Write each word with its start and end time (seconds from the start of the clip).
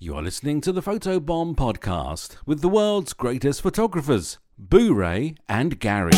You 0.00 0.14
are 0.14 0.22
listening 0.22 0.60
to 0.60 0.70
the 0.70 0.80
Photobomb 0.80 1.56
podcast 1.56 2.36
with 2.46 2.60
the 2.60 2.68
world's 2.68 3.12
greatest 3.12 3.62
photographers, 3.62 4.38
Boo 4.56 4.94
Ray 4.94 5.34
and 5.48 5.80
Gary. 5.80 6.12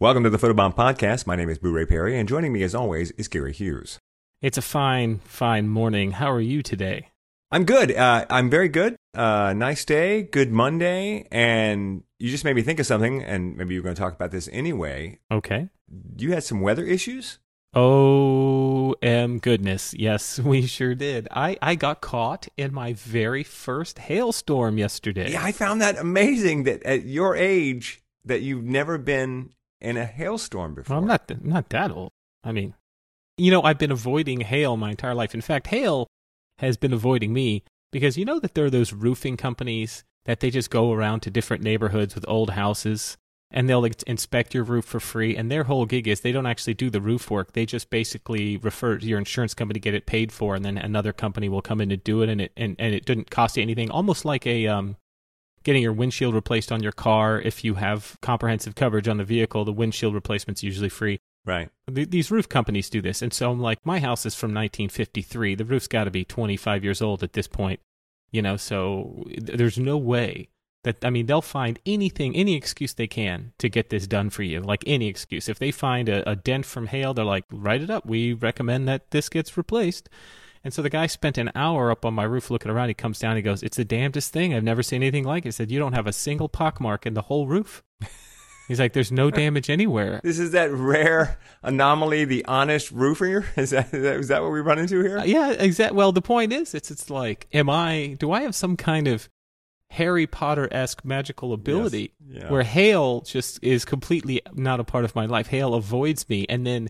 Welcome 0.00 0.24
to 0.24 0.30
the 0.30 0.36
Photobomb 0.36 0.74
Podcast. 0.74 1.28
My 1.28 1.36
name 1.36 1.48
is 1.48 1.58
Boo 1.58 1.70
Ray 1.70 1.86
Perry, 1.86 2.18
and 2.18 2.28
joining 2.28 2.52
me 2.52 2.64
as 2.64 2.74
always 2.74 3.12
is 3.12 3.28
Gary 3.28 3.52
Hughes. 3.52 4.00
It's 4.42 4.58
a 4.58 4.62
fine, 4.62 5.20
fine 5.20 5.68
morning. 5.68 6.10
How 6.10 6.32
are 6.32 6.40
you 6.40 6.64
today? 6.64 7.10
I'm 7.56 7.64
good. 7.64 7.96
Uh, 7.96 8.26
I'm 8.28 8.50
very 8.50 8.68
good. 8.68 8.96
Uh, 9.14 9.54
nice 9.56 9.86
day, 9.86 10.24
good 10.24 10.52
Monday, 10.52 11.26
and 11.32 12.02
you 12.18 12.30
just 12.30 12.44
made 12.44 12.54
me 12.54 12.60
think 12.60 12.78
of 12.80 12.84
something, 12.84 13.22
and 13.22 13.56
maybe 13.56 13.72
you're 13.72 13.82
going 13.82 13.94
to 13.94 13.98
talk 13.98 14.12
about 14.12 14.30
this 14.30 14.46
anyway. 14.52 15.20
Okay. 15.30 15.70
You 16.18 16.34
had 16.34 16.44
some 16.44 16.60
weather 16.60 16.84
issues? 16.84 17.38
Oh, 17.72 18.94
m 19.00 19.38
goodness. 19.38 19.94
Yes, 19.94 20.38
we 20.44 20.66
sure 20.66 20.94
did. 20.94 21.28
I, 21.30 21.56
I 21.62 21.76
got 21.76 22.02
caught 22.02 22.46
in 22.58 22.74
my 22.74 22.92
very 22.92 23.42
first 23.42 24.00
hailstorm 24.00 24.76
yesterday. 24.76 25.32
Yeah, 25.32 25.42
I 25.42 25.52
found 25.52 25.80
that 25.80 25.96
amazing 25.96 26.64
that 26.64 26.82
at 26.82 27.06
your 27.06 27.34
age 27.36 28.02
that 28.26 28.42
you've 28.42 28.64
never 28.64 28.98
been 28.98 29.54
in 29.80 29.96
a 29.96 30.04
hailstorm 30.04 30.74
before. 30.74 30.94
Well, 30.94 31.02
I'm 31.04 31.08
not, 31.08 31.26
th- 31.26 31.40
not 31.40 31.70
that 31.70 31.90
old. 31.90 32.10
I 32.44 32.52
mean, 32.52 32.74
you 33.38 33.50
know, 33.50 33.62
I've 33.62 33.78
been 33.78 33.92
avoiding 33.92 34.42
hail 34.42 34.76
my 34.76 34.90
entire 34.90 35.14
life. 35.14 35.32
In 35.32 35.40
fact, 35.40 35.68
hail 35.68 36.06
has 36.58 36.76
been 36.76 36.92
avoiding 36.92 37.32
me 37.32 37.62
because 37.92 38.16
you 38.16 38.24
know 38.24 38.38
that 38.40 38.54
there 38.54 38.64
are 38.64 38.70
those 38.70 38.92
roofing 38.92 39.36
companies 39.36 40.04
that 40.24 40.40
they 40.40 40.50
just 40.50 40.70
go 40.70 40.92
around 40.92 41.20
to 41.20 41.30
different 41.30 41.62
neighborhoods 41.62 42.14
with 42.14 42.24
old 42.28 42.50
houses 42.50 43.16
and 43.50 43.68
they'll 43.68 43.84
inspect 44.06 44.54
your 44.54 44.64
roof 44.64 44.84
for 44.84 45.00
free. 45.00 45.36
And 45.36 45.50
their 45.50 45.64
whole 45.64 45.86
gig 45.86 46.08
is 46.08 46.20
they 46.20 46.32
don't 46.32 46.46
actually 46.46 46.74
do 46.74 46.90
the 46.90 47.00
roof 47.00 47.30
work. 47.30 47.52
They 47.52 47.64
just 47.64 47.90
basically 47.90 48.56
refer 48.56 48.98
to 48.98 49.06
your 49.06 49.18
insurance 49.18 49.54
company, 49.54 49.78
to 49.78 49.84
get 49.84 49.94
it 49.94 50.06
paid 50.06 50.32
for, 50.32 50.54
and 50.54 50.64
then 50.64 50.76
another 50.76 51.12
company 51.12 51.48
will 51.48 51.62
come 51.62 51.80
in 51.80 51.90
and 51.90 52.02
do 52.02 52.22
it. 52.22 52.28
And 52.28 52.40
it 52.40 52.52
and, 52.56 52.76
and 52.78 52.94
it 52.94 53.04
didn't 53.04 53.30
cost 53.30 53.56
you 53.56 53.62
anything. 53.62 53.90
Almost 53.90 54.24
like 54.24 54.46
a 54.46 54.66
um, 54.66 54.96
getting 55.62 55.82
your 55.82 55.92
windshield 55.92 56.34
replaced 56.34 56.72
on 56.72 56.82
your 56.82 56.92
car. 56.92 57.40
If 57.40 57.64
you 57.64 57.74
have 57.74 58.16
comprehensive 58.20 58.74
coverage 58.74 59.08
on 59.08 59.18
the 59.18 59.24
vehicle, 59.24 59.64
the 59.64 59.72
windshield 59.72 60.14
replacement's 60.14 60.62
usually 60.62 60.88
free. 60.88 61.18
Right. 61.46 61.70
Th- 61.94 62.10
These 62.10 62.30
roof 62.30 62.48
companies 62.48 62.90
do 62.90 63.00
this. 63.00 63.22
And 63.22 63.32
so 63.32 63.50
I'm 63.50 63.60
like, 63.60 63.78
my 63.86 64.00
house 64.00 64.26
is 64.26 64.34
from 64.34 64.50
1953. 64.50 65.54
The 65.54 65.64
roof's 65.64 65.86
got 65.86 66.04
to 66.04 66.10
be 66.10 66.24
25 66.24 66.82
years 66.84 67.00
old 67.00 67.22
at 67.22 67.32
this 67.34 67.46
point. 67.46 67.80
You 68.32 68.42
know, 68.42 68.56
so 68.56 69.24
th- 69.28 69.56
there's 69.56 69.78
no 69.78 69.96
way 69.96 70.48
that, 70.82 71.04
I 71.04 71.10
mean, 71.10 71.26
they'll 71.26 71.40
find 71.40 71.78
anything, 71.86 72.34
any 72.34 72.56
excuse 72.56 72.92
they 72.92 73.06
can 73.06 73.52
to 73.58 73.68
get 73.68 73.90
this 73.90 74.08
done 74.08 74.30
for 74.30 74.42
you. 74.42 74.60
Like 74.60 74.82
any 74.86 75.06
excuse. 75.06 75.48
If 75.48 75.60
they 75.60 75.70
find 75.70 76.08
a, 76.08 76.28
a 76.28 76.34
dent 76.34 76.66
from 76.66 76.88
hail, 76.88 77.14
they're 77.14 77.24
like, 77.24 77.44
write 77.52 77.82
it 77.82 77.90
up. 77.90 78.04
We 78.04 78.32
recommend 78.32 78.88
that 78.88 79.12
this 79.12 79.28
gets 79.28 79.56
replaced. 79.56 80.08
And 80.64 80.74
so 80.74 80.82
the 80.82 80.90
guy 80.90 81.06
spent 81.06 81.38
an 81.38 81.52
hour 81.54 81.92
up 81.92 82.04
on 82.04 82.12
my 82.14 82.24
roof 82.24 82.50
looking 82.50 82.72
around. 82.72 82.88
He 82.88 82.94
comes 82.94 83.20
down. 83.20 83.36
He 83.36 83.42
goes, 83.42 83.62
"It's 83.62 83.76
the 83.76 83.84
damnedest 83.84 84.32
thing. 84.32 84.52
I've 84.52 84.64
never 84.64 84.82
seen 84.82 85.00
anything 85.00 85.22
like 85.22 85.44
it." 85.44 85.48
He 85.48 85.52
said, 85.52 85.70
"You 85.70 85.78
don't 85.78 85.92
have 85.92 86.08
a 86.08 86.12
single 86.12 86.48
pockmark 86.48 87.06
in 87.06 87.14
the 87.14 87.22
whole 87.22 87.46
roof." 87.46 87.84
He's 88.68 88.80
like, 88.80 88.92
"There's 88.92 89.12
no 89.12 89.30
damage 89.30 89.70
anywhere." 89.70 90.20
This 90.24 90.38
is 90.38 90.50
that 90.52 90.72
rare 90.72 91.38
anomaly, 91.62 92.24
the 92.24 92.44
honest 92.46 92.90
roofer. 92.90 93.46
Is 93.56 93.70
that, 93.70 93.92
is 93.94 94.02
that, 94.02 94.16
is 94.16 94.28
that 94.28 94.42
what 94.42 94.50
we 94.52 94.60
run 94.60 94.78
into 94.78 95.00
here? 95.02 95.18
Uh, 95.18 95.24
yeah, 95.24 95.50
exactly. 95.52 95.96
Well, 95.96 96.12
the 96.12 96.22
point 96.22 96.52
is, 96.52 96.74
it's 96.74 96.90
it's 96.90 97.08
like, 97.10 97.46
am 97.52 97.70
I? 97.70 98.16
Do 98.18 98.32
I 98.32 98.42
have 98.42 98.54
some 98.54 98.76
kind 98.76 99.06
of 99.08 99.28
Harry 99.90 100.26
Potter 100.26 100.68
esque 100.72 101.04
magical 101.04 101.52
ability 101.52 102.12
Yes. 102.28 102.42
Yeah. 102.42 102.50
where 102.50 102.64
hail 102.64 103.20
just 103.20 103.62
is 103.62 103.84
completely 103.84 104.42
not 104.52 104.80
a 104.80 104.84
part 104.84 105.04
of 105.04 105.14
my 105.14 105.26
life? 105.26 105.46
Hail 105.48 105.74
avoids 105.74 106.28
me, 106.28 106.44
and 106.48 106.66
then 106.66 106.88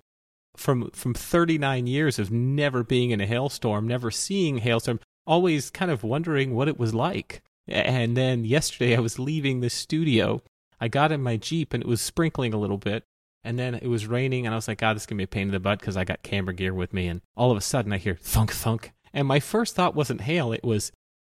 from 0.56 0.90
from 0.92 1.12
39 1.12 1.86
years 1.86 2.18
of 2.18 2.30
never 2.30 2.82
being 2.82 3.10
in 3.10 3.20
a 3.20 3.26
hailstorm, 3.26 3.86
never 3.86 4.10
seeing 4.10 4.58
hailstorm, 4.58 4.98
always 5.26 5.70
kind 5.70 5.90
of 5.90 6.02
wondering 6.02 6.54
what 6.54 6.68
it 6.68 6.78
was 6.78 6.94
like. 6.94 7.42
And 7.68 8.16
then 8.16 8.44
yesterday, 8.44 8.96
I 8.96 9.00
was 9.00 9.18
leaving 9.18 9.60
the 9.60 9.68
studio. 9.70 10.40
I 10.80 10.88
got 10.88 11.12
in 11.12 11.22
my 11.22 11.36
Jeep 11.36 11.72
and 11.72 11.82
it 11.82 11.88
was 11.88 12.00
sprinkling 12.00 12.52
a 12.54 12.58
little 12.58 12.78
bit. 12.78 13.04
And 13.44 13.56
then 13.56 13.76
it 13.76 13.86
was 13.86 14.08
raining, 14.08 14.44
and 14.44 14.52
I 14.52 14.56
was 14.56 14.66
like, 14.66 14.78
God, 14.78 14.96
this 14.96 15.04
is 15.04 15.06
going 15.06 15.18
to 15.18 15.20
be 15.20 15.24
a 15.24 15.28
pain 15.28 15.46
in 15.46 15.52
the 15.52 15.60
butt 15.60 15.78
because 15.78 15.96
I 15.96 16.02
got 16.02 16.24
camera 16.24 16.52
gear 16.52 16.74
with 16.74 16.92
me. 16.92 17.06
And 17.06 17.20
all 17.36 17.52
of 17.52 17.56
a 17.56 17.60
sudden, 17.60 17.92
I 17.92 17.98
hear 17.98 18.16
thunk, 18.16 18.50
thunk. 18.50 18.92
And 19.14 19.28
my 19.28 19.38
first 19.38 19.76
thought 19.76 19.94
wasn't 19.94 20.22
hail, 20.22 20.52
it 20.52 20.64
was, 20.64 20.90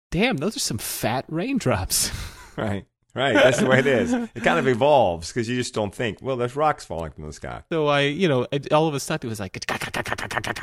damn, 0.09 0.37
those 0.37 0.55
are 0.55 0.59
some 0.59 0.79
fat 0.79 1.25
raindrops. 1.27 2.11
Right. 2.57 2.85
Right. 3.15 3.33
That's 3.33 3.59
the 3.59 3.67
way 3.67 3.79
it 3.79 3.87
is. 3.87 4.11
It 4.13 4.43
kind 4.43 4.59
of 4.59 4.67
evolves 4.67 5.29
because 5.29 5.47
you 5.47 5.55
just 5.55 5.73
don't 5.73 5.95
think, 5.95 6.17
well, 6.21 6.35
there's 6.35 6.57
rocks 6.57 6.83
falling 6.83 7.11
from 7.11 7.25
the 7.25 7.31
sky. 7.31 7.63
So 7.71 7.87
I, 7.87 8.01
you 8.01 8.27
know, 8.27 8.45
all 8.71 8.87
of 8.87 8.93
a 8.93 8.99
sudden 8.99 9.27
it 9.27 9.29
was 9.29 9.39
like, 9.39 9.57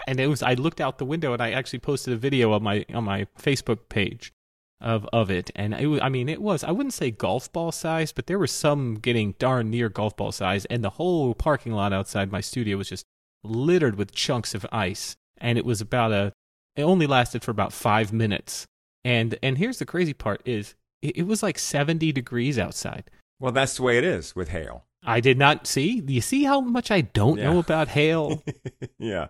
and 0.07 0.21
it 0.21 0.27
was. 0.27 0.43
I 0.43 0.55
looked 0.55 0.83
out 0.83 0.99
the 0.99 1.07
window 1.07 1.33
and 1.33 1.41
I 1.41 1.53
actually 1.53 1.79
posted 1.79 2.13
a 2.13 2.17
video 2.17 2.53
on 2.53 2.63
my 2.63 2.85
on 2.93 3.05
my 3.05 3.27
Facebook 3.41 3.89
page 3.89 4.33
of 4.81 5.07
of 5.13 5.31
it, 5.31 5.51
and 5.55 5.75
it 5.75 6.03
I 6.03 6.09
mean, 6.09 6.29
it 6.29 6.43
was. 6.43 6.63
I 6.63 6.71
wouldn't 6.71 6.93
say 6.93 7.11
golf 7.11 7.53
ball 7.53 7.73
size, 7.73 8.13
but 8.13 8.27
there 8.27 8.39
was 8.39 8.53
some 8.53 8.97
getting 8.97 9.35
darn 9.39 9.71
near 9.71 9.89
golf 9.89 10.17
ball 10.17 10.33
size, 10.33 10.65
and 10.67 10.85
the 10.85 10.91
whole 10.91 11.35
parking 11.35 11.73
lot 11.73 11.93
outside 11.93 12.31
my 12.31 12.41
studio 12.41 12.77
was 12.77 12.89
just 12.89 13.07
littered 13.43 13.97
with 13.97 14.13
chunks 14.13 14.55
of 14.55 14.67
ice, 14.71 15.17
and 15.39 15.59
it 15.59 15.65
was 15.65 15.81
about 15.81 16.13
a. 16.13 16.33
It 16.77 16.83
only 16.83 17.07
lasted 17.07 17.43
for 17.43 17.51
about 17.51 17.73
five 17.73 18.13
minutes, 18.13 18.67
and 19.05 19.39
and 19.43 19.57
here's 19.59 19.79
the 19.79 19.87
crazy 19.87 20.13
part 20.13 20.43
is 20.45 20.75
it, 21.01 21.17
it 21.19 21.27
was 21.27 21.43
like 21.43 21.59
seventy 21.59 22.13
degrees 22.13 22.59
outside. 22.59 23.11
Well, 23.41 23.53
that's 23.53 23.77
the 23.77 23.83
way 23.83 23.99
it 23.99 24.05
is 24.05 24.37
with 24.37 24.49
hail. 24.49 24.85
I 25.05 25.21
did 25.21 25.39
not 25.39 25.67
see. 25.67 26.03
You 26.07 26.21
see 26.21 26.45
how 26.45 26.61
much 26.61 26.91
I 26.91 27.03
don't 27.03 27.41
know 27.41 27.59
about 27.59 27.89
hail? 27.89 28.43
yeah. 28.99 29.29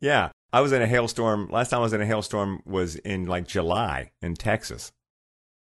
Yeah. 0.00 0.30
I 0.54 0.60
was 0.60 0.70
in 0.70 0.80
a 0.80 0.86
hailstorm. 0.86 1.48
Last 1.50 1.70
time 1.70 1.80
I 1.80 1.82
was 1.82 1.92
in 1.92 2.00
a 2.00 2.06
hailstorm 2.06 2.62
was 2.64 2.94
in 2.94 3.26
like 3.26 3.44
July 3.48 4.12
in 4.22 4.34
Texas. 4.36 4.92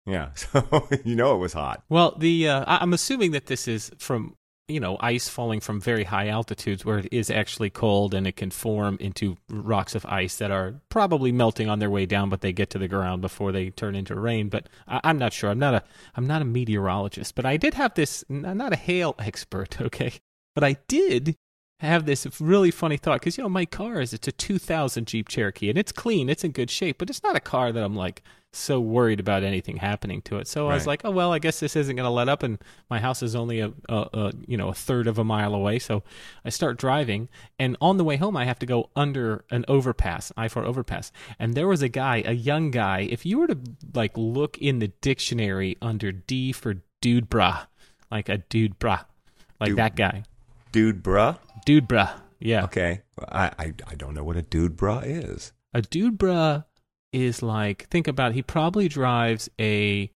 Yeah. 0.06 0.30
So 0.34 0.88
you 1.04 1.14
know 1.14 1.34
it 1.34 1.38
was 1.38 1.52
hot. 1.52 1.82
well, 1.90 2.16
the 2.16 2.48
uh, 2.48 2.64
I'm 2.66 2.94
assuming 2.94 3.32
that 3.32 3.46
this 3.46 3.68
is 3.68 3.90
from 3.98 4.34
you 4.66 4.80
know 4.80 4.96
ice 5.00 5.28
falling 5.28 5.60
from 5.60 5.78
very 5.78 6.04
high 6.04 6.28
altitudes 6.28 6.86
where 6.86 7.00
it 7.00 7.08
is 7.12 7.28
actually 7.28 7.68
cold 7.68 8.14
and 8.14 8.26
it 8.26 8.36
can 8.36 8.50
form 8.50 8.96
into 8.98 9.36
rocks 9.50 9.94
of 9.94 10.06
ice 10.06 10.36
that 10.36 10.50
are 10.50 10.80
probably 10.88 11.32
melting 11.32 11.68
on 11.68 11.80
their 11.80 11.90
way 11.90 12.06
down, 12.06 12.30
but 12.30 12.40
they 12.40 12.54
get 12.54 12.70
to 12.70 12.78
the 12.78 12.88
ground 12.88 13.20
before 13.20 13.52
they 13.52 13.68
turn 13.68 13.94
into 13.94 14.14
rain. 14.14 14.48
But 14.48 14.70
I, 14.86 15.02
I'm 15.04 15.18
not 15.18 15.34
sure. 15.34 15.50
I'm 15.50 15.58
not 15.58 15.74
a 15.74 15.82
I'm 16.14 16.26
not 16.26 16.40
a 16.40 16.46
meteorologist, 16.46 17.34
but 17.34 17.44
I 17.44 17.58
did 17.58 17.74
have 17.74 17.92
this. 17.92 18.24
I'm 18.30 18.56
not 18.56 18.72
a 18.72 18.76
hail 18.76 19.14
expert, 19.18 19.78
okay, 19.82 20.14
but 20.54 20.64
I 20.64 20.78
did 20.88 21.36
have 21.86 22.06
this 22.06 22.26
really 22.40 22.70
funny 22.70 22.96
thought 22.96 23.20
because 23.20 23.38
you 23.38 23.42
know 23.42 23.48
my 23.48 23.64
car 23.64 24.00
is 24.00 24.12
it's 24.12 24.28
a 24.28 24.32
2000 24.32 25.06
Jeep 25.06 25.28
Cherokee 25.28 25.68
and 25.68 25.78
it's 25.78 25.92
clean, 25.92 26.28
it's 26.28 26.44
in 26.44 26.52
good 26.52 26.70
shape, 26.70 26.98
but 26.98 27.08
it's 27.08 27.22
not 27.22 27.36
a 27.36 27.40
car 27.40 27.72
that 27.72 27.84
I'm 27.84 27.94
like 27.94 28.22
so 28.52 28.80
worried 28.80 29.20
about 29.20 29.42
anything 29.42 29.76
happening 29.76 30.22
to 30.22 30.38
it. 30.38 30.48
So 30.48 30.68
I 30.68 30.74
was 30.74 30.86
like, 30.86 31.02
oh 31.04 31.10
well, 31.10 31.32
I 31.32 31.38
guess 31.38 31.60
this 31.60 31.76
isn't 31.76 31.94
going 31.94 32.04
to 32.04 32.10
let 32.10 32.28
up, 32.28 32.42
and 32.42 32.58
my 32.90 32.98
house 32.98 33.22
is 33.22 33.36
only 33.36 33.60
a, 33.60 33.72
a, 33.88 34.08
a 34.12 34.32
you 34.46 34.56
know 34.56 34.68
a 34.68 34.74
third 34.74 35.06
of 35.06 35.18
a 35.18 35.24
mile 35.24 35.54
away. 35.54 35.78
So 35.78 36.02
I 36.44 36.48
start 36.48 36.78
driving, 36.78 37.28
and 37.58 37.76
on 37.80 37.96
the 37.96 38.04
way 38.04 38.16
home, 38.16 38.36
I 38.36 38.44
have 38.44 38.58
to 38.60 38.66
go 38.66 38.90
under 38.96 39.44
an 39.50 39.64
overpass, 39.68 40.32
I 40.36 40.48
four 40.48 40.64
overpass, 40.64 41.12
and 41.38 41.54
there 41.54 41.68
was 41.68 41.82
a 41.82 41.88
guy, 41.88 42.22
a 42.24 42.32
young 42.32 42.70
guy. 42.70 43.00
If 43.08 43.24
you 43.24 43.38
were 43.38 43.48
to 43.48 43.58
like 43.94 44.16
look 44.16 44.58
in 44.58 44.78
the 44.80 44.88
dictionary 44.88 45.76
under 45.80 46.10
D 46.10 46.52
for 46.52 46.82
dude 47.00 47.28
bra, 47.28 47.66
like 48.10 48.28
a 48.28 48.38
dude 48.38 48.78
bra, 48.78 49.04
like 49.60 49.68
Dude. 49.68 49.78
that 49.78 49.94
guy, 49.94 50.24
Dude, 50.72 51.02
bruh. 51.02 51.38
Dude 51.68 51.86
bra. 51.86 52.10
yeah. 52.40 52.64
Okay. 52.64 53.02
I, 53.30 53.52
I, 53.58 53.74
I 53.86 53.94
don't 53.94 54.14
know 54.14 54.24
what 54.24 54.38
a 54.38 54.42
dude, 54.42 54.74
bra 54.74 55.00
is. 55.00 55.52
a 55.74 55.82
dude 55.82 56.16
bra 56.16 56.62
is 57.12 57.42
like 57.42 57.88
think 57.90 58.08
about 58.08 58.30
it, 58.32 58.36
he 58.36 58.42
probably 58.42 58.88
drives 58.88 59.50
a 59.60 60.10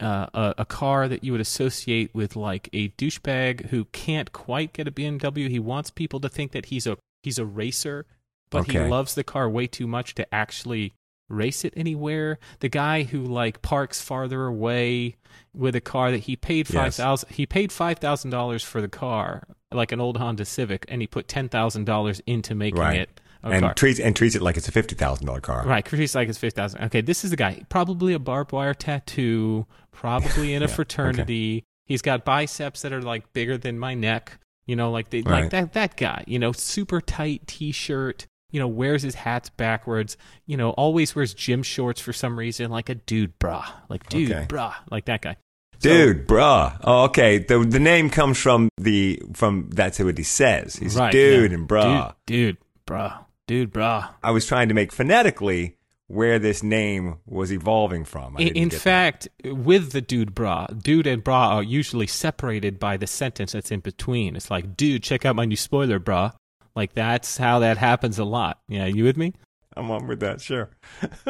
uh, 0.00 0.26
a, 0.34 0.54
a 0.58 0.64
car 0.66 1.08
that 1.08 1.24
you 1.24 1.32
would 1.32 1.40
associate 1.40 2.14
with 2.14 2.36
like 2.36 2.68
a 2.74 2.90
douchebag 2.90 3.70
who 3.70 3.86
can't 3.86 4.32
quite 4.32 4.74
get 4.74 4.86
a 4.86 4.90
BMW. 4.90 5.48
He 5.48 5.58
wants 5.58 5.90
people 5.90 6.20
to 6.20 6.28
think 6.28 6.52
that 6.52 6.66
he's 6.66 6.86
a 6.86 6.98
he's 7.22 7.38
a 7.38 7.46
racer, 7.46 8.04
but 8.50 8.70
he 8.70 8.78
loves 8.78 9.14
the 9.14 9.24
car 9.24 9.48
way 9.48 9.66
too 9.66 9.86
much 9.86 10.14
to 10.16 10.34
actually 10.34 10.92
race 11.32 11.64
it 11.64 11.72
anywhere. 11.76 12.38
The 12.60 12.68
guy 12.68 13.02
who 13.04 13.22
like 13.24 13.62
parks 13.62 14.00
farther 14.00 14.44
away 14.46 15.16
with 15.54 15.74
a 15.74 15.80
car 15.80 16.10
that 16.10 16.18
he 16.20 16.36
paid 16.36 16.68
Yes. 16.68 16.74
five 16.74 16.94
thousand 16.94 17.30
he 17.32 17.46
paid 17.46 17.72
five 17.72 17.98
thousand 17.98 18.30
dollars 18.30 18.62
for 18.62 18.80
the 18.80 18.88
car, 18.88 19.44
like 19.72 19.92
an 19.92 20.00
old 20.00 20.16
Honda 20.18 20.44
Civic, 20.44 20.84
and 20.88 21.00
he 21.00 21.06
put 21.06 21.28
ten 21.28 21.48
thousand 21.48 21.84
dollars 21.84 22.20
into 22.26 22.54
making 22.54 22.80
Right. 22.80 23.00
it 23.00 23.20
a 23.44 23.48
and 23.50 23.62
car. 23.62 23.74
treats 23.74 23.98
and 23.98 24.14
treats 24.14 24.34
it 24.36 24.42
like 24.42 24.56
it's 24.56 24.68
a 24.68 24.72
fifty 24.72 24.94
thousand 24.94 25.26
dollar 25.26 25.40
car. 25.40 25.64
Right, 25.66 25.84
Chris 25.84 26.14
like 26.14 26.28
it's 26.28 26.38
fifty 26.38 26.54
thousand. 26.60 26.84
Okay, 26.84 27.00
this 27.00 27.24
is 27.24 27.30
the 27.30 27.36
guy. 27.36 27.62
Probably 27.68 28.12
a 28.14 28.18
barbed 28.20 28.52
wire 28.52 28.74
tattoo. 28.74 29.66
Probably 29.90 30.54
in 30.54 30.62
a 30.62 30.66
Yeah, 30.68 30.74
fraternity. 30.74 31.64
He's 31.86 32.02
got 32.02 32.24
biceps 32.24 32.82
that 32.82 32.92
are 32.92 33.02
like 33.02 33.32
bigger 33.32 33.58
than 33.58 33.78
my 33.78 33.94
neck. 33.94 34.38
You 34.64 34.76
know, 34.76 34.92
like 34.92 35.10
the, 35.10 35.22
Right. 35.22 35.42
like 35.42 35.50
that 35.50 35.72
that 35.72 35.96
guy. 35.96 36.22
You 36.28 36.38
know, 36.38 36.52
super 36.52 37.00
tight 37.00 37.46
t-shirt, 37.48 38.26
you 38.52 38.60
know, 38.60 38.68
wears 38.68 39.02
his 39.02 39.16
hats 39.16 39.50
backwards, 39.50 40.16
you 40.46 40.56
know, 40.56 40.70
always 40.70 41.16
wears 41.16 41.34
gym 41.34 41.64
shorts 41.64 42.00
for 42.00 42.12
some 42.12 42.38
reason, 42.38 42.70
like 42.70 42.88
a 42.88 42.94
dude 42.94 43.36
bra, 43.40 43.66
like 43.88 44.08
dude 44.08 44.30
Okay. 44.30 44.46
bra, 44.48 44.74
like 44.90 45.06
that 45.06 45.22
guy. 45.22 45.36
So- 45.80 45.88
Dude, 45.88 46.28
bruh. 46.28 46.78
Oh, 46.84 47.04
okay. 47.06 47.38
The 47.38 47.58
the 47.58 47.80
name 47.80 48.08
comes 48.08 48.38
from 48.38 48.68
the 48.76 49.20
from 49.34 49.68
that's 49.70 49.98
what 49.98 50.16
he 50.16 50.22
says. 50.22 50.76
He's 50.76 50.94
right, 50.94 51.10
dude 51.10 51.50
yeah. 51.50 51.56
and 51.58 51.68
bruh. 51.68 52.14
dude, 52.24 52.54
dude, 52.54 52.56
bra, 52.86 53.24
dude, 53.48 53.72
bra. 53.72 54.10
I 54.22 54.30
was 54.30 54.46
trying 54.46 54.68
to 54.68 54.74
make 54.74 54.92
phonetically 54.92 55.76
where 56.06 56.38
this 56.38 56.62
name 56.62 57.16
was 57.26 57.50
evolving 57.52 58.04
from. 58.04 58.36
I 58.36 58.42
In, 58.42 58.68
get 58.68 58.70
that. 58.72 58.78
fact, 58.80 59.28
with 59.44 59.90
the 59.92 60.00
dude 60.02 60.34
bra, 60.34 60.66
dude 60.66 61.06
and 61.08 61.24
bra 61.24 61.56
are 61.56 61.62
usually 61.62 62.06
separated 62.06 62.78
by 62.78 62.96
the 62.98 63.06
sentence 63.08 63.52
that's 63.52 63.70
in 63.72 63.80
between. 63.80 64.36
It's 64.36 64.50
like, 64.50 64.76
dude, 64.76 65.02
check 65.02 65.24
out 65.24 65.34
my 65.36 65.46
new 65.46 65.56
spoiler 65.56 65.98
bra. 65.98 66.30
Like 66.74 66.94
that's 66.94 67.36
how 67.36 67.60
that 67.60 67.78
happens 67.78 68.18
a 68.18 68.24
lot. 68.24 68.60
Yeah, 68.68 68.86
you 68.86 69.04
with 69.04 69.16
me? 69.16 69.34
I'm 69.76 69.90
on 69.90 70.06
with 70.06 70.20
that. 70.20 70.40
Sure. 70.40 70.70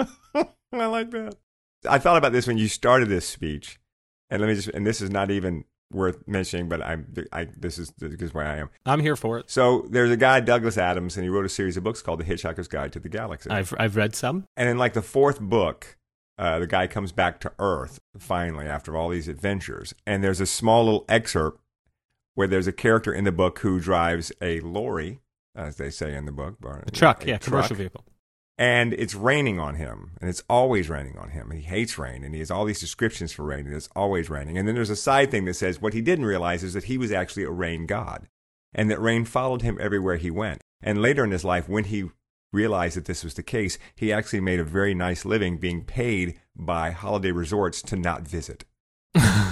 I 0.72 0.86
like 0.86 1.10
that. 1.10 1.36
I 1.88 1.98
thought 1.98 2.16
about 2.16 2.32
this 2.32 2.46
when 2.46 2.58
you 2.58 2.68
started 2.68 3.08
this 3.08 3.28
speech, 3.28 3.78
and 4.30 4.40
let 4.40 4.48
me 4.48 4.54
just 4.54 4.68
and 4.68 4.86
this 4.86 5.00
is 5.00 5.10
not 5.10 5.30
even 5.30 5.64
worth 5.92 6.26
mentioning, 6.26 6.68
but 6.68 6.82
I'm 6.82 7.12
I 7.32 7.48
this 7.56 7.78
is 7.78 7.92
this 7.98 8.20
is 8.20 8.34
where 8.34 8.46
I 8.46 8.56
am. 8.56 8.70
I'm 8.86 9.00
here 9.00 9.16
for 9.16 9.38
it. 9.38 9.50
So 9.50 9.86
there's 9.90 10.10
a 10.10 10.16
guy 10.16 10.40
Douglas 10.40 10.78
Adams, 10.78 11.16
and 11.16 11.24
he 11.24 11.28
wrote 11.28 11.44
a 11.44 11.50
series 11.50 11.76
of 11.76 11.84
books 11.84 12.02
called 12.02 12.20
The 12.20 12.24
Hitchhiker's 12.24 12.68
Guide 12.68 12.92
to 12.92 13.00
the 13.00 13.08
Galaxy. 13.08 13.50
I've 13.50 13.74
I've 13.78 13.96
read 13.96 14.14
some. 14.14 14.46
And 14.56 14.68
in 14.68 14.78
like 14.78 14.94
the 14.94 15.02
fourth 15.02 15.40
book, 15.40 15.98
uh, 16.38 16.58
the 16.58 16.66
guy 16.66 16.86
comes 16.86 17.12
back 17.12 17.40
to 17.40 17.52
Earth 17.58 18.00
finally 18.18 18.66
after 18.66 18.96
all 18.96 19.10
these 19.10 19.28
adventures. 19.28 19.94
And 20.06 20.24
there's 20.24 20.40
a 20.40 20.46
small 20.46 20.84
little 20.84 21.04
excerpt 21.08 21.60
where 22.34 22.48
there's 22.48 22.66
a 22.66 22.72
character 22.72 23.12
in 23.12 23.24
the 23.24 23.32
book 23.32 23.58
who 23.60 23.78
drives 23.78 24.32
a 24.40 24.60
lorry, 24.60 25.20
as 25.54 25.76
they 25.76 25.90
say 25.90 26.14
in 26.14 26.24
the 26.24 26.32
book. 26.32 26.56
or- 26.62 26.82
A 26.86 26.90
truck, 26.90 27.24
yeah, 27.26 27.38
truck, 27.38 27.42
commercial 27.42 27.76
vehicle. 27.76 28.04
And 28.58 28.92
it's 28.92 29.14
raining 29.14 29.58
on 29.58 29.76
him, 29.76 30.12
and 30.20 30.28
it's 30.28 30.42
always 30.48 30.88
raining 30.88 31.16
on 31.18 31.30
him. 31.30 31.50
And 31.50 31.58
he 31.60 31.66
hates 31.66 31.98
rain, 31.98 32.22
and 32.22 32.34
he 32.34 32.40
has 32.40 32.50
all 32.50 32.64
these 32.64 32.80
descriptions 32.80 33.32
for 33.32 33.44
rain, 33.44 33.66
and 33.66 33.74
it's 33.74 33.88
always 33.96 34.28
raining. 34.30 34.58
And 34.58 34.68
then 34.68 34.74
there's 34.74 34.90
a 34.90 34.96
side 34.96 35.30
thing 35.30 35.46
that 35.46 35.54
says 35.54 35.80
what 35.80 35.94
he 35.94 36.00
didn't 36.02 36.26
realize 36.26 36.62
is 36.62 36.74
that 36.74 36.84
he 36.84 36.98
was 36.98 37.10
actually 37.12 37.44
a 37.44 37.50
rain 37.50 37.86
god, 37.86 38.28
and 38.74 38.90
that 38.90 39.00
rain 39.00 39.24
followed 39.24 39.62
him 39.62 39.78
everywhere 39.80 40.16
he 40.16 40.30
went. 40.30 40.60
And 40.82 41.00
later 41.00 41.24
in 41.24 41.30
his 41.30 41.44
life, 41.44 41.68
when 41.68 41.84
he 41.84 42.10
realized 42.52 42.96
that 42.96 43.06
this 43.06 43.24
was 43.24 43.34
the 43.34 43.42
case, 43.42 43.78
he 43.96 44.12
actually 44.12 44.40
made 44.40 44.60
a 44.60 44.64
very 44.64 44.94
nice 44.94 45.24
living 45.24 45.56
being 45.56 45.84
paid 45.84 46.38
by 46.54 46.90
holiday 46.90 47.30
resorts 47.32 47.80
to 47.82 47.96
not 47.96 48.28
visit. 48.28 48.64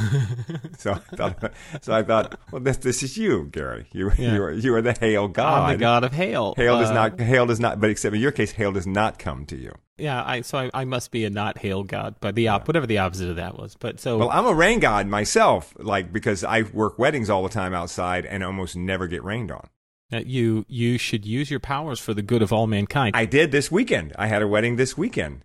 So 0.78 0.92
I 0.92 0.98
thought, 1.16 1.52
so 1.82 1.92
I 1.92 2.02
thought, 2.02 2.38
well, 2.50 2.60
this 2.62 2.78
this 2.78 3.02
is 3.02 3.16
you, 3.16 3.48
Gary. 3.52 3.86
You 3.92 4.10
Yeah. 4.18 4.34
you 4.34 4.42
are 4.42 4.52
you 4.52 4.74
are 4.74 4.82
the 4.82 4.92
hail 4.98 5.28
god. 5.28 5.70
I'm 5.70 5.72
the 5.76 5.80
god 5.80 6.04
of 6.04 6.12
hail. 6.12 6.54
Hail 6.56 6.78
does 6.78 6.90
Uh, 6.90 6.94
not 6.94 7.20
hail 7.20 7.46
does 7.46 7.60
not, 7.60 7.80
but 7.80 7.90
except 7.90 8.14
in 8.14 8.20
your 8.20 8.32
case, 8.32 8.52
hail 8.52 8.72
does 8.72 8.86
not 8.86 9.18
come 9.18 9.44
to 9.46 9.56
you. 9.56 9.72
Yeah, 9.98 10.22
I 10.24 10.40
so 10.40 10.56
I, 10.58 10.70
I 10.72 10.84
must 10.84 11.10
be 11.10 11.24
a 11.26 11.30
not 11.30 11.58
hail 11.58 11.82
god, 11.84 12.14
but 12.20 12.34
the 12.34 12.48
op- 12.48 12.66
whatever 12.66 12.86
the 12.86 12.98
opposite 12.98 13.28
of 13.28 13.36
that 13.36 13.58
was. 13.58 13.76
But 13.78 14.00
so 14.00 14.16
Well, 14.18 14.30
I'm 14.30 14.46
a 14.46 14.54
rain 14.54 14.80
god 14.80 15.06
myself, 15.06 15.74
like 15.78 16.12
because 16.12 16.42
I 16.44 16.62
work 16.62 16.98
weddings 16.98 17.28
all 17.28 17.42
the 17.42 17.48
time 17.50 17.74
outside 17.74 18.24
and 18.24 18.42
almost 18.42 18.76
never 18.76 19.06
get 19.08 19.22
rained 19.22 19.50
on. 19.50 19.68
uh, 20.12 20.22
you 20.24 20.64
you 20.68 20.96
should 20.96 21.26
use 21.26 21.50
your 21.50 21.60
powers 21.60 22.00
for 22.00 22.14
the 22.14 22.22
good 22.22 22.40
of 22.42 22.52
all 22.52 22.66
mankind. 22.66 23.14
I 23.14 23.26
did 23.26 23.52
this 23.52 23.70
weekend. 23.70 24.14
I 24.18 24.28
had 24.28 24.40
a 24.40 24.48
wedding 24.48 24.76
this 24.76 24.96
weekend, 24.96 25.44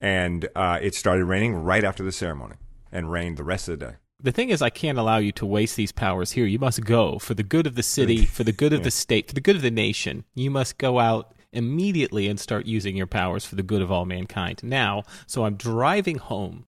and 0.00 0.48
uh, 0.56 0.78
it 0.82 0.94
started 0.96 1.24
raining 1.26 1.54
right 1.54 1.84
after 1.84 2.02
the 2.02 2.12
ceremony, 2.12 2.56
and 2.92 3.10
rained 3.10 3.36
the 3.38 3.44
rest 3.44 3.68
of 3.68 3.78
the 3.78 3.86
day. 3.86 3.92
the 4.20 4.30
thing 4.32 4.50
is, 4.50 4.62
I 4.62 4.70
can't 4.70 4.98
allow 4.98 5.16
you 5.18 5.32
to 5.32 5.46
waste 5.46 5.74
these 5.76 5.90
powers 5.90 6.32
here. 6.32 6.46
You 6.46 6.60
must 6.60 6.84
go 6.84 7.18
for 7.18 7.34
the 7.34 7.42
good 7.42 7.66
of 7.66 7.74
the 7.74 7.82
city, 7.82 8.24
for 8.24 8.44
the 8.44 8.52
good 8.52 8.72
of 8.72 8.84
the 8.84 8.90
state, 8.92 9.26
for 9.28 9.34
the 9.34 9.40
good 9.40 9.56
of 9.56 9.62
the 9.62 9.70
nation. 9.70 10.24
You 10.34 10.48
must 10.50 10.78
go 10.78 11.00
out 11.00 11.34
immediately 11.52 12.28
and 12.28 12.38
start 12.38 12.66
using 12.66 12.96
your 12.96 13.08
powers 13.08 13.44
for 13.44 13.56
the 13.56 13.62
good 13.64 13.82
of 13.82 13.90
all 13.90 14.04
mankind. 14.04 14.60
Now, 14.62 15.02
so 15.26 15.44
I'm 15.44 15.56
driving 15.56 16.18
home, 16.18 16.66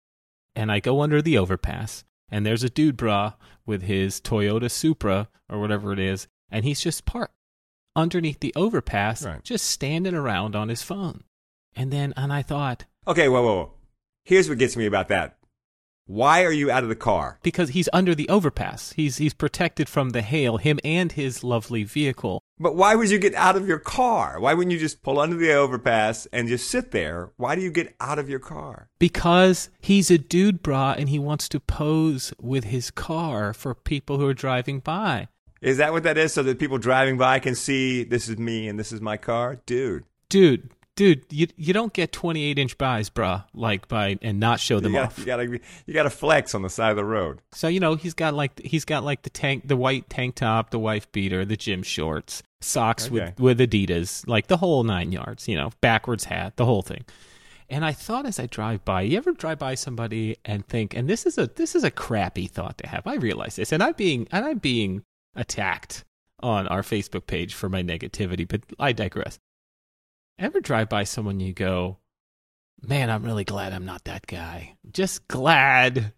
and 0.56 0.73
I 0.73 0.81
go 0.81 1.00
under 1.00 1.23
the 1.23 1.38
overpass, 1.38 2.03
and 2.29 2.44
there's 2.44 2.65
a 2.65 2.69
dude 2.71 2.97
bra 2.97 3.35
with 3.65 3.82
his 3.82 4.21
Toyota 4.21 4.69
Supra 4.71 5.29
or 5.49 5.61
whatever 5.61 5.93
it 5.93 5.99
is, 6.00 6.26
and 6.50 6.65
he's 6.65 6.81
just 6.81 7.05
parked 7.05 7.35
underneath 7.94 8.41
the 8.41 8.53
overpass, 8.56 9.25
Right. 9.25 9.43
just 9.44 9.67
standing 9.67 10.15
around 10.15 10.56
on 10.56 10.69
his 10.69 10.82
phone. 10.82 11.23
And 11.76 11.93
then, 11.93 12.12
and 12.17 12.32
I 12.32 12.43
thought, 12.43 12.85
Okay, 13.06 13.29
whoa, 13.29 13.43
whoa, 13.43 13.55
whoa. 13.55 13.73
Here's 14.25 14.49
what 14.49 14.59
gets 14.59 14.76
me 14.76 14.87
about 14.87 15.06
that. 15.09 15.37
Why 16.06 16.45
are 16.45 16.53
you 16.53 16.71
out 16.71 16.83
of 16.83 16.89
the 16.89 16.95
car? 16.97 17.39
because 17.43 17.71
he's 17.71 17.89
under 17.93 18.15
the 18.15 18.29
overpass. 18.29 18.93
He's 18.93 19.17
he's 19.17 19.33
protected 19.35 19.89
from 19.89 20.11
the 20.11 20.23
hail, 20.23 20.59
him 20.59 20.79
and 20.85 21.11
his 21.12 21.43
lovely 21.43 21.83
vehicle. 21.85 22.43
But 22.59 22.77
why 22.77 22.95
would 22.95 23.11
you 23.11 23.19
get 23.19 23.35
out 23.35 23.56
of 23.56 23.67
your 23.67 23.79
car? 23.79 24.39
Why 24.39 24.55
wouldn't 24.55 24.73
you 24.73 24.79
just 24.79 25.03
pull 25.03 25.19
under 25.19 25.37
the 25.37 25.53
overpass 25.53 26.27
and 26.33 26.49
just 26.49 26.69
sit 26.69 26.91
there? 26.91 27.31
Why 27.37 27.55
do 27.55 27.62
you 27.62 27.71
get 27.71 27.95
out 28.01 28.19
of 28.19 28.29
your 28.29 28.39
car? 28.39 28.89
Because 28.99 29.71
he's 29.81 30.11
a 30.11 30.19
dude 30.19 30.62
bra 30.62 30.95
and 30.97 31.09
he 31.09 31.19
wants 31.19 31.49
to 31.49 31.61
pose 31.61 32.33
with 32.41 32.65
his 32.65 32.91
car 32.91 33.53
for 33.55 33.75
people 33.75 34.19
who 34.19 34.27
are 34.27 34.35
driving 34.35 34.81
by. 34.81 35.29
Is 35.61 35.79
that 35.79 35.93
what 35.93 36.03
that 36.03 36.19
is? 36.19 36.35
So 36.35 36.43
that 36.43 36.59
people 36.59 36.79
driving 36.79 37.17
by 37.17 37.39
can 37.39 37.55
see 37.55 38.05
this 38.05 38.29
is 38.29 38.39
me 38.39 38.69
and 38.69 38.79
this 38.79 38.93
is 38.93 39.00
my 39.00 39.17
car? 39.17 39.61
Dude. 39.67 40.05
Dude, 40.29 40.71
dude, 40.96 41.25
you 41.31 41.46
you 41.56 41.73
don't 41.73 41.93
get 41.93 42.12
28 42.12 42.58
inch 42.58 42.79
buys, 42.79 43.11
brah, 43.11 43.44
like 43.55 43.88
by 43.88 44.19
and 44.23 44.38
not 44.41 44.61
show 44.61 44.81
them 44.81 44.93
you 44.93 44.99
gotta, 44.99 45.06
off. 45.06 45.19
You 45.19 45.25
gotta, 45.25 45.61
you 45.87 45.94
gotta 45.94 46.11
flex 46.11 46.55
on 46.55 46.62
the 46.62 46.70
side 46.70 46.91
of 46.91 46.96
the 46.96 47.05
road. 47.05 47.41
So 47.52 47.69
you 47.69 47.81
know 47.81 47.94
he's 47.94 48.14
got 48.14 48.35
like 48.35 48.61
he's 48.61 48.85
got 48.85 49.05
like 49.05 49.23
the 49.23 49.31
tank, 49.31 49.69
the 49.69 49.76
white 49.76 50.08
tank 50.11 50.37
top, 50.37 50.70
the 50.70 50.79
wife 50.79 51.11
beater, 51.12 51.44
the 51.44 51.56
gym 51.56 51.82
shorts, 51.82 52.43
socks 52.61 53.06
Okay. 53.06 53.32
with 53.37 53.41
with 53.41 53.61
Adidas, 53.61 54.26
like 54.26 54.46
the 54.49 54.56
whole 54.58 54.85
nine 54.85 55.12
yards. 55.12 55.49
You 55.49 55.56
know, 55.56 55.70
backwards 55.81 56.25
hat, 56.25 56.56
the 56.56 56.64
whole 56.64 56.82
thing. 56.82 57.05
And 57.70 57.85
I 57.85 57.93
thought 57.93 58.26
as 58.26 58.38
I 58.38 58.47
drive 58.47 58.85
by, 58.85 59.02
you 59.02 59.17
ever 59.17 59.32
drive 59.32 59.58
by 59.58 59.75
somebody 59.75 60.37
and 60.44 60.67
think, 60.67 60.94
and 60.94 61.08
this 61.08 61.25
is 61.25 61.38
a 61.38 61.47
this 61.47 61.75
is 61.75 61.82
a 61.82 61.90
crappy 61.90 62.47
thought 62.47 62.76
to 62.79 62.87
have. 62.87 63.06
I 63.06 63.14
realize 63.14 63.56
this, 63.56 63.73
and 63.73 63.82
I'm 63.82 63.94
being 63.94 64.29
and 64.31 64.44
I'm 64.44 64.58
being 64.58 65.02
attacked 65.35 66.05
on 66.40 66.69
our 66.69 66.82
Facebook 66.82 67.26
page 67.26 67.55
for 67.55 67.69
my 67.70 67.82
negativity, 67.82 68.47
but 68.47 68.61
I 68.79 68.93
digress. 68.93 69.38
Ever 70.39 70.61
drive 70.61 70.89
by 70.89 71.05
someone 71.05 71.39
you 71.41 71.53
go, 71.53 71.99
man, 72.83 73.09
I'm 73.09 73.23
really 73.23 73.45
glad 73.45 73.73
I'm 73.73 73.85
not 73.85 74.05
that 74.05 74.27
guy. 74.27 74.77
Just 74.91 75.29
glad 75.29 76.13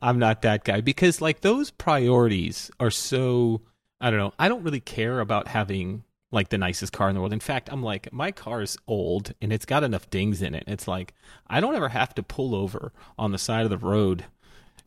I'm 0.00 0.18
not 0.18 0.42
that 0.42 0.64
guy 0.64 0.80
because 0.80 1.20
like 1.20 1.40
those 1.40 1.70
priorities 1.70 2.70
are 2.80 2.90
so 2.90 3.62
I 4.00 4.10
don't 4.10 4.18
know. 4.18 4.32
I 4.38 4.48
don't 4.48 4.64
really 4.64 4.80
care 4.80 5.20
about 5.20 5.48
having 5.48 6.02
like 6.32 6.48
the 6.48 6.58
nicest 6.58 6.92
car 6.94 7.08
in 7.08 7.14
the 7.14 7.20
world. 7.20 7.34
In 7.34 7.40
fact, 7.40 7.68
I'm 7.70 7.82
like 7.82 8.12
my 8.12 8.32
car's 8.32 8.78
old 8.88 9.34
and 9.42 9.52
it's 9.52 9.66
got 9.66 9.84
enough 9.84 10.08
dings 10.08 10.40
in 10.40 10.54
it. 10.54 10.64
It's 10.66 10.88
like 10.88 11.14
I 11.46 11.60
don't 11.60 11.76
ever 11.76 11.90
have 11.90 12.14
to 12.14 12.22
pull 12.22 12.54
over 12.54 12.92
on 13.18 13.32
the 13.32 13.38
side 13.38 13.64
of 13.64 13.70
the 13.70 13.78
road 13.78 14.24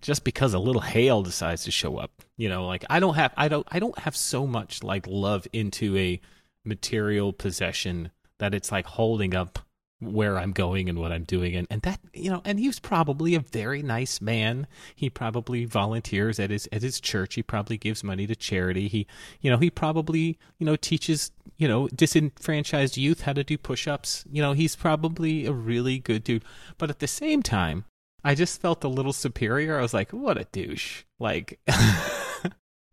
just 0.01 0.23
because 0.23 0.53
a 0.53 0.59
little 0.59 0.81
hail 0.81 1.21
decides 1.21 1.63
to 1.63 1.71
show 1.71 1.97
up. 1.97 2.11
You 2.35 2.49
know, 2.49 2.65
like 2.65 2.83
I 2.89 2.99
don't 2.99 3.15
have 3.15 3.31
I 3.37 3.47
don't 3.47 3.67
I 3.69 3.77
don't 3.77 3.97
have 3.99 4.15
so 4.15 4.47
much 4.47 4.83
like 4.83 5.05
love 5.07 5.47
into 5.53 5.95
a 5.97 6.19
material 6.65 7.31
possession 7.31 8.11
that 8.39 8.53
it's 8.53 8.71
like 8.71 8.85
holding 8.85 9.35
up 9.35 9.59
where 9.99 10.37
I'm 10.37 10.51
going 10.51 10.89
and 10.89 10.99
what 10.99 11.11
I'm 11.11 11.23
doing. 11.23 11.55
And, 11.55 11.67
and 11.69 11.81
that 11.83 11.99
you 12.13 12.29
know 12.29 12.41
and 12.45 12.59
he 12.59 12.67
was 12.67 12.79
probably 12.79 13.35
a 13.35 13.39
very 13.39 13.81
nice 13.81 14.21
man. 14.21 14.67
He 14.95 15.09
probably 15.09 15.65
volunteers 15.65 16.39
at 16.39 16.49
his 16.49 16.67
at 16.71 16.81
his 16.81 16.99
church. 16.99 17.35
He 17.35 17.43
probably 17.43 17.77
gives 17.77 18.03
money 18.03 18.27
to 18.27 18.35
charity. 18.35 18.87
He 18.87 19.07
you 19.41 19.49
know 19.49 19.57
he 19.57 19.69
probably 19.69 20.37
you 20.57 20.65
know 20.65 20.75
teaches 20.75 21.31
you 21.57 21.67
know 21.67 21.87
disenfranchised 21.89 22.97
youth 22.97 23.21
how 23.21 23.33
to 23.33 23.43
do 23.43 23.57
push-ups. 23.57 24.25
You 24.29 24.41
know 24.41 24.53
he's 24.53 24.75
probably 24.75 25.45
a 25.45 25.53
really 25.53 25.99
good 25.99 26.23
dude. 26.23 26.43
But 26.77 26.89
at 26.89 26.99
the 26.99 27.07
same 27.07 27.41
time 27.41 27.85
I 28.23 28.35
just 28.35 28.61
felt 28.61 28.83
a 28.83 28.89
little 28.89 29.13
superior. 29.13 29.79
I 29.79 29.81
was 29.81 29.93
like 29.93 30.11
what 30.11 30.37
a 30.37 30.45
douche. 30.45 31.03
Like 31.19 31.59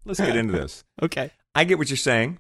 Let's 0.04 0.20
get 0.20 0.37
into 0.37 0.52
this. 0.52 0.84
okay. 1.02 1.30
I 1.54 1.64
get 1.64 1.78
what 1.78 1.90
you're 1.90 1.96
saying, 1.96 2.38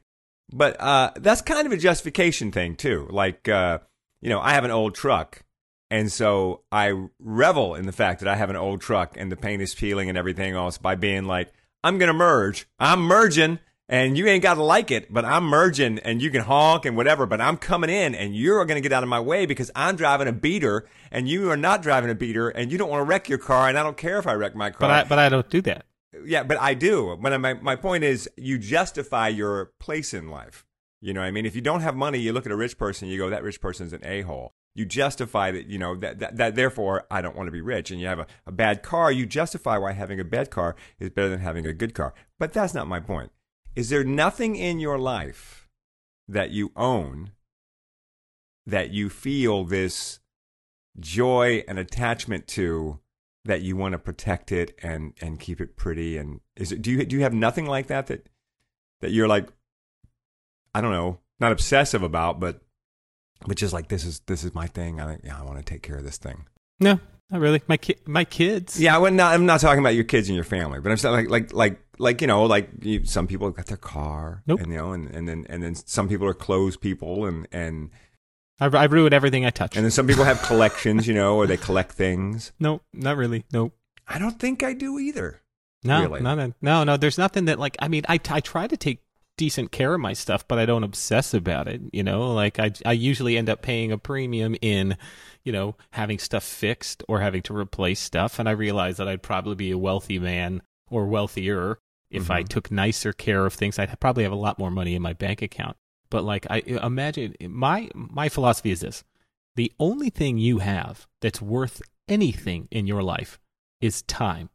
but 0.52 0.80
uh, 0.80 1.12
that's 1.16 1.42
kind 1.42 1.66
of 1.66 1.72
a 1.72 1.76
justification 1.76 2.52
thing 2.52 2.76
too. 2.76 3.06
Like, 3.10 3.48
uh, 3.48 3.78
you 4.20 4.28
know, 4.28 4.40
I 4.40 4.52
have 4.52 4.64
an 4.64 4.70
old 4.70 4.94
truck, 4.94 5.42
and 5.90 6.10
so 6.10 6.62
I 6.70 7.08
revel 7.18 7.74
in 7.74 7.86
the 7.86 7.92
fact 7.92 8.20
that 8.20 8.28
I 8.28 8.36
have 8.36 8.50
an 8.50 8.56
old 8.56 8.80
truck 8.80 9.14
and 9.16 9.30
the 9.30 9.36
paint 9.36 9.62
is 9.62 9.74
peeling 9.74 10.08
and 10.08 10.16
everything 10.16 10.54
else 10.54 10.78
by 10.78 10.94
being 10.94 11.24
like, 11.24 11.52
I'm 11.84 11.98
gonna 11.98 12.12
merge. 12.12 12.66
I'm 12.78 13.00
merging, 13.00 13.58
and 13.88 14.16
you 14.16 14.26
ain't 14.26 14.42
got 14.42 14.54
to 14.54 14.62
like 14.62 14.90
it, 14.90 15.12
but 15.12 15.24
I'm 15.24 15.44
merging, 15.44 15.98
and 15.98 16.22
you 16.22 16.30
can 16.30 16.42
honk 16.42 16.84
and 16.84 16.96
whatever, 16.96 17.26
but 17.26 17.40
I'm 17.40 17.56
coming 17.56 17.90
in, 17.90 18.14
and 18.14 18.36
you're 18.36 18.64
gonna 18.64 18.80
get 18.80 18.92
out 18.92 19.02
of 19.02 19.08
my 19.08 19.20
way 19.20 19.46
because 19.46 19.70
I'm 19.74 19.96
driving 19.96 20.28
a 20.28 20.32
beater, 20.32 20.88
and 21.10 21.28
you 21.28 21.50
are 21.50 21.56
not 21.56 21.82
driving 21.82 22.10
a 22.10 22.14
beater, 22.14 22.48
and 22.48 22.70
you 22.70 22.78
don't 22.78 22.88
want 22.88 23.00
to 23.00 23.04
wreck 23.04 23.28
your 23.28 23.38
car, 23.38 23.68
and 23.68 23.76
I 23.78 23.82
don't 23.82 23.96
care 23.96 24.18
if 24.18 24.26
I 24.26 24.34
wreck 24.34 24.54
my 24.54 24.70
car. 24.70 24.88
but 24.88 24.90
I 24.90 25.04
but 25.04 25.18
I 25.18 25.28
don't 25.28 25.48
do 25.50 25.60
that 25.62 25.86
Yeah, 26.24 26.42
but 26.42 26.60
I 26.60 26.74
do. 26.74 27.16
But 27.20 27.38
my 27.40 27.54
my 27.54 27.76
point 27.76 28.04
is, 28.04 28.28
you 28.36 28.58
justify 28.58 29.28
your 29.28 29.72
place 29.80 30.12
in 30.12 30.28
life. 30.28 30.64
You 31.00 31.12
know, 31.12 31.20
what 31.20 31.26
I 31.26 31.30
mean, 31.32 31.46
if 31.46 31.56
you 31.56 31.60
don't 31.60 31.80
have 31.80 31.96
money, 31.96 32.18
you 32.18 32.32
look 32.32 32.46
at 32.46 32.52
a 32.52 32.56
rich 32.56 32.78
person, 32.78 33.08
you 33.08 33.18
go, 33.18 33.28
that 33.28 33.42
rich 33.42 33.60
person's 33.60 33.92
an 33.92 34.02
a 34.04 34.22
hole. 34.22 34.52
You 34.74 34.86
justify 34.86 35.50
that, 35.50 35.66
you 35.66 35.76
know, 35.76 35.96
that, 35.96 36.20
that, 36.20 36.36
that 36.36 36.54
therefore 36.54 37.06
I 37.10 37.20
don't 37.20 37.36
want 37.36 37.48
to 37.48 37.52
be 37.52 37.60
rich. 37.60 37.90
And 37.90 38.00
you 38.00 38.06
have 38.06 38.20
a, 38.20 38.26
a 38.46 38.52
bad 38.52 38.82
car, 38.82 39.10
you 39.10 39.26
justify 39.26 39.76
why 39.76 39.92
having 39.92 40.20
a 40.20 40.24
bad 40.24 40.50
car 40.50 40.76
is 40.98 41.10
better 41.10 41.28
than 41.28 41.40
having 41.40 41.66
a 41.66 41.72
good 41.72 41.92
car. 41.92 42.14
But 42.38 42.52
that's 42.52 42.72
not 42.72 42.86
my 42.86 43.00
point. 43.00 43.32
Is 43.74 43.88
there 43.88 44.04
nothing 44.04 44.54
in 44.54 44.78
your 44.78 44.98
life 44.98 45.68
that 46.28 46.50
you 46.50 46.70
own 46.76 47.32
that 48.64 48.90
you 48.90 49.10
feel 49.10 49.64
this 49.64 50.20
joy 51.00 51.64
and 51.66 51.78
attachment 51.78 52.46
to 52.46 53.00
that 53.44 53.62
you 53.62 53.76
want 53.76 53.92
to 53.92 53.98
protect 53.98 54.52
it 54.52 54.76
and 54.82 55.12
and 55.20 55.40
keep 55.40 55.60
it 55.60 55.76
pretty 55.76 56.16
and 56.16 56.40
is 56.56 56.70
it 56.72 56.80
do 56.82 56.90
you 56.90 57.04
do 57.04 57.16
you 57.16 57.22
have 57.22 57.34
nothing 57.34 57.66
like 57.66 57.88
that 57.88 58.06
that 58.06 58.28
that 59.00 59.10
you're 59.10 59.28
like 59.28 59.48
I 60.74 60.80
don't 60.80 60.92
know 60.92 61.18
not 61.40 61.52
obsessive 61.52 62.02
about 62.02 62.38
but 62.40 62.60
but 63.46 63.56
just 63.56 63.72
like 63.72 63.88
this 63.88 64.04
is 64.04 64.20
this 64.26 64.44
is 64.44 64.54
my 64.54 64.66
thing 64.66 65.00
I 65.00 65.18
yeah 65.24 65.38
I 65.38 65.42
want 65.42 65.58
to 65.58 65.64
take 65.64 65.82
care 65.82 65.96
of 65.96 66.04
this 66.04 66.18
thing 66.18 66.46
No, 66.78 67.00
not 67.30 67.40
really. 67.40 67.60
My 67.66 67.76
ki- 67.76 67.96
my 68.06 68.24
kids. 68.24 68.80
yeah 68.80 68.94
I 68.94 68.98
would 68.98 69.12
not, 69.12 69.34
I'm 69.34 69.46
not 69.46 69.60
talking 69.60 69.80
about 69.80 69.94
your 69.96 70.04
kids 70.04 70.28
and 70.28 70.36
your 70.36 70.44
family 70.44 70.78
but 70.80 70.90
I'm 70.92 70.96
saying 70.98 71.14
like 71.14 71.28
like 71.30 71.52
like 71.52 71.80
like 71.98 72.20
you 72.20 72.28
know 72.28 72.44
like 72.44 72.70
you, 72.80 73.04
some 73.04 73.26
people 73.26 73.50
got 73.50 73.66
their 73.66 73.76
car 73.76 74.42
Nope. 74.46 74.60
and 74.60 74.70
you 74.70 74.78
know 74.78 74.92
and, 74.92 75.10
and 75.10 75.28
then 75.28 75.46
and 75.48 75.62
then 75.62 75.74
some 75.74 76.08
people 76.08 76.28
are 76.28 76.34
clothes 76.34 76.76
people 76.76 77.26
and 77.26 77.48
and 77.50 77.90
I, 78.62 78.66
I 78.66 78.84
ruin 78.84 79.12
everything 79.12 79.44
I 79.44 79.50
touch. 79.50 79.76
and 79.76 79.84
then 79.84 79.90
some 79.90 80.06
people 80.06 80.24
have 80.24 80.40
collections 80.42 81.06
you 81.06 81.14
know 81.14 81.36
or 81.36 81.46
they 81.46 81.56
collect 81.56 81.92
things 81.92 82.52
no, 82.60 82.80
not 82.92 83.16
really. 83.16 83.44
No. 83.52 83.72
I 84.08 84.18
don't 84.18 84.38
think 84.38 84.62
I 84.62 84.72
do 84.74 84.98
either 84.98 85.40
No, 85.84 86.02
Really? 86.02 86.20
no, 86.20 86.34
no, 86.34 86.52
no, 86.60 86.84
no. 86.84 86.96
There's 86.96 87.18
nothing 87.18 87.46
that 87.46 87.58
like. 87.58 87.76
I 87.80 87.88
mean, 87.88 88.02
I 88.08 88.20
I 88.30 88.40
try 88.40 88.66
to 88.66 88.76
take 88.76 89.00
decent 89.38 89.72
care 89.72 89.94
of 89.94 90.00
my 90.00 90.12
stuff, 90.12 90.46
but 90.46 90.58
I 90.58 90.66
don't 90.66 90.84
obsess 90.84 91.32
about 91.34 91.66
it. 91.68 91.80
You 91.92 92.02
know, 92.02 92.32
like 92.34 92.58
I 92.58 92.72
I 92.84 92.92
usually 92.92 93.36
end 93.38 93.48
up 93.48 93.62
paying 93.62 93.90
a 93.92 93.98
premium 93.98 94.54
in, 94.60 94.96
you 95.44 95.52
know, 95.52 95.76
having 95.92 96.18
stuff 96.18 96.44
fixed 96.44 97.02
or 97.08 97.20
having 97.20 97.42
to 97.42 97.56
replace 97.56 98.00
stuff, 98.00 98.38
and 98.38 98.48
I 98.48 98.52
realize 98.52 98.96
that 98.98 99.08
I'd 99.08 99.22
probably 99.22 99.54
be 99.54 99.70
a 99.70 99.78
wealthy 99.78 100.18
man 100.18 100.62
or 100.90 101.06
wealthier 101.06 101.78
if 102.10 102.30
I 102.30 102.42
Mhm. 102.42 102.48
took 102.48 102.70
nicer 102.70 103.12
care 103.12 103.46
of 103.46 103.54
things. 103.54 103.78
I'd 103.78 103.98
probably 104.00 104.24
have 104.24 104.32
a 104.32 104.36
lot 104.46 104.58
more 104.58 104.70
money 104.70 104.94
in 104.94 105.02
my 105.02 105.14
bank 105.14 105.40
account. 105.42 105.76
But 106.12 106.24
like 106.24 106.46
I 106.50 106.58
imagine 106.58 107.34
my 107.40 107.88
my 107.94 108.28
philosophy 108.28 108.70
is 108.70 108.80
this: 108.80 109.02
the 109.56 109.72
only 109.80 110.10
thing 110.10 110.36
you 110.36 110.58
have 110.58 111.06
that's 111.22 111.40
worth 111.40 111.80
anything 112.06 112.68
in 112.70 112.86
your 112.86 113.02
life 113.02 113.40
is 113.80 114.02
time. 114.02 114.50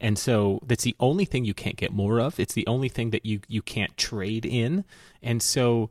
And 0.00 0.18
so 0.18 0.58
that's 0.66 0.82
the 0.82 0.96
only 0.98 1.24
thing 1.24 1.44
you 1.44 1.54
can't 1.54 1.76
get 1.76 1.92
more 1.92 2.18
of. 2.20 2.40
It's 2.40 2.54
the 2.54 2.66
only 2.66 2.88
thing 2.88 3.10
that 3.10 3.24
you, 3.24 3.40
you 3.48 3.62
can't 3.62 3.96
trade 3.96 4.44
in. 4.44 4.84
And 5.22 5.40
so 5.40 5.90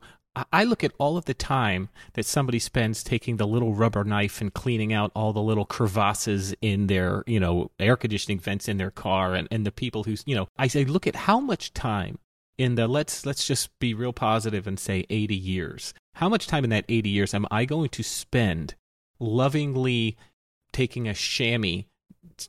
I- 0.52 0.64
look 0.64 0.84
at 0.84 0.92
all 0.98 1.16
of 1.16 1.24
the 1.24 1.34
time 1.34 1.88
that 2.12 2.26
somebody 2.26 2.58
spends 2.58 3.02
taking 3.02 3.36
the 3.36 3.46
little 3.46 3.72
rubber 3.74 4.04
knife 4.04 4.42
and 4.42 4.52
cleaning 4.52 4.92
out 4.92 5.10
all 5.16 5.32
the 5.32 5.42
little 5.42 5.64
crevasses 5.64 6.54
in 6.60 6.88
their, 6.88 7.24
you 7.26 7.40
know, 7.40 7.70
air 7.80 7.96
conditioning 7.96 8.38
vents 8.38 8.68
in 8.68 8.76
their 8.76 8.90
car 8.90 9.34
and, 9.34 9.48
and 9.50 9.64
the 9.64 9.72
people 9.72 10.04
who's, 10.04 10.22
you 10.26 10.36
know, 10.36 10.46
I 10.58 10.68
say, 10.68 10.84
look 10.84 11.06
at 11.06 11.16
how 11.16 11.40
much 11.40 11.72
time 11.72 12.18
in 12.58 12.74
the 12.74 12.88
let's 12.88 13.26
let's 13.26 13.46
just 13.46 13.76
be 13.78 13.94
real 13.94 14.12
positive 14.12 14.66
and 14.66 14.78
say 14.78 15.04
80 15.10 15.34
years. 15.34 15.94
How 16.14 16.28
much 16.28 16.46
time 16.46 16.64
in 16.64 16.70
that 16.70 16.84
80 16.88 17.08
years 17.08 17.34
am 17.34 17.46
I 17.50 17.64
going 17.64 17.90
to 17.90 18.02
spend 18.02 18.74
lovingly 19.18 20.16
taking 20.72 21.08
a 21.08 21.14
chamois 21.14 21.82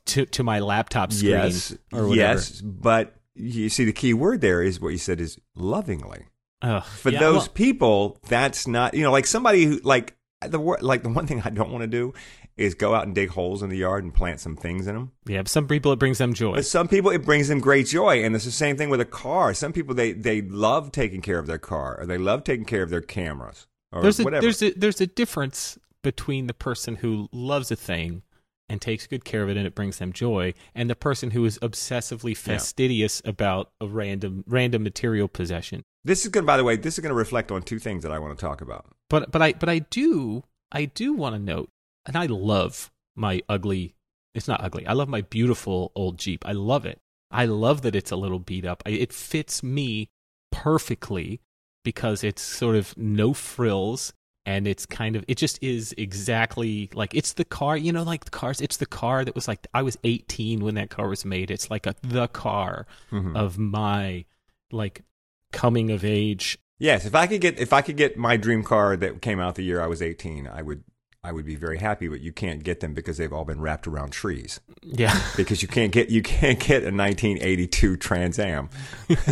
to 0.06 0.26
to 0.26 0.44
my 0.44 0.60
laptop 0.60 1.12
screen 1.14 1.32
yes 1.32 1.72
or 1.94 2.08
whatever? 2.08 2.16
yes 2.16 2.62
but 2.62 3.16
you 3.36 3.70
see 3.70 3.86
the 3.86 3.94
key 3.94 4.14
word 4.14 4.42
there 4.42 4.62
is 4.62 4.82
what 4.82 4.90
you 4.90 4.98
said 4.98 5.22
is 5.22 5.38
lovingly 5.56 6.26
Ugh, 6.62 6.84
for 6.84 7.12
yeah, 7.12 7.20
those 7.20 7.44
well, 7.44 7.54
people 7.54 8.20
that's 8.28 8.68
not 8.68 8.94
you 8.96 9.04
know 9.04 9.12
like 9.12 9.28
somebody 9.28 9.64
who 9.64 9.80
like 9.84 10.18
the 10.42 10.60
like 10.60 11.04
the 11.04 11.10
one 11.10 11.28
thing 11.28 11.42
i 11.46 11.50
don't 11.50 11.72
want 11.72 11.84
to 11.84 11.88
do 11.88 12.14
is 12.58 12.74
go 12.76 12.94
out 12.96 13.06
and 13.06 13.14
dig 13.16 13.30
holes 13.30 13.62
in 13.64 13.70
the 13.70 13.78
yard 13.78 14.04
and 14.04 14.14
plant 14.14 14.40
some 14.40 14.56
things 14.56 14.88
in 14.88 14.96
them 14.96 15.12
yeah, 15.28 15.40
but 15.42 15.48
some 15.50 15.68
people 15.68 15.92
it 15.92 16.00
brings 16.00 16.18
them 16.18 16.34
joy. 16.34 16.56
but 16.56 16.66
some 16.66 16.88
people 16.88 17.12
it 17.12 17.24
brings 17.26 17.48
them 17.48 17.60
great 17.60 17.86
joy 17.88 18.24
and 18.24 18.36
it's 18.36 18.46
the 18.46 18.52
same 18.52 18.76
thing 18.78 18.90
with 18.90 19.00
a 19.02 19.06
car 19.06 19.54
some 19.54 19.72
people 19.74 19.94
they 19.96 20.12
they 20.14 20.42
love 20.42 20.92
taking 20.92 21.22
care 21.22 21.40
of 21.40 21.48
their 21.48 21.58
car 21.60 21.98
or 22.00 22.06
they 22.06 22.18
love 22.18 22.44
taking 22.44 22.66
care 22.66 22.84
of 22.84 22.90
their 22.90 23.02
cameras 23.02 23.68
or 23.92 24.02
There's 24.02 24.20
a 24.20 24.24
whatever 24.24 24.42
there's 24.42 24.62
a 24.62 24.72
there's 24.72 25.02
a 25.02 25.08
difference 25.08 25.78
between 26.04 26.48
the 26.48 26.54
person 26.54 26.96
who 26.98 27.28
loves 27.32 27.72
a 27.72 27.76
thing 27.76 28.24
and 28.70 28.82
takes 28.82 29.08
good 29.08 29.24
care 29.24 29.44
of 29.44 29.50
it 29.50 29.56
and 29.58 29.66
it 29.66 29.76
brings 29.76 29.98
them 29.98 30.12
joy 30.12 30.54
and 30.76 30.90
the 30.90 30.96
person 30.96 31.32
who 31.32 31.46
is 31.46 31.58
obsessively 31.60 32.32
Yeah. 32.32 32.54
fastidious 32.56 33.22
about 33.24 33.72
a 33.80 33.88
random 33.88 34.44
random 34.48 34.84
material 34.84 35.28
possession. 35.28 35.84
this 36.04 36.24
is 36.26 36.32
going 36.32 36.44
to 36.44 36.48
by 36.48 36.58
the 36.58 36.64
way 36.64 36.76
this 36.76 36.96
is 36.96 37.00
going 37.02 37.12
to 37.12 37.16
reflect 37.16 37.52
on 37.52 37.62
two 37.62 37.80
things 37.80 38.04
that 38.04 38.12
i 38.12 38.20
want 38.20 38.38
to 38.38 38.42
talk 38.46 38.62
about 38.62 38.86
But 39.10 39.32
but 39.32 39.42
I 39.42 39.54
but 39.54 39.70
I 39.70 39.80
do 39.80 40.44
I 40.70 40.84
do 40.84 41.14
want 41.14 41.34
to 41.34 41.40
note, 41.40 41.70
and 42.08 42.16
I 42.18 42.26
love 42.26 42.92
my 43.16 43.42
ugly. 43.48 43.94
It's 44.34 44.48
not 44.48 44.64
ugly. 44.64 44.88
I 44.88 44.94
love 44.94 45.10
my 45.10 45.22
beautiful 45.22 45.92
old 45.96 46.18
Jeep. 46.18 46.44
I 46.48 46.54
love 46.54 46.86
it. 46.86 47.00
I 47.30 47.46
love 47.46 47.82
that 47.84 47.96
it's 47.96 48.12
a 48.12 48.16
little 48.16 48.40
beat 48.40 48.66
up. 48.66 48.82
I, 48.86 48.92
it 48.92 49.12
fits 49.14 49.62
me 49.62 50.10
perfectly 50.52 51.42
because 51.84 52.24
it's 52.24 52.42
sort 52.42 52.76
of 52.76 52.98
no 52.98 53.34
frills 53.34 54.14
and 54.46 54.68
it's 54.68 54.86
kind 54.86 55.16
of 55.16 55.24
it 55.28 55.36
just 55.38 55.62
is 55.62 55.94
exactly 55.98 56.90
like 56.94 57.14
it's 57.14 57.34
the 57.34 57.46
car 57.46 57.78
you 57.78 57.92
know 57.92 58.04
like 58.04 58.26
the 58.26 58.32
cars 58.32 58.60
it's 58.62 58.78
the 58.78 58.86
car 58.86 59.24
that 59.24 59.36
was 59.36 59.48
like 59.48 59.66
i 59.74 59.82
was 59.82 59.98
18 60.04 60.62
when 60.62 60.76
that 60.76 60.90
car 60.90 61.08
was 61.10 61.24
made 61.26 61.52
it's 61.52 61.70
like 61.70 61.86
a 61.86 61.96
the 62.02 62.28
car 62.30 62.86
Mhm. 63.12 63.36
of 63.36 63.58
my 63.58 64.26
like 64.72 65.04
coming 65.52 65.92
of 65.92 66.04
age 66.04 66.58
Yes, 66.80 67.08
if 67.08 67.16
I 67.16 67.26
could 67.26 67.42
get 67.42 67.58
if 67.60 67.74
I 67.74 67.82
could 67.82 67.98
get 67.98 68.18
my 68.18 68.38
dream 68.38 68.64
car 68.64 68.96
that 68.98 69.20
came 69.22 69.40
out 69.40 69.56
the 69.56 69.64
year 69.64 69.82
I 69.82 69.88
was 69.88 70.00
18, 70.00 70.48
I 70.48 70.62
would 70.62 70.84
I 71.24 71.32
would 71.32 71.46
be 71.46 71.56
very 71.56 71.80
happy, 71.80 72.08
but 72.08 72.22
you 72.22 72.32
can't 72.32 72.64
get 72.64 72.80
them 72.80 72.94
because 72.94 73.18
they've 73.18 73.34
all 73.34 73.44
been 73.44 73.60
wrapped 73.60 73.88
around 73.88 74.12
trees. 74.12 74.60
yeah 74.82 75.20
Because 75.36 75.62
you 75.62 75.68
can't 75.68 75.92
get 75.92 76.10
you 76.10 76.22
can't 76.22 76.60
get 76.60 76.84
a 76.84 76.92
1982 76.92 77.98
Trans 77.98 78.40
Am 78.40 78.70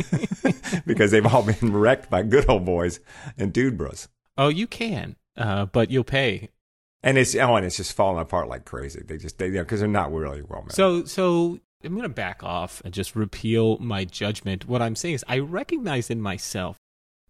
because 0.86 1.12
they've 1.12 1.26
all 1.26 1.44
been 1.44 1.74
wrecked 1.74 2.10
by 2.10 2.24
good 2.24 2.50
old 2.50 2.66
boys 2.66 3.00
and 3.38 3.54
dude 3.54 3.78
bros. 3.78 4.08
Oh, 4.38 4.50
you 4.50 4.68
can, 4.68 5.16
uh, 5.38 5.66
but 5.68 5.90
you'll 5.90 6.04
pay. 6.04 6.50
And 7.02 7.18
it's 7.18 7.36
oh, 7.36 7.56
and 7.56 7.66
it's 7.66 7.78
just 7.78 7.94
falling 7.94 8.22
apart 8.22 8.50
like 8.50 8.66
crazy. 8.66 9.04
They 9.06 9.18
just 9.18 9.38
they 9.38 9.50
because 9.52 9.80
they're 9.80 9.88
not 9.88 10.12
really 10.12 10.42
well 10.42 10.64
made. 10.64 10.74
So, 10.74 11.06
so 11.06 11.60
I'm 11.84 11.92
going 11.92 12.04
to 12.04 12.10
back 12.10 12.44
off 12.44 12.82
and 12.84 12.94
just 12.94 13.16
repeal 13.16 13.78
my 13.78 14.06
judgment. 14.06 14.68
What 14.68 14.82
I'm 14.82 14.96
saying 14.96 15.16
is, 15.16 15.26
I 15.28 15.40
recognize 15.40 16.10
in 16.10 16.22
myself 16.22 16.80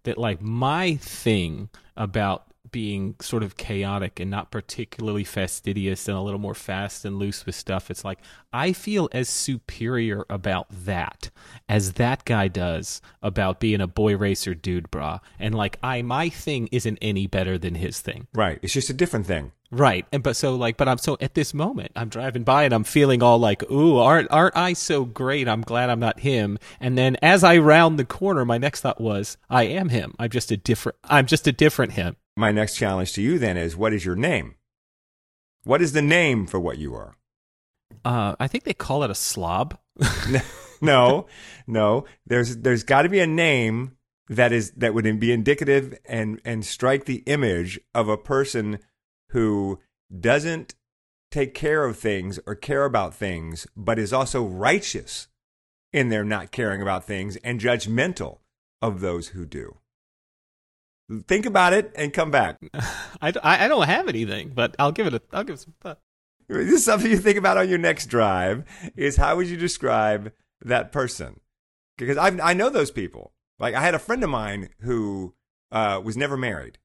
that, 0.04 0.18
like, 0.18 0.42
my 0.42 0.96
thing 0.96 1.70
about 1.98 2.48
being 2.72 3.16
sort 3.22 3.44
of 3.44 3.58
chaotic 3.58 4.20
and 4.20 4.30
not 4.30 4.52
particularly 4.52 5.24
fastidious 5.24 6.08
and 6.08 6.18
a 6.18 6.22
little 6.22 6.40
more 6.40 6.56
fast 6.56 7.06
and 7.06 7.18
loose 7.18 7.46
with 7.46 7.56
stuff, 7.56 7.90
it's 7.92 8.06
like 8.06 8.20
I 8.54 8.74
feel 8.74 9.10
as 9.12 9.30
superior 9.30 10.26
about 10.30 10.68
that 10.70 11.30
as 11.68 11.94
that 11.94 12.26
guy 12.26 12.48
does 12.48 13.02
about 13.22 13.60
being 13.60 13.82
a 13.82 13.88
boy 13.88 14.18
racer 14.18 14.54
dude, 14.54 14.92
brah. 14.92 15.20
And 15.40 15.56
like, 15.56 15.78
I 15.84 16.02
my 16.02 16.30
thing 16.30 16.70
isn't 16.72 17.00
any 17.02 17.28
better 17.28 17.58
than 17.58 17.76
his 17.76 18.02
thing. 18.02 18.28
right, 18.34 18.60
it's 18.62 18.74
just 18.74 18.90
a 18.90 18.94
different 18.94 19.26
thing. 19.26 19.52
Right. 19.72 20.06
And 20.12 20.24
but 20.24 20.36
so 20.36 20.56
like 20.56 20.78
but 20.78 20.88
I'm 20.88 20.98
so 21.00 21.18
at 21.20 21.34
this 21.34 21.54
moment 21.54 21.92
I'm 21.96 22.10
driving 22.10 22.44
by 22.44 22.64
and 22.64 22.74
I'm 22.74 22.84
feeling 22.84 23.22
all 23.22 23.40
like, 23.40 23.70
ooh, 23.70 23.98
aren't 23.98 24.32
aren't 24.32 24.56
I 24.56 24.74
so 24.74 25.06
great? 25.06 25.48
I'm 25.48 25.62
glad 25.62 25.90
I'm 25.90 26.00
not 26.00 26.20
him. 26.20 26.58
And 26.80 26.98
then 26.98 27.18
as 27.22 27.44
I 27.44 27.58
round 27.58 27.98
the 27.98 28.06
corner, 28.06 28.46
my 28.46 28.58
next 28.58 28.82
thought 28.82 29.02
was, 29.02 29.38
I 29.50 29.64
am 29.64 29.90
him. 29.90 30.14
I'm 30.20 30.30
just 30.30 30.52
a 30.52 30.58
different 30.58 30.98
I'm 31.04 31.26
just 31.26 31.48
a 31.48 31.52
different 31.52 31.94
him. 31.94 32.16
My 32.38 32.52
next 32.52 32.76
challenge 32.76 33.14
to 33.14 33.22
you 33.22 33.40
then 33.40 33.58
is 33.58 33.76
what 33.76 33.94
is 33.94 34.06
your 34.06 34.16
name? 34.16 34.56
What 35.64 35.82
is 35.82 35.94
the 35.94 36.02
name 36.02 36.46
for 36.48 36.60
what 36.60 36.78
you 36.78 36.94
are? 36.96 37.16
Uh 38.04 38.36
I 38.40 38.48
think 38.48 38.64
they 38.64 38.74
call 38.74 39.04
it 39.04 39.12
a 39.12 39.16
slob. 39.16 39.78
no, 40.82 41.28
no. 41.68 42.06
There's 42.26 42.58
there's 42.58 42.84
got 42.84 43.04
to 43.04 43.10
be 43.10 43.20
a 43.20 43.28
name 43.28 43.96
that 44.28 44.52
is 44.52 44.72
that 44.72 44.94
would 44.94 45.20
be 45.20 45.32
indicative 45.32 45.98
and 46.06 46.42
and 46.44 46.66
strike 46.66 47.06
the 47.06 47.24
image 47.26 47.80
of 47.94 48.10
a 48.10 48.18
person 48.18 48.80
who 49.30 49.80
doesn't 50.20 50.76
take 51.32 51.54
care 51.54 51.86
of 51.86 51.98
things 51.98 52.40
or 52.46 52.56
care 52.56 52.86
about 52.86 53.14
things, 53.14 53.68
but 53.76 54.00
is 54.00 54.14
also 54.14 54.44
righteous 54.44 55.28
in 55.92 56.10
their 56.10 56.24
not 56.24 56.52
caring 56.52 56.82
about 56.82 57.04
things 57.04 57.36
and 57.38 57.60
judgmental 57.60 58.40
of 58.82 59.02
those 59.02 59.30
who 59.30 59.46
do. 59.46 59.78
Think 61.28 61.46
about 61.46 61.74
it 61.74 61.92
and 61.96 62.12
come 62.12 62.32
back. 62.32 62.60
I, 62.74 63.32
I, 63.44 63.66
I 63.66 63.68
don't 63.68 63.86
have 63.86 64.08
anything, 64.08 64.52
but 64.56 64.76
I'll 64.80 64.92
give 64.92 65.08
it 65.08 65.14
a 65.14 65.22
I'll 65.32 65.44
give 65.44 65.56
it 65.56 65.62
some 65.62 65.76
thought. 65.80 66.00
This 66.48 66.74
is 66.74 66.86
something 66.86 67.10
you 67.10 67.18
think 67.18 67.38
about 67.38 67.58
on 67.58 67.70
your 67.70 67.78
next 67.78 68.08
drive 68.08 68.64
is 68.96 69.18
how 69.18 69.36
would 69.36 69.48
you 69.48 69.58
describe 69.58 70.32
that 70.62 70.92
person? 70.92 71.40
Because 71.98 72.18
I 72.18 72.28
I 72.42 72.54
know 72.54 72.70
those 72.70 72.92
people. 72.92 73.34
Like 73.60 73.76
I 73.76 73.82
had 73.82 73.96
a 73.96 74.00
friend 74.00 74.24
of 74.24 74.30
mine 74.30 74.70
who 74.82 75.36
uh, 75.72 76.02
was 76.04 76.18
never 76.18 76.38
married 76.38 76.80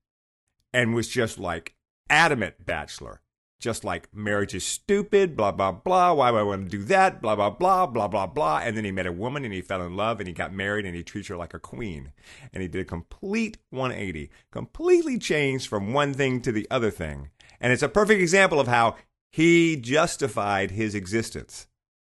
and 0.72 0.94
was 0.94 1.08
just 1.08 1.38
like 1.38 1.74
adamant 2.08 2.64
bachelor. 2.64 3.20
Just 3.60 3.84
like 3.84 4.08
marriage 4.12 4.54
is 4.54 4.64
stupid, 4.64 5.36
blah 5.36 5.52
blah 5.52 5.70
blah. 5.70 6.14
Why 6.14 6.30
would 6.30 6.38
I 6.38 6.42
want 6.42 6.70
to 6.70 6.76
do 6.78 6.82
that? 6.84 7.22
Blah 7.22 7.36
blah 7.36 7.50
blah 7.50 7.86
blah 7.86 8.08
blah 8.08 8.26
blah. 8.26 8.58
And 8.58 8.76
then 8.76 8.84
he 8.84 8.90
met 8.90 9.06
a 9.06 9.12
woman 9.12 9.44
and 9.44 9.54
he 9.54 9.60
fell 9.60 9.82
in 9.82 9.96
love 9.96 10.18
and 10.18 10.26
he 10.26 10.32
got 10.32 10.52
married 10.52 10.86
and 10.86 10.96
he 10.96 11.02
treats 11.02 11.28
her 11.28 11.36
like 11.36 11.54
a 11.54 11.60
queen. 11.60 12.12
And 12.52 12.62
he 12.62 12.68
did 12.68 12.80
a 12.80 12.84
complete 12.84 13.58
180, 13.68 14.30
completely 14.50 15.18
changed 15.18 15.68
from 15.68 15.92
one 15.92 16.14
thing 16.14 16.40
to 16.40 16.50
the 16.50 16.66
other 16.70 16.90
thing. 16.90 17.28
And 17.60 17.72
it's 17.72 17.82
a 17.82 17.88
perfect 17.88 18.20
example 18.20 18.58
of 18.58 18.66
how 18.66 18.96
he 19.30 19.76
justified 19.76 20.72
his 20.72 20.94
existence. 20.94 21.66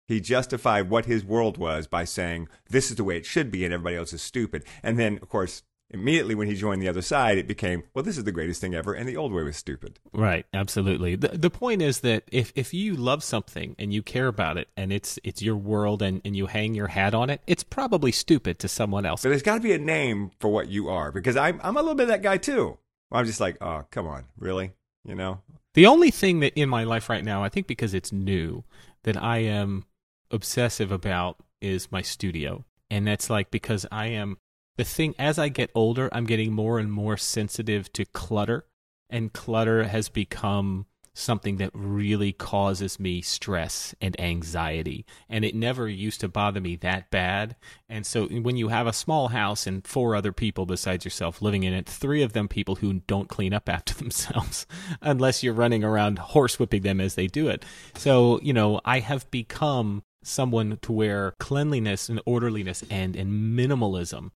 He 0.08 0.20
justified 0.20 0.90
what 0.90 1.06
his 1.06 1.24
world 1.24 1.58
was 1.58 1.88
by 1.88 2.04
saying, 2.04 2.48
this 2.70 2.90
is 2.90 2.98
the 2.98 3.04
way 3.04 3.18
it 3.18 3.26
should 3.26 3.50
be, 3.50 3.66
and 3.66 3.74
everybody 3.74 3.96
else 3.96 4.14
is 4.14 4.22
stupid. 4.22 4.64
And 4.84 5.00
then, 5.00 5.18
of 5.22 5.30
course, 5.30 5.64
immediately 5.92 6.36
when 6.36 6.48
he 6.48 6.56
joined 6.56 6.82
the 6.82 6.90
other 6.90 7.02
side, 7.02 7.38
it 7.38 7.48
became, 7.48 7.84
well, 7.94 8.04
this 8.04 8.18
is 8.18 8.24
the 8.24 8.32
greatest 8.32 8.62
thing 8.62 8.74
ever, 8.74 8.94
and 8.94 9.08
the 9.08 9.18
old 9.18 9.32
way 9.32 9.44
was 9.44 9.58
stupid. 9.58 10.00
Right, 10.14 10.46
absolutely. 10.54 11.16
The 11.16 11.30
the 11.30 11.50
point 11.50 11.82
is 11.82 12.02
that 12.02 12.24
if 12.32 12.52
if 12.56 12.74
you 12.74 12.96
love 12.96 13.24
something 13.24 13.76
and 13.78 13.94
you 13.94 14.02
care 14.02 14.28
about 14.28 14.58
it 14.58 14.70
and 14.76 14.92
it's 14.92 15.20
it's 15.24 15.42
your 15.42 15.56
world 15.56 16.02
and, 16.02 16.22
and 16.26 16.36
you 16.36 16.48
hang 16.48 16.74
your 16.74 16.88
hat 16.88 17.14
on 17.14 17.30
it, 17.30 17.42
it's 17.48 17.64
probably 17.64 18.12
stupid 18.12 18.60
to 18.60 18.68
someone 18.68 19.06
else. 19.06 19.22
So 19.22 19.30
there's 19.30 19.44
got 19.44 19.56
to 19.56 19.62
be 19.62 19.74
a 19.74 19.78
name 19.78 20.32
for 20.40 20.50
what 20.50 20.70
you 20.70 20.90
are 20.90 21.12
because 21.12 21.38
I'm, 21.38 21.60
I'm 21.64 21.78
a 21.78 21.82
little 21.82 21.96
bit 21.96 22.08
that 22.08 22.22
guy 22.22 22.38
too. 22.38 22.78
I'm 23.12 23.26
just 23.26 23.40
like, 23.40 23.58
oh, 23.62 23.86
come 23.92 24.08
on, 24.08 24.26
really? 24.38 24.72
You 25.06 25.16
know? 25.16 25.42
The 25.74 25.86
only 25.86 26.10
thing 26.10 26.40
that 26.40 26.54
in 26.60 26.70
my 26.70 26.84
life 26.84 27.10
right 27.10 27.24
now, 27.24 27.44
I 27.44 27.50
think 27.50 27.68
because 27.68 27.94
it's 27.94 28.12
new, 28.12 28.64
that 29.04 29.22
I 29.22 29.40
am 29.40 29.86
obsessive 30.32 30.92
about 30.92 31.38
is 31.62 31.92
my 31.92 32.02
studio. 32.02 32.66
And 32.90 33.06
that's 33.06 33.30
like 33.30 33.52
because 33.52 33.86
I 33.92 34.08
am 34.08 34.38
the 34.78 34.84
thing 34.84 35.16
as 35.18 35.40
I 35.40 35.50
get 35.50 35.72
older, 35.74 36.10
I'm 36.12 36.26
getting 36.26 36.54
more 36.54 36.80
and 36.80 36.92
more 36.92 37.18
sensitive 37.18 37.92
to 37.94 38.06
clutter, 38.06 38.66
and 39.10 39.34
clutter 39.34 39.84
has 39.86 40.10
become 40.10 40.86
something 41.16 41.58
that 41.58 41.72
really 41.74 42.34
causes 42.34 43.00
me 43.00 43.22
stress 43.22 43.96
and 44.02 44.20
anxiety. 44.20 45.06
And 45.30 45.46
it 45.46 45.56
never 45.56 45.88
used 45.88 46.20
to 46.22 46.28
bother 46.28 46.60
me 46.60 46.76
that 46.78 47.10
bad. 47.10 47.56
And 47.88 48.06
so 48.06 48.28
when 48.28 48.58
you 48.58 48.68
have 48.68 48.86
a 48.86 48.94
small 48.94 49.30
house 49.30 49.66
and 49.66 49.88
four 49.88 50.14
other 50.14 50.34
people 50.34 50.66
besides 50.66 51.06
yourself 51.06 51.42
living 51.42 51.64
in 51.64 51.74
it, 51.74 51.88
three 51.88 52.22
of 52.22 52.34
them 52.34 52.50
people 52.50 52.76
who 52.76 53.02
don't 53.08 53.30
clean 53.30 53.54
up 53.54 53.70
after 53.70 53.94
themselves, 53.96 54.68
unless 55.02 55.42
you're 55.42 55.54
running 55.54 55.84
around 55.84 56.20
horsewhipping 56.20 56.84
them 56.84 57.00
as 57.00 57.16
they 57.16 57.28
do 57.28 57.48
it. 57.48 57.64
So, 57.96 58.40
you 58.42 58.52
know, 58.52 58.82
I 58.84 59.00
have 59.00 59.32
become 59.32 60.04
someone 60.22 60.80
to 60.82 60.92
where 60.92 61.34
cleanliness 61.40 62.10
and 62.10 62.22
orderliness 62.26 62.84
and, 62.90 63.16
and 63.16 63.58
minimalism 63.58 64.32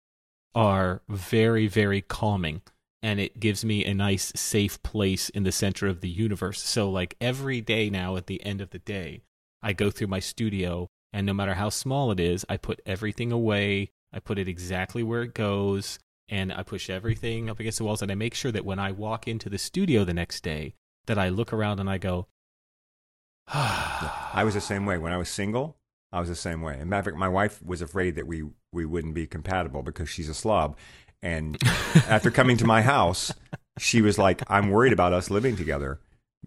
are 0.54 1.02
very, 1.08 1.66
very 1.66 2.00
calming. 2.00 2.62
And 3.02 3.18
it 3.18 3.40
gives 3.40 3.64
me 3.64 3.84
a 3.84 3.94
nice, 3.94 4.32
safe 4.36 4.82
place 4.82 5.30
in 5.30 5.42
the 5.42 5.52
center 5.52 5.86
of 5.86 6.02
the 6.02 6.08
universe. 6.08 6.60
So, 6.60 6.90
like 6.90 7.16
every 7.20 7.62
day 7.62 7.88
now, 7.88 8.16
at 8.16 8.26
the 8.26 8.44
end 8.44 8.60
of 8.60 8.70
the 8.70 8.78
day, 8.78 9.22
I 9.62 9.72
go 9.72 9.90
through 9.90 10.08
my 10.08 10.20
studio, 10.20 10.88
and 11.12 11.26
no 11.26 11.32
matter 11.32 11.54
how 11.54 11.70
small 11.70 12.10
it 12.10 12.20
is, 12.20 12.44
I 12.48 12.58
put 12.58 12.80
everything 12.84 13.32
away. 13.32 13.90
I 14.12 14.18
put 14.18 14.38
it 14.38 14.48
exactly 14.48 15.02
where 15.02 15.22
it 15.22 15.34
goes, 15.34 15.98
and 16.28 16.52
I 16.52 16.62
push 16.62 16.90
everything 16.90 17.48
up 17.48 17.58
against 17.58 17.78
the 17.78 17.84
walls. 17.84 18.02
And 18.02 18.12
I 18.12 18.16
make 18.16 18.34
sure 18.34 18.52
that 18.52 18.66
when 18.66 18.78
I 18.78 18.92
walk 18.92 19.26
into 19.26 19.48
the 19.48 19.58
studio 19.58 20.04
the 20.04 20.12
next 20.12 20.42
day, 20.42 20.74
that 21.06 21.18
I 21.18 21.30
look 21.30 21.52
around 21.52 21.80
and 21.80 21.88
I 21.88 21.98
go, 21.98 22.26
I 23.48 24.42
was 24.44 24.54
the 24.54 24.60
same 24.60 24.84
way. 24.84 24.98
When 24.98 25.12
I 25.12 25.16
was 25.16 25.28
single, 25.28 25.78
I 26.12 26.20
was 26.20 26.28
the 26.28 26.36
same 26.36 26.62
way. 26.62 26.76
And 26.78 26.90
matter 26.90 27.10
fact, 27.10 27.16
my 27.16 27.28
wife 27.28 27.62
was 27.64 27.82
afraid 27.82 28.16
that 28.16 28.26
we, 28.26 28.44
we 28.72 28.84
wouldn't 28.84 29.14
be 29.14 29.26
compatible 29.26 29.82
because 29.82 30.08
she's 30.08 30.28
a 30.28 30.34
slob. 30.34 30.76
And 31.22 31.58
after 32.08 32.30
coming 32.30 32.56
to 32.58 32.64
my 32.64 32.82
house, 32.82 33.32
she 33.78 34.00
was 34.00 34.18
like, 34.18 34.42
I'm 34.48 34.70
worried 34.70 34.92
about 34.92 35.12
us 35.12 35.30
living 35.30 35.56
together 35.56 36.00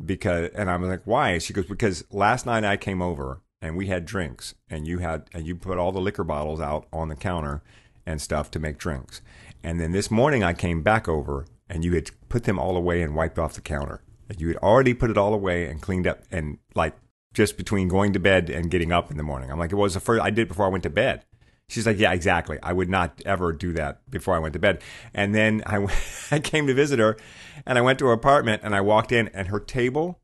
because, 0.03 0.49
and 0.55 0.69
I'm 0.69 0.83
like, 0.83 1.01
why? 1.05 1.37
She 1.37 1.53
goes, 1.53 1.65
because 1.65 2.03
last 2.11 2.45
night 2.45 2.63
I 2.63 2.77
came 2.77 3.01
over 3.01 3.41
and 3.61 3.77
we 3.77 3.87
had 3.87 4.05
drinks 4.05 4.55
and 4.69 4.87
you 4.87 4.99
had, 4.99 5.27
and 5.33 5.45
you 5.45 5.55
put 5.55 5.77
all 5.77 5.91
the 5.91 6.01
liquor 6.01 6.23
bottles 6.23 6.59
out 6.59 6.87
on 6.91 7.09
the 7.09 7.15
counter 7.15 7.61
and 8.05 8.21
stuff 8.21 8.51
to 8.51 8.59
make 8.59 8.77
drinks. 8.77 9.21
And 9.63 9.79
then 9.79 9.91
this 9.91 10.11
morning 10.11 10.43
I 10.43 10.53
came 10.53 10.81
back 10.81 11.07
over 11.07 11.45
and 11.69 11.85
you 11.85 11.93
had 11.93 12.11
put 12.29 12.43
them 12.43 12.59
all 12.59 12.75
away 12.75 13.01
and 13.01 13.15
wiped 13.15 13.39
off 13.39 13.53
the 13.53 13.61
counter. 13.61 14.01
And 14.29 14.39
you 14.39 14.47
had 14.47 14.57
already 14.57 14.93
put 14.93 15.09
it 15.09 15.17
all 15.17 15.33
away 15.33 15.67
and 15.67 15.81
cleaned 15.81 16.07
up 16.07 16.23
and 16.31 16.57
like 16.75 16.95
just 17.33 17.57
between 17.57 17.87
going 17.87 18.13
to 18.13 18.19
bed 18.19 18.49
and 18.49 18.69
getting 18.69 18.91
up 18.91 19.09
in 19.09 19.17
the 19.17 19.23
morning. 19.23 19.51
I'm 19.51 19.59
like, 19.59 19.71
it 19.71 19.75
was 19.75 19.93
the 19.93 19.99
first 19.99 20.23
I 20.23 20.29
did 20.29 20.47
before 20.47 20.65
I 20.65 20.69
went 20.69 20.83
to 20.83 20.89
bed. 20.89 21.23
She's 21.73 21.87
like, 21.87 21.97
yeah, 21.97 22.13
exactly. 22.13 22.59
I 22.61 22.71
would 22.71 22.89
not 22.89 23.21
ever 23.25 23.51
do 23.51 23.73
that 23.73 24.09
before 24.09 24.35
I 24.35 24.39
went 24.39 24.53
to 24.53 24.59
bed. 24.59 24.81
And 25.13 25.33
then 25.33 25.63
I, 25.65 25.85
I 26.31 26.39
came 26.39 26.67
to 26.67 26.73
visit 26.73 26.99
her 26.99 27.17
and 27.65 27.77
I 27.77 27.81
went 27.81 27.97
to 27.99 28.05
her 28.05 28.13
apartment 28.13 28.61
and 28.63 28.75
I 28.75 28.81
walked 28.81 29.11
in 29.11 29.27
and 29.29 29.47
her 29.47 29.59
table 29.59 30.19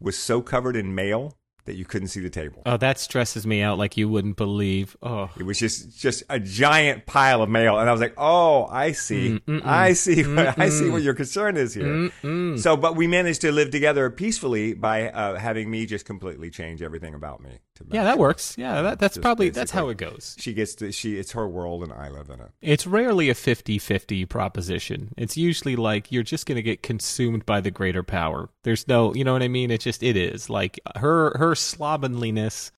was 0.00 0.16
so 0.16 0.40
covered 0.40 0.76
in 0.76 0.94
mail 0.94 1.36
that 1.64 1.76
you 1.76 1.84
couldn't 1.84 2.08
see 2.08 2.18
the 2.18 2.28
table. 2.30 2.60
oh, 2.66 2.76
that 2.76 2.98
stresses 2.98 3.46
me 3.46 3.62
out 3.62 3.78
like 3.78 3.96
you 3.96 4.08
wouldn't 4.08 4.36
believe. 4.36 4.96
Oh, 5.00 5.30
It 5.38 5.44
was 5.44 5.60
just 5.60 5.96
just 5.96 6.24
a 6.28 6.40
giant 6.40 7.06
pile 7.06 7.40
of 7.40 7.48
mail, 7.48 7.78
and 7.78 7.88
I 7.88 7.92
was 7.92 8.00
like, 8.00 8.14
"Oh, 8.16 8.66
I 8.66 8.90
see, 8.90 9.38
Mm-mm-mm. 9.38 9.64
I 9.64 9.92
see, 9.92 10.24
what, 10.24 10.48
I 10.58 10.66
mm, 10.66 10.70
see 10.72 10.86
mm. 10.86 10.92
what 10.92 11.02
your 11.02 11.14
concern 11.14 11.56
is 11.56 11.72
here." 11.72 11.84
Mm-mm. 11.84 12.58
So, 12.58 12.76
but 12.76 12.96
we 12.96 13.06
managed 13.06 13.42
to 13.42 13.52
live 13.52 13.70
together 13.70 14.10
peacefully 14.10 14.74
by 14.74 15.08
uh, 15.10 15.38
having 15.38 15.70
me 15.70 15.86
just 15.86 16.04
completely 16.04 16.50
change 16.50 16.82
everything 16.82 17.14
about 17.14 17.40
me. 17.40 17.60
To 17.76 17.84
yeah, 17.90 18.04
that 18.04 18.18
works. 18.18 18.54
Yeah, 18.58 18.82
that, 18.82 18.92
um, 18.92 18.96
that's 18.98 19.14
Just 19.14 19.22
probably 19.22 19.48
that's 19.48 19.70
how 19.70 19.88
it 19.88 19.96
goes. 19.96 20.36
She 20.38 20.52
gets 20.52 20.74
to 20.76 20.92
she. 20.92 21.18
It's 21.18 21.32
her 21.32 21.48
world, 21.48 21.82
and 21.82 21.92
I 21.92 22.10
live 22.10 22.28
in 22.28 22.40
it. 22.40 22.50
It's 22.60 22.86
rarely 22.86 23.30
a 23.30 23.34
50-50 23.34 24.28
proposition. 24.28 25.14
It's 25.16 25.36
usually 25.36 25.76
like 25.76 26.12
you're 26.12 26.22
just 26.22 26.44
going 26.44 26.56
to 26.56 26.62
get 26.62 26.82
consumed 26.82 27.46
by 27.46 27.60
the 27.60 27.70
greater 27.70 28.02
power. 28.02 28.50
There's 28.64 28.86
no, 28.88 29.14
you 29.14 29.24
know 29.24 29.32
what 29.32 29.42
I 29.42 29.48
mean? 29.48 29.70
It 29.70 29.80
just 29.80 30.02
it 30.02 30.16
is. 30.16 30.50
Like 30.50 30.80
her 30.96 31.36
her 31.38 31.54
slovenliness 31.54 32.72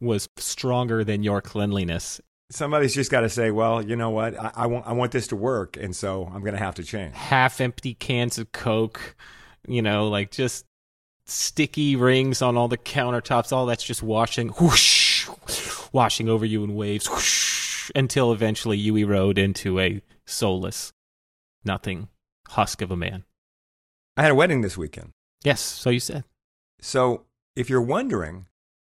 was 0.00 0.28
stronger 0.36 1.04
than 1.04 1.22
your 1.22 1.40
cleanliness. 1.40 2.20
Somebody's 2.50 2.94
just 2.94 3.10
got 3.10 3.20
to 3.20 3.28
say, 3.28 3.52
"Well, 3.52 3.80
you 3.82 3.94
know 3.94 4.10
what? 4.10 4.36
I, 4.38 4.50
I 4.54 4.66
want 4.66 4.86
I 4.86 4.92
want 4.92 5.12
this 5.12 5.28
to 5.28 5.36
work, 5.36 5.76
and 5.76 5.94
so 5.94 6.28
I'm 6.34 6.40
going 6.40 6.54
to 6.54 6.58
have 6.58 6.74
to 6.76 6.82
change." 6.82 7.14
Half 7.14 7.60
empty 7.60 7.94
cans 7.94 8.38
of 8.38 8.50
Coke, 8.50 9.14
you 9.68 9.82
know, 9.82 10.08
like 10.08 10.32
just 10.32 10.66
sticky 11.30 11.96
rings 11.96 12.42
on 12.42 12.56
all 12.56 12.68
the 12.68 12.78
countertops. 12.78 13.52
All 13.52 13.66
that's 13.66 13.84
just 13.84 14.02
washing 14.02 14.48
whoosh, 14.48 15.28
washing 15.92 16.28
over 16.28 16.44
you 16.44 16.64
in 16.64 16.74
waves 16.74 17.08
whoosh, 17.08 17.90
until 17.94 18.32
eventually 18.32 18.78
you 18.78 18.96
erode 18.96 19.38
into 19.38 19.78
a 19.78 20.02
soulless 20.26 20.92
nothing 21.64 22.08
husk 22.48 22.82
of 22.82 22.90
a 22.90 22.96
man. 22.96 23.24
I 24.16 24.22
had 24.22 24.30
a 24.30 24.34
wedding 24.34 24.60
this 24.60 24.76
weekend. 24.76 25.12
Yes, 25.44 25.60
so 25.60 25.90
you 25.90 26.00
said. 26.00 26.24
So, 26.80 27.26
if 27.56 27.70
you're 27.70 27.80
wondering 27.80 28.46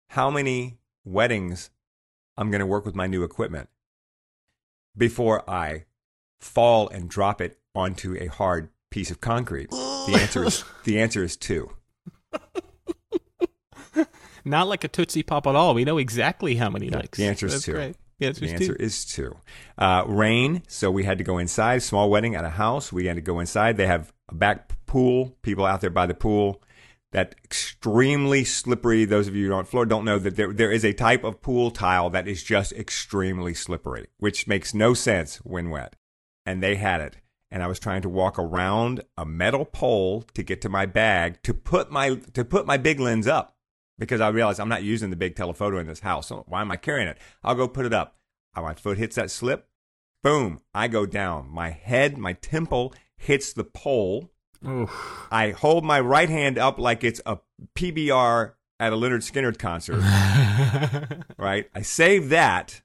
how 0.10 0.30
many 0.30 0.78
weddings 1.06 1.70
I'm 2.38 2.50
going 2.50 2.60
to 2.60 2.66
work 2.66 2.86
with 2.86 2.96
my 2.96 3.08
new 3.08 3.24
equipment 3.24 3.70
before 4.96 5.50
I 5.50 5.86
fall 6.40 6.88
and 6.90 7.10
drop 7.10 7.42
it 7.42 7.60
onto 7.76 8.16
a 8.20 8.28
hard 8.28 8.70
piece 8.90 9.12
of 9.12 9.22
concrete, 9.22 9.70
the 9.70 10.18
answer 10.20 10.44
is 10.46 10.64
the 10.84 11.00
answer 11.00 11.24
is 11.24 11.38
two. 11.38 11.70
Not 14.46 14.68
like 14.68 14.84
a 14.84 14.88
Tootsie 14.88 15.24
Pop 15.24 15.48
at 15.48 15.56
all. 15.56 15.74
We 15.74 15.86
know 15.86 15.98
exactly 15.98 16.56
how 16.56 16.70
many 16.70 16.90
licks. 16.90 17.18
the 17.18 17.26
answer 17.26 17.46
is 17.46 17.54
That's 17.54 17.66
two. 17.66 17.74
Great. 17.74 17.96
The 18.20 18.28
answer 18.28 18.40
The 18.42 18.46
is 18.48 18.54
answer 18.54 18.76
two. 18.76 18.84
is 18.84 19.06
two. 19.06 19.38
Uh, 19.78 20.04
rain, 20.08 20.64
so 20.68 20.92
we 20.92 21.04
had 21.04 21.18
to 21.18 21.24
go 21.24 21.38
inside. 21.38 21.82
Small 21.82 22.10
wedding 22.10 22.36
at 22.36 22.44
a 22.46 22.50
house. 22.50 22.92
We 22.92 23.06
had 23.06 23.16
to 23.16 23.22
go 23.22 23.40
inside. 23.40 23.78
They 23.78 23.88
have 23.88 24.12
a 24.30 24.36
back 24.36 24.72
pool. 24.86 25.38
People 25.42 25.66
out 25.66 25.82
there 25.82 25.90
by 25.90 26.06
the 26.08 26.14
pool. 26.14 26.62
That 27.14 27.36
extremely 27.44 28.44
slippery. 28.44 29.06
Those 29.06 29.28
of 29.28 29.36
you 29.36 29.54
on 29.54 29.66
Florida 29.66 29.90
don't 29.92 30.06
know 30.06 30.20
that 30.20 30.36
there 30.36 30.52
there 30.52 30.72
is 30.72 30.84
a 30.84 30.94
type 30.94 31.24
of 31.24 31.42
pool 31.42 31.72
tile 31.72 32.10
that 32.10 32.28
is 32.28 32.44
just 32.44 32.74
extremely 32.74 33.54
slippery, 33.54 34.08
which 34.18 34.48
makes 34.48 34.74
no 34.74 34.94
sense 34.94 35.38
when 35.38 35.70
wet. 35.70 35.96
And 36.46 36.62
they 36.62 36.76
had 36.76 37.02
it. 37.02 37.18
And 37.54 37.62
I 37.62 37.68
was 37.68 37.78
trying 37.80 38.02
to 38.02 38.10
walk 38.10 38.40
around 38.40 39.04
a 39.16 39.28
metal 39.28 39.64
pole 39.64 40.24
to 40.34 40.42
get 40.42 40.60
to 40.62 40.70
my 40.70 40.88
bag 40.88 41.38
to 41.44 41.54
put 41.54 41.92
my 41.92 42.16
to 42.34 42.44
put 42.44 42.66
my 42.66 42.78
big 42.78 43.00
lens 43.00 43.28
up 43.28 43.56
because 44.00 44.22
I 44.22 44.30
realized 44.30 44.60
I'm 44.60 44.68
not 44.70 44.82
using 44.82 45.12
the 45.12 45.16
big 45.16 45.36
telephoto 45.36 45.78
in 45.78 45.86
this 45.86 46.00
house. 46.00 46.30
So 46.30 46.46
why 46.48 46.62
am 46.62 46.72
I 46.72 46.78
carrying 46.78 47.08
it? 47.08 47.20
I'll 47.44 47.54
go 47.54 47.68
put 47.68 47.86
it 47.86 47.94
up. 47.94 48.18
Uh, 48.56 48.64
My 48.64 48.74
foot 48.74 48.98
hits 48.98 49.18
that 49.18 49.30
slip. 49.30 49.68
Boom. 50.24 50.62
I 50.74 50.88
go 50.88 51.06
down. 51.06 51.48
My 51.52 51.70
head, 51.70 52.18
my 52.18 52.34
temple 52.34 52.92
hits 53.18 53.54
the 53.54 53.64
pole. 53.64 54.32
Oof. 54.68 55.28
I 55.32 55.52
hold 55.52 55.86
my 55.86 56.00
right 56.00 56.30
hand 56.30 56.58
up 56.58 56.80
like 56.80 57.04
it's 57.04 57.22
a 57.24 57.38
PBR 57.76 58.54
at 58.80 58.94
a 58.94 58.96
Lynyrd 58.96 59.22
Skynyrd 59.32 59.60
concert, 59.60 60.02
right? 61.38 61.70
I 61.76 61.84
save 61.84 62.30
that, 62.30 62.82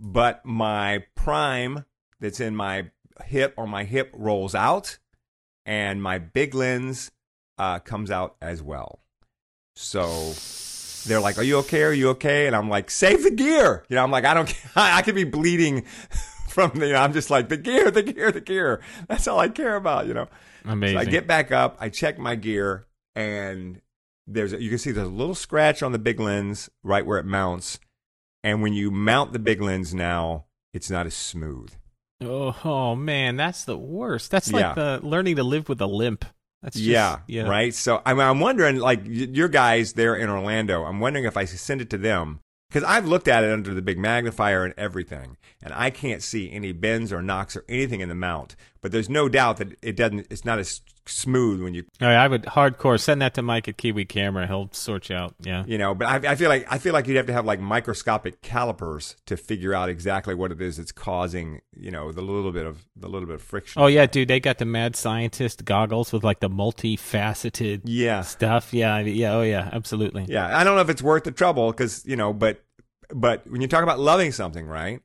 but 0.00 0.44
my 0.44 1.04
prime 1.14 1.84
that's 2.20 2.40
in 2.40 2.56
my 2.56 2.90
hip 3.24 3.54
or 3.56 3.66
my 3.66 3.84
hip 3.84 4.10
rolls 4.12 4.54
out, 4.54 4.98
and 5.66 6.02
my 6.02 6.18
big 6.18 6.54
lens 6.54 7.10
uh, 7.58 7.78
comes 7.78 8.10
out 8.10 8.36
as 8.40 8.62
well. 8.62 9.00
So 9.76 10.32
they're 11.06 11.20
like, 11.20 11.38
"Are 11.38 11.42
you 11.42 11.58
okay? 11.58 11.82
Are 11.82 11.92
you 11.92 12.10
okay?" 12.10 12.46
And 12.46 12.56
I'm 12.56 12.68
like, 12.68 12.90
"Save 12.90 13.22
the 13.22 13.30
gear!" 13.30 13.84
You 13.88 13.96
know, 13.96 14.02
I'm 14.02 14.10
like, 14.10 14.24
"I 14.24 14.34
don't. 14.34 14.52
I 14.76 15.02
could 15.02 15.14
be 15.14 15.24
bleeding 15.24 15.82
from 16.48 16.72
the. 16.74 16.86
You 16.86 16.92
know, 16.94 17.00
I'm 17.00 17.12
just 17.12 17.30
like 17.30 17.48
the 17.48 17.56
gear, 17.56 17.90
the 17.90 18.02
gear, 18.02 18.32
the 18.32 18.40
gear. 18.40 18.80
That's 19.08 19.28
all 19.28 19.38
I 19.38 19.48
care 19.48 19.76
about. 19.76 20.06
You 20.06 20.14
know." 20.14 20.28
Amazing. 20.64 20.96
So 20.96 21.00
I 21.00 21.04
get 21.04 21.26
back 21.26 21.52
up, 21.52 21.76
I 21.78 21.90
check 21.90 22.18
my 22.18 22.36
gear, 22.36 22.86
and 23.14 23.80
there's 24.26 24.52
a, 24.52 24.62
you 24.62 24.70
can 24.70 24.78
see 24.78 24.92
there's 24.92 25.06
a 25.06 25.10
little 25.10 25.34
scratch 25.34 25.82
on 25.82 25.92
the 25.92 25.98
big 25.98 26.18
lens 26.18 26.70
right 26.82 27.04
where 27.04 27.18
it 27.18 27.26
mounts. 27.26 27.78
And 28.42 28.62
when 28.62 28.72
you 28.72 28.90
mount 28.90 29.32
the 29.32 29.38
big 29.38 29.60
lens 29.60 29.94
now, 29.94 30.46
it's 30.72 30.90
not 30.90 31.06
as 31.06 31.14
smooth. 31.14 31.70
Oh, 32.22 32.56
oh, 32.64 32.94
man, 32.94 33.36
that's 33.36 33.64
the 33.64 33.76
worst. 33.76 34.30
That's 34.30 34.50
Yeah. 34.50 34.68
like 34.68 34.74
the 34.76 35.00
learning 35.02 35.36
to 35.36 35.44
live 35.44 35.68
with 35.68 35.80
a 35.80 35.86
limp. 35.86 36.24
That's 36.62 36.76
just, 36.76 36.86
yeah, 36.86 37.18
yeah. 37.26 37.42
right. 37.42 37.74
So 37.74 38.00
I'm, 38.06 38.18
I'm 38.20 38.40
wondering, 38.40 38.76
like 38.76 39.02
your 39.04 39.48
guys 39.48 39.92
there 39.92 40.16
in 40.16 40.30
Orlando, 40.30 40.84
I'm 40.84 40.98
wondering 40.98 41.26
if 41.26 41.36
I 41.36 41.44
send 41.44 41.82
it 41.82 41.90
to 41.90 41.98
them 41.98 42.40
because 42.70 42.82
I've 42.84 43.06
looked 43.06 43.28
at 43.28 43.44
it 43.44 43.52
under 43.52 43.74
the 43.74 43.82
big 43.82 43.98
magnifier 43.98 44.64
and 44.64 44.72
everything, 44.78 45.36
and 45.62 45.74
I 45.74 45.90
can't 45.90 46.22
see 46.22 46.50
any 46.50 46.72
bends 46.72 47.12
or 47.12 47.20
knocks 47.20 47.54
or 47.54 47.64
anything 47.68 48.00
in 48.00 48.08
the 48.08 48.14
mount. 48.14 48.56
But 48.80 48.92
there's 48.92 49.10
no 49.10 49.28
doubt 49.28 49.58
that 49.58 49.76
it 49.82 49.94
doesn't. 49.94 50.26
It's 50.30 50.46
not 50.46 50.58
as 50.58 50.80
smooth 51.06 51.62
when 51.62 51.74
you 51.74 51.84
All 52.00 52.08
right, 52.08 52.16
I 52.16 52.28
would 52.28 52.44
hardcore 52.44 52.98
send 52.98 53.22
that 53.22 53.34
to 53.34 53.42
Mike 53.42 53.68
at 53.68 53.76
Kiwi 53.76 54.04
Camera. 54.04 54.46
He'll 54.46 54.70
sort 54.72 55.10
you 55.10 55.16
out. 55.16 55.34
Yeah. 55.40 55.64
you 55.66 55.78
know. 55.78 55.94
But 55.94 56.24
I, 56.24 56.32
I 56.32 56.34
feel 56.34 56.48
like 56.48 56.66
I 56.70 56.78
feel 56.78 56.92
like 56.92 57.06
you'd 57.06 57.16
have 57.16 57.26
to 57.26 57.32
have 57.32 57.44
like 57.44 57.60
microscopic 57.60 58.42
calipers 58.42 59.16
to 59.26 59.36
figure 59.36 59.74
out 59.74 59.88
exactly 59.88 60.34
what 60.34 60.52
it 60.52 60.60
is 60.60 60.76
that's 60.76 60.92
causing 60.92 61.60
you 61.76 61.90
know 61.90 62.12
the 62.12 62.22
little 62.22 62.52
bit 62.52 62.66
of 62.66 62.84
the 62.96 63.08
little 63.08 63.26
bit 63.26 63.36
of 63.36 63.42
friction. 63.42 63.80
Oh 63.80 63.86
yeah, 63.86 64.06
dude, 64.06 64.28
they 64.28 64.40
got 64.40 64.58
the 64.58 64.64
mad 64.64 64.96
scientist 64.96 65.64
goggles 65.64 66.12
with 66.12 66.24
like 66.24 66.40
the 66.40 66.50
multifaceted 66.50 67.82
yeah. 67.84 68.22
stuff. 68.22 68.72
Yeah, 68.72 68.98
yeah, 69.00 69.34
oh 69.34 69.42
yeah, 69.42 69.68
absolutely. 69.72 70.26
Yeah, 70.28 70.56
I 70.56 70.64
don't 70.64 70.76
know 70.76 70.82
if 70.82 70.90
it's 70.90 71.02
worth 71.02 71.24
the 71.24 71.32
trouble 71.32 71.70
because 71.70 72.04
you 72.06 72.16
know, 72.16 72.32
but 72.32 72.64
but 73.12 73.48
when 73.48 73.60
you 73.60 73.68
talk 73.68 73.82
about 73.82 73.98
loving 73.98 74.32
something, 74.32 74.66
right? 74.66 75.00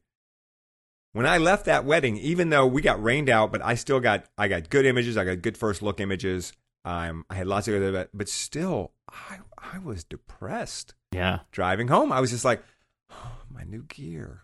When 1.13 1.25
I 1.25 1.37
left 1.39 1.65
that 1.65 1.85
wedding, 1.85 2.17
even 2.17 2.49
though 2.49 2.67
we 2.67 2.81
got 2.81 3.01
rained 3.03 3.29
out, 3.29 3.51
but 3.51 3.63
I 3.63 3.75
still 3.75 3.99
got 3.99 4.25
I 4.37 4.47
got 4.47 4.69
good 4.69 4.85
images. 4.85 5.17
I 5.17 5.25
got 5.25 5.41
good 5.41 5.57
first 5.57 5.81
look 5.81 5.99
images. 5.99 6.53
Um, 6.85 7.25
I 7.29 7.35
had 7.35 7.47
lots 7.47 7.67
of 7.67 7.73
good, 7.73 7.93
but, 7.93 8.09
but 8.13 8.29
still, 8.29 8.91
I 9.09 9.39
I 9.57 9.79
was 9.79 10.03
depressed 10.03 10.93
Yeah. 11.11 11.39
driving 11.51 11.87
home. 11.89 12.11
I 12.11 12.19
was 12.21 12.29
just 12.31 12.45
like, 12.45 12.63
oh, 13.11 13.37
my 13.51 13.63
new 13.63 13.83
gear. 13.83 14.43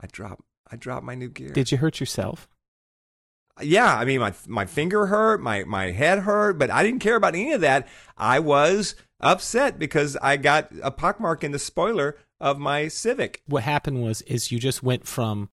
I 0.00 0.06
dropped 0.06 0.42
I 0.70 0.76
dropped 0.76 1.04
my 1.04 1.14
new 1.14 1.28
gear. 1.28 1.50
Did 1.50 1.70
you 1.70 1.78
hurt 1.78 2.00
yourself? 2.00 2.48
yeah, 3.62 3.94
I 3.96 4.04
mean 4.04 4.20
my 4.20 4.32
my 4.46 4.66
finger 4.66 5.06
hurt, 5.06 5.40
my 5.42 5.64
my 5.64 5.90
head 5.92 6.20
hurt, 6.20 6.58
but 6.58 6.70
I 6.70 6.82
didn't 6.82 7.00
care 7.00 7.16
about 7.16 7.34
any 7.34 7.52
of 7.52 7.60
that. 7.62 7.88
I 8.16 8.38
was 8.38 8.94
upset 9.20 9.78
because 9.78 10.16
I 10.20 10.36
got 10.36 10.70
a 10.82 10.90
pockmark 10.90 11.42
in 11.44 11.52
the 11.52 11.58
spoiler 11.58 12.16
of 12.40 12.58
my 12.58 12.88
Civic. 12.88 13.42
What 13.46 13.62
happened 13.62 14.02
was 14.02 14.20
is 14.22 14.52
you 14.52 14.58
just 14.58 14.82
went 14.82 15.06
from 15.06 15.48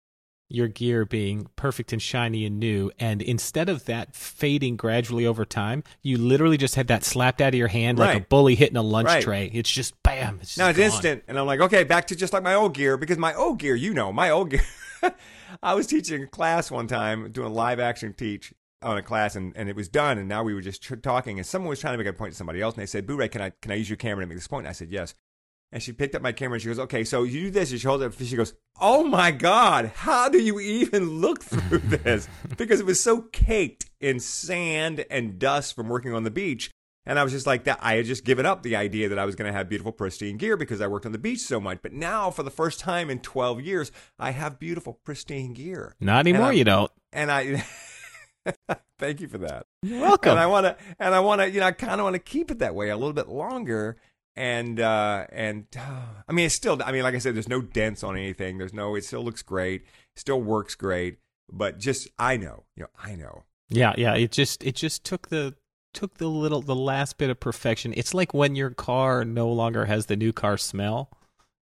your 0.54 0.68
gear 0.68 1.04
being 1.04 1.48
perfect 1.56 1.92
and 1.92 2.00
shiny 2.02 2.44
and 2.44 2.58
new 2.60 2.90
and 2.98 3.22
instead 3.22 3.68
of 3.68 3.84
that 3.86 4.14
fading 4.14 4.76
gradually 4.76 5.26
over 5.26 5.44
time, 5.44 5.82
you 6.02 6.18
literally 6.18 6.56
just 6.56 6.74
had 6.74 6.88
that 6.88 7.04
slapped 7.04 7.40
out 7.40 7.48
of 7.48 7.54
your 7.54 7.68
hand 7.68 7.98
like 7.98 8.16
a 8.16 8.20
bully 8.20 8.54
hitting 8.54 8.76
a 8.76 8.82
lunch 8.82 9.06
Right. 9.08 9.22
tray. 9.22 9.50
It's 9.52 9.70
just 9.70 10.00
bam. 10.02 10.38
It's 10.40 10.50
just 10.50 10.58
Now 10.58 10.68
it's 10.68 10.78
gone. 10.78 10.84
instant, 10.86 11.24
and 11.28 11.38
I'm 11.38 11.46
like, 11.46 11.60
okay, 11.60 11.84
back 11.84 12.06
to 12.08 12.16
just 12.16 12.32
like 12.32 12.42
my 12.42 12.54
old 12.54 12.74
gear 12.74 12.96
because 12.96 13.18
my 13.18 13.34
old 13.34 13.58
gear, 13.58 13.74
you 13.74 13.94
know, 13.94 14.12
my 14.12 14.30
old 14.30 14.50
gear. 14.50 14.60
I 15.62 15.74
was 15.74 15.86
teaching 15.86 16.22
a 16.22 16.26
class 16.26 16.70
one 16.70 16.86
time, 16.86 17.30
doing 17.32 17.48
a 17.48 17.52
live 17.52 17.80
action 17.80 18.14
teach 18.14 18.52
on 18.82 18.98
a 18.98 19.02
class, 19.02 19.36
and, 19.36 19.52
and 19.56 19.68
it 19.68 19.76
was 19.76 19.88
done, 19.88 20.18
and 20.18 20.28
now 20.28 20.42
we 20.42 20.54
were 20.54 20.60
just 20.60 20.82
tr- 20.82 20.94
talking, 20.96 21.38
and 21.38 21.46
someone 21.46 21.68
was 21.68 21.80
trying 21.80 21.94
to 21.94 21.98
make 21.98 22.06
a 22.06 22.12
point 22.12 22.32
to 22.32 22.36
somebody 22.36 22.60
else, 22.60 22.74
and 22.74 22.82
they 22.82 22.86
said, 22.86 23.06
"Boo-Ray, 23.06 23.28
can 23.28 23.40
I 23.40 23.50
can 23.62 23.70
I 23.70 23.76
use 23.76 23.88
your 23.88 23.96
camera 23.96 24.24
to 24.24 24.28
make 24.28 24.36
this 24.36 24.48
point?" 24.48 24.66
And 24.66 24.70
I 24.70 24.72
said, 24.72 24.90
"Yes." 24.90 25.14
And 25.72 25.82
she 25.82 25.92
picked 25.92 26.14
up 26.14 26.20
my 26.22 26.32
camera 26.32 26.56
and 26.56 26.62
she 26.62 26.68
goes, 26.68 26.78
"Okay, 26.78 27.02
so 27.02 27.22
you 27.22 27.40
do 27.44 27.50
this." 27.50 27.70
And 27.70 27.80
she 27.80 27.86
holds 27.86 28.02
it. 28.02 28.06
up, 28.06 28.14
She 28.20 28.36
goes, 28.36 28.52
"Oh 28.80 29.04
my 29.04 29.30
God, 29.30 29.92
how 29.96 30.28
do 30.28 30.38
you 30.38 30.60
even 30.60 31.20
look 31.20 31.42
through 31.42 31.78
this?" 31.84 32.28
because 32.58 32.78
it 32.78 32.86
was 32.86 33.02
so 33.02 33.22
caked 33.32 33.86
in 34.00 34.20
sand 34.20 35.06
and 35.10 35.38
dust 35.38 35.74
from 35.74 35.88
working 35.88 36.12
on 36.14 36.24
the 36.24 36.30
beach. 36.30 36.70
And 37.04 37.18
I 37.18 37.24
was 37.24 37.32
just 37.32 37.46
like 37.48 37.64
that. 37.64 37.80
I 37.82 37.94
had 37.96 38.04
just 38.06 38.24
given 38.24 38.46
up 38.46 38.62
the 38.62 38.76
idea 38.76 39.08
that 39.08 39.18
I 39.18 39.24
was 39.24 39.34
going 39.34 39.50
to 39.50 39.56
have 39.56 39.68
beautiful, 39.68 39.90
pristine 39.90 40.36
gear 40.36 40.56
because 40.56 40.80
I 40.80 40.86
worked 40.86 41.04
on 41.04 41.10
the 41.10 41.18
beach 41.18 41.40
so 41.40 41.58
much. 41.58 41.78
But 41.82 41.92
now, 41.92 42.30
for 42.30 42.44
the 42.44 42.50
first 42.50 42.78
time 42.78 43.10
in 43.10 43.18
12 43.18 43.60
years, 43.60 43.90
I 44.20 44.30
have 44.30 44.60
beautiful, 44.60 45.00
pristine 45.04 45.52
gear. 45.52 45.96
Not 45.98 46.20
anymore, 46.28 46.52
you 46.52 46.62
don't. 46.62 46.92
And 47.12 47.32
I 47.32 47.64
thank 49.00 49.20
you 49.20 49.26
for 49.26 49.38
that. 49.38 49.66
You're 49.82 50.00
welcome. 50.00 50.30
And 50.32 50.38
I 50.40 50.46
want 50.46 50.66
to, 50.66 50.76
and 51.00 51.12
I 51.12 51.18
want 51.20 51.40
to, 51.40 51.50
you 51.50 51.58
know, 51.58 51.66
I 51.66 51.72
kind 51.72 52.00
of 52.00 52.04
want 52.04 52.14
to 52.14 52.20
keep 52.20 52.52
it 52.52 52.60
that 52.60 52.74
way 52.76 52.90
a 52.90 52.96
little 52.96 53.12
bit 53.12 53.28
longer. 53.28 53.96
And 54.34 54.80
uh, 54.80 55.26
and 55.30 55.66
I 56.28 56.32
mean, 56.32 56.46
it's 56.46 56.54
still, 56.54 56.80
I 56.84 56.92
mean, 56.92 57.02
like 57.02 57.14
I 57.14 57.18
said, 57.18 57.34
there's 57.34 57.48
no 57.48 57.60
dents 57.60 58.02
on 58.02 58.16
anything. 58.16 58.58
There's 58.58 58.74
no, 58.74 58.94
it 58.94 59.04
still 59.04 59.24
looks 59.24 59.42
great, 59.42 59.84
still 60.16 60.40
works 60.40 60.74
great. 60.74 61.18
But 61.50 61.78
just, 61.78 62.08
I 62.18 62.36
know, 62.38 62.64
you 62.76 62.84
know, 62.84 62.88
I 63.02 63.14
know. 63.14 63.44
Yeah, 63.68 63.94
yeah. 63.96 64.14
It 64.14 64.32
just 64.32 64.64
it 64.64 64.74
just 64.74 65.04
took 65.04 65.28
the 65.28 65.54
took 65.92 66.18
the 66.18 66.28
little 66.28 66.62
the 66.62 66.74
last 66.74 67.18
bit 67.18 67.30
of 67.30 67.40
perfection. 67.40 67.92
It's 67.96 68.14
like 68.14 68.32
when 68.34 68.56
your 68.56 68.70
car 68.70 69.24
no 69.24 69.48
longer 69.50 69.86
has 69.86 70.06
the 70.06 70.16
new 70.16 70.32
car 70.32 70.56
smell. 70.56 71.10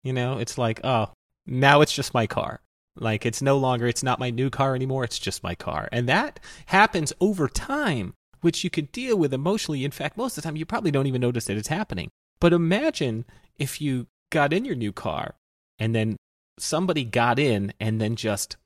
You 0.03 0.13
know, 0.13 0.39
it's 0.39 0.57
like, 0.57 0.81
oh, 0.83 1.13
now 1.47 1.81
it's 1.81 1.93
just 1.93 2.15
my 2.15 2.27
car. 2.27 2.61
Like 2.97 3.25
it's 3.25 3.43
no 3.43 3.59
longer 3.59 3.87
it's 3.87 4.03
not 4.03 4.19
my 4.19 4.31
new 4.31 4.51
car 4.51 4.75
anymore, 4.75 5.05
it's 5.05 5.19
just 5.19 5.43
my 5.43 5.55
car. 5.55 5.89
And 5.93 6.09
that 6.09 6.41
happens 6.67 7.13
over 7.21 7.49
time, 7.49 8.15
which 8.41 8.65
you 8.65 8.71
can 8.71 8.87
deal 8.87 9.17
with 9.17 9.33
emotionally. 9.33 9.85
In 9.85 9.91
fact, 9.91 10.17
most 10.17 10.37
of 10.37 10.43
the 10.43 10.49
time 10.49 10.57
you 10.57 10.67
probably 10.67 10.91
don't 10.91 11.07
even 11.07 11.21
notice 11.21 11.45
that 11.47 11.57
it's 11.57 11.69
happening. 11.69 12.11
But 12.41 12.53
imagine 12.53 13.25
if 13.59 13.81
you 13.81 14.07
got 14.31 14.53
in 14.53 14.65
your 14.65 14.75
new 14.77 14.93
car 14.93 15.35
and 15.79 15.95
then 15.95 16.17
somebody 16.59 17.05
got 17.05 17.39
in 17.39 17.73
and 17.81 18.01
then 18.01 18.17
just 18.17 18.57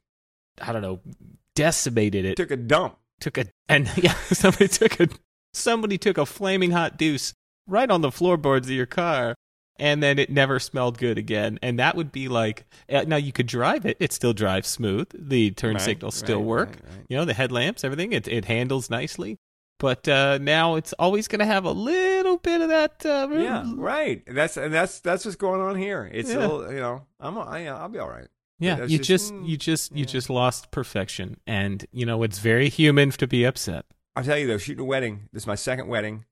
I 0.61 0.73
don't 0.73 0.83
know, 0.83 1.01
decimated 1.55 2.25
it. 2.25 2.37
Took 2.37 2.51
a 2.51 2.57
dump. 2.57 2.97
took 3.21 3.39
a 3.39 3.47
and 3.69 3.91
yeah 3.97 4.15
somebody 4.33 4.69
took 4.69 5.01
a 5.01 5.09
somebody 5.53 5.99
took 5.99 6.19
a 6.19 6.27
flaming 6.27 6.71
hot 6.73 6.97
deuce 6.97 7.33
right 7.67 7.91
on 7.91 8.01
the 8.03 8.11
floorboards 8.11 8.67
of 8.69 8.75
your 8.75 8.87
car 8.87 9.35
and 9.77 10.01
then 10.03 10.19
it 10.21 10.31
never 10.31 10.61
smelled 10.61 10.99
good 10.99 11.19
again. 11.19 11.59
And 11.63 11.79
that 11.81 11.97
would 11.97 12.13
be 12.13 12.29
like 12.29 12.65
uh, 12.93 13.05
now 13.09 13.17
you 13.17 13.33
could 13.33 13.47
drive 13.49 13.85
it. 13.87 13.97
It 13.99 14.13
still 14.13 14.33
drives 14.33 14.69
smooth. 14.69 15.09
The 15.15 15.51
turn 15.53 15.75
Right, 15.75 15.83
signals 15.83 16.15
still 16.15 16.39
right, 16.39 16.47
work. 16.47 16.69
right. 16.69 17.05
you 17.09 17.17
know 17.17 17.25
the 17.25 17.35
headlamps 17.35 17.83
everything 17.85 18.13
it, 18.13 18.29
it 18.29 18.45
handles 18.45 18.91
nicely 18.91 19.39
but 19.79 20.07
uh, 20.09 20.39
now 20.39 20.77
it's 20.77 20.93
always 20.95 21.29
going 21.29 21.41
to 21.41 21.45
have 21.47 21.65
a 21.65 21.73
little 21.73 22.37
bit 22.39 22.61
of 22.61 22.69
that 22.69 23.05
uh, 23.05 23.29
Yeah, 23.33 23.65
right. 23.77 24.23
That's 24.27 24.57
and 24.57 24.73
that's 24.73 25.01
that's 25.01 25.25
what's 25.25 25.37
going 25.37 25.61
on 25.61 25.77
here. 25.77 26.09
It's 26.13 26.31
Yeah. 26.31 26.39
a 26.39 26.41
little, 26.41 26.73
you 26.73 26.81
know, 26.81 27.07
I'm, 27.21 27.37
I, 27.39 27.69
I'll 27.69 27.89
be 27.89 27.99
all 27.99 28.09
right. 28.11 28.29
yeah 28.61 28.85
you 28.85 28.99
just- 28.99 29.09
just 29.09 29.35
mm, 29.35 29.49
you 29.49 29.57
just 29.57 29.93
you 29.97 30.05
just 30.05 30.31
lost 30.31 30.71
perfection 30.71 31.37
and 31.47 31.85
you 31.93 32.07
know 32.07 32.23
it's 32.23 32.39
very 32.39 32.69
human 32.69 33.11
to 33.11 33.27
be 33.27 33.45
upset 33.45 33.85
I'll 34.17 34.23
tell 34.25 34.39
you 34.39 34.47
though, 34.47 34.59
shooting 34.59 34.81
a 34.83 34.85
wedding. 34.85 35.29
This 35.33 35.43
is 35.43 35.47
my 35.49 35.57
second 35.57 35.89
wedding. 35.89 36.25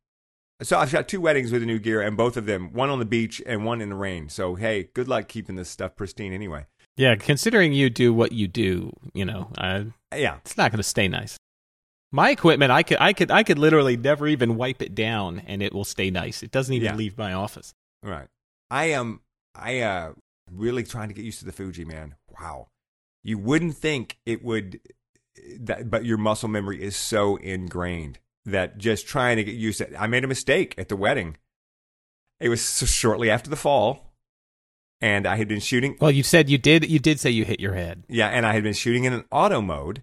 So 0.63 0.79
I've 0.79 0.89
shot 0.91 1.09
two 1.09 1.21
weddings 1.21 1.51
with 1.51 1.63
the 1.63 1.67
new 1.67 1.81
gear, 1.81 2.01
and 2.01 2.17
both 2.17 2.37
of 2.37 2.47
them, 2.47 2.73
one 2.73 2.89
on 2.91 3.01
the 3.01 3.05
beach 3.05 3.43
and 3.45 3.65
one 3.65 3.81
in 3.81 3.89
the 3.89 3.97
rain. 3.97 4.29
So 4.29 4.55
hey, 4.55 4.91
good 4.95 5.09
luck 5.09 5.27
keeping 5.27 5.57
this 5.57 5.69
stuff 5.69 5.97
pristine. 5.97 6.33
Anyway, 6.33 6.67
yeah 6.97 7.17
considering 7.17 7.73
you 7.73 7.91
do 7.91 8.15
what 8.15 8.31
you 8.31 8.47
do 8.47 8.93
you 9.15 9.25
know 9.25 9.51
uh, 9.59 9.83
yeah, 10.15 10.37
it's 10.45 10.57
not 10.57 10.71
going 10.71 10.77
to 10.79 10.85
stay 10.85 11.09
nice. 11.09 11.37
My 12.15 12.31
equipment, 12.31 12.71
I 12.71 12.83
could, 12.83 12.99
I 13.01 13.13
could, 13.15 13.31
I 13.31 13.43
could 13.43 13.59
literally 13.59 13.97
never 13.97 14.29
even 14.29 14.57
wipe 14.57 14.83
it 14.83 14.95
down, 14.95 15.43
and 15.47 15.63
it 15.63 15.73
will 15.73 15.85
stay 15.85 16.11
nice. 16.11 16.43
It 16.43 16.51
doesn't 16.51 16.75
even 16.75 16.87
Yeah. 16.87 16.95
leave 16.97 17.17
my 17.19 17.33
office. 17.33 17.75
right. 18.03 18.29
I 18.71 18.87
am, 18.87 19.21
I 19.55 19.81
uh, 19.81 20.13
really 20.51 20.83
trying 20.85 21.09
to 21.09 21.15
get 21.15 21.25
used 21.25 21.39
to 21.41 21.45
the 21.45 21.53
Fuji, 21.53 21.85
man. 21.85 22.15
Wow, 22.41 22.69
you 23.23 23.37
wouldn't 23.39 23.77
think 23.77 24.19
it 24.25 24.43
would, 24.43 24.81
that, 25.61 25.91
but 25.91 26.05
your 26.07 26.17
muscle 26.19 26.49
memory 26.49 26.83
is 26.83 26.97
so 26.97 27.37
ingrained 27.37 28.19
that 28.47 28.79
just 28.79 29.07
trying 29.07 29.37
to 29.37 29.45
get 29.45 29.55
used 29.55 29.79
to. 29.79 29.89
it. 29.91 29.95
I 29.99 30.07
made 30.07 30.25
a 30.25 30.27
mistake 30.29 30.75
at 30.79 30.89
the 30.89 30.97
wedding. 30.97 31.37
It 32.41 32.49
was 32.49 32.63
so 32.63 32.87
shortly 32.87 33.29
after 33.31 33.49
the 33.51 33.57
fall, 33.57 34.15
and 35.01 35.27
I 35.27 35.37
had 35.37 35.49
been 35.49 35.61
shooting. 35.61 35.97
Well, 36.01 36.11
you 36.11 36.23
said 36.23 36.49
you 36.49 36.57
did, 36.59 36.89
you 36.91 36.99
did 36.99 37.21
say 37.21 37.31
you 37.31 37.45
hit 37.45 37.61
your 37.61 37.75
head. 37.75 38.05
Yeah, 38.09 38.29
and 38.29 38.45
I 38.47 38.53
had 38.55 38.63
been 38.63 38.73
shooting 38.75 39.05
in 39.05 39.13
an 39.13 39.25
auto 39.31 39.61
mode, 39.61 40.03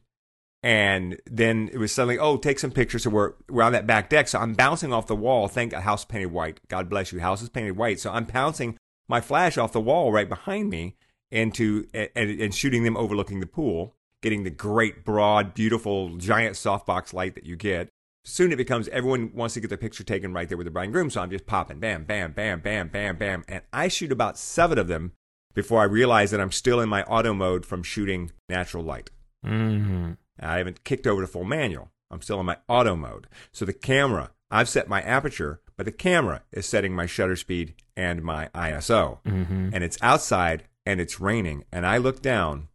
and 0.61 1.19
then 1.25 1.69
it 1.71 1.77
was 1.77 1.91
suddenly, 1.91 2.19
oh, 2.19 2.37
take 2.37 2.59
some 2.59 2.71
pictures. 2.71 3.03
So 3.03 3.09
we're 3.09 3.33
we're 3.47 3.63
on 3.63 3.71
that 3.73 3.87
back 3.87 4.09
deck. 4.09 4.27
So 4.27 4.39
I'm 4.39 4.53
bouncing 4.53 4.91
off 4.91 5.07
the 5.07 5.15
wall. 5.15 5.47
Thank 5.47 5.71
God, 5.71 5.83
house 5.83 6.05
painted 6.05 6.31
white. 6.31 6.59
God 6.67 6.89
bless 6.89 7.11
you. 7.11 7.19
House 7.19 7.41
is 7.41 7.49
painted 7.49 7.77
white. 7.77 7.99
So 7.99 8.11
I'm 8.11 8.25
bouncing 8.25 8.77
my 9.07 9.21
flash 9.21 9.57
off 9.57 9.71
the 9.71 9.81
wall 9.81 10.11
right 10.11 10.27
behind 10.27 10.69
me 10.69 10.95
into 11.31 11.87
and, 11.93 12.09
and 12.15 12.53
shooting 12.53 12.83
them 12.83 12.97
overlooking 12.97 13.39
the 13.39 13.45
pool, 13.45 13.95
getting 14.21 14.43
the 14.43 14.49
great 14.49 15.05
broad, 15.05 15.53
beautiful, 15.53 16.17
giant 16.17 16.55
softbox 16.55 17.13
light 17.13 17.35
that 17.35 17.45
you 17.45 17.55
get. 17.55 17.89
Soon 18.25 18.51
it 18.51 18.57
becomes 18.57 18.89
everyone 18.89 19.31
wants 19.33 19.53
to 19.53 19.61
get 19.61 19.69
their 19.69 19.77
picture 19.77 20.03
taken 20.03 20.33
right 20.33 20.49
there 20.49 20.57
with 20.57 20.65
the 20.65 20.71
bride 20.71 20.85
and 20.85 20.93
groom. 20.93 21.09
So 21.09 21.21
I'm 21.21 21.31
just 21.31 21.45
popping, 21.45 21.79
bam, 21.79 22.03
bam, 22.03 22.33
bam, 22.33 22.59
bam, 22.59 22.89
bam, 22.89 23.15
bam, 23.15 23.45
and 23.47 23.61
I 23.71 23.87
shoot 23.87 24.11
about 24.11 24.37
seven 24.37 24.77
of 24.77 24.87
them 24.87 25.13
before 25.55 25.79
I 25.79 25.85
realize 25.85 26.31
that 26.31 26.41
I'm 26.41 26.51
still 26.51 26.81
in 26.81 26.89
my 26.89 27.03
auto 27.03 27.33
mode 27.33 27.65
from 27.65 27.81
shooting 27.81 28.31
natural 28.49 28.83
light. 28.83 29.09
Mm-hmm. 29.45 30.11
I 30.41 30.57
haven't 30.57 30.83
kicked 30.83 31.07
over 31.07 31.21
to 31.21 31.27
full 31.27 31.43
manual. 31.43 31.91
I'm 32.11 32.21
still 32.21 32.39
in 32.39 32.45
my 32.45 32.57
auto 32.67 32.95
mode. 32.95 33.27
So 33.51 33.65
the 33.65 33.73
camera, 33.73 34.31
I've 34.49 34.69
set 34.69 34.87
my 34.87 35.01
aperture, 35.01 35.61
but 35.77 35.85
the 35.85 35.91
camera 35.91 36.43
is 36.51 36.65
setting 36.65 36.93
my 36.95 37.05
shutter 37.05 37.35
speed 37.35 37.75
and 37.95 38.23
my 38.23 38.49
ISO. 38.55 39.19
Mm-hmm. 39.23 39.69
And 39.73 39.83
it's 39.83 39.97
outside 40.01 40.63
and 40.85 40.99
it's 40.99 41.19
raining. 41.19 41.65
And 41.71 41.85
I 41.85 41.97
look 41.97 42.21
down 42.21 42.67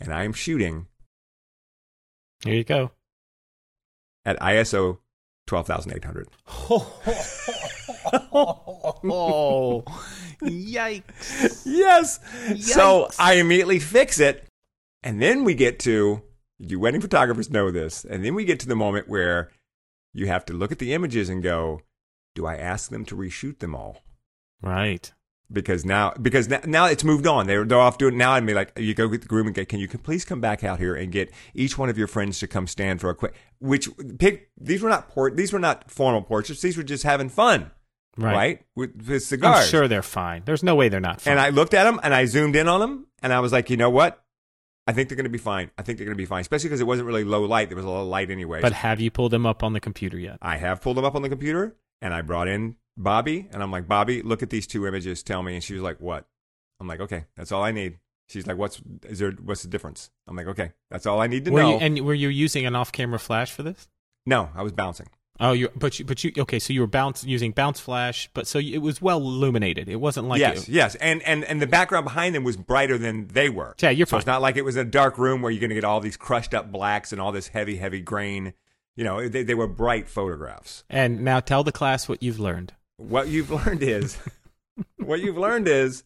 and 0.00 0.12
I 0.12 0.24
am 0.24 0.32
shooting 0.32 0.86
Here 2.42 2.54
you 2.54 2.64
go. 2.64 2.92
at 4.24 4.38
ISO 4.40 4.98
12,800. 5.46 6.28
oh, 8.32 9.84
yikes! 10.42 11.62
yes. 11.66 12.20
So 12.74 13.08
I 13.18 13.34
immediately 13.34 13.78
fix 13.78 14.18
it. 14.20 14.46
And 15.02 15.20
then 15.20 15.44
we 15.44 15.54
get 15.54 15.80
to, 15.80 16.22
you 16.58 16.78
wedding 16.80 17.00
photographers 17.00 17.50
know 17.50 17.70
this. 17.70 18.04
And 18.04 18.24
then 18.24 18.34
we 18.34 18.44
get 18.44 18.60
to 18.60 18.68
the 18.68 18.76
moment 18.76 19.08
where 19.08 19.50
you 20.12 20.26
have 20.26 20.44
to 20.46 20.52
look 20.52 20.72
at 20.72 20.78
the 20.78 20.92
images 20.92 21.28
and 21.28 21.42
go, 21.42 21.80
do 22.34 22.46
I 22.46 22.56
ask 22.56 22.90
them 22.90 23.04
to 23.06 23.16
reshoot 23.16 23.58
them 23.58 23.74
all? 23.74 24.02
Right. 24.62 25.12
because 25.52 25.84
now 25.84 26.12
because 26.20 26.48
now, 26.48 26.60
now 26.64 26.86
it's 26.86 27.04
moved 27.04 27.26
on. 27.26 27.46
They're 27.46 27.64
they're 27.64 27.78
off 27.78 27.98
doing 27.98 28.16
now. 28.16 28.32
I'd 28.32 28.46
be 28.46 28.54
like, 28.54 28.72
you 28.78 28.94
go 28.94 29.08
get 29.08 29.20
the 29.22 29.28
groom 29.28 29.46
and 29.46 29.54
get. 29.54 29.68
Can 29.68 29.78
you 29.78 29.86
please 29.88 30.24
come 30.24 30.40
back 30.40 30.64
out 30.64 30.78
here 30.78 30.94
and 30.94 31.12
get 31.12 31.30
each 31.54 31.76
one 31.76 31.90
of 31.90 31.98
your 31.98 32.06
friends 32.06 32.38
to 32.38 32.46
come 32.46 32.66
stand 32.66 33.00
for 33.00 33.10
a 33.10 33.14
quick? 33.14 33.34
Which 33.58 33.88
pick 34.18 34.48
these 34.58 34.80
were 34.82 34.88
not 34.88 35.08
port. 35.10 35.36
These 35.36 35.52
were 35.52 35.58
not 35.58 35.90
formal 35.90 36.22
portraits. 36.22 36.62
These 36.62 36.76
were 36.78 36.82
just 36.82 37.02
having 37.04 37.28
fun, 37.28 37.70
right? 38.16 38.62
With, 38.74 39.06
with 39.06 39.22
cigars. 39.22 39.64
I'm 39.64 39.68
sure 39.68 39.86
they're 39.86 40.02
fine. 40.02 40.42
There's 40.46 40.62
no 40.62 40.74
way 40.76 40.88
they're 40.88 40.98
not 41.00 41.20
fine. 41.20 41.32
And 41.32 41.40
I 41.40 41.50
looked 41.50 41.74
at 41.74 41.84
them 41.84 42.00
and 42.02 42.14
I 42.14 42.24
zoomed 42.24 42.56
in 42.56 42.66
on 42.66 42.80
them 42.80 43.06
and 43.22 43.32
I 43.32 43.40
was 43.40 43.52
like, 43.52 43.68
you 43.68 43.76
know 43.76 43.90
what? 43.90 44.23
I 44.86 44.92
think 44.92 45.08
they're 45.08 45.16
going 45.16 45.24
to 45.24 45.30
be 45.30 45.38
fine. 45.38 45.70
I 45.78 45.82
think 45.82 45.98
they're 45.98 46.04
going 46.04 46.16
to 46.16 46.22
be 46.22 46.26
fine, 46.26 46.42
especially 46.42 46.68
because 46.68 46.80
it 46.80 46.86
wasn't 46.86 47.06
really 47.06 47.24
low 47.24 47.44
light. 47.44 47.68
There 47.68 47.76
was 47.76 47.86
a 47.86 47.88
lot 47.88 48.02
of 48.02 48.08
light 48.08 48.30
anyway. 48.30 48.60
but 48.60 48.72
have 48.72 49.00
you 49.00 49.10
pulled 49.10 49.32
them 49.32 49.46
up 49.46 49.62
on 49.62 49.72
the 49.72 49.80
computer 49.80 50.18
yet? 50.18 50.38
I 50.42 50.56
have 50.56 50.80
pulled 50.82 50.96
them 50.96 51.04
up 51.04 51.14
on 51.14 51.22
the 51.22 51.28
computer 51.28 51.74
and 52.02 52.12
I 52.12 52.20
brought 52.22 52.48
in 52.48 52.76
Bobby 52.96 53.48
and 53.50 53.62
I'm 53.62 53.70
like, 53.70 53.88
Bobby, 53.88 54.22
look 54.22 54.42
at 54.42 54.50
these 54.50 54.66
two 54.66 54.86
images. 54.86 55.22
Tell 55.22 55.42
me. 55.42 55.54
And 55.54 55.64
she 55.64 55.72
was 55.74 55.82
like, 55.82 56.00
what? 56.00 56.26
I'm 56.80 56.86
like, 56.86 57.00
okay, 57.00 57.24
that's 57.36 57.50
all 57.50 57.62
I 57.62 57.70
need. 57.72 57.98
She's 58.28 58.46
like, 58.46 58.56
what's 58.56 58.80
is 59.04 59.18
there? 59.18 59.32
What's 59.32 59.62
the 59.62 59.68
difference? 59.68 60.10
I'm 60.26 60.36
like, 60.36 60.46
okay, 60.48 60.72
that's 60.90 61.06
all 61.06 61.20
I 61.20 61.26
need 61.26 61.44
to 61.44 61.50
Were 61.50 61.62
know. 61.62 61.70
you, 61.72 61.76
and 61.76 62.00
were 62.00 62.14
you 62.14 62.28
using 62.28 62.64
an 62.66 62.74
off-camera 62.74 63.18
flash 63.18 63.52
for 63.52 63.62
this? 63.62 63.88
no, 64.26 64.48
I 64.54 64.62
was 64.62 64.72
bouncing. 64.72 65.08
Oh, 65.40 65.50
you 65.52 65.68
but 65.74 65.98
you 65.98 66.04
but 66.04 66.22
you 66.22 66.32
okay? 66.38 66.60
So 66.60 66.72
you 66.72 66.80
were 66.80 66.86
bounce 66.86 67.24
using 67.24 67.50
bounce 67.50 67.80
flash, 67.80 68.30
but 68.34 68.46
so 68.46 68.60
it 68.60 68.78
was 68.78 69.02
well 69.02 69.18
illuminated. 69.18 69.88
It 69.88 69.96
wasn't 69.96 70.28
like 70.28 70.38
yes, 70.38 70.62
it, 70.62 70.68
yes, 70.68 70.94
and 70.96 71.22
and 71.22 71.42
and 71.44 71.60
the 71.60 71.66
background 71.66 72.04
behind 72.04 72.36
them 72.36 72.44
was 72.44 72.56
brighter 72.56 72.96
than 72.98 73.26
they 73.26 73.48
were. 73.48 73.74
Yeah, 73.82 73.90
you're 73.90 74.06
so 74.06 74.16
it's 74.16 74.26
not 74.26 74.42
like 74.42 74.56
it 74.56 74.64
was 74.64 74.76
a 74.76 74.84
dark 74.84 75.18
room 75.18 75.42
where 75.42 75.50
you're 75.50 75.60
going 75.60 75.70
to 75.70 75.74
get 75.74 75.82
all 75.84 75.98
these 76.00 76.16
crushed 76.16 76.54
up 76.54 76.70
blacks 76.70 77.10
and 77.10 77.20
all 77.20 77.32
this 77.32 77.48
heavy, 77.48 77.76
heavy 77.78 78.00
grain. 78.00 78.54
You 78.96 79.02
know, 79.02 79.28
they, 79.28 79.42
they 79.42 79.54
were 79.54 79.66
bright 79.66 80.08
photographs. 80.08 80.84
And 80.88 81.22
now 81.24 81.40
tell 81.40 81.64
the 81.64 81.72
class 81.72 82.08
what 82.08 82.22
you've 82.22 82.38
learned. 82.38 82.74
What 82.96 83.26
you've 83.26 83.50
learned 83.50 83.82
is, 83.82 84.16
what 84.98 85.18
you've 85.20 85.36
learned 85.36 85.66
is, 85.66 86.04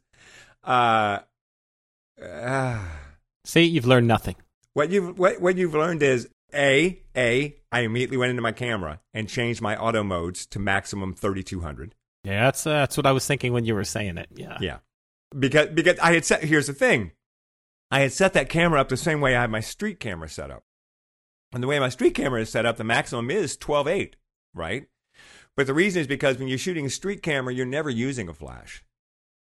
uh, 0.64 1.18
uh, 2.22 2.82
See, 3.44 3.64
you've 3.64 3.86
learned 3.86 4.08
nothing. 4.08 4.36
what 4.72 4.88
you've 4.90 5.18
what, 5.18 5.38
what 5.40 5.56
you've 5.58 5.74
learned 5.74 6.02
is 6.02 6.30
a 6.54 7.00
a 7.16 7.56
I 7.70 7.80
immediately 7.80 8.16
went 8.16 8.30
into 8.30 8.42
my 8.42 8.52
camera 8.52 9.00
and 9.12 9.28
changed 9.28 9.60
my 9.60 9.76
auto 9.76 10.02
modes 10.02 10.46
to 10.46 10.58
maximum 10.58 11.14
3200. 11.14 11.94
Yeah, 12.24 12.44
that's 12.44 12.66
uh, 12.66 12.70
that's 12.70 12.96
what 12.96 13.06
I 13.06 13.12
was 13.12 13.26
thinking 13.26 13.52
when 13.52 13.64
you 13.64 13.74
were 13.74 13.84
saying 13.84 14.18
it. 14.18 14.28
Yeah. 14.34 14.58
Yeah. 14.60 14.78
Because 15.38 15.68
because 15.68 15.98
I 15.98 16.12
had 16.14 16.24
set 16.24 16.44
here's 16.44 16.66
the 16.66 16.72
thing. 16.72 17.12
I 17.90 18.00
had 18.00 18.12
set 18.12 18.34
that 18.34 18.48
camera 18.48 18.80
up 18.80 18.88
the 18.88 18.96
same 18.96 19.20
way 19.20 19.34
I 19.34 19.40
have 19.40 19.50
my 19.50 19.60
street 19.60 20.00
camera 20.00 20.28
set 20.28 20.50
up. 20.50 20.64
And 21.52 21.62
the 21.62 21.66
way 21.66 21.78
my 21.78 21.88
street 21.88 22.14
camera 22.14 22.42
is 22.42 22.50
set 22.50 22.66
up, 22.66 22.76
the 22.76 22.84
maximum 22.84 23.30
is 23.30 23.56
12.8, 23.56 24.14
right? 24.54 24.86
But 25.56 25.66
the 25.66 25.74
reason 25.74 26.00
is 26.00 26.06
because 26.06 26.38
when 26.38 26.48
you're 26.48 26.58
shooting 26.58 26.84
a 26.84 26.90
street 26.90 27.22
camera, 27.22 27.54
you're 27.54 27.64
never 27.66 27.88
using 27.88 28.28
a 28.28 28.34
flash. 28.34 28.84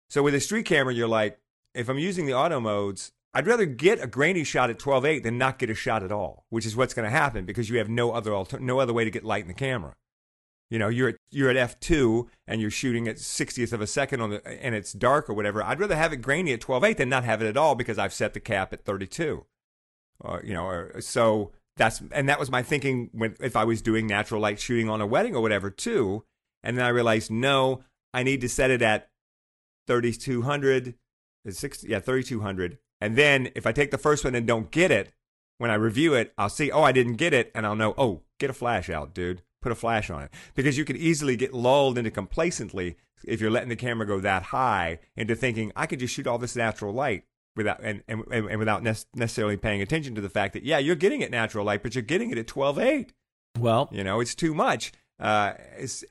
So 0.09 0.21
with 0.21 0.35
a 0.35 0.39
street 0.39 0.65
camera, 0.65 0.93
you're 0.93 1.07
like, 1.07 1.39
if 1.73 1.89
I'm 1.89 1.97
using 1.97 2.27
the 2.27 2.33
auto 2.33 2.59
modes, 2.59 3.11
I'd 3.33 3.47
rather 3.47 3.65
get 3.65 4.03
a 4.03 4.07
grainy 4.07 4.43
shot 4.43 4.69
at 4.69 4.79
12.8 4.79 5.23
than 5.23 5.37
not 5.37 5.59
get 5.59 5.69
a 5.69 5.75
shot 5.75 6.03
at 6.03 6.11
all, 6.11 6.45
which 6.49 6.65
is 6.65 6.75
what's 6.75 6.93
going 6.93 7.05
to 7.05 7.15
happen 7.15 7.45
because 7.45 7.69
you 7.69 7.77
have 7.77 7.89
no 7.89 8.11
other 8.11 8.33
alter- 8.33 8.59
no 8.59 8.79
other 8.79 8.93
way 8.93 9.03
to 9.03 9.11
get 9.11 9.23
light 9.23 9.43
in 9.43 9.47
the 9.47 9.53
camera. 9.53 9.95
You 10.69 10.79
know, 10.79 10.89
you're 10.89 11.09
at, 11.09 11.15
you're 11.29 11.49
at 11.49 11.79
f2 11.79 12.27
and 12.45 12.59
you're 12.59 12.71
shooting 12.71 13.07
at 13.07 13.17
60th 13.17 13.71
of 13.71 13.79
a 13.79 13.87
second 13.87 14.21
on 14.21 14.31
the 14.31 14.47
and 14.47 14.75
it's 14.75 14.91
dark 14.91 15.29
or 15.29 15.33
whatever. 15.33 15.63
I'd 15.63 15.79
rather 15.79 15.95
have 15.95 16.11
it 16.11 16.17
grainy 16.17 16.51
at 16.53 16.61
12.8 16.61 16.97
than 16.97 17.09
not 17.09 17.23
have 17.23 17.41
it 17.41 17.47
at 17.47 17.57
all 17.57 17.75
because 17.75 17.97
I've 17.97 18.13
set 18.13 18.33
the 18.33 18.39
cap 18.39 18.73
at 18.73 18.83
32. 18.83 19.45
Or 20.19 20.41
you 20.43 20.53
know, 20.53 20.65
or, 20.65 20.99
so 20.99 21.51
that's 21.77 22.01
and 22.11 22.27
that 22.27 22.39
was 22.39 22.51
my 22.51 22.63
thinking 22.63 23.09
when 23.13 23.35
if 23.39 23.55
I 23.55 23.63
was 23.63 23.81
doing 23.81 24.07
natural 24.07 24.41
light 24.41 24.59
shooting 24.59 24.89
on 24.89 24.99
a 24.99 25.07
wedding 25.07 25.35
or 25.35 25.41
whatever 25.41 25.69
too. 25.69 26.23
And 26.63 26.77
then 26.77 26.85
I 26.85 26.89
realized 26.89 27.31
no, 27.31 27.83
I 28.13 28.23
need 28.23 28.41
to 28.41 28.49
set 28.49 28.71
it 28.71 28.81
at 28.81 29.09
3200, 29.85 30.95
is 31.45 31.57
60, 31.57 31.87
yeah, 31.87 31.99
3200. 31.99 32.77
And 32.99 33.15
then 33.15 33.49
if 33.55 33.65
I 33.67 33.71
take 33.71 33.91
the 33.91 33.97
first 33.97 34.23
one 34.23 34.35
and 34.35 34.47
don't 34.47 34.71
get 34.71 34.91
it, 34.91 35.13
when 35.57 35.71
I 35.71 35.75
review 35.75 36.13
it, 36.13 36.33
I'll 36.37 36.49
see, 36.49 36.71
oh, 36.71 36.83
I 36.83 36.91
didn't 36.91 37.15
get 37.15 37.33
it, 37.33 37.51
and 37.55 37.65
I'll 37.65 37.75
know, 37.75 37.93
oh, 37.97 38.21
get 38.39 38.49
a 38.49 38.53
flash 38.53 38.89
out, 38.89 39.13
dude. 39.13 39.41
Put 39.61 39.71
a 39.71 39.75
flash 39.75 40.09
on 40.09 40.23
it. 40.23 40.31
Because 40.55 40.77
you 40.77 40.85
could 40.85 40.97
easily 40.97 41.35
get 41.35 41.53
lulled 41.53 41.97
into 41.97 42.11
complacently 42.11 42.95
if 43.25 43.41
you're 43.41 43.51
letting 43.51 43.69
the 43.69 43.75
camera 43.75 44.05
go 44.05 44.19
that 44.19 44.43
high 44.43 44.99
into 45.15 45.35
thinking, 45.35 45.71
I 45.75 45.87
could 45.87 45.99
just 45.99 46.13
shoot 46.13 46.27
all 46.27 46.37
this 46.37 46.55
natural 46.55 46.93
light 46.93 47.23
without 47.55 47.79
and, 47.81 48.03
and, 48.07 48.23
and 48.29 48.59
without 48.59 48.83
nec- 48.83 49.05
necessarily 49.15 49.57
paying 49.57 49.81
attention 49.81 50.13
to 50.15 50.21
the 50.21 50.29
fact 50.29 50.53
that, 50.53 50.63
yeah, 50.63 50.77
you're 50.77 50.95
getting 50.95 51.21
it 51.21 51.31
natural 51.31 51.65
light, 51.65 51.81
but 51.81 51.95
you're 51.95 52.03
getting 52.03 52.29
it 52.29 52.37
at 52.37 52.45
12.8. 52.47 53.09
Well, 53.59 53.89
You 53.91 54.03
know, 54.03 54.19
it's 54.19 54.35
too 54.35 54.53
much. 54.53 54.91
Uh, 55.19 55.53
it's 55.77 56.05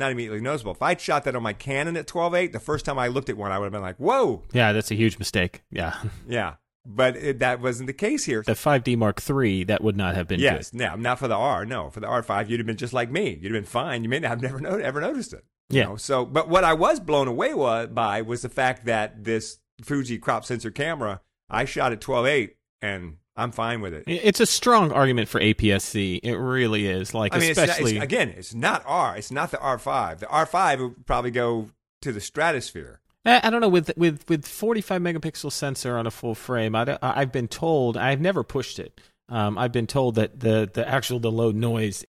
not 0.00 0.10
immediately 0.10 0.40
noticeable. 0.40 0.72
If 0.72 0.82
I'd 0.82 1.00
shot 1.00 1.22
that 1.24 1.36
on 1.36 1.42
my 1.44 1.52
Canon 1.52 1.96
at 1.96 2.08
12.8, 2.08 2.50
the 2.52 2.58
first 2.58 2.84
time 2.84 2.98
I 2.98 3.06
looked 3.06 3.28
at 3.28 3.36
one, 3.36 3.52
I 3.52 3.58
would 3.58 3.66
have 3.66 3.72
been 3.72 3.82
like, 3.82 3.96
whoa, 3.98 4.42
yeah, 4.52 4.72
that's 4.72 4.90
a 4.90 4.96
huge 4.96 5.18
mistake. 5.20 5.62
Yeah. 5.70 5.94
yeah. 6.28 6.54
But 6.84 7.16
it, 7.16 7.38
that 7.40 7.60
wasn't 7.60 7.86
the 7.88 7.92
case 7.92 8.24
here. 8.24 8.42
The 8.42 8.52
5D 8.52 8.96
Mark 8.96 9.20
III, 9.28 9.64
that 9.64 9.84
would 9.84 9.96
not 9.96 10.14
have 10.16 10.26
been 10.26 10.40
yes, 10.40 10.70
good. 10.70 10.78
no, 10.80 10.96
not 10.96 11.18
for 11.18 11.28
the 11.28 11.36
R. 11.36 11.64
No, 11.66 11.90
for 11.90 12.00
the 12.00 12.06
R5, 12.08 12.48
you'd 12.48 12.58
have 12.58 12.66
been 12.66 12.78
just 12.78 12.94
like 12.94 13.10
me. 13.10 13.30
You'd 13.40 13.52
have 13.54 13.62
been 13.62 13.64
fine. 13.64 14.02
You 14.02 14.08
may 14.08 14.18
not 14.18 14.30
have 14.30 14.42
never 14.42 14.58
no- 14.60 14.78
ever 14.78 15.00
noticed 15.00 15.34
it. 15.34 15.44
you 15.68 15.78
Yeah. 15.80 15.84
know? 15.84 15.96
So, 15.96 16.24
but 16.24 16.48
what 16.48 16.64
I 16.64 16.72
was 16.72 16.98
blown 16.98 17.28
away 17.28 17.52
wa- 17.54 17.84
by 17.86 18.22
was 18.22 18.40
the 18.42 18.48
fact 18.48 18.86
that 18.86 19.24
this 19.24 19.58
Fuji 19.82 20.18
crop 20.18 20.44
sensor 20.46 20.70
camera, 20.70 21.20
I 21.50 21.64
shot 21.66 21.92
at 21.92 22.00
12.8, 22.00 22.52
and 22.82 23.16
I'm 23.36 23.52
fine 23.52 23.80
with 23.80 23.94
it. 23.94 24.04
It's 24.06 24.40
a 24.40 24.46
strong 24.46 24.92
argument 24.92 25.28
for 25.28 25.40
APS-C. 25.40 26.16
It 26.22 26.34
really 26.34 26.86
is. 26.86 27.14
Like, 27.14 27.34
I 27.34 27.38
mean, 27.38 27.50
it's 27.50 27.58
not- 27.58 27.68
especially 27.68 27.96
it's, 27.96 28.04
again, 28.04 28.28
it's 28.36 28.54
not 28.54 28.82
R. 28.86 29.16
It's 29.16 29.30
not 29.30 29.50
the 29.50 29.56
R5. 29.58 30.18
The 30.18 30.26
R5 30.26 30.80
would 30.80 31.06
probably 31.06 31.30
go 31.30 31.70
to 32.02 32.12
the 32.12 32.20
stratosphere. 32.20 33.00
I 33.24 33.40
I 33.44 33.50
don't 33.50 33.60
know 33.60 33.68
with 33.68 33.92
with 33.98 34.26
with 34.30 34.46
45 34.46 35.02
megapixel 35.02 35.52
sensor 35.52 35.98
on 35.98 36.06
a 36.06 36.10
full 36.10 36.34
frame. 36.34 36.74
I 36.74 36.98
I've 37.02 37.30
been 37.32 37.48
told 37.48 37.96
I've 37.98 38.20
never 38.20 38.42
pushed 38.42 38.78
it. 38.78 38.98
Um, 39.28 39.58
I've 39.58 39.72
been 39.72 39.86
told 39.86 40.14
that 40.14 40.40
the 40.40 40.68
the 40.72 40.88
actual 40.88 41.20
the 41.20 41.30
low 41.30 41.50
noise 41.50 42.04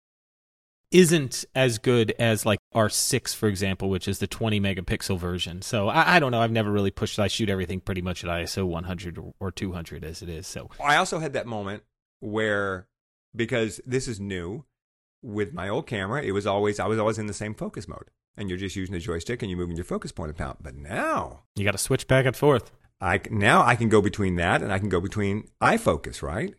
isn't 0.92 1.44
as 1.54 1.78
good 1.78 2.14
as 2.18 2.46
like 2.46 2.59
R6 2.74 3.34
for 3.34 3.48
example, 3.48 3.90
which 3.90 4.06
is 4.06 4.18
the 4.18 4.26
20 4.26 4.60
megapixel 4.60 5.18
version. 5.18 5.62
So 5.62 5.88
I, 5.88 6.16
I 6.16 6.18
don't 6.20 6.30
know. 6.30 6.40
I've 6.40 6.52
never 6.52 6.70
really 6.70 6.90
pushed. 6.90 7.18
I 7.18 7.28
shoot 7.28 7.48
everything 7.48 7.80
pretty 7.80 8.02
much 8.02 8.24
at 8.24 8.30
ISO 8.30 8.66
100 8.66 9.18
or, 9.18 9.34
or 9.40 9.50
200 9.50 10.04
as 10.04 10.22
it 10.22 10.28
is. 10.28 10.46
So 10.46 10.70
I 10.82 10.96
also 10.96 11.18
had 11.18 11.32
that 11.32 11.46
moment 11.46 11.82
where, 12.20 12.86
because 13.34 13.80
this 13.86 14.06
is 14.06 14.20
new, 14.20 14.64
with 15.22 15.52
my 15.52 15.68
old 15.68 15.86
camera, 15.86 16.22
it 16.22 16.32
was 16.32 16.46
always 16.46 16.80
I 16.80 16.86
was 16.86 16.98
always 16.98 17.18
in 17.18 17.26
the 17.26 17.34
same 17.34 17.54
focus 17.54 17.86
mode, 17.86 18.10
and 18.36 18.48
you're 18.48 18.58
just 18.58 18.76
using 18.76 18.92
the 18.92 19.00
joystick 19.00 19.42
and 19.42 19.50
you're 19.50 19.58
moving 19.58 19.76
your 19.76 19.84
focus 19.84 20.12
point 20.12 20.30
about. 20.30 20.62
But 20.62 20.76
now, 20.76 21.42
you 21.56 21.64
got 21.64 21.72
to 21.72 21.78
switch 21.78 22.06
back 22.06 22.26
and 22.26 22.36
forth. 22.36 22.70
I, 23.00 23.20
now 23.30 23.64
I 23.64 23.76
can 23.76 23.88
go 23.88 24.02
between 24.02 24.36
that 24.36 24.62
and 24.62 24.72
I 24.72 24.78
can 24.78 24.90
go 24.90 25.00
between 25.00 25.48
eye 25.60 25.78
focus, 25.78 26.22
right? 26.22 26.54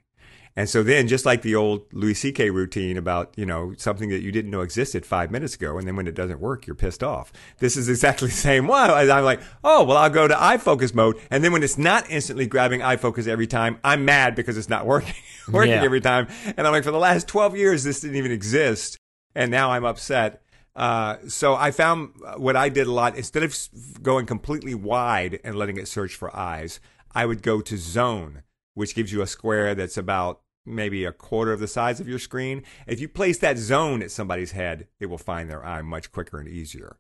And 0.56 0.68
so 0.70 0.84
then, 0.84 1.08
just 1.08 1.26
like 1.26 1.44
the 1.44 1.56
old 1.56 1.86
Louis 1.94 2.14
C.K. 2.14 2.50
routine 2.50 2.98
about 2.98 3.34
you 3.38 3.46
know 3.46 3.74
something 3.78 4.10
that 4.10 4.22
you 4.22 4.32
didn't 4.34 4.52
know 4.52 4.62
existed 4.62 5.06
five 5.06 5.32
minutes 5.32 5.56
ago, 5.56 5.78
and 5.78 5.88
then 5.88 5.96
when 5.96 6.08
it 6.08 6.14
doesn't 6.16 6.42
work, 6.42 6.68
you're 6.68 6.76
pissed 6.76 7.04
off. 7.04 7.32
This 7.60 7.78
is 7.78 7.88
exactly 7.88 8.28
the 8.30 8.34
same 8.34 8.68
one. 8.68 8.90
I'm 8.92 9.24
like, 9.24 9.40
oh 9.64 9.84
well, 9.86 9.96
I'll 9.98 10.10
go 10.10 10.28
to 10.28 10.42
eye 10.42 10.58
focus 10.58 10.94
mode, 10.94 11.18
and 11.30 11.42
then 11.44 11.54
when 11.54 11.64
it's 11.64 11.78
not 11.78 12.10
instantly 12.10 12.48
grabbing 12.48 12.82
eye 12.82 12.98
focus 12.98 13.28
every 13.28 13.48
time, 13.48 13.80
I'm 13.84 14.04
mad 14.04 14.36
because 14.36 14.58
it's 14.58 14.68
not 14.70 14.86
working 14.94 15.16
working 15.52 15.72
Yeah. 15.72 15.84
every 15.84 16.02
time. 16.02 16.28
And 16.58 16.68
I'm 16.68 16.74
like, 16.74 16.84
for 16.84 16.92
the 16.92 16.98
last 17.00 17.28
12 17.30 17.56
years, 17.56 17.84
this 17.86 18.02
didn't 18.02 18.18
even 18.18 18.32
exist, 18.34 18.98
and 19.34 19.52
now 19.52 19.72
I'm 19.72 19.86
upset. 19.86 20.42
Uh, 20.76 21.18
so 21.28 21.56
I 21.56 21.72
found 21.72 22.12
what 22.38 22.56
I 22.58 22.68
did 22.70 22.88
a 22.88 22.92
lot 22.92 23.16
instead 23.18 23.44
of 23.44 23.58
going 24.04 24.26
completely 24.26 24.76
wide 24.76 25.40
and 25.46 25.56
letting 25.56 25.78
it 25.78 25.88
search 25.88 26.16
for 26.16 26.36
eyes, 26.36 26.80
I 27.14 27.26
would 27.26 27.42
go 27.42 27.60
to 27.62 27.78
zone, 27.78 28.44
which 28.74 28.96
gives 28.96 29.12
you 29.12 29.22
a 29.22 29.28
square 29.28 29.76
that's 29.76 29.98
about 29.98 30.41
maybe 30.66 31.06
a 31.06 31.12
quarter 31.12 31.52
of 31.54 31.60
the 31.60 31.68
size 31.68 32.00
of 32.00 32.08
your 32.08 32.20
screen. 32.20 32.64
If 32.88 33.00
you 33.00 33.08
place 33.08 33.38
that 33.40 33.58
zone 33.58 34.02
at 34.04 34.12
somebody's 34.12 34.52
head, 34.52 34.88
it 35.00 35.08
will 35.08 35.18
find 35.18 35.50
their 35.50 35.66
eye 35.66 35.82
much 35.82 36.12
quicker 36.12 36.40
and 36.40 36.48
easier. 36.48 36.98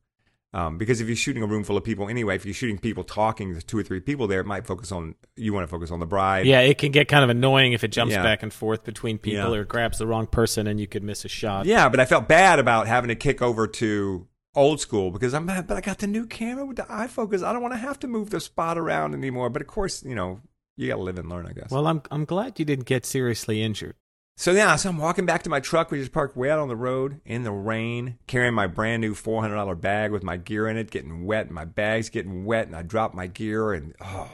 Um, 0.53 0.77
because 0.77 0.99
if 0.99 1.07
you're 1.07 1.15
shooting 1.15 1.43
a 1.43 1.47
room 1.47 1.63
full 1.63 1.77
of 1.77 1.83
people 1.85 2.09
anyway, 2.09 2.35
if 2.35 2.43
you're 2.43 2.53
shooting 2.53 2.77
people 2.77 3.05
talking, 3.05 3.51
there's 3.53 3.63
two 3.63 3.77
or 3.77 3.83
three 3.83 4.01
people 4.01 4.27
there, 4.27 4.41
it 4.41 4.45
might 4.45 4.67
focus 4.67 4.91
on, 4.91 5.15
you 5.37 5.53
want 5.53 5.63
to 5.63 5.67
focus 5.71 5.91
on 5.91 6.01
the 6.01 6.05
bride. 6.05 6.45
Yeah, 6.45 6.59
it 6.59 6.77
can 6.77 6.91
get 6.91 7.07
kind 7.07 7.23
of 7.23 7.29
annoying 7.29 7.71
if 7.71 7.85
it 7.85 7.87
jumps 7.93 8.13
Yeah. 8.13 8.21
back 8.21 8.43
and 8.43 8.51
forth 8.51 8.83
between 8.83 9.17
people 9.17 9.53
Yeah. 9.53 9.61
or 9.61 9.63
grabs 9.63 9.99
the 9.99 10.07
wrong 10.07 10.27
person 10.27 10.67
and 10.67 10.77
you 10.77 10.87
could 10.87 11.03
miss 11.03 11.23
a 11.23 11.29
shot. 11.29 11.67
Yeah, 11.67 11.87
but 11.87 12.01
I 12.01 12.05
felt 12.05 12.27
bad 12.27 12.59
about 12.59 12.87
having 12.87 13.07
to 13.07 13.15
kick 13.15 13.41
over 13.41 13.65
to 13.65 14.27
old 14.53 14.81
school 14.81 15.09
because 15.11 15.33
I'm 15.33 15.45
but 15.45 15.71
I 15.71 15.79
got 15.79 15.99
the 15.99 16.07
new 16.07 16.25
camera 16.25 16.65
with 16.65 16.75
the 16.75 16.85
eye 16.91 17.07
focus. 17.07 17.41
I 17.43 17.53
don't 17.53 17.61
want 17.61 17.73
to 17.73 17.77
have 17.79 17.97
to 17.99 18.07
move 18.09 18.31
the 18.31 18.41
spot 18.41 18.77
around 18.77 19.13
anymore. 19.13 19.49
But 19.49 19.61
of 19.61 19.69
course, 19.69 20.03
you 20.03 20.15
know, 20.15 20.41
you 20.77 20.87
got 20.87 20.95
to 20.95 21.01
live 21.01 21.19
and 21.19 21.29
learn, 21.29 21.45
I 21.47 21.53
guess. 21.53 21.69
Well, 21.71 21.87
I'm 21.87 22.01
I'm 22.11 22.25
glad 22.25 22.59
you 22.59 22.65
didn't 22.65 22.85
get 22.85 23.05
seriously 23.05 23.61
injured. 23.61 23.95
so 24.37 24.51
yeah, 24.51 24.75
so 24.75 24.89
I'm 24.89 24.97
walking 24.97 25.25
back 25.25 25.43
to 25.43 25.49
my 25.49 25.59
truck, 25.59 25.91
which 25.91 26.01
is 26.01 26.09
parked 26.09 26.35
way 26.37 26.49
out 26.49 26.59
on 26.59 26.67
the 26.67 26.75
road 26.75 27.21
in 27.25 27.43
the 27.43 27.51
rain, 27.51 28.17
carrying 28.27 28.53
my 28.53 28.67
brand 28.67 29.01
new 29.01 29.13
$400 29.13 29.79
bag 29.79 30.11
with 30.11 30.23
my 30.23 30.37
gear 30.37 30.67
in 30.67 30.77
it, 30.77 30.89
getting 30.91 31.25
wet, 31.25 31.47
and 31.47 31.55
my 31.55 31.65
bag's 31.65 32.09
getting 32.09 32.45
wet, 32.45 32.67
and 32.67 32.75
I 32.75 32.81
dropped 32.81 33.13
my 33.13 33.27
gear, 33.27 33.73
and 33.73 33.93
oh, 34.01 34.31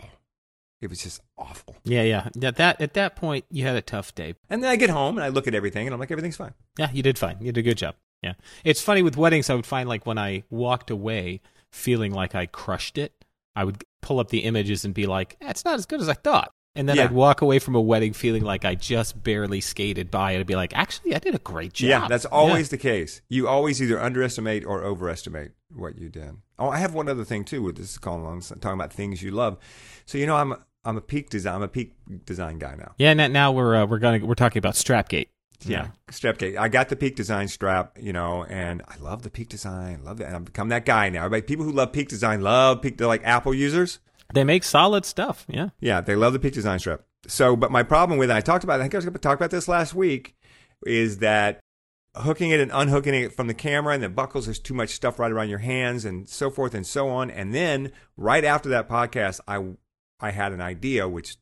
it 0.80 0.90
was 0.90 1.02
just 1.02 1.22
awful. 1.38 1.76
Yeah, 1.84 2.04
yeah. 2.04 2.30
At 2.42 2.56
that 2.58 2.80
at 2.80 2.94
that 2.94 3.16
point, 3.16 3.46
you 3.50 3.66
had 3.66 3.76
a 3.76 3.82
tough 3.82 4.14
day. 4.16 4.36
And 4.50 4.64
then 4.64 4.70
I 4.70 4.76
get 4.76 4.90
home 4.92 5.18
and 5.18 5.26
I 5.26 5.30
look 5.30 5.48
at 5.48 5.56
everything, 5.56 5.88
and 5.88 5.94
I'm 5.94 6.00
like, 6.00 6.12
everything's 6.12 6.38
fine. 6.38 6.54
Yeah, 6.78 6.92
you 6.92 7.02
did 7.04 7.18
fine. 7.18 7.38
You 7.40 7.52
did 7.52 7.58
a 7.58 7.70
good 7.70 7.78
job. 7.78 7.96
Yeah, 8.24 8.34
it's 8.64 8.82
funny 8.82 9.02
with 9.02 9.18
weddings. 9.18 9.50
I 9.50 9.56
would 9.56 9.66
find 9.66 9.90
like 9.90 10.06
when 10.06 10.18
I 10.18 10.44
walked 10.50 10.90
away 10.92 11.42
feeling 11.72 12.14
like 12.14 12.34
I 12.34 12.46
crushed 12.46 12.98
it, 12.98 13.17
I 13.58 13.64
would 13.64 13.84
pull 14.02 14.20
up 14.20 14.30
the 14.30 14.40
images 14.40 14.86
and 14.86 14.94
be 14.94 15.06
like, 15.08 15.36
eh, 15.42 15.50
"It's 15.50 15.66
not 15.66 15.76
as 15.76 15.86
good 15.86 16.00
as 16.00 16.08
I 16.08 16.14
thought." 16.14 16.52
And 16.76 16.88
then 16.88 16.98
Yeah. 16.98 17.06
I'd 17.06 17.12
walk 17.12 17.42
away 17.42 17.58
from 17.58 17.74
a 17.74 17.82
wedding 17.82 18.14
feeling 18.14 18.44
like 18.44 18.64
I 18.64 18.76
just 18.76 19.24
barely 19.24 19.62
skated 19.62 20.12
by 20.12 20.34
it 20.34 20.38
and 20.38 20.46
be 20.46 20.56
like, 20.56 20.78
"Actually, 20.78 21.16
I 21.16 21.20
did 21.20 21.34
a 21.34 21.40
great 21.40 21.74
job." 21.74 21.90
Yeah, 21.90 22.08
that's 22.08 22.26
always 22.26 22.70
the 22.70 22.78
case. 22.78 23.22
You 23.30 23.48
always 23.48 23.82
either 23.82 24.00
underestimate 24.00 24.64
or 24.64 24.84
overestimate 24.84 25.54
what 25.74 25.98
you 25.98 26.10
did. 26.10 26.38
Oh, 26.60 26.70
I 26.70 26.78
have 26.78 26.94
one 26.94 27.10
other 27.10 27.26
thing 27.26 27.44
too. 27.46 27.64
With 27.64 27.78
this 27.78 27.92
is 27.92 27.98
calling 27.98 28.26
on 28.26 28.42
talking 28.42 28.80
about 28.80 28.94
things 28.94 29.24
you 29.24 29.32
love. 29.32 29.58
So 30.06 30.20
you 30.20 30.28
know, 30.28 30.36
I'm 30.36 30.54
I'm 30.86 30.98
a 30.98 31.02
peak 31.02 31.30
design. 31.32 31.56
I'm 31.56 31.64
a 31.64 31.68
peak 31.68 31.94
design 32.26 32.60
guy 32.60 32.76
now. 32.76 32.94
Yeah, 32.98 33.14
now, 33.16 33.28
now 33.28 33.52
we're 33.52 33.76
uh, 33.76 33.86
we're 33.88 34.00
gonna 34.00 34.24
we're 34.24 34.36
talking 34.36 34.60
about 34.60 34.76
Strapgate. 34.76 35.30
Yeah, 35.66 35.88
strap 36.10 36.38
cake. 36.38 36.58
I 36.58 36.68
got 36.68 36.90
the 36.90 36.96
peak 36.96 37.16
design 37.16 37.48
strap, 37.48 37.98
you 38.00 38.14
know, 38.14 38.44
and 38.44 38.82
I 38.88 38.98
love 38.98 39.24
the 39.24 39.30
peak 39.30 39.50
design. 39.50 40.04
Love 40.04 40.18
that. 40.20 40.28
And 40.28 40.36
I've 40.36 40.46
become 40.46 40.70
that 40.70 40.86
guy 40.86 41.10
now. 41.10 41.26
Everybody, 41.26 41.42
people 41.42 41.66
who 41.66 41.72
love 41.72 41.92
peak 41.92 42.10
design 42.10 42.42
love 42.42 42.82
peak. 42.82 42.98
They're 42.98 43.08
like 43.08 43.24
Apple 43.24 43.54
users. 43.54 44.00
They 44.34 44.44
make 44.44 44.64
solid 44.64 45.06
stuff. 45.06 45.46
Yeah. 45.48 45.70
Yeah, 45.80 46.02
they 46.02 46.16
love 46.16 46.34
the 46.34 46.40
peak 46.40 46.54
design 46.54 46.80
strap. 46.80 47.02
So, 47.28 47.56
but 47.56 47.72
my 47.72 47.84
problem 47.84 48.20
with 48.20 48.30
it, 48.30 48.36
I 48.36 48.42
talked 48.42 48.64
about. 48.64 48.80
I 48.80 48.84
think 48.84 48.94
I 48.94 48.98
was 48.98 49.06
going 49.06 49.14
to 49.14 49.20
talk 49.20 49.38
about 49.38 49.52
this 49.52 49.68
last 49.68 49.94
week. 49.94 50.36
Is 50.86 51.20
that 51.20 51.60
hooking 52.16 52.52
it 52.52 52.60
and 52.60 52.72
unhooking 52.72 53.14
it 53.14 53.34
from 53.34 53.48
the 53.48 53.54
camera 53.54 53.94
and 53.94 54.04
the 54.04 54.10
buckles? 54.10 54.46
There's 54.46 54.60
too 54.60 54.74
much 54.74 54.90
stuff 54.90 55.20
right 55.20 55.32
around 55.32 55.50
your 55.50 55.60
hands 55.60 56.06
and 56.06 56.30
so 56.30 56.50
forth 56.50 56.74
and 56.74 56.86
so 56.86 57.10
on. 57.10 57.32
And 57.32 57.54
then 57.54 57.92
right 58.16 58.44
after 58.44 58.70
that 58.70 58.88
podcast, 58.88 59.40
I 59.48 59.64
I 60.20 60.32
had 60.32 60.52
an 60.52 60.62
idea 60.62 61.08
which 61.08 61.38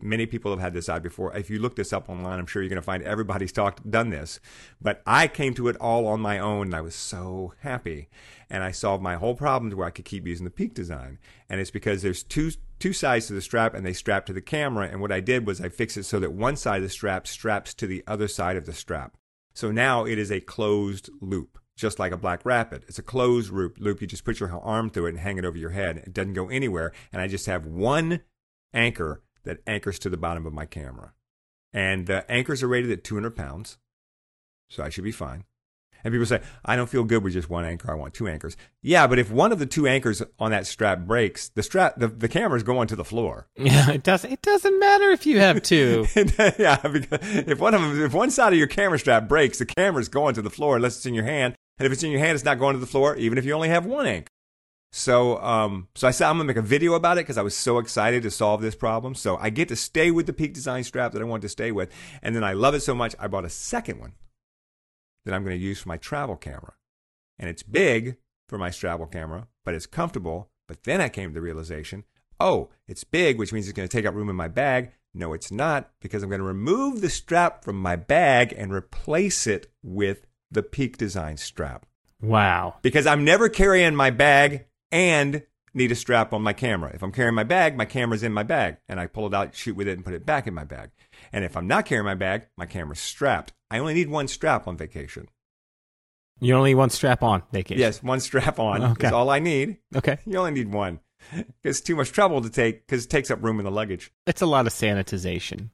many 0.00 0.26
people 0.26 0.50
have 0.50 0.60
had 0.60 0.74
this 0.74 0.88
idea 0.88 1.02
before. 1.02 1.36
If 1.36 1.50
you 1.50 1.58
look 1.58 1.76
this 1.76 1.92
up 1.92 2.08
online, 2.08 2.38
I'm 2.38 2.46
sure 2.46 2.62
you're 2.62 2.68
going 2.68 2.76
to 2.76 2.82
find 2.82 3.02
everybody's 3.02 3.52
talked 3.52 3.90
done 3.90 4.10
this. 4.10 4.40
But 4.80 5.02
I 5.06 5.28
came 5.28 5.54
to 5.54 5.68
it 5.68 5.76
all 5.76 6.06
on 6.06 6.20
my 6.20 6.38
own, 6.38 6.66
and 6.66 6.74
I 6.74 6.80
was 6.80 6.94
so 6.94 7.54
happy. 7.60 8.08
And 8.48 8.62
I 8.62 8.70
solved 8.70 9.02
my 9.02 9.16
whole 9.16 9.34
problem 9.34 9.70
to 9.70 9.76
where 9.76 9.86
I 9.86 9.90
could 9.90 10.04
keep 10.04 10.26
using 10.26 10.44
the 10.44 10.50
peak 10.50 10.74
design. 10.74 11.18
And 11.48 11.60
it's 11.60 11.70
because 11.70 12.02
there's 12.02 12.22
two 12.22 12.52
two 12.78 12.92
sides 12.92 13.26
to 13.26 13.32
the 13.32 13.40
strap, 13.40 13.74
and 13.74 13.84
they 13.84 13.92
strap 13.92 14.26
to 14.26 14.32
the 14.32 14.40
camera. 14.40 14.88
And 14.88 15.00
what 15.00 15.12
I 15.12 15.20
did 15.20 15.46
was 15.46 15.60
I 15.60 15.68
fixed 15.68 15.96
it 15.96 16.04
so 16.04 16.20
that 16.20 16.32
one 16.32 16.56
side 16.56 16.78
of 16.78 16.82
the 16.84 16.88
strap 16.88 17.26
straps 17.26 17.74
to 17.74 17.86
the 17.86 18.04
other 18.06 18.28
side 18.28 18.56
of 18.56 18.66
the 18.66 18.72
strap. 18.72 19.16
So 19.54 19.72
now 19.72 20.04
it 20.04 20.18
is 20.18 20.30
a 20.30 20.40
closed 20.40 21.10
loop. 21.20 21.58
Just 21.76 22.00
like 22.00 22.10
a 22.10 22.16
Black 22.16 22.44
Rapid. 22.44 22.84
It's 22.88 22.98
a 22.98 23.04
closed 23.04 23.52
loop. 23.52 23.76
loop. 23.78 24.00
You 24.00 24.08
just 24.08 24.24
put 24.24 24.40
your 24.40 24.50
arm 24.60 24.90
through 24.90 25.06
it 25.06 25.10
and 25.10 25.20
hang 25.20 25.38
it 25.38 25.44
over 25.44 25.56
your 25.56 25.70
head. 25.70 25.98
It 25.98 26.12
doesn't 26.12 26.34
go 26.34 26.48
anywhere. 26.48 26.92
And 27.12 27.22
I 27.22 27.28
just 27.28 27.46
have 27.46 27.66
one 27.66 28.22
anchor 28.74 29.22
that 29.44 29.58
anchors 29.66 29.98
to 30.00 30.08
the 30.08 30.16
bottom 30.16 30.46
of 30.46 30.52
my 30.52 30.66
camera. 30.66 31.12
And 31.72 32.06
the 32.06 32.30
anchors 32.30 32.62
are 32.62 32.68
rated 32.68 32.90
at 32.90 33.04
200 33.04 33.36
pounds, 33.36 33.78
so 34.68 34.82
I 34.82 34.88
should 34.88 35.04
be 35.04 35.12
fine. 35.12 35.44
And 36.04 36.12
people 36.12 36.26
say, 36.26 36.40
I 36.64 36.76
don't 36.76 36.88
feel 36.88 37.04
good 37.04 37.24
with 37.24 37.32
just 37.32 37.50
one 37.50 37.64
anchor. 37.64 37.90
I 37.90 37.94
want 37.94 38.14
two 38.14 38.28
anchors. 38.28 38.56
Yeah, 38.82 39.06
but 39.06 39.18
if 39.18 39.30
one 39.30 39.50
of 39.50 39.58
the 39.58 39.66
two 39.66 39.88
anchors 39.88 40.22
on 40.38 40.52
that 40.52 40.66
strap 40.66 41.00
breaks, 41.00 41.48
the 41.48 41.62
strap, 41.62 41.98
the, 41.98 42.06
the 42.06 42.28
camera's 42.28 42.62
going 42.62 42.88
to 42.88 42.96
the 42.96 43.04
floor. 43.04 43.48
Yeah, 43.56 43.90
it 43.90 44.04
does. 44.04 44.24
It 44.24 44.40
doesn't 44.42 44.78
matter 44.78 45.10
if 45.10 45.26
you 45.26 45.40
have 45.40 45.60
two. 45.62 46.06
yeah, 46.58 46.76
because 46.76 47.18
if 47.22 47.58
one 47.58 47.74
of 47.74 47.82
them, 47.82 48.00
if 48.02 48.14
one 48.14 48.30
side 48.30 48.52
of 48.52 48.58
your 48.58 48.68
camera 48.68 48.98
strap 48.98 49.28
breaks, 49.28 49.58
the 49.58 49.66
camera's 49.66 50.08
going 50.08 50.34
to 50.36 50.42
the 50.42 50.50
floor 50.50 50.76
unless 50.76 50.96
it's 50.96 51.06
in 51.06 51.14
your 51.14 51.24
hand. 51.24 51.56
And 51.78 51.86
if 51.86 51.92
it's 51.92 52.02
in 52.02 52.10
your 52.10 52.20
hand, 52.20 52.34
it's 52.34 52.44
not 52.44 52.58
going 52.58 52.74
to 52.74 52.80
the 52.80 52.86
floor, 52.86 53.16
even 53.16 53.38
if 53.38 53.44
you 53.44 53.52
only 53.52 53.68
have 53.68 53.84
one 53.84 54.06
anchor. 54.06 54.30
So, 54.90 55.38
um, 55.42 55.88
so 55.94 56.08
I 56.08 56.10
said 56.12 56.28
I'm 56.28 56.36
gonna 56.36 56.44
make 56.46 56.56
a 56.56 56.62
video 56.62 56.94
about 56.94 57.18
it 57.18 57.22
because 57.22 57.38
I 57.38 57.42
was 57.42 57.56
so 57.56 57.78
excited 57.78 58.22
to 58.22 58.30
solve 58.30 58.62
this 58.62 58.74
problem. 58.74 59.14
So 59.14 59.36
I 59.36 59.50
get 59.50 59.68
to 59.68 59.76
stay 59.76 60.10
with 60.10 60.26
the 60.26 60.32
Peak 60.32 60.54
Design 60.54 60.82
strap 60.84 61.12
that 61.12 61.20
I 61.22 61.26
wanted 61.26 61.42
to 61.42 61.48
stay 61.50 61.72
with, 61.72 61.92
and 62.22 62.34
then 62.34 62.42
I 62.44 62.52
love 62.54 62.74
it 62.74 62.80
so 62.80 62.94
much 62.94 63.14
I 63.18 63.28
bought 63.28 63.44
a 63.44 63.50
second 63.50 64.00
one 64.00 64.14
that 65.24 65.34
I'm 65.34 65.44
gonna 65.44 65.56
use 65.56 65.80
for 65.80 65.88
my 65.88 65.98
travel 65.98 66.36
camera, 66.36 66.74
and 67.38 67.50
it's 67.50 67.62
big 67.62 68.16
for 68.48 68.56
my 68.56 68.70
travel 68.70 69.06
camera, 69.06 69.48
but 69.64 69.74
it's 69.74 69.86
comfortable. 69.86 70.50
But 70.66 70.84
then 70.84 71.00
I 71.00 71.08
came 71.10 71.30
to 71.30 71.34
the 71.34 71.40
realization, 71.42 72.04
oh, 72.40 72.70
it's 72.86 73.04
big, 73.04 73.38
which 73.38 73.52
means 73.52 73.68
it's 73.68 73.76
gonna 73.76 73.88
take 73.88 74.06
up 74.06 74.14
room 74.14 74.30
in 74.30 74.36
my 74.36 74.48
bag. 74.48 74.92
No, 75.12 75.32
it's 75.34 75.50
not 75.50 75.90
because 76.00 76.22
I'm 76.22 76.30
gonna 76.30 76.42
remove 76.44 77.00
the 77.02 77.10
strap 77.10 77.62
from 77.62 77.80
my 77.80 77.96
bag 77.96 78.54
and 78.56 78.72
replace 78.72 79.46
it 79.46 79.70
with 79.82 80.26
the 80.50 80.62
Peak 80.62 80.96
Design 80.96 81.36
strap 81.36 81.84
Wow. 82.22 82.76
because 82.80 83.06
I'm 83.06 83.24
never 83.24 83.48
carrying 83.50 83.94
my 83.94 84.10
bag 84.10 84.64
and 84.90 85.42
need 85.74 85.92
a 85.92 85.94
strap 85.94 86.32
on 86.32 86.42
my 86.42 86.52
camera. 86.52 86.90
If 86.94 87.02
I'm 87.02 87.12
carrying 87.12 87.34
my 87.34 87.44
bag, 87.44 87.76
my 87.76 87.84
camera's 87.84 88.22
in 88.22 88.32
my 88.32 88.42
bag 88.42 88.78
and 88.88 88.98
I 88.98 89.06
pull 89.06 89.26
it 89.26 89.34
out, 89.34 89.54
shoot 89.54 89.76
with 89.76 89.86
it, 89.88 89.92
and 89.96 90.04
put 90.04 90.14
it 90.14 90.26
back 90.26 90.46
in 90.46 90.54
my 90.54 90.64
bag. 90.64 90.90
And 91.32 91.44
if 91.44 91.56
I'm 91.56 91.66
not 91.66 91.84
carrying 91.86 92.06
my 92.06 92.14
bag, 92.14 92.46
my 92.56 92.66
camera's 92.66 93.00
strapped. 93.00 93.52
I 93.70 93.78
only 93.78 93.94
need 93.94 94.08
one 94.08 94.28
strap 94.28 94.66
on 94.66 94.76
vacation. 94.76 95.28
You 96.40 96.54
only 96.54 96.74
want 96.74 96.92
strap 96.92 97.22
on 97.22 97.42
vacation. 97.52 97.80
Yes, 97.80 98.02
one 98.02 98.20
strap 98.20 98.58
on 98.58 98.82
Okay. 98.92 99.08
is 99.08 99.12
all 99.12 99.28
I 99.30 99.38
need. 99.40 99.78
Okay. 99.94 100.18
You 100.26 100.38
only 100.38 100.52
need 100.52 100.72
one. 100.72 101.00
It's 101.64 101.80
too 101.80 101.96
much 101.96 102.12
trouble 102.12 102.40
to 102.42 102.48
take 102.48 102.86
because 102.86 103.04
it 103.04 103.08
takes 103.10 103.30
up 103.30 103.42
room 103.42 103.58
in 103.58 103.64
the 103.64 103.70
luggage. 103.72 104.12
It's 104.26 104.40
a 104.40 104.46
lot 104.46 104.66
of 104.66 104.72
sanitization. 104.72 105.70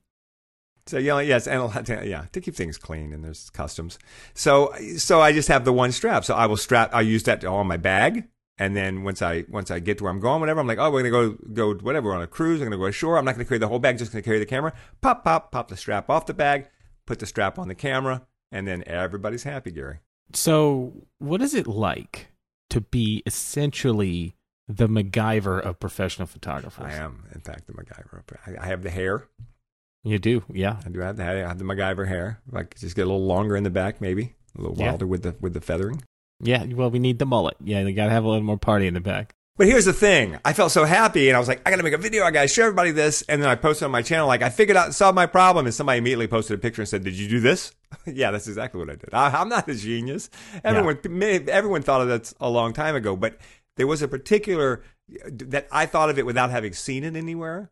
So 0.87 0.99
yeah, 0.99 1.21
yes, 1.21 1.47
and 1.47 1.61
a 1.61 1.65
lot 1.67 1.87
to, 1.87 2.07
yeah, 2.07 2.27
to 2.33 2.41
keep 2.41 2.55
things 2.57 2.77
clean 2.79 3.13
and 3.13 3.25
there's 3.25 3.49
customs. 3.51 3.99
So 4.35 4.75
so 4.97 5.21
I 5.21 5.33
just 5.33 5.49
have 5.49 5.65
the 5.65 5.73
one 5.73 5.93
strap. 5.93 6.25
So 6.25 6.35
I 6.35 6.47
will 6.47 6.57
strap. 6.57 6.95
I 6.95 7.03
use 7.03 7.23
that 7.25 7.45
on 7.45 7.67
my 7.67 7.77
bag, 7.77 8.25
and 8.59 8.77
then 8.77 9.03
once 9.03 9.21
I 9.23 9.45
once 9.49 9.71
I 9.71 9.79
get 9.81 9.99
to 9.99 10.05
where 10.05 10.13
I'm 10.13 10.21
going, 10.21 10.41
whatever, 10.41 10.61
I'm 10.61 10.67
like, 10.67 10.79
oh, 10.79 10.91
we're 10.91 11.01
gonna 11.03 11.11
go 11.11 11.31
go 11.53 11.75
whatever. 11.75 12.09
We're 12.09 12.17
on 12.17 12.23
a 12.23 12.27
cruise. 12.27 12.61
I'm 12.61 12.67
gonna 12.67 12.77
go 12.77 12.87
ashore. 12.87 13.19
I'm 13.19 13.25
not 13.25 13.33
gonna 13.33 13.45
carry 13.45 13.59
the 13.59 13.69
whole 13.69 13.79
bag. 13.79 13.99
Just 13.99 14.13
gonna 14.13 14.23
carry 14.23 14.39
the 14.39 14.47
camera. 14.47 14.73
Pop 15.01 15.25
pop 15.25 15.51
pop 15.53 15.69
the 15.69 15.77
strap 15.77 16.09
off 16.11 16.27
the 16.27 16.35
bag. 16.35 16.69
Put 17.07 17.19
the 17.19 17.27
strap 17.27 17.59
on 17.59 17.69
the 17.69 17.75
camera, 17.75 18.23
and 18.51 18.67
then 18.67 18.83
everybody's 18.87 19.43
happy, 19.43 19.71
Gary. 19.71 19.99
So, 20.33 21.07
what 21.19 21.43
is 21.43 21.55
it 21.55 21.67
like 21.67 22.29
to 22.71 22.81
be 22.81 23.23
essentially 23.27 24.37
the 24.67 24.89
MacGyver 24.89 25.61
of 25.61 25.79
professional 25.79 26.27
photographers? 26.27 26.87
I 26.87 26.95
am, 26.97 27.27
in 27.35 27.43
fact, 27.43 27.67
the 27.67 27.75
MacGyver. 27.75 28.23
I, 28.59 28.67
have 28.67 28.83
the 28.83 28.91
hair. 28.91 29.29
You 30.03 30.19
do, 30.19 30.43
yeah. 30.51 30.81
I 30.85 30.89
do 30.89 31.01
have 31.01 31.17
the 31.19 31.25
hair. 31.25 31.45
I 31.45 31.49
have 31.49 31.59
the 31.59 31.65
MacGyver 31.65 32.09
hair. 32.09 32.41
Like 32.51 32.79
just 32.79 32.97
get 32.97 33.03
a 33.03 33.11
little 33.11 33.27
longer 33.27 33.55
in 33.57 33.65
the 33.65 33.71
back, 33.71 34.01
maybe 34.01 34.35
a 34.57 34.61
little 34.63 34.77
Yeah. 34.79 34.89
wilder 34.91 35.07
with 35.07 35.23
the 35.23 35.37
with 35.41 35.53
the 35.55 35.61
feathering. 35.61 36.03
Yeah, 36.45 36.65
well, 36.65 36.91
we 36.91 36.99
need 36.99 37.19
the 37.19 37.27
mullet. 37.27 37.57
Yeah, 37.63 37.81
you 37.81 37.93
got 37.95 38.05
to 38.07 38.11
have 38.13 38.25
a 38.25 38.29
little 38.29 38.43
more 38.45 38.59
party 38.59 38.87
in 38.87 38.95
the 38.95 39.01
back. 39.01 39.35
But 39.57 39.69
here's 39.69 39.85
the 39.85 39.93
thing. 39.93 40.37
I 40.45 40.53
felt 40.53 40.73
so 40.73 40.85
happy 40.85 41.29
and 41.29 41.37
I 41.37 41.39
was 41.39 41.47
like, 41.47 41.63
I 41.65 41.71
gotta 41.71 41.85
make 41.85 41.93
a 41.93 41.99
video. 41.99 42.25
I 42.25 42.33
gotta 42.33 42.49
show 42.49 42.65
everybody 42.65 42.91
this. 42.91 43.23
And 43.29 43.41
then 43.41 43.49
I 43.49 43.55
posted 43.55 43.87
on 43.87 43.93
my 43.93 44.03
channel, 44.03 44.27
like, 44.27 44.43
I 44.43 44.51
figured 44.51 44.77
out, 44.77 44.93
solved 44.97 45.15
my 45.15 45.27
problem. 45.27 45.65
And 45.67 45.73
somebody 45.73 45.99
immediately 45.99 46.27
posted 46.27 46.59
a 46.59 46.61
picture 46.61 46.83
and 46.83 46.89
said, 46.89 47.05
Did 47.05 47.15
you 47.15 47.29
do 47.29 47.39
this? 47.39 47.73
yeah, 48.07 48.33
that's 48.33 48.49
exactly 48.49 48.81
what 48.81 48.91
I 48.91 48.97
did. 48.97 49.11
I, 49.15 49.29
I'm 49.31 49.49
not 49.49 49.69
a 49.69 49.75
genius. 49.77 50.29
Everyone, 50.65 50.99
may- 51.09 51.45
everyone 51.47 51.83
thought 51.83 52.01
of 52.01 52.09
that 52.09 52.33
a 52.41 52.51
long 52.51 52.73
time 52.73 52.97
ago, 52.97 53.15
but 53.15 53.39
there 53.77 53.87
was 53.87 54.03
a 54.03 54.09
particular 54.09 54.83
that 55.29 55.69
I 55.71 55.87
thought 55.87 56.11
of 56.11 56.19
it 56.19 56.27
without 56.27 56.51
having 56.51 56.73
seen 56.73 57.05
it 57.05 57.15
anywhere. 57.15 57.71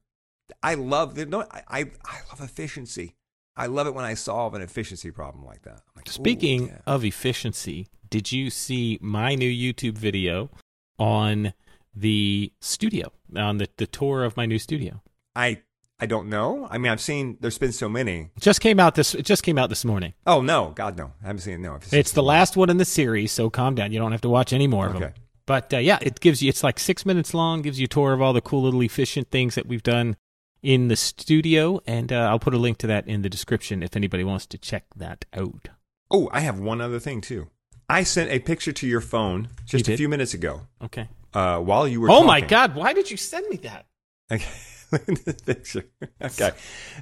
I 0.62 0.74
love 0.74 1.16
the, 1.16 1.26
no, 1.26 1.40
I, 1.50 1.62
I, 1.66 1.80
I 2.04 2.18
love 2.28 2.40
efficiency. 2.40 3.16
I 3.56 3.66
love 3.66 3.86
it 3.86 3.94
when 3.94 4.04
I 4.04 4.14
solve 4.14 4.54
an 4.54 4.62
efficiency 4.62 5.10
problem 5.10 5.44
like 5.44 5.62
that. 5.62 5.82
Like, 5.94 6.08
Speaking 6.08 6.68
yeah. 6.68 6.78
of 6.86 7.04
efficiency, 7.04 7.88
did 8.08 8.32
you 8.32 8.50
see 8.50 8.98
my 9.00 9.34
new 9.34 9.50
YouTube 9.50 9.98
video 9.98 10.50
on 10.98 11.52
the 11.94 12.52
studio, 12.60 13.12
on 13.36 13.58
the, 13.58 13.68
the 13.76 13.86
tour 13.86 14.24
of 14.24 14.36
my 14.36 14.46
new 14.46 14.58
studio? 14.58 15.02
I, 15.36 15.62
I 16.00 16.06
don't 16.06 16.28
know. 16.28 16.66
I 16.70 16.78
mean, 16.78 16.90
I've 16.90 17.00
seen, 17.00 17.36
there's 17.40 17.58
been 17.58 17.72
so 17.72 17.88
many. 17.88 18.30
It 18.36 18.40
just 18.40 18.60
came 18.60 18.80
out 18.80 18.94
this. 18.94 19.14
It 19.14 19.24
just 19.24 19.42
came 19.42 19.58
out 19.58 19.68
this 19.68 19.84
morning. 19.84 20.14
Oh 20.26 20.40
no, 20.40 20.72
God 20.74 20.96
no! 20.96 21.12
I 21.22 21.26
haven't 21.26 21.42
seen 21.42 21.54
it. 21.54 21.58
No, 21.58 21.74
I've 21.74 21.92
It's 21.92 22.12
the 22.12 22.22
last 22.22 22.56
one 22.56 22.70
in 22.70 22.78
the 22.78 22.84
series, 22.84 23.32
so 23.32 23.50
calm 23.50 23.74
down. 23.74 23.92
You 23.92 23.98
don't 23.98 24.12
have 24.12 24.20
to 24.22 24.28
watch 24.28 24.52
any 24.52 24.66
more 24.66 24.86
of 24.86 24.98
them. 24.98 25.12
But 25.46 25.74
uh, 25.74 25.78
yeah, 25.78 25.98
it 26.00 26.20
gives 26.20 26.42
you. 26.42 26.48
It's 26.48 26.64
like 26.64 26.78
six 26.78 27.04
minutes 27.04 27.34
long. 27.34 27.62
Gives 27.62 27.78
you 27.78 27.84
a 27.84 27.88
tour 27.88 28.12
of 28.12 28.22
all 28.22 28.32
the 28.32 28.40
cool 28.40 28.62
little 28.62 28.82
efficient 28.82 29.30
things 29.30 29.54
that 29.54 29.66
we've 29.66 29.82
done 29.82 30.16
in 30.62 30.88
the 30.88 30.96
studio, 30.96 31.80
and 31.86 32.12
uh, 32.12 32.28
I'll 32.30 32.38
put 32.38 32.54
a 32.54 32.58
link 32.58 32.78
to 32.78 32.86
that 32.86 33.06
in 33.08 33.22
the 33.22 33.28
description 33.28 33.82
if 33.82 33.96
anybody 33.96 34.24
wants 34.24 34.46
to 34.46 34.58
check 34.58 34.84
that 34.96 35.24
out. 35.34 35.68
Oh, 36.10 36.28
I 36.32 36.40
have 36.40 36.58
one 36.60 36.80
other 36.80 37.00
thing 37.00 37.20
too. 37.20 37.48
I 37.88 38.04
sent 38.04 38.30
a 38.30 38.38
picture 38.38 38.72
to 38.72 38.86
your 38.86 39.00
phone 39.00 39.48
just 39.66 39.88
a 39.88 39.96
few 39.96 40.08
minutes 40.08 40.34
ago 40.34 40.62
Okay. 40.82 41.08
uh, 41.34 41.58
while 41.58 41.86
you 41.88 42.00
were. 42.00 42.10
Oh 42.10 42.22
my. 42.22 42.40
God! 42.40 42.74
Why 42.74 42.92
did 42.92 43.10
you 43.10 43.16
send 43.16 43.48
me 43.48 43.56
that? 43.58 43.86
Okay, 44.30 44.48
look 44.92 45.08
at 45.08 45.24
this 45.24 45.42
picture. 45.42 45.84
Okay, 46.22 46.50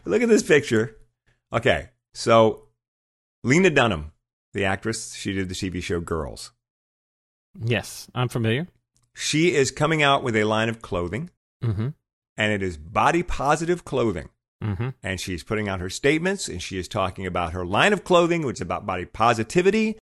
look 0.04 0.22
at 0.22 0.28
this 0.28 0.42
picture. 0.42 0.96
Okay, 1.52 1.90
so 2.14 2.68
Lena 3.44 3.70
Dunham, 3.70 4.12
the 4.54 4.64
actress, 4.64 5.14
she 5.14 5.32
did 5.32 5.48
the 5.48 5.54
TV 5.54 5.82
show 5.82 6.00
Girls. 6.00 6.52
Yes, 7.62 8.08
I'm 8.14 8.28
familiar. 8.28 8.68
She 9.14 9.54
is 9.54 9.70
coming 9.70 10.02
out 10.02 10.22
with 10.22 10.34
a 10.36 10.44
line 10.44 10.68
of 10.68 10.80
clothing, 10.82 11.30
Mm-hmm. 11.62 11.88
And 12.40 12.52
it 12.52 12.62
is 12.62 12.76
body 12.76 13.22
positive 13.22 13.84
clothing. 13.84 14.28
Mm-hmm. 14.62 14.88
and 15.02 15.18
she's 15.18 15.42
putting 15.42 15.70
out 15.70 15.80
her 15.80 15.88
statements 15.88 16.46
and 16.46 16.60
she 16.60 16.76
is 16.78 16.86
talking 16.86 17.24
about 17.24 17.54
her 17.54 17.64
line 17.64 17.94
of 17.94 18.04
clothing 18.04 18.44
which 18.44 18.58
is 18.58 18.60
about 18.60 18.84
body 18.84 19.06
positivity 19.06 19.96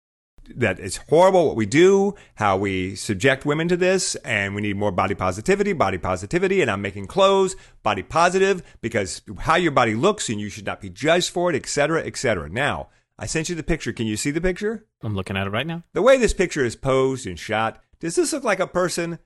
that 0.56 0.80
it's 0.80 0.96
horrible 1.08 1.46
what 1.46 1.54
we 1.54 1.64
do 1.64 2.16
how 2.34 2.56
we 2.56 2.96
subject 2.96 3.46
women 3.46 3.68
to 3.68 3.76
this 3.76 4.16
and 4.24 4.56
we 4.56 4.60
need 4.62 4.76
more 4.76 4.90
body 4.90 5.14
positivity 5.14 5.72
body 5.72 5.96
positivity 5.96 6.60
and 6.60 6.72
i'm 6.72 6.82
making 6.82 7.06
clothes 7.06 7.54
body 7.84 8.02
positive 8.02 8.62
because 8.80 9.22
how 9.46 9.54
your 9.54 9.70
body 9.70 9.94
looks 9.94 10.28
and 10.28 10.40
you 10.40 10.48
should 10.48 10.66
not 10.66 10.80
be 10.80 10.90
judged 10.90 11.30
for 11.30 11.48
it 11.50 11.54
etc 11.54 12.04
etc 12.04 12.48
now 12.48 12.88
i 13.16 13.26
sent 13.26 13.48
you 13.48 13.54
the 13.54 13.62
picture 13.62 13.92
can 13.92 14.08
you 14.08 14.16
see 14.16 14.32
the 14.32 14.40
picture 14.40 14.84
I'm 15.04 15.14
looking 15.14 15.36
at 15.36 15.46
it 15.46 15.50
right 15.50 15.68
now. 15.68 15.84
the 15.92 16.02
way 16.02 16.16
this 16.16 16.34
picture 16.34 16.64
is 16.64 16.74
posed 16.74 17.28
and 17.28 17.38
shot 17.38 17.80
Does 18.00 18.16
this 18.16 18.32
look 18.32 18.42
like 18.42 18.58
a 18.58 18.66
person 18.66 19.20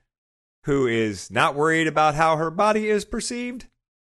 who 0.63 0.87
is 0.87 1.31
not 1.31 1.55
worried 1.55 1.87
about 1.87 2.15
how 2.15 2.37
her 2.37 2.51
body 2.51 2.89
is 2.89 3.05
perceived? 3.05 3.67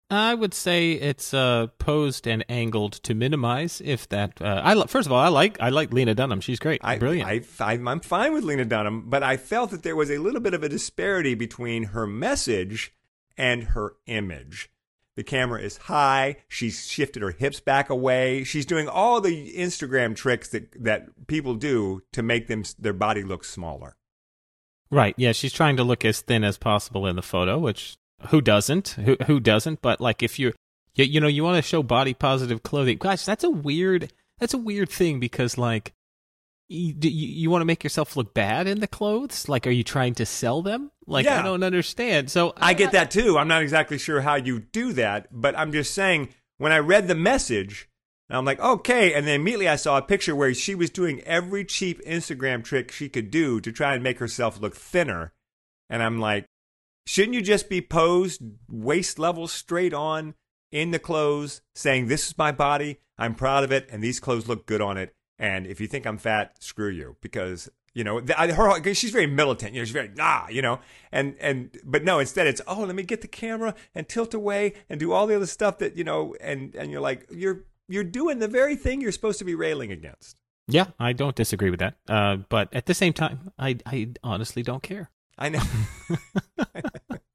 I 0.10 0.36
would 0.36 0.54
say 0.54 0.92
it's 0.94 1.34
uh, 1.34 1.68
posed 1.80 2.28
and 2.28 2.46
angled 2.48 2.94
to 3.04 3.16
minimize. 3.16 3.82
If 3.84 4.08
that, 4.10 4.40
uh, 4.40 4.62
I 4.64 4.86
first 4.86 5.08
of 5.08 5.12
all, 5.12 5.20
I 5.20 5.30
like 5.30 5.60
I 5.60 5.70
like 5.70 5.92
Lena 5.92 6.14
Dunham. 6.14 6.42
She's 6.42 6.60
great, 6.60 6.82
I, 6.84 7.00
brilliant. 7.00 7.28
I, 7.28 7.42
I, 7.60 7.74
I'm 7.74 8.00
fine 8.02 8.34
with 8.34 8.44
Lena 8.44 8.66
Dunham, 8.66 9.10
but 9.10 9.24
I 9.24 9.38
felt 9.38 9.72
that 9.72 9.82
there 9.82 9.96
was 9.96 10.12
a 10.12 10.20
little 10.20 10.42
bit 10.42 10.54
of 10.54 10.64
a 10.64 10.70
disparity 10.70 11.34
between 11.34 11.86
her 11.86 12.06
message 12.06 12.94
and 13.36 13.64
her 13.64 13.96
image. 14.06 14.70
The 15.16 15.24
camera 15.24 15.62
is 15.62 15.78
high. 15.78 16.38
She's 16.48 16.88
shifted 16.88 17.22
her 17.22 17.32
hips 17.32 17.60
back 17.60 17.90
away. 17.90 18.44
She's 18.44 18.66
doing 18.66 18.88
all 18.88 19.22
the 19.22 19.56
Instagram 19.56 20.16
tricks 20.16 20.50
that, 20.50 20.84
that 20.84 21.28
people 21.28 21.56
do 21.56 22.02
to 22.12 22.22
make 22.22 22.48
them 22.48 22.64
their 22.78 22.94
body 22.94 23.24
look 23.24 23.46
smaller. 23.46 23.96
Right? 24.96 25.14
Yeah, 25.18 25.32
she's 25.32 25.54
trying 25.54 25.78
to 25.78 25.84
look 25.84 26.06
as 26.06 26.22
thin 26.22 26.44
as 26.44 26.58
possible 26.58 27.06
in 27.06 27.16
the 27.16 27.22
photo, 27.22 27.60
which 27.60 27.98
who 28.30 28.42
doesn't? 28.42 28.90
Who 28.90 29.18
who 29.28 29.40
doesn't? 29.40 29.82
But 29.82 30.02
like, 30.02 30.24
if 30.24 30.40
you're, 30.40 30.54
you, 30.96 31.06
you 31.06 31.20
know, 31.20 31.28
you 31.28 31.44
want 31.44 31.58
to 31.58 31.62
show 31.62 31.84
body 31.84 32.14
positive 32.14 32.64
clothing. 32.64 32.98
Gosh, 32.98 33.26
that's 33.26 33.44
a 33.44 33.50
weird. 33.50 34.12
That's 34.40 34.54
a 34.54 34.58
weird 34.58 34.90
thing 34.90 35.20
because 35.20 35.58
like. 35.58 35.94
You, 36.68 36.94
do 36.94 37.08
you, 37.08 37.28
you 37.28 37.52
want 37.52 37.62
to 37.62 37.66
make 37.66 37.84
yourself 37.84 38.18
look 38.18 38.34
bad 38.34 38.66
in 38.66 38.80
the 38.80 38.88
clothes? 38.88 39.48
Like, 39.48 39.68
are 39.68 39.72
you 39.72 39.84
trying 39.84 40.16
to 40.16 40.26
sell 40.26 40.64
them? 40.64 40.90
Like, 41.06 41.28
I 41.28 41.44
don't 41.44 41.62
understand. 41.62 42.32
So 42.32 42.56
I 42.58 42.74
get 42.74 42.92
that 42.94 43.12
too. 43.12 43.38
I'm 43.38 43.48
not 43.48 43.62
exactly 43.62 44.00
sure 44.00 44.22
how 44.22 44.34
you 44.34 44.62
do 44.62 44.92
that, 44.94 45.28
but 45.32 45.56
I'm 45.56 45.72
just 45.72 45.94
saying 45.94 46.30
when 46.58 46.72
I 46.72 46.80
read 46.80 47.08
the 47.08 47.14
message, 47.14 47.88
I'm 48.30 48.46
like, 48.46 48.60
okay. 48.60 49.14
And 49.14 49.28
then 49.28 49.42
immediately 49.42 49.70
I 49.70 49.76
saw 49.76 49.98
a 49.98 50.02
picture 50.02 50.36
where 50.36 50.54
she 50.54 50.74
was 50.74 50.90
doing 50.90 51.22
every 51.22 51.64
cheap 51.64 52.02
Instagram 52.06 52.64
trick 52.64 52.92
she 52.92 53.08
could 53.08 53.30
do 53.30 53.62
to 53.62 53.72
try 53.72 53.94
and 53.94 54.04
make 54.04 54.20
herself 54.20 54.60
look 54.60 54.76
thinner. 54.76 55.34
And 55.90 56.02
I'm 56.02 56.20
like, 56.20 56.46
shouldn't 57.06 57.36
you 57.36 57.42
just 57.42 57.70
be 57.70 57.82
posed 57.82 58.42
waist 58.68 59.20
level 59.20 59.48
straight 59.48 59.94
on 59.94 60.34
in 60.72 60.92
the 60.92 61.00
clothes 61.00 61.62
saying, 61.76 62.08
this 62.08 62.28
is 62.28 62.38
my 62.38 62.52
body, 62.52 63.00
I'm 63.18 63.36
proud 63.36 63.64
of 63.64 63.72
it, 63.72 63.88
and 63.92 64.04
these 64.04 64.20
clothes 64.20 64.48
look 64.48 64.66
good 64.66 64.82
on 64.82 64.98
it. 64.98 65.14
And 65.38 65.68
if 65.68 65.80
you 65.80 65.88
think 65.88 66.08
I'm 66.08 66.18
fat, 66.18 66.64
screw 66.64 66.90
you 66.90 67.18
because 67.22 67.70
you 67.94 68.04
know 68.04 68.22
her. 68.22 68.94
She's 68.94 69.12
very 69.12 69.28
militant. 69.28 69.74
You 69.74 69.82
know, 69.82 69.86
she's 69.86 69.94
very 69.94 70.12
nah. 70.16 70.48
You 70.50 70.62
know, 70.62 70.80
and 71.12 71.36
and 71.40 71.78
but 71.84 72.04
no. 72.04 72.20
Instead, 72.20 72.48
it's 72.48 72.62
oh, 72.68 72.84
let 72.84 72.96
me 72.96 73.04
get 73.04 73.22
the 73.22 73.28
camera 73.28 73.74
and 73.94 74.08
tilt 74.08 74.34
away 74.34 74.74
and 74.90 75.00
do 75.00 75.12
all 75.12 75.28
the 75.28 75.36
other 75.36 75.46
stuff 75.46 75.78
that 75.80 75.98
you 75.98 76.04
know. 76.04 76.36
And 76.40 76.76
and 76.76 76.92
you're 76.92 77.02
like 77.02 77.26
you're 77.32 77.64
you're 77.88 78.04
doing 78.04 78.40
the 78.40 78.48
very 78.48 78.76
thing 78.76 79.02
you're 79.02 79.12
supposed 79.12 79.40
to 79.40 79.46
be 79.46 79.56
railing 79.56 79.92
against. 79.92 80.36
Yeah, 80.68 80.88
I 81.00 81.14
don't 81.14 81.36
disagree 81.36 81.70
with 81.70 81.80
that. 81.80 81.96
Uh, 82.10 82.38
but 82.50 82.74
at 82.74 82.86
the 82.88 82.94
same 82.94 83.14
time, 83.14 83.52
I 83.60 83.78
I 83.86 84.10
honestly 84.24 84.64
don't 84.64 84.82
care. 84.82 85.12
I 85.38 85.50
know. 85.50 85.62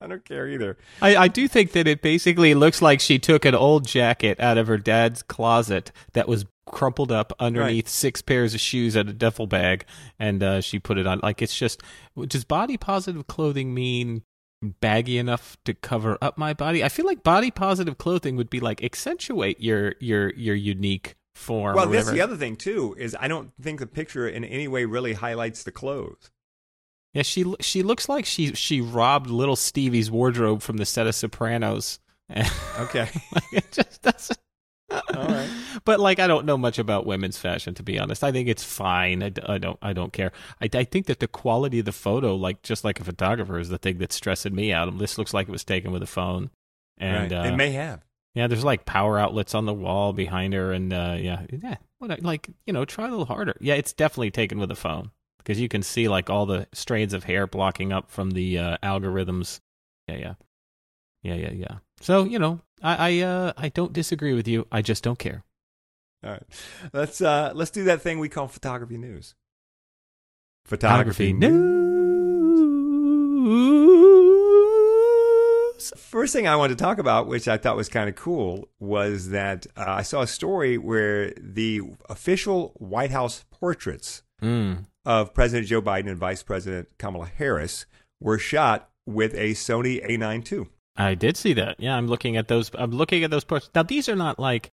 I 0.01 0.07
don't 0.07 0.25
care 0.25 0.49
either. 0.49 0.79
I, 1.03 1.17
I 1.17 1.29
do 1.29 1.47
think 1.47 1.73
that 1.73 1.87
it 1.87 2.01
basically 2.01 2.55
looks 2.55 2.81
like 2.81 3.01
she 3.01 3.19
took 3.19 3.45
an 3.45 3.55
old 3.55 3.87
jacket 3.87 4.41
out 4.41 4.57
of 4.57 4.67
her 4.67 4.79
dad's 4.79 5.23
closet 5.23 5.93
that 6.15 6.27
was 6.27 6.47
crumpled 6.67 7.13
up 7.13 7.33
underneath 7.39 7.89
six 7.89 8.23
pairs 8.23 8.55
of 8.55 8.61
shoes 8.61 8.97
and 8.97 9.09
a 9.11 9.13
duffel 9.13 9.47
bag, 9.47 9.85
and 10.19 10.43
uh, 10.43 10.61
she 10.63 10.79
put 10.79 10.97
it 10.97 11.07
on. 11.07 11.21
Like 11.23 11.43
it's 11.43 11.57
just, 11.57 11.83
does 12.27 12.45
body 12.45 12.79
positive 12.79 13.27
clothing 13.27 13.75
mean 13.75 14.23
baggy 14.63 15.19
enough 15.19 15.57
to 15.65 15.75
cover 15.75 16.19
up 16.21 16.37
my 16.39 16.53
body? 16.53 16.85
I 16.85 16.89
feel 16.89 17.07
like 17.07 17.23
body 17.23 17.51
positive 17.51 17.99
clothing 17.99 18.37
would 18.37 18.51
be 18.51 18.61
like 18.61 18.83
accentuate 18.83 19.61
your 19.61 19.95
your 20.01 20.31
your 20.35 20.55
unique 20.55 21.17
form. 21.35 21.77
Well, 21.77 21.89
that's 21.89 22.11
the 22.11 22.21
other 22.21 22.37
thing 22.37 22.57
too. 22.57 22.95
Is 22.99 23.17
I 23.19 23.29
don't 23.29 23.53
think 23.61 23.81
the 23.81 23.87
picture 23.87 24.29
in 24.29 24.45
any 24.45 24.69
way 24.69 24.85
really 24.85 25.15
highlights 25.15 25.63
the 25.63 25.73
clothes. 25.73 26.31
Yeah, 27.15 27.23
she 27.23 27.55
she 27.61 27.83
looks 27.83 28.09
like 28.09 28.25
she 28.25 28.55
she 28.55 28.81
robbed 28.81 29.31
little 29.31 29.57
Stevie's 29.57 30.11
wardrobe 30.11 30.63
from 30.63 30.77
the 30.77 30.87
set 30.87 31.07
of 31.07 31.15
Sopranos. 31.15 31.99
Okay. 32.79 33.09
like 33.35 33.53
it 33.53 33.73
just 33.73 34.03
doesn't. 34.03 34.39
Right. 34.91 35.49
But 35.85 35.99
like, 36.01 36.19
I 36.19 36.27
don't 36.27 36.45
know 36.47 36.59
much 36.59 36.79
about 36.79 37.07
women's 37.07 37.39
fashion 37.39 37.75
to 37.75 37.83
be 37.83 37.99
honest. 37.99 38.23
I 38.25 38.33
think 38.33 38.49
it's 38.49 38.65
fine. 38.65 39.23
I, 39.23 39.33
I 39.47 39.59
don't. 39.59 39.79
I 39.81 39.93
don't 39.93 40.13
care. 40.13 40.33
I, 40.61 40.69
I 40.75 40.85
think 40.85 41.07
that 41.07 41.21
the 41.21 41.29
quality 41.29 41.79
of 41.79 41.85
the 41.85 41.93
photo, 41.93 42.35
like 42.35 42.63
just 42.63 42.85
like 42.85 43.01
a 43.01 43.05
photographer, 43.05 43.59
is 43.59 43.69
the 43.69 43.79
thing 43.79 43.99
that's 43.99 44.17
stressing 44.17 44.55
me 44.55 44.73
out. 44.73 44.99
This 44.99 45.17
looks 45.17 45.33
like 45.33 45.49
it 45.49 45.53
was 45.53 45.65
taken 45.65 45.93
with 45.93 46.03
a 46.03 46.07
phone, 46.07 46.51
and 46.99 47.33
right. 47.33 47.47
uh, 47.47 47.49
it 47.49 47.57
may 47.57 47.71
have. 47.71 48.05
yeah, 48.35 48.47
there's 48.47 48.65
like 48.65 48.85
power 48.85 49.19
outlets 49.19 49.55
on 49.55 49.65
the 49.65 49.73
wall 49.73 50.13
behind 50.13 50.53
her, 50.55 50.73
and 50.73 50.93
uh, 50.93 51.17
yeah, 51.19 51.47
yeah. 51.51 51.77
What 51.99 52.23
like 52.23 52.51
you 52.67 52.73
know, 52.73 52.85
try 52.85 53.07
a 53.07 53.11
little 53.11 53.27
harder. 53.27 53.57
Yeah, 53.61 53.75
it's 53.75 53.93
definitely 53.93 54.33
taken 54.33 54.59
with 54.59 54.71
a 54.71 54.77
phone 54.77 55.13
because 55.39 55.61
you 55.61 55.69
can 55.69 55.83
see 55.83 56.09
like 56.09 56.29
all 56.29 56.47
the 56.47 56.67
strands 56.73 57.15
of 57.15 57.25
hair 57.25 57.47
blocking 57.47 57.93
up 57.93 58.11
from 58.11 58.33
the 58.33 58.59
uh, 58.59 58.77
algorithms. 58.83 59.61
Yeah, 60.09 60.17
yeah, 60.17 60.35
yeah, 61.23 61.35
yeah, 61.35 61.53
yeah. 61.53 61.79
So 62.01 62.25
you 62.25 62.39
know, 62.39 62.61
I 62.83 63.11
I 63.11 63.21
uh, 63.21 63.53
I 63.57 63.69
don't 63.69 63.93
disagree 63.93 64.33
with 64.35 64.49
you. 64.49 64.67
I 64.73 64.83
just 64.83 65.03
don't 65.05 65.19
care. 65.19 65.45
All 66.25 66.31
right. 66.33 66.43
Let's 66.93 67.21
uh 67.21 67.53
let's 67.55 67.71
do 67.71 67.85
that 67.85 68.03
thing 68.03 68.19
we 68.19 68.29
call 68.29 68.49
photography 68.49 68.99
news. 68.99 69.35
Photography 70.67 71.33
news. 71.33 71.81
First 75.97 76.35
thing 76.35 76.47
I 76.47 76.57
wanted 76.57 76.77
to 76.79 76.85
talk 76.85 76.99
about, 76.99 77.27
which 77.27 77.49
I 77.49 77.57
thought 77.57 77.77
was 77.77 77.89
kind 77.89 78.09
of 78.09 78.15
cool, 78.15 78.69
was 78.79 79.31
that 79.31 79.67
uh, 79.77 79.85
I 79.87 80.03
saw 80.03 80.21
a 80.21 80.27
story 80.27 80.77
where 80.77 81.33
the 81.41 81.81
official 82.09 82.75
White 82.79 83.11
House 83.11 83.45
portraits 83.51 84.23
Mm. 84.43 84.87
of 85.05 85.35
President 85.35 85.69
Joe 85.69 85.83
Biden 85.83 86.09
and 86.09 86.17
Vice 86.17 86.43
President 86.43 86.89
Kamala 86.99 87.27
Harris 87.27 87.85
were 88.21 88.39
shot 88.39 88.89
with 89.07 89.35
a 89.35 89.51
Sony 89.53 90.03
A9 90.07 90.51
II. 90.51 90.67
I 91.07 91.15
did 91.15 91.37
see 91.37 91.53
that. 91.55 91.77
Yeah, 91.79 91.97
I'm 91.97 92.07
looking 92.07 92.37
at 92.37 92.49
those. 92.49 92.71
I'm 92.75 92.91
looking 92.91 93.25
at 93.25 93.31
those 93.31 93.45
portraits. 93.45 93.71
Now 93.75 93.83
these 93.83 94.09
are 94.09 94.17
not 94.17 94.39
like 94.39 94.71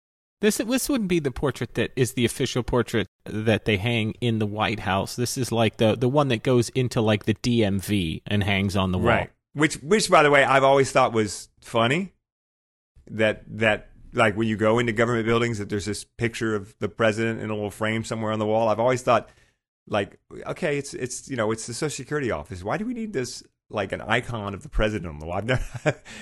this. 0.41 0.59
This 0.59 0.89
wouldn't 0.89 1.09
be 1.09 1.19
the 1.19 1.31
portrait 1.31 1.75
that 1.75 1.93
is 1.97 2.13
the 2.13 2.25
official 2.25 2.63
portrait 2.63 3.07
that 3.25 3.65
they 3.65 3.77
hang 3.77 4.13
in 4.21 4.39
the 4.39 4.47
White 4.47 4.81
House. 4.81 5.17
This 5.17 5.39
is 5.39 5.51
like 5.51 5.79
the 5.79 5.97
the 5.97 6.09
one 6.09 6.29
that 6.29 6.43
goes 6.43 6.69
into 6.71 7.01
like 7.01 7.25
the 7.25 7.35
DMV 7.35 8.23
and 8.27 8.43
hangs 8.43 8.77
on 8.77 8.93
the 8.93 8.99
wall. 8.99 9.09
Right. 9.09 9.31
Which, 9.53 9.75
which, 9.77 10.09
by 10.09 10.23
the 10.23 10.31
way, 10.31 10.45
I've 10.45 10.63
always 10.63 10.93
thought 10.93 11.13
was 11.13 11.49
funny. 11.61 12.13
That 13.09 13.43
that 13.59 13.91
like 14.13 14.37
when 14.37 14.47
you 14.47 14.57
go 14.57 14.79
into 14.79 14.93
government 14.93 15.27
buildings, 15.27 15.59
that 15.59 15.69
there's 15.69 15.87
this 15.87 16.05
picture 16.05 16.55
of 16.55 16.75
the 16.79 16.89
president 16.89 17.41
in 17.41 17.51
a 17.51 17.55
little 17.55 17.71
frame 17.71 18.05
somewhere 18.05 18.33
on 18.33 18.39
the 18.39 18.47
wall. 18.47 18.69
I've 18.69 18.79
always 18.79 19.03
thought, 19.03 19.29
like, 19.89 20.19
okay, 20.47 20.79
it's 20.79 20.95
it's 20.95 21.29
you 21.29 21.37
know 21.37 21.51
it's 21.51 21.67
the 21.67 21.75
Social 21.75 21.97
Security 21.97 22.31
office. 22.31 22.63
Why 22.63 22.77
do 22.77 22.85
we 22.85 22.95
need 22.95 23.13
this 23.13 23.43
like 23.71 23.93
an 23.93 24.01
icon 24.01 24.53
of 24.55 24.63
the 24.63 24.69
president 24.69 25.13
on 25.15 25.19
the 25.21 25.27
wall? 25.27 25.41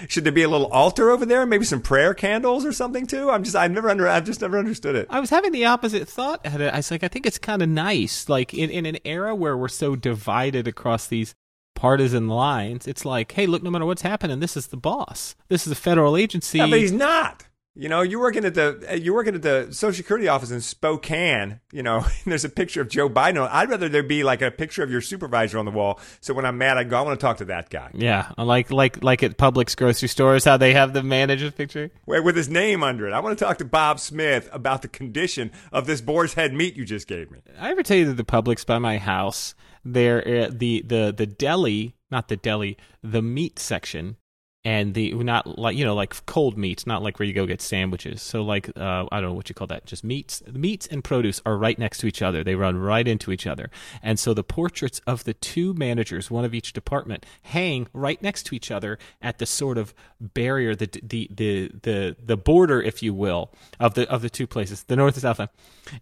Should 0.09 0.25
there 0.25 0.33
be 0.33 0.43
a 0.43 0.49
little 0.49 0.69
altar 0.69 1.11
over 1.11 1.27
there? 1.27 1.47
Maybe 1.47 1.65
some 1.65 1.81
prayer 1.81 2.15
candles 2.15 2.65
or 2.65 2.73
something 2.73 3.07
too. 3.07 3.31
I'm 3.31 3.43
just 3.43 3.57
I've 3.57 3.71
never 3.71 3.89
under 3.89 4.07
I've 4.07 4.25
just 4.25 4.41
never 4.41 4.59
understood 4.59 4.95
it. 4.95 5.07
I 5.11 5.21
was 5.21 5.31
having 5.31 5.53
the 5.53 5.65
opposite 5.65 6.09
thought. 6.09 6.45
at 6.45 6.61
it. 6.61 6.73
I 6.73 6.77
was 6.77 6.91
like, 6.91 7.03
I 7.03 7.09
think 7.09 7.27
it's 7.27 7.39
kind 7.39 7.63
of 7.63 7.69
nice. 7.69 8.29
Like 8.29 8.55
in, 8.55 8.71
in 8.71 8.87
an 8.87 8.99
era 9.05 9.35
where 9.35 9.57
we're 9.57 9.69
so 9.69 9.97
divided 9.97 10.69
across 10.69 11.07
these 11.07 11.35
partisan 11.75 12.29
lines, 12.29 12.87
it's 12.87 13.05
like, 13.05 13.33
hey, 13.33 13.47
look, 13.47 13.63
no 13.63 13.71
matter 13.71 13.87
what's 13.87 14.03
happening, 14.03 14.41
this 14.41 14.57
is 14.57 14.69
the 14.69 14.77
boss. 14.77 15.35
This 15.49 15.67
is 15.67 15.73
a 15.73 15.77
federal 15.77 16.17
agency. 16.17 16.59
Yeah, 16.59 16.67
but 16.67 16.79
he's 16.79 16.93
not. 16.93 17.45
You 17.79 17.89
know, 17.89 18.03
you're 18.03 18.21
working 18.21 18.45
at 18.45 18.55
the 18.55 18.99
you're 19.01 19.15
working 19.15 19.37
at 19.37 19.43
the 19.43 19.69
Social 19.71 19.97
Security 19.97 20.27
office 20.27 20.51
in 20.51 20.61
Spokane. 20.61 21.61
You 21.73 21.85
know, 21.85 21.99
and 22.25 22.33
there's 22.33 22.45
a 22.45 22.49
picture 22.49 22.81
of 22.81 22.89
Joe 22.89 23.09
Biden. 23.09 23.49
I'd 23.49 23.71
rather 23.71 23.89
there 23.89 24.03
be 24.03 24.25
like 24.25 24.43
a 24.43 24.51
picture 24.51 24.83
of 24.83 24.91
your 24.91 25.01
supervisor 25.01 25.59
on 25.59 25.65
the 25.65 25.71
wall. 25.71 26.01
So 26.21 26.35
when 26.35 26.45
I'm 26.45 26.59
mad, 26.59 26.77
I 26.77 26.85
go, 26.85 26.99
I 26.99 27.03
want 27.03 27.19
to 27.19 27.25
talk 27.25 27.39
to 27.39 27.45
that 27.47 27.71
guy 27.71 27.91
yeah, 27.95 28.31
like 28.37 28.71
like 28.71 29.03
like 29.03 29.23
at 29.23 29.39
Publix 29.39 29.77
grocery 29.77 30.09
stores, 30.09 30.45
how 30.45 30.57
they 30.57 30.73
have 30.73 30.93
the 30.93 31.03
manager's 31.03 31.53
picture. 31.53 31.91
Wait, 32.07 32.25
with 32.25 32.37
his 32.37 32.49
name 32.49 32.83
under 32.83 33.07
it. 33.07 33.13
I 33.13 33.21
want 33.21 33.39
to 33.39 33.45
talk 33.45 33.59
to 33.59 33.65
Bob 33.65 34.01
Smith 34.01 34.49
about 34.53 34.83
the 34.83 34.89
condition 34.89 35.51
of 35.73 35.87
this 35.87 36.01
boar's 36.01 36.35
head 36.35 36.53
meat 36.53 36.77
you 36.77 36.85
just 36.85 37.07
gave 37.07 37.31
me. 37.31 37.41
I 37.59 37.71
ever 37.71 37.83
tell 37.83 37.97
you 37.97 38.07
that 38.07 38.17
the 38.17 38.25
Publix 38.25 38.67
by 38.67 38.79
my 38.79 38.99
house, 38.99 39.55
there 39.85 40.27
uh, 40.27 40.51
the 40.53 40.83
the 40.87 41.15
the 41.17 41.27
deli, 41.27 41.95
not 42.11 42.29
the 42.29 42.37
deli, 42.37 42.77
the 43.03 43.23
meat 43.23 43.59
section, 43.59 44.17
and 44.65 44.95
the 44.95 45.13
not 45.15 45.59
like 45.59 45.77
you 45.77 45.85
know 45.85 45.95
like 45.95 46.25
cold 46.27 46.59
meats, 46.59 46.87
not 46.87 47.03
like 47.03 47.19
where 47.19 47.27
you 47.27 47.33
go 47.33 47.47
get 47.47 47.63
sandwiches. 47.63 48.21
So 48.21 48.43
like 48.43 48.69
uh, 48.77 49.07
I 49.11 49.21
don't 49.21 49.31
know 49.31 49.35
what 49.35 49.49
you 49.49 49.55
call 49.55 49.69
that, 49.69 49.87
just 49.87 50.03
meats. 50.03 50.43
Meats 50.53 50.87
and 50.87 51.03
produce 51.03 51.41
are 51.47 51.57
right 51.57 51.79
next 51.79 51.99
to 51.99 52.07
each 52.07 52.23
other. 52.23 52.43
They 52.43 52.55
run 52.55 52.77
right 52.77 53.07
into 53.07 53.31
each 53.31 53.47
other, 53.47 53.71
and 54.03 54.19
so 54.19 54.35
the 54.35 54.45
portraits 54.45 55.01
of 55.07 55.25
the 55.25 55.35
two 55.35 55.75
managers, 55.75 56.31
one 56.31 56.45
of 56.45 56.55
each 56.55 56.73
department, 56.73 57.25
hang 57.43 57.87
right 57.93 58.21
next 58.21 58.45
to 58.45 58.55
each 58.55 58.71
other 58.71 58.99
at 59.23 59.39
the 59.39 59.47
sort 59.47 59.79
of 59.79 59.95
barrier, 60.21 60.75
the 60.75 60.89
the 61.03 61.31
the 61.33 61.71
the 61.83 62.17
the 62.23 62.37
border, 62.37 62.83
if 62.83 63.03
you 63.03 63.15
will, 63.15 63.53
of 63.79 63.95
the 63.95 64.11
of 64.11 64.23
the 64.23 64.31
two 64.31 64.47
places, 64.47 64.83
the 64.85 64.97
north 64.97 65.15
and 65.15 65.23
south. 65.23 65.41
end. 65.41 65.51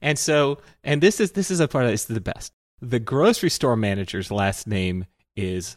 And 0.01 0.19
so, 0.19 0.59
and 0.83 1.03
this 1.03 1.21
is 1.21 1.33
this 1.33 1.51
is 1.51 1.61
a 1.61 1.69
part 1.69 1.87
of 1.87 2.07
the 2.07 2.21
best. 2.21 2.53
The 2.81 3.01
grocery 3.01 3.51
store 3.51 3.77
manager's 3.77 4.31
last 4.31 4.67
name 4.67 5.07
is 5.37 5.77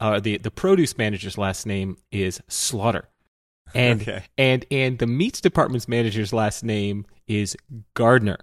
uh, 0.00 0.18
the 0.20 0.38
the 0.38 0.50
produce 0.50 0.96
manager's 0.98 1.36
last 1.38 1.66
name 1.66 1.96
is 2.10 2.40
Slaughter, 2.48 3.08
and 3.74 4.00
Okay. 4.08 4.24
and 4.38 4.64
and 4.70 4.98
the 4.98 5.06
meats 5.06 5.40
department's 5.40 5.86
manager's 5.88 6.32
last 6.32 6.64
name 6.64 7.06
is 7.28 7.56
Gardner. 7.94 8.38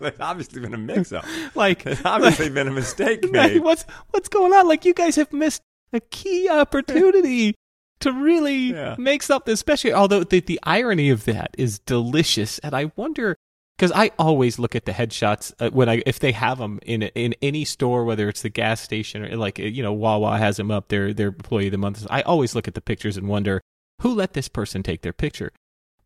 There's 0.00 0.14
obviously 0.20 0.60
been 0.62 0.72
a 0.74 0.78
mix-up. 0.78 1.24
like, 1.54 1.82
There's 1.82 2.04
obviously 2.04 2.48
been 2.48 2.68
a 2.68 2.72
mistake 2.72 3.24
like, 3.30 3.62
what's 3.62 3.84
what's 4.10 4.28
going 4.28 4.52
on? 4.54 4.66
Like, 4.68 4.84
you 4.84 4.94
guys 4.94 5.16
have 5.16 5.32
missed 5.32 5.62
a 5.92 6.00
key 6.00 6.48
opportunity 6.48 7.54
to 8.00 8.12
really 8.12 8.72
Yeah. 8.72 8.94
make 8.98 9.22
something 9.22 9.56
special. 9.56 9.92
Although 9.92 10.24
the 10.24 10.40
the 10.40 10.58
irony 10.62 11.10
of 11.10 11.24
that 11.26 11.54
is 11.58 11.78
delicious, 11.80 12.58
and 12.60 12.74
I 12.74 12.90
wonder 12.96 13.36
because 13.76 13.92
I 13.92 14.10
always 14.18 14.58
look 14.58 14.74
at 14.74 14.86
the 14.86 14.92
headshots 14.92 15.52
uh, 15.60 15.70
when 15.70 15.88
I 15.88 16.02
if 16.06 16.18
they 16.18 16.32
have 16.32 16.58
them 16.58 16.78
in 16.82 17.02
in 17.02 17.34
any 17.42 17.64
store, 17.64 18.04
whether 18.04 18.28
it's 18.28 18.42
the 18.42 18.48
gas 18.48 18.80
station 18.80 19.22
or 19.22 19.36
like 19.36 19.58
you 19.58 19.82
know 19.82 19.92
Wawa 19.92 20.38
has 20.38 20.56
them 20.56 20.70
up, 20.70 20.88
their 20.88 21.12
their 21.12 21.28
employee 21.28 21.66
of 21.66 21.72
the 21.72 21.78
month. 21.78 22.06
I 22.10 22.22
always 22.22 22.54
look 22.54 22.66
at 22.66 22.74
the 22.74 22.80
pictures 22.80 23.16
and 23.16 23.28
wonder 23.28 23.60
who 24.00 24.14
let 24.14 24.32
this 24.32 24.48
person 24.48 24.82
take 24.82 25.02
their 25.02 25.12
picture. 25.12 25.52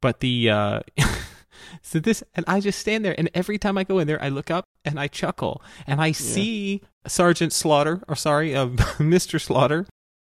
But 0.01 0.21
the 0.21 0.51
uh, 0.51 0.81
so 1.83 2.01
this 2.01 2.23
and 2.35 2.45
I 2.49 2.61
just 2.61 2.79
stand 2.79 3.05
there, 3.05 3.15
and 3.17 3.31
every 3.35 3.59
time 3.59 3.79
I 3.79 3.85
go 3.85 3.99
in 3.99 4.07
there, 4.07 4.23
I 4.23 4.29
look 4.29 4.51
up 4.51 4.65
and 4.85 4.99
I 4.99 5.09
chuckle, 5.09 5.63
and 5.87 6.01
I 6.01 6.13
see 6.13 6.83
Sergeant 7.07 7.53
Slaughter, 7.53 8.03
or 8.09 8.17
sorry, 8.17 8.55
uh, 8.55 8.71
Mister 8.99 9.39
Slaughter, 9.39 9.87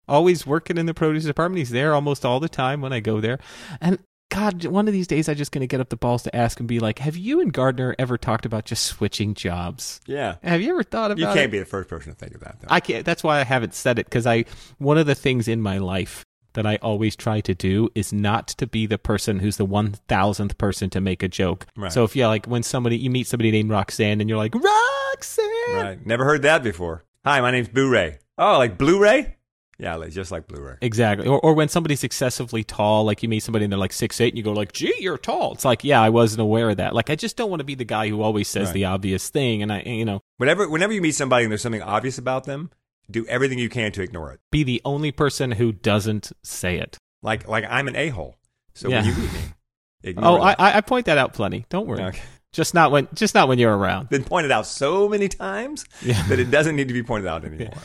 always 0.07 0.47
working 0.47 0.77
in 0.77 0.85
the 0.85 0.93
produce 0.93 1.25
department. 1.25 1.59
He's 1.59 1.69
there 1.69 1.93
almost 1.93 2.25
all 2.25 2.39
the 2.39 2.49
time 2.49 2.81
when 2.81 2.93
I 2.93 2.99
go 2.99 3.19
there, 3.19 3.39
and 3.81 3.99
God, 4.29 4.65
one 4.65 4.87
of 4.87 4.93
these 4.93 5.07
days, 5.07 5.29
I'm 5.29 5.35
just 5.35 5.51
going 5.51 5.61
to 5.61 5.67
get 5.67 5.79
up 5.79 5.89
the 5.89 5.95
balls 5.95 6.23
to 6.23 6.35
ask 6.35 6.59
and 6.59 6.67
be 6.67 6.79
like, 6.79 6.99
"Have 6.99 7.15
you 7.15 7.39
and 7.39 7.51
Gardner 7.53 7.95
ever 7.97 8.17
talked 8.17 8.45
about 8.45 8.65
just 8.65 8.85
switching 8.85 9.33
jobs? 9.33 10.01
Yeah. 10.05 10.35
Have 10.43 10.61
you 10.61 10.71
ever 10.71 10.83
thought 10.83 11.11
about 11.11 11.19
You 11.19 11.33
can't 11.33 11.51
be 11.51 11.59
the 11.59 11.65
first 11.65 11.89
person 11.89 12.13
to 12.13 12.17
think 12.17 12.35
of 12.35 12.41
that, 12.41 12.57
though. 12.59 12.67
I 12.69 12.79
can't. 12.79 13.05
That's 13.05 13.23
why 13.23 13.39
I 13.39 13.43
haven't 13.43 13.73
said 13.73 13.99
it 13.99 14.05
because 14.05 14.27
I 14.27 14.45
one 14.79 14.97
of 14.97 15.05
the 15.05 15.15
things 15.15 15.47
in 15.47 15.61
my 15.61 15.77
life 15.77 16.25
that 16.53 16.65
I 16.65 16.77
always 16.77 17.15
try 17.15 17.39
to 17.41 17.53
do 17.53 17.89
is 17.95 18.11
not 18.11 18.47
to 18.49 18.67
be 18.67 18.85
the 18.85 18.97
person 18.97 19.39
who's 19.39 19.57
the 19.57 19.65
one 19.65 19.93
thousandth 20.07 20.57
person 20.57 20.89
to 20.89 20.99
make 20.99 21.23
a 21.23 21.27
joke. 21.27 21.67
Right. 21.77 21.91
So 21.91 22.03
if 22.03 22.15
you 22.15 22.27
like 22.27 22.47
when 22.47 22.63
somebody 22.63 22.97
you 22.97 23.09
meet 23.09 23.27
somebody 23.27 23.51
named 23.51 23.69
Roxanne 23.69 24.19
and 24.19 24.29
you're 24.29 24.37
like 24.37 24.55
Roxanne, 24.55 25.45
right. 25.73 26.05
Never 26.05 26.25
heard 26.25 26.41
that 26.41 26.63
before. 26.63 27.05
Hi, 27.23 27.41
my 27.41 27.51
name's 27.51 27.69
Blu-ray. 27.69 28.19
Oh, 28.37 28.57
like 28.57 28.77
Blu-ray? 28.77 29.36
Yeah, 29.79 29.95
like, 29.97 30.09
just 30.11 30.31
like 30.31 30.47
Blu-ray. 30.47 30.77
exactly. 30.81 31.27
Or 31.27 31.39
or 31.39 31.53
when 31.53 31.69
somebody's 31.69 32.03
excessively 32.03 32.63
tall, 32.63 33.03
like 33.05 33.21
you 33.21 33.29
meet 33.29 33.41
somebody 33.41 33.65
and 33.65 33.71
they're 33.71 33.77
like 33.79 33.93
six 33.93 34.19
eight, 34.19 34.29
and 34.29 34.37
you 34.37 34.43
go 34.43 34.51
like, 34.51 34.71
"Gee, 34.73 34.93
you're 34.99 35.19
tall." 35.19 35.53
It's 35.53 35.65
like, 35.65 35.83
yeah, 35.83 36.01
I 36.01 36.09
wasn't 36.09 36.41
aware 36.41 36.71
of 36.71 36.77
that. 36.77 36.95
Like 36.95 37.09
I 37.11 37.15
just 37.15 37.37
don't 37.37 37.49
want 37.51 37.59
to 37.59 37.63
be 37.63 37.75
the 37.75 37.85
guy 37.85 38.09
who 38.09 38.21
always 38.23 38.47
says 38.47 38.67
Right. 38.69 38.73
the 38.73 38.85
obvious 38.85 39.29
thing, 39.29 39.61
and 39.61 39.71
I 39.71 39.81
you 39.81 40.03
know 40.05 40.21
Whenever, 40.37 40.67
whenever 40.67 40.93
you 40.93 41.01
meet 41.01 41.13
somebody 41.15 41.43
and 41.45 41.51
there's 41.51 41.61
something 41.61 41.83
obvious 41.83 42.17
about 42.17 42.45
them, 42.45 42.71
do 43.11 43.25
everything 43.27 43.59
you 43.59 43.69
can 43.69 43.91
to 43.91 44.01
ignore 44.01 44.31
it. 44.31 44.39
be 44.51 44.63
the 44.63 44.81
only 44.83 45.11
person 45.11 45.51
who 45.51 45.71
doesn't 45.71 46.31
say 46.43 46.77
it. 46.79 46.97
Like, 47.21 47.47
like 47.47 47.63
I'm 47.69 47.87
an 47.87 47.95
a-hole. 47.95 48.35
So 48.73 48.89
Yeah. 48.89 49.01
when 49.03 49.09
you 49.15 49.21
meet 49.21 49.31
me, 49.33 49.39
oh, 49.43 50.09
ignore 50.09 50.39
Oh, 50.39 50.41
I. 50.41 50.51
I 50.57 50.77
I 50.77 50.81
point 50.81 51.05
that 51.05 51.19
out 51.19 51.33
plenty. 51.33 51.65
Don't 51.69 51.85
worry. 51.87 52.01
Okay. 52.03 52.21
Just 52.51 52.73
not 52.73 52.91
when 52.91 53.07
just 53.13 53.35
not 53.35 53.47
when 53.47 53.59
you're 53.59 53.77
around. 53.77 54.09
Been 54.09 54.23
pointed 54.23 54.51
out 54.51 54.65
so 54.65 55.07
many 55.07 55.27
times 55.27 55.85
Yeah. 56.01 56.21
that 56.29 56.39
it 56.39 56.49
doesn't 56.49 56.75
need 56.75 56.87
to 56.87 56.93
be 56.95 57.03
pointed 57.03 57.27
out 57.27 57.45
anymore. 57.45 57.73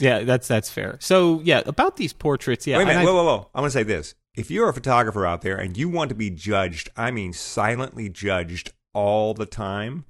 Yeah, 0.00 0.20
that's 0.24 0.48
that's 0.48 0.70
fair. 0.70 0.96
So 1.00 1.40
yeah, 1.44 1.62
about 1.66 1.96
these 1.96 2.12
portraits, 2.12 2.66
yeah. 2.66 2.78
Wait 2.78 2.84
a 2.84 2.86
minute. 2.86 3.00
I- 3.00 3.04
Whoa, 3.04 3.14
whoa, 3.14 3.24
whoa. 3.24 3.50
I'm 3.54 3.60
going 3.62 3.68
to 3.68 3.72
say 3.72 3.82
this. 3.82 4.14
If 4.34 4.50
you're 4.50 4.68
a 4.68 4.74
photographer 4.74 5.24
out 5.26 5.40
there 5.42 5.56
and 5.56 5.76
you 5.76 5.88
want 5.88 6.10
to 6.10 6.14
be 6.14 6.28
judged, 6.30 6.90
I 6.96 7.10
mean 7.10 7.32
silently 7.32 8.08
judged 8.10 8.72
all 8.92 9.32
the 9.34 9.46
time, 9.46 10.04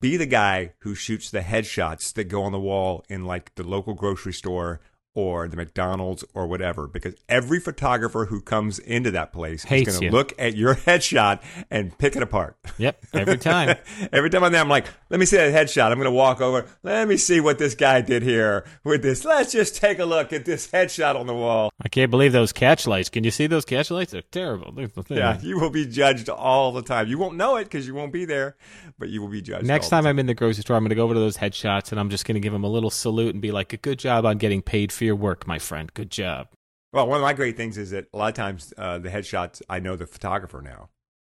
be 0.00 0.16
the 0.16 0.26
guy 0.26 0.74
who 0.82 0.94
shoots 0.94 1.30
the 1.30 1.40
headshots 1.40 2.12
that 2.14 2.24
go 2.24 2.42
on 2.42 2.52
the 2.52 2.60
wall 2.60 3.04
in 3.08 3.24
like 3.24 3.54
the 3.56 3.64
local 3.64 3.94
grocery 3.94 4.32
store 4.32 4.80
or 5.18 5.48
the 5.48 5.56
McDonald's 5.56 6.24
or 6.32 6.46
whatever. 6.46 6.86
Because 6.86 7.16
every 7.28 7.58
photographer 7.58 8.26
who 8.26 8.40
comes 8.40 8.78
into 8.78 9.10
that 9.10 9.32
place 9.32 9.64
Hates 9.64 9.88
is 9.88 9.98
going 9.98 10.12
to 10.12 10.16
look 10.16 10.32
at 10.38 10.56
your 10.56 10.74
headshot 10.86 11.42
and 11.72 11.98
pick 11.98 12.14
it 12.14 12.22
apart. 12.22 12.56
Yep, 12.78 13.04
every 13.12 13.36
time. 13.36 13.76
Every 14.12 14.30
time 14.30 14.44
I'm 14.44 14.52
there, 14.52 14.60
I'm 14.60 14.68
like, 14.68 14.86
let 15.10 15.18
me 15.18 15.26
see 15.26 15.36
that 15.36 15.52
headshot. 15.52 15.90
I'm 15.90 15.98
going 15.98 16.04
to 16.04 16.10
walk 16.10 16.40
over. 16.40 16.66
Let 16.82 17.08
me 17.08 17.16
see 17.16 17.40
what 17.40 17.58
this 17.58 17.74
guy 17.74 18.00
did 18.00 18.22
here 18.22 18.64
with 18.84 19.02
this. 19.02 19.24
Let's 19.24 19.52
just 19.52 19.76
take 19.76 19.98
a 19.98 20.04
look 20.04 20.32
at 20.32 20.44
this 20.44 20.68
headshot 20.68 21.16
on 21.16 21.26
the 21.26 21.34
wall. 21.34 21.70
I 21.82 21.88
can't 21.88 22.10
believe 22.10 22.32
those 22.32 22.52
catch 22.52 22.86
lights. 22.86 23.08
Can 23.08 23.24
you 23.24 23.30
see 23.30 23.46
those 23.46 23.64
catch 23.64 23.90
lights? 23.90 24.12
They're 24.12 24.22
terrible. 24.22 24.72
Yeah, 25.08 25.40
you 25.40 25.58
will 25.58 25.70
be 25.70 25.86
judged 25.86 26.28
all 26.28 26.72
the 26.72 26.82
time. 26.82 27.08
You 27.08 27.18
won't 27.18 27.36
know 27.36 27.56
it 27.56 27.64
because 27.64 27.86
you 27.86 27.94
won't 27.94 28.12
be 28.12 28.24
there, 28.24 28.56
but 28.98 29.08
you 29.08 29.20
will 29.20 29.28
be 29.28 29.42
judged. 29.42 29.66
Next 29.66 29.86
all 29.86 29.90
time 29.90 30.06
I'm 30.06 30.18
in 30.18 30.26
the 30.26 30.34
grocery 30.34 30.62
store, 30.62 30.76
I'm 30.76 30.82
going 30.82 30.90
to 30.90 30.96
go 30.96 31.04
over 31.04 31.14
to 31.14 31.20
those 31.20 31.36
headshots 31.36 31.90
and 31.90 32.00
I'm 32.00 32.10
just 32.10 32.24
going 32.24 32.34
to 32.34 32.40
give 32.40 32.52
them 32.52 32.64
a 32.64 32.68
little 32.68 32.90
salute 32.90 33.34
and 33.34 33.42
be 33.42 33.50
like, 33.50 33.72
a 33.72 33.76
"Good 33.76 33.98
job 33.98 34.26
on 34.26 34.38
getting 34.38 34.62
paid 34.62 34.92
for 34.92 35.04
your 35.08 35.16
work, 35.16 35.46
my 35.46 35.58
friend. 35.58 35.92
Good 35.92 36.10
job." 36.10 36.48
Well, 36.92 37.06
one 37.06 37.18
of 37.18 37.22
my 37.22 37.34
great 37.34 37.56
things 37.56 37.76
is 37.76 37.90
that 37.90 38.06
a 38.12 38.16
lot 38.16 38.28
of 38.28 38.34
times 38.34 38.72
uh, 38.78 38.98
the 38.98 39.10
headshots, 39.10 39.60
I 39.68 39.78
know 39.78 39.96
the 39.96 40.06
photographer 40.06 40.62
now. 40.62 40.88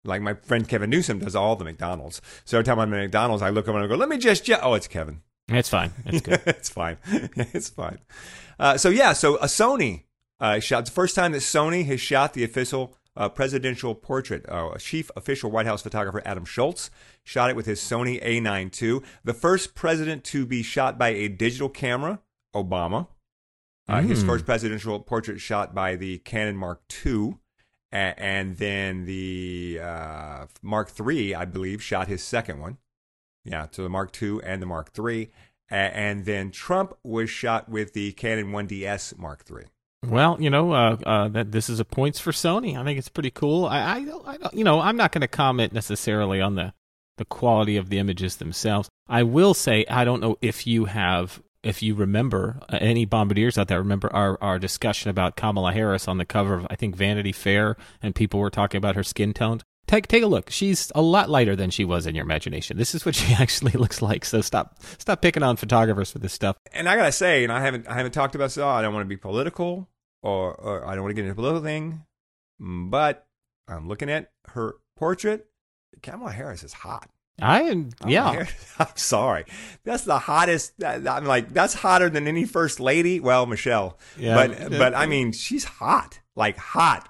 Like 0.04 0.22
my 0.22 0.34
friend 0.34 0.68
Kevin 0.68 0.90
Newsom 0.90 1.20
does 1.20 1.36
all 1.36 1.56
the 1.56 1.66
McDonald's. 1.66 2.22
So 2.46 2.58
every 2.58 2.66
time 2.66 2.80
I'm 2.80 2.94
at 2.94 3.02
McDonald's, 3.02 3.44
I 3.44 3.50
look 3.50 3.68
over 3.68 3.78
and 3.78 3.86
I 3.86 3.88
go, 3.88 3.96
let 3.96 4.10
me 4.10 4.18
just, 4.18 4.46
ju-. 4.46 4.56
oh, 4.62 4.74
it's 4.74 4.88
Kevin. 4.88 5.22
That's 5.48 5.70
fine. 5.70 5.92
That's 6.06 6.22
good. 6.22 6.42
it's 6.46 6.70
fine. 6.70 6.98
it's 7.12 7.70
fine. 7.70 8.00
Uh, 8.58 8.78
so 8.78 8.90
yeah, 8.90 9.14
so 9.14 9.36
a 9.38 9.46
Sony 9.46 10.04
uh, 10.40 10.60
shot. 10.60 10.82
It's 10.82 10.90
the 10.90 10.96
first 10.96 11.16
time 11.16 11.34
that 11.34 11.40
Sony 11.40 11.86
has 11.86 12.00
shot 12.00 12.34
the 12.34 12.44
official 12.44 12.96
uh, 13.16 13.28
presidential 13.30 13.94
portrait. 13.94 14.46
Uh, 14.48 14.78
chief 14.78 15.12
official 15.16 15.52
White 15.52 15.66
House 15.66 15.82
photographer 15.82 16.22
Adam 16.26 16.46
Schultz 16.46 16.90
shot 17.24 17.50
it 17.50 17.56
with 17.56 17.66
his 17.66 17.82
Sony 17.82 18.24
A9 18.24 18.82
II. 18.82 19.02
The 19.24 19.34
first 19.34 19.76
president 19.76 20.24
to 20.26 20.46
be 20.46 20.64
shot 20.64 20.98
by 20.98 21.10
a 21.10 21.28
digital 21.28 21.70
camera, 21.70 22.20
Obama. 22.56 23.08
Uh, 23.88 24.02
His 24.02 24.24
Mm. 24.24 24.28
first 24.28 24.46
presidential 24.46 25.00
portrait 25.00 25.40
shot 25.42 25.74
by 25.76 25.96
the 25.96 26.20
Canon 26.20 26.56
Mark 26.56 26.82
II. 27.06 27.36
A- 27.94 28.18
and 28.18 28.58
then 28.58 29.06
the 29.06 29.80
uh, 29.84 30.46
Mark 30.62 30.92
III, 31.00 31.36
I 31.36 31.46
believe, 31.46 31.84
shot 31.84 32.08
his 32.08 32.24
second 32.24 32.60
one. 32.60 32.78
Yeah, 33.44 33.68
so 33.72 33.84
the 33.84 33.90
Mark 33.90 34.16
II 34.22 34.40
and 34.44 34.62
the 34.62 34.66
Mark 34.66 34.92
III. 34.98 35.30
And 35.70 36.26
then 36.26 36.52
Trump 36.52 36.94
was 37.04 37.30
shot 37.30 37.70
with 37.70 37.94
the 37.94 38.12
Canon 38.14 38.52
1DS 38.52 39.18
Mark 39.18 39.44
III. 39.50 39.66
Well, 40.06 40.38
you 40.40 40.50
know, 40.50 40.72
uh, 40.74 40.98
uh, 41.06 41.28
that 41.30 41.52
this 41.52 41.70
is 41.70 41.80
a 41.80 41.86
points 41.86 42.20
for 42.20 42.32
Sony. 42.32 42.78
I 42.78 42.84
think 42.84 42.98
it's 43.00 43.08
pretty 43.10 43.32
cool. 43.32 43.66
I, 43.66 43.96
I, 43.98 44.04
don't- 44.06 44.28
I 44.28 44.38
you 44.54 44.64
know, 44.64 44.80
I'm 44.82 44.98
not 44.98 45.12
going 45.12 45.22
to 45.22 45.28
comment 45.28 45.74
necessarily 45.74 46.40
on 46.42 46.56
the 46.56 46.74
the 47.18 47.26
quality 47.26 47.78
of 47.78 47.90
the 47.90 48.00
images 48.00 48.38
themselves. 48.38 48.90
I 49.08 49.24
will 49.24 49.54
say, 49.54 49.86
I 49.90 50.06
don't 50.06 50.22
know 50.22 50.38
if 50.42 50.66
you 50.66 50.86
have, 50.86 51.42
if 51.64 51.82
you 51.84 51.96
remember 51.96 52.60
any 52.70 53.06
bombardiers 53.06 53.58
out 53.58 53.68
there 53.68 53.80
remember 53.80 54.12
our 54.14 54.38
our 54.42 54.60
discussion 54.60 55.10
about 55.10 55.36
Kamala 55.36 55.74
Harris 55.74 56.08
on 56.08 56.18
the 56.18 56.26
cover 56.26 56.56
of 56.56 56.68
I 56.70 56.76
think 56.76 56.96
Vanity 56.96 57.32
Fair, 57.32 57.78
and 58.02 58.16
people 58.16 58.40
were 58.40 58.50
talking 58.50 58.78
about 58.78 58.96
her 58.96 59.04
skin 59.04 59.34
tone. 59.34 59.62
Take 59.88 60.08
take 60.08 60.24
a 60.24 60.28
look. 60.28 60.50
She's 60.50 60.92
a 60.96 61.02
lot 61.02 61.30
lighter 61.30 61.56
than 61.56 61.70
she 61.70 61.84
was 61.84 62.06
in 62.08 62.16
your 62.16 62.24
imagination. 62.24 62.78
This 62.78 62.96
is 62.96 63.06
what 63.06 63.16
she 63.22 63.34
actually 63.34 63.74
looks 63.74 64.02
like. 64.02 64.26
So 64.26 64.42
stop 64.42 64.82
stop 64.98 65.22
picking 65.22 65.44
on 65.44 65.58
photographers 65.58 66.12
for 66.12 66.20
this 66.20 66.34
stuff. 66.34 66.56
And 66.72 66.88
I 66.88 66.96
gotta 66.96 67.12
say, 67.12 67.44
and 67.44 67.52
I 67.52 67.62
haven't 67.62 67.88
I 67.88 67.96
haven't 67.96 68.14
talked 68.14 68.36
about 68.36 68.46
this. 68.46 68.58
at 68.58 68.64
all. 68.64 68.76
I 68.76 68.82
don't 68.82 68.94
want 68.94 69.06
to 69.06 69.10
be 69.10 69.18
political, 69.18 69.90
or, 70.24 70.54
or 70.56 70.88
I 70.88 70.96
don't 70.96 71.04
want 71.04 71.12
to 71.12 71.16
get 71.16 71.22
into 71.22 71.34
a 71.34 71.36
political 71.36 71.64
thing. 71.64 72.06
But 72.60 73.26
I'm 73.68 73.88
looking 73.88 74.10
at 74.10 74.32
her 74.50 74.76
portrait. 74.96 75.48
Kamala 76.02 76.32
Harris 76.32 76.64
is 76.64 76.74
hot. 76.74 77.10
I 77.42 77.62
am 77.64 77.92
Kamala 77.92 78.34
yeah. 78.36 78.46
I'm 78.80 78.96
sorry. 78.96 79.46
That's 79.84 80.04
the 80.04 80.20
hottest. 80.20 80.74
I'm 80.84 81.26
like 81.26 81.54
that's 81.54 81.74
hotter 81.74 82.10
than 82.10 82.28
any 82.28 82.46
first 82.46 82.80
lady. 82.80 83.20
Well, 83.20 83.46
Michelle. 83.46 83.98
Yeah. 84.18 84.36
But 84.48 84.70
but 84.72 84.96
I 84.96 85.06
mean, 85.08 85.32
she's 85.32 85.64
hot. 85.64 86.20
Like 86.36 86.58
hot. 86.58 87.10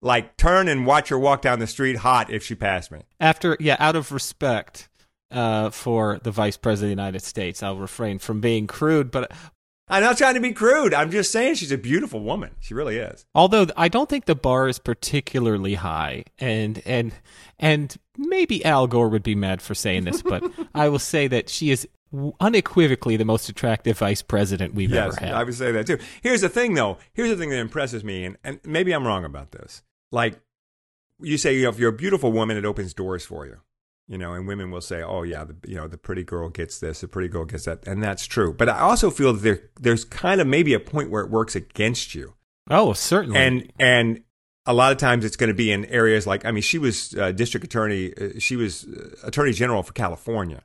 Like 0.00 0.36
turn 0.36 0.66
and 0.68 0.86
watch 0.86 1.10
her 1.10 1.18
walk 1.18 1.42
down 1.42 1.58
the 1.60 1.66
street 1.66 1.96
hot 1.96 2.30
if 2.30 2.42
she 2.44 2.54
passed 2.54 2.90
me. 2.90 3.00
after 3.20 3.56
yeah 3.60 3.76
out 3.78 3.94
of 3.96 4.10
respect 4.12 4.88
uh, 5.30 5.70
for 5.70 6.18
the 6.24 6.30
vice 6.30 6.56
president 6.56 6.92
of 6.92 6.96
the 6.96 7.02
united 7.02 7.22
states 7.22 7.62
i'll 7.62 7.76
refrain 7.78 8.18
from 8.18 8.40
being 8.40 8.66
crude 8.66 9.10
but 9.10 9.30
I'm 9.88 10.02
not 10.02 10.16
trying 10.16 10.34
to 10.34 10.40
be 10.40 10.52
crude. 10.52 10.94
I'm 10.94 11.10
just 11.10 11.30
saying 11.32 11.56
she's 11.56 11.72
a 11.72 11.76
beautiful 11.76 12.20
woman. 12.20 12.52
She 12.60 12.72
really 12.72 12.96
is. 12.96 13.26
although 13.34 13.66
i 13.76 13.88
don't 13.88 14.08
think 14.08 14.24
the 14.24 14.34
bar 14.34 14.66
is 14.68 14.78
particularly 14.78 15.74
high 15.74 16.24
and 16.38 16.82
and 16.84 17.12
and 17.58 17.96
maybe 18.16 18.64
al 18.64 18.86
gore 18.86 19.08
would 19.08 19.22
be 19.22 19.34
mad 19.34 19.62
for 19.62 19.74
saying 19.74 20.04
this 20.04 20.22
but 20.22 20.42
i 20.74 20.88
will 20.88 20.98
say 20.98 21.26
that 21.26 21.48
she 21.48 21.70
is 21.70 21.86
unequivocally 22.40 23.16
the 23.16 23.24
most 23.24 23.48
attractive 23.48 23.98
vice 23.98 24.20
president 24.22 24.74
we've 24.74 24.90
Yes, 24.90 25.16
ever 25.16 25.26
had 25.26 25.34
I 25.34 25.44
would 25.44 25.54
say 25.54 25.72
that 25.72 25.86
too. 25.86 25.98
Here's 26.22 26.42
the 26.42 26.50
thing, 26.50 26.74
though. 26.74 26.98
Here's 27.14 27.30
the 27.30 27.36
thing 27.36 27.48
that 27.48 27.58
impresses 27.58 28.04
me, 28.04 28.26
and, 28.26 28.36
and 28.44 28.60
maybe 28.66 28.92
I'm 28.92 29.06
wrong 29.06 29.24
about 29.24 29.52
this. 29.52 29.82
Like 30.10 30.38
you 31.22 31.38
say, 31.38 31.54
you 31.56 31.62
know, 31.62 31.70
if 31.70 31.78
you're 31.78 31.88
a 31.88 31.96
beautiful 31.96 32.30
woman, 32.30 32.58
it 32.58 32.66
opens 32.66 32.92
doors 32.92 33.24
for 33.24 33.46
you. 33.46 33.60
You 34.08 34.18
know, 34.18 34.34
and 34.34 34.46
women 34.46 34.70
will 34.70 34.82
say, 34.82 35.02
"Oh 35.02 35.22
yeah, 35.22 35.44
the, 35.44 35.56
you 35.66 35.76
know, 35.76 35.88
the 35.88 35.96
pretty 35.96 36.22
girl 36.22 36.50
gets 36.50 36.80
this, 36.80 37.00
the 37.00 37.08
pretty 37.08 37.28
girl 37.28 37.46
gets 37.46 37.64
that," 37.64 37.86
and 37.88 38.02
that's 38.02 38.26
true. 38.26 38.52
But 38.52 38.68
I 38.68 38.80
also 38.80 39.10
feel 39.10 39.32
that 39.32 39.40
there, 39.40 39.70
there's 39.80 40.04
kind 40.04 40.38
of 40.38 40.46
maybe 40.46 40.74
a 40.74 40.80
point 40.80 41.08
where 41.08 41.22
it 41.22 41.30
works 41.30 41.56
against 41.56 42.14
you, 42.14 42.34
oh 42.68 42.92
certainly 42.92 43.38
and 43.38 43.72
and 43.78 44.22
a 44.66 44.72
lot 44.72 44.92
of 44.92 44.98
times 44.98 45.24
it's 45.24 45.36
going 45.36 45.48
to 45.48 45.54
be 45.54 45.72
in 45.72 45.84
areas 45.86 46.26
like, 46.26 46.44
I 46.44 46.52
mean, 46.52 46.62
she 46.62 46.78
was 46.78 47.14
uh, 47.14 47.32
district 47.32 47.64
attorney, 47.64 48.14
uh, 48.14 48.38
she 48.38 48.56
was 48.56 48.84
uh, 48.84 49.26
attorney 49.26 49.52
general 49.52 49.82
for 49.82 49.92
California, 49.92 50.62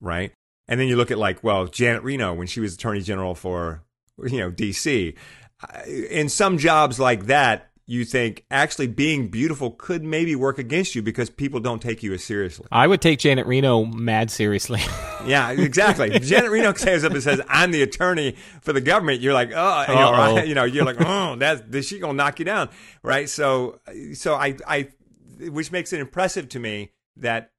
right? 0.00 0.32
And 0.66 0.78
then 0.78 0.88
you 0.88 0.96
look 0.96 1.10
at 1.10 1.18
like, 1.18 1.42
well, 1.42 1.66
Janet 1.66 2.02
Reno 2.02 2.34
when 2.34 2.46
she 2.46 2.60
was 2.60 2.74
attorney 2.74 3.00
general 3.00 3.34
for, 3.34 3.82
you 4.22 4.38
know, 4.38 4.50
D.C. 4.50 5.14
Uh, 5.62 5.80
In 6.10 6.28
some 6.28 6.58
jobs 6.58 6.98
like 6.98 7.26
that, 7.26 7.70
you 7.90 8.04
think 8.04 8.44
actually 8.50 8.86
being 8.86 9.28
beautiful 9.28 9.70
could 9.70 10.04
maybe 10.04 10.36
work 10.36 10.58
against 10.58 10.94
you 10.94 11.00
because 11.00 11.30
people 11.30 11.58
don't 11.58 11.80
take 11.80 12.02
you 12.02 12.12
as 12.12 12.22
seriously. 12.22 12.66
I 12.70 12.86
would 12.86 13.00
take 13.00 13.18
Janet 13.18 13.46
Reno 13.46 13.86
mad 13.86 14.30
seriously. 14.30 14.80
yeah, 15.26 15.50
exactly. 15.52 16.10
Janet 16.20 16.50
Reno 16.50 16.74
stands 16.74 17.02
up 17.02 17.12
and 17.12 17.22
says, 17.22 17.40
"I'm 17.48 17.70
the 17.70 17.80
attorney 17.80 18.36
for 18.60 18.74
the 18.74 18.82
government." 18.82 19.22
You're 19.22 19.32
like, 19.32 19.52
"Oh, 19.54 19.84
you 19.88 19.94
know, 19.94 20.44
you 20.44 20.54
know 20.54 20.64
you're 20.64 20.84
like, 20.84 21.00
oh, 21.00 21.36
that's 21.36 21.86
she 21.86 21.98
gonna 21.98 22.12
knock 22.12 22.38
you 22.38 22.44
down, 22.44 22.68
right?" 23.02 23.26
So, 23.26 23.80
so 24.12 24.34
I, 24.34 24.56
I, 24.66 24.88
which 25.40 25.72
makes 25.72 25.94
it 25.94 26.00
impressive 26.00 26.50
to 26.50 26.60
me 26.60 26.92
that 27.16 27.52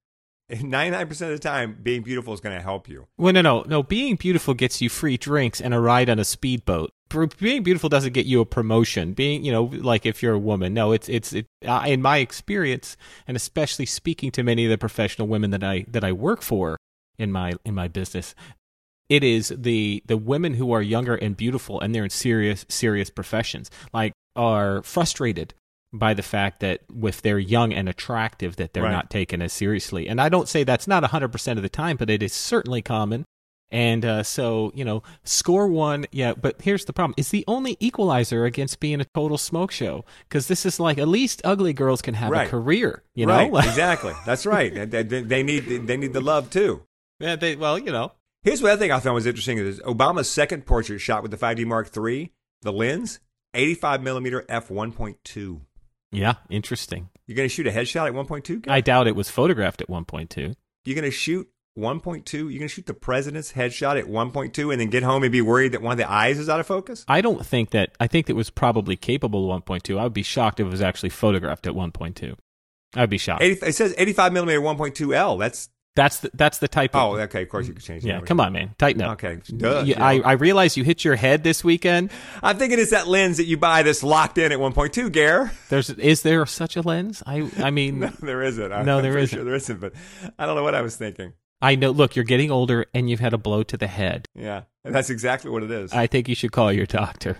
99% 0.49 1.09
of 1.09 1.29
the 1.29 1.39
time, 1.39 1.77
being 1.81 2.01
beautiful 2.01 2.33
is 2.33 2.39
going 2.39 2.55
to 2.55 2.61
help 2.61 2.87
you. 2.87 3.07
Well, 3.17 3.33
no, 3.33 3.41
no, 3.41 3.63
no. 3.67 3.83
Being 3.83 4.15
beautiful 4.15 4.53
gets 4.53 4.81
you 4.81 4.89
free 4.89 5.17
drinks 5.17 5.61
and 5.61 5.73
a 5.73 5.79
ride 5.79 6.09
on 6.09 6.19
a 6.19 6.25
speedboat. 6.25 6.91
Being 7.39 7.63
beautiful 7.63 7.89
doesn't 7.89 8.13
get 8.13 8.25
you 8.25 8.41
a 8.41 8.45
promotion. 8.45 9.13
Being, 9.13 9.43
you 9.43 9.51
know, 9.51 9.63
like 9.63 10.05
if 10.05 10.21
you're 10.21 10.33
a 10.33 10.39
woman, 10.39 10.73
no, 10.73 10.91
it's 10.91 11.09
it's 11.09 11.33
it, 11.33 11.47
uh, 11.65 11.83
in 11.87 12.03
my 12.03 12.17
experience, 12.17 12.97
and 13.27 13.35
especially 13.35 13.87
speaking 13.87 14.29
to 14.31 14.43
many 14.43 14.65
of 14.65 14.69
the 14.69 14.77
professional 14.77 15.27
women 15.27 15.49
that 15.51 15.63
I 15.63 15.85
that 15.87 16.03
I 16.03 16.11
work 16.11 16.43
for 16.43 16.77
in 17.17 17.31
my 17.31 17.53
in 17.65 17.73
my 17.73 17.87
business, 17.87 18.35
it 19.09 19.23
is 19.23 19.51
the 19.55 20.03
the 20.05 20.17
women 20.17 20.53
who 20.53 20.71
are 20.71 20.83
younger 20.83 21.15
and 21.15 21.35
beautiful 21.35 21.79
and 21.79 21.95
they're 21.95 22.03
in 22.03 22.11
serious 22.11 22.63
serious 22.69 23.09
professions, 23.09 23.71
like 23.91 24.13
are 24.35 24.83
frustrated 24.83 25.55
by 25.91 26.13
the 26.13 26.21
fact 26.23 26.59
that 26.59 26.81
if 27.03 27.21
they're 27.21 27.39
young 27.39 27.73
and 27.73 27.89
attractive 27.89 28.55
that 28.57 28.73
they're 28.73 28.83
Right. 28.83 28.91
not 28.91 29.09
taken 29.09 29.41
as 29.41 29.51
seriously 29.53 30.07
and 30.07 30.21
i 30.21 30.29
don't 30.29 30.47
say 30.47 30.63
that's 30.63 30.87
not 30.87 31.03
100% 31.03 31.57
of 31.57 31.61
the 31.63 31.69
time 31.69 31.97
but 31.97 32.09
it 32.09 32.21
is 32.21 32.31
certainly 32.33 32.81
common 32.81 33.25
and 33.71 34.03
uh, 34.05 34.23
so 34.23 34.71
you 34.75 34.83
know 34.85 35.03
score 35.23 35.67
one 35.67 36.05
yeah 36.11 36.33
but 36.33 36.61
here's 36.61 36.85
the 36.85 36.93
problem 36.93 37.13
it's 37.17 37.29
the 37.29 37.43
only 37.47 37.77
equalizer 37.79 38.45
against 38.45 38.79
being 38.79 38.99
a 39.01 39.05
total 39.15 39.37
smoke 39.37 39.71
show 39.71 40.03
because 40.27 40.47
this 40.47 40.65
is 40.65 40.79
like 40.79 40.97
at 40.97 41.07
least 41.07 41.41
ugly 41.43 41.73
girls 41.73 42.01
can 42.01 42.13
have 42.15 42.31
Right. 42.31 42.47
a 42.47 42.49
career 42.49 43.03
you 43.15 43.25
right? 43.27 43.51
know 43.51 43.57
exactly. 43.69 44.13
That's 44.25 44.45
right. 44.45 44.73
They, 44.89 45.03
they- 45.03 45.21
they 45.23 45.43
need 45.43 45.61
they 45.87 45.97
need 45.97 46.13
the 46.13 46.21
love 46.21 46.49
too. 46.49 46.83
yeah, 47.19 47.35
they, 47.35 47.55
well 47.55 47.77
you 47.79 47.91
know 47.91 48.11
Here's 48.43 48.61
what 48.61 48.71
I 48.71 48.77
think 48.77 48.93
I 48.93 48.99
found 49.01 49.15
was 49.15 49.25
interesting 49.25 49.57
is 49.57 49.81
Obama's 49.81 50.29
second 50.31 50.65
portrait 50.65 50.99
shot 50.99 51.21
with 51.23 51.31
the 51.31 51.35
5D 51.37 51.65
Mark 51.65 51.91
III, 51.95 52.31
the 52.61 52.71
lens, 52.71 53.19
85 53.53 54.01
millimeter 54.01 54.45
f 54.47 54.69
1.2. 54.69 55.59
yeah 56.11 56.35
interesting 56.49 57.09
You're 57.27 57.35
going 57.35 57.49
to 57.49 57.53
shoot 57.53 57.67
a 57.67 57.71
headshot 57.71 58.07
at 58.07 58.13
1.2? 58.13 58.61
guy? 58.63 58.75
i 58.75 58.81
doubt 58.81 59.07
it 59.07 59.15
was 59.15 59.29
photographed 59.29 59.81
at 59.81 59.87
1.2 59.87 60.55
You're 60.85 60.95
going 60.95 61.03
to 61.05 61.11
shoot 61.11 61.47
1.2? 61.77 62.33
You're 62.33 62.43
going 62.49 62.61
to 62.61 62.67
shoot 62.67 62.85
the 62.85 62.93
president's 62.93 63.53
headshot 63.53 63.97
at 63.97 64.05
1.2 64.05 64.71
and 64.71 64.81
then 64.81 64.89
get 64.89 65.03
home 65.03 65.23
and 65.23 65.31
be 65.31 65.41
worried 65.41 65.71
that 65.71 65.81
one 65.81 65.93
of 65.93 65.97
the 65.97 66.11
eyes 66.11 66.37
is 66.37 66.49
out 66.49 66.59
of 66.59 66.67
focus? 66.67 67.05
I 67.07 67.21
don't 67.21 67.45
think 67.45 67.69
that. 67.71 67.91
I 67.99 68.07
think 68.07 68.29
it 68.29 68.35
was 68.35 68.49
probably 68.49 68.97
capable 68.97 69.51
of 69.51 69.63
1.2. 69.63 69.97
I 69.97 70.03
would 70.03 70.13
be 70.13 70.23
shocked 70.23 70.59
if 70.59 70.67
it 70.67 70.71
was 70.71 70.81
actually 70.81 71.09
photographed 71.09 71.67
at 71.67 71.73
1.2. 71.73 72.35
I'd 72.95 73.09
be 73.09 73.17
shocked. 73.17 73.43
80, 73.43 73.67
it 73.67 73.75
says 73.75 73.93
85 73.97 74.33
millimeter 74.33 74.59
1.2L. 74.61 75.39
That's 75.39 75.69
That's 75.95 76.19
the, 76.19 76.29
that's 76.33 76.59
the 76.59 76.67
type 76.67 76.95
of. 76.95 77.13
oh, 77.13 77.17
okay. 77.21 77.41
Of 77.41 77.49
course, 77.49 77.67
you 77.67 77.73
could 77.73 77.83
change. 77.83 78.05
yeah. 78.05 78.21
Come 78.21 78.39
on, 78.39 78.53
man. 78.53 78.73
Tighten 78.77 79.01
up. 79.01 79.11
Okay, 79.13 79.39
duh, 79.57 79.81
You- 79.85 79.95
know. 79.95 80.05
I 80.05 80.19
I 80.19 80.31
realize 80.33 80.77
you 80.77 80.83
hit 80.83 81.03
your 81.03 81.15
head 81.15 81.43
this 81.43 81.63
weekend. 81.63 82.11
I'm 82.41 82.57
thinking 82.57 82.79
it's 82.79 82.91
that 82.91 83.07
lens 83.07 83.37
that 83.37 83.45
you 83.45 83.57
buy 83.57 83.83
that's 83.83 84.03
locked 84.03 84.37
in 84.37 84.51
at 84.51 84.59
1.2, 84.59 85.11
Gare. 85.11 85.51
There's 85.69 85.89
is 85.89 86.21
there 86.21 86.45
such 86.45 86.77
a 86.77 86.81
lens? 86.81 87.21
I 87.25 87.49
I 87.57 87.71
mean 87.71 87.99
No, 87.99 88.07
there 88.21 88.41
isn't. 88.43 88.71
I'm, 88.71 88.85
No, 88.85 89.01
there 89.01 89.17
isn't. 89.17 89.35
Sure 89.35 89.43
there 89.43 89.55
isn't, 89.55 89.79
but 89.81 89.93
I 90.37 90.45
don't 90.45 90.55
know 90.55 90.63
what 90.63 90.75
I 90.75 90.81
was 90.81 90.95
thinking. 90.95 91.33
I 91.61 91.75
know. 91.75 91.91
Look, 91.91 92.15
you're 92.15 92.23
getting 92.23 92.51
older 92.51 92.85
and 92.93 93.09
you've 93.09 93.19
had 93.19 93.33
a 93.33 93.37
blow 93.37 93.63
to 93.63 93.75
the 93.75 93.87
head. 93.87 94.25
Yeah, 94.35 94.61
and 94.85 94.95
that's 94.95 95.09
exactly 95.09 95.51
what 95.51 95.63
it 95.63 95.71
is. 95.71 95.91
I 95.91 96.07
think 96.07 96.29
you 96.29 96.35
should 96.35 96.53
call 96.53 96.71
your 96.71 96.85
doctor. 96.85 97.37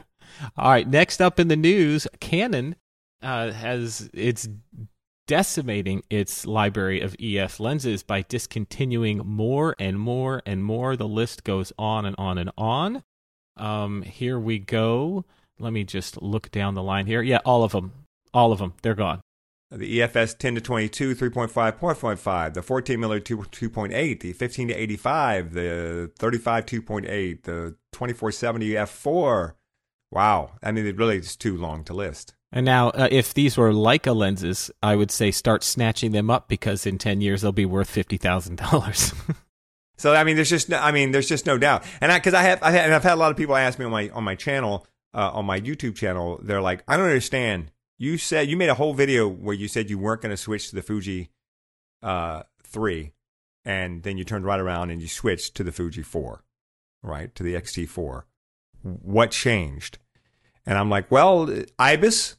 All 0.57 0.69
right. 0.69 0.87
Next 0.87 1.21
up 1.21 1.39
in 1.39 1.47
the 1.47 1.55
news, 1.55 2.07
Canon 2.19 2.75
uh, 3.21 3.51
has 3.51 4.09
it's 4.13 4.49
decimating 5.29 6.01
its 6.09 6.47
library 6.47 7.01
of 7.01 7.15
EF 7.21 7.59
lenses 7.59 8.01
by 8.01 8.23
discontinuing 8.23 9.19
more 9.23 9.75
and 9.77 9.99
more 9.99 10.41
and 10.43 10.63
more. 10.63 10.95
The 10.95 11.07
list 11.07 11.43
goes 11.43 11.71
on 11.77 12.03
and 12.07 12.15
on 12.17 12.39
and 12.39 12.49
on. 12.57 13.03
Um, 13.55 14.01
here 14.01 14.39
we 14.39 14.57
go. 14.57 15.25
Let 15.59 15.71
me 15.71 15.83
just 15.83 16.19
look 16.23 16.49
down 16.49 16.73
the 16.73 16.81
line 16.81 17.05
here. 17.05 17.21
Yeah, 17.21 17.41
all 17.45 17.63
of 17.63 17.73
them. 17.73 17.91
All 18.33 18.51
of 18.51 18.57
them. 18.57 18.73
They're 18.81 18.95
gone. 18.95 19.21
the 19.69 19.99
EFS 19.99 20.35
10 20.35 20.55
to 20.55 20.61
22, 20.61 21.13
3.5, 21.13 21.77
4.5, 21.77 22.53
the 22.55 22.63
14 22.63 22.99
miller 22.99 23.19
2, 23.19 23.37
2.8, 23.37 24.19
the 24.21 24.33
15 24.33 24.69
to 24.69 24.73
85, 24.73 25.53
the 25.53 26.11
35 26.17 26.65
2.8, 26.65 27.43
the 27.43 27.75
2470 27.91 28.69
f4. 28.71 29.53
Wow, 30.11 30.53
I 30.63 30.71
mean, 30.71 30.87
it 30.87 30.97
really 30.97 31.17
is 31.17 31.35
too 31.35 31.55
long 31.55 31.83
to 31.83 31.93
list. 31.93 32.33
And 32.51 32.65
now, 32.65 32.89
uh, 32.89 33.07
if 33.11 33.33
these 33.33 33.57
were 33.57 33.71
Leica 33.71 34.15
lenses, 34.15 34.71
I 34.81 34.95
would 34.95 35.11
say 35.11 35.29
start 35.29 35.63
snatching 35.63 36.11
them 36.11 36.29
up 36.29 36.47
because 36.47 36.85
in 36.85 36.97
10 36.97 37.21
years 37.21 37.41
they'll 37.41 37.51
be 37.51 37.65
worth 37.65 37.93
$50,000. 37.93 39.35
So 39.99 40.15
I 40.15 40.23
mean, 40.23 40.37
there's 40.37 40.49
just 40.49 40.69
no, 40.69 40.79
I 40.79 40.93
mean, 40.93 41.11
there's 41.11 41.27
just 41.27 41.45
no 41.45 41.57
doubt. 41.57 41.83
And 41.99 42.09
I 42.09 42.17
because 42.17 42.33
I 42.33 42.41
have 42.43 42.63
I 42.63 42.71
had, 42.71 42.85
and 42.85 42.93
I've 42.93 43.03
had 43.03 43.15
a 43.15 43.17
lot 43.17 43.31
of 43.31 43.37
people 43.37 43.55
ask 43.55 43.77
me 43.77 43.83
on 43.83 43.91
my 43.91 44.07
on 44.09 44.23
my 44.23 44.33
channel 44.33 44.87
uh, 45.13 45.29
on 45.31 45.45
my 45.45 45.59
YouTube 45.59 45.95
channel. 45.95 46.39
They're 46.41 46.61
like, 46.61 46.83
I 46.87 46.95
don't 46.95 47.05
understand. 47.05 47.71
You 47.97 48.17
said 48.17 48.47
you 48.49 48.55
made 48.55 48.69
a 48.69 48.75
whole 48.75 48.93
video 48.93 49.27
where 49.27 49.53
you 49.53 49.67
said 49.67 49.89
you 49.89 49.99
weren't 49.99 50.21
going 50.21 50.31
to 50.31 50.37
switch 50.37 50.69
to 50.69 50.75
the 50.75 50.81
Fuji 50.81 51.31
uh, 52.01 52.43
three, 52.63 53.11
and 53.65 54.03
then 54.03 54.17
you 54.17 54.23
turned 54.23 54.45
right 54.45 54.59
around 54.59 54.89
and 54.89 55.01
you 55.01 55.09
switched 55.09 55.55
to 55.55 55.65
the 55.65 55.71
Fuji 55.73 56.01
four, 56.01 56.45
right 57.03 57.35
to 57.35 57.43
the 57.43 57.55
XT 57.55 57.89
four. 57.89 58.25
What 58.81 59.31
changed? 59.31 59.97
And 60.65 60.77
I'm 60.77 60.89
like, 60.89 61.11
well, 61.11 61.47
IBIS, 61.77 62.37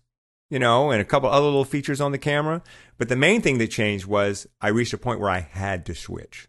you 0.51 0.59
know, 0.59 0.91
and 0.91 1.01
a 1.01 1.05
couple 1.05 1.31
other 1.31 1.47
little 1.47 1.65
features 1.65 2.01
on 2.01 2.13
the 2.13 2.19
camera. 2.19 2.63
But 2.99 3.09
the 3.09 3.17
main 3.17 3.41
thing 3.41 3.59
that 3.59 3.69
changed 3.69 4.07
was 4.07 4.47
I 4.61 4.69
reached 4.69 4.93
a 4.93 4.99
point 4.99 5.21
where 5.21 5.31
I 5.31 5.41
had 5.41 5.87
to 5.87 5.95
switch. 5.95 6.49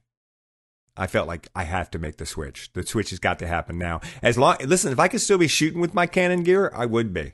I 0.98 1.08
felt 1.08 1.28
like 1.28 1.48
I 1.56 1.64
have 1.64 1.90
to 1.92 2.00
make 2.00 2.18
the 2.18 2.26
switch. 2.26 2.74
The 2.74 2.86
switch 2.86 3.12
has 3.12 3.20
got 3.20 3.40
to 3.40 3.48
happen 3.48 3.78
now. 3.78 4.02
As 4.22 4.38
long, 4.38 4.58
listen, 4.66 4.92
if 4.92 5.00
I 5.00 5.08
could 5.08 5.22
still 5.22 5.38
be 5.38 5.48
shooting 5.48 5.80
with 5.80 5.94
my 5.94 6.06
Canon 6.06 6.44
gear, 6.44 6.70
I 6.76 6.86
would 6.86 7.14
be. 7.14 7.34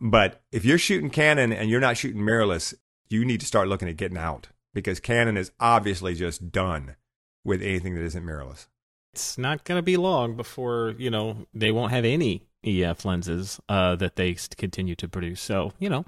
But 0.00 0.40
if 0.52 0.64
you're 0.64 0.78
shooting 0.78 1.10
Canon 1.10 1.52
and 1.52 1.68
you're 1.68 1.80
not 1.80 1.96
shooting 1.98 2.22
mirrorless, 2.22 2.72
you 3.10 3.24
need 3.24 3.40
to 3.40 3.46
start 3.46 3.68
looking 3.68 3.88
at 3.88 3.96
getting 3.96 4.16
out 4.16 4.48
because 4.72 5.00
Canon 5.00 5.36
is 5.36 5.50
obviously 5.60 6.14
just 6.14 6.50
done 6.50 6.96
with 7.44 7.60
anything 7.62 7.94
that 7.94 8.04
isn't 8.04 8.24
mirrorless. 8.24 8.68
it's 9.12 9.36
not 9.38 9.64
going 9.64 9.78
to 9.78 9.82
be 9.82 9.96
long 9.96 10.36
before 10.36 10.94
you 10.98 11.10
know 11.10 11.46
they 11.52 11.72
won't 11.72 11.92
have 11.92 12.04
any 12.04 12.46
EF 12.68 13.04
lenses 13.04 13.60
uh, 13.68 13.96
that 13.96 14.16
they 14.16 14.36
continue 14.56 14.94
to 14.96 15.08
produce. 15.08 15.40
So 15.40 15.72
you 15.78 15.88
know, 15.88 16.04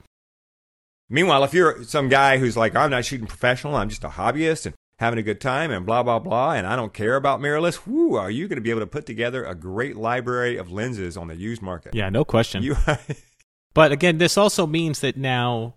Meanwhile, 1.08 1.42
if 1.44 1.54
you're 1.54 1.82
some 1.84 2.08
guy 2.08 2.38
who's 2.38 2.56
like, 2.56 2.76
I'm 2.76 2.90
not 2.90 3.04
shooting 3.04 3.26
professional, 3.26 3.74
I'm 3.74 3.88
just 3.88 4.04
a 4.04 4.08
hobbyist 4.08 4.66
and 4.66 4.74
having 5.00 5.18
a 5.18 5.22
good 5.22 5.40
time 5.40 5.72
and 5.72 5.84
blah, 5.84 6.02
blah, 6.04 6.20
blah, 6.20 6.52
and 6.52 6.66
I 6.66 6.76
don't 6.76 6.92
care 6.94 7.16
about 7.16 7.40
mirrorless, 7.40 7.84
whoo, 7.86 8.14
are 8.14 8.30
you 8.30 8.46
going 8.46 8.58
to 8.58 8.62
be 8.62 8.70
able 8.70 8.80
to 8.80 8.86
put 8.86 9.06
together 9.06 9.44
a 9.44 9.54
great 9.56 9.96
library 9.96 10.56
of 10.56 10.70
lenses 10.70 11.16
on 11.16 11.26
the 11.26 11.34
used 11.36 11.62
market? 11.62 11.94
yeah, 11.96 12.10
no 12.10 12.24
question. 12.24 12.62
You, 12.62 12.76
but 13.74 13.90
again, 13.90 14.18
this 14.18 14.38
also 14.38 14.66
means 14.68 15.00
that 15.00 15.16
now 15.16 15.74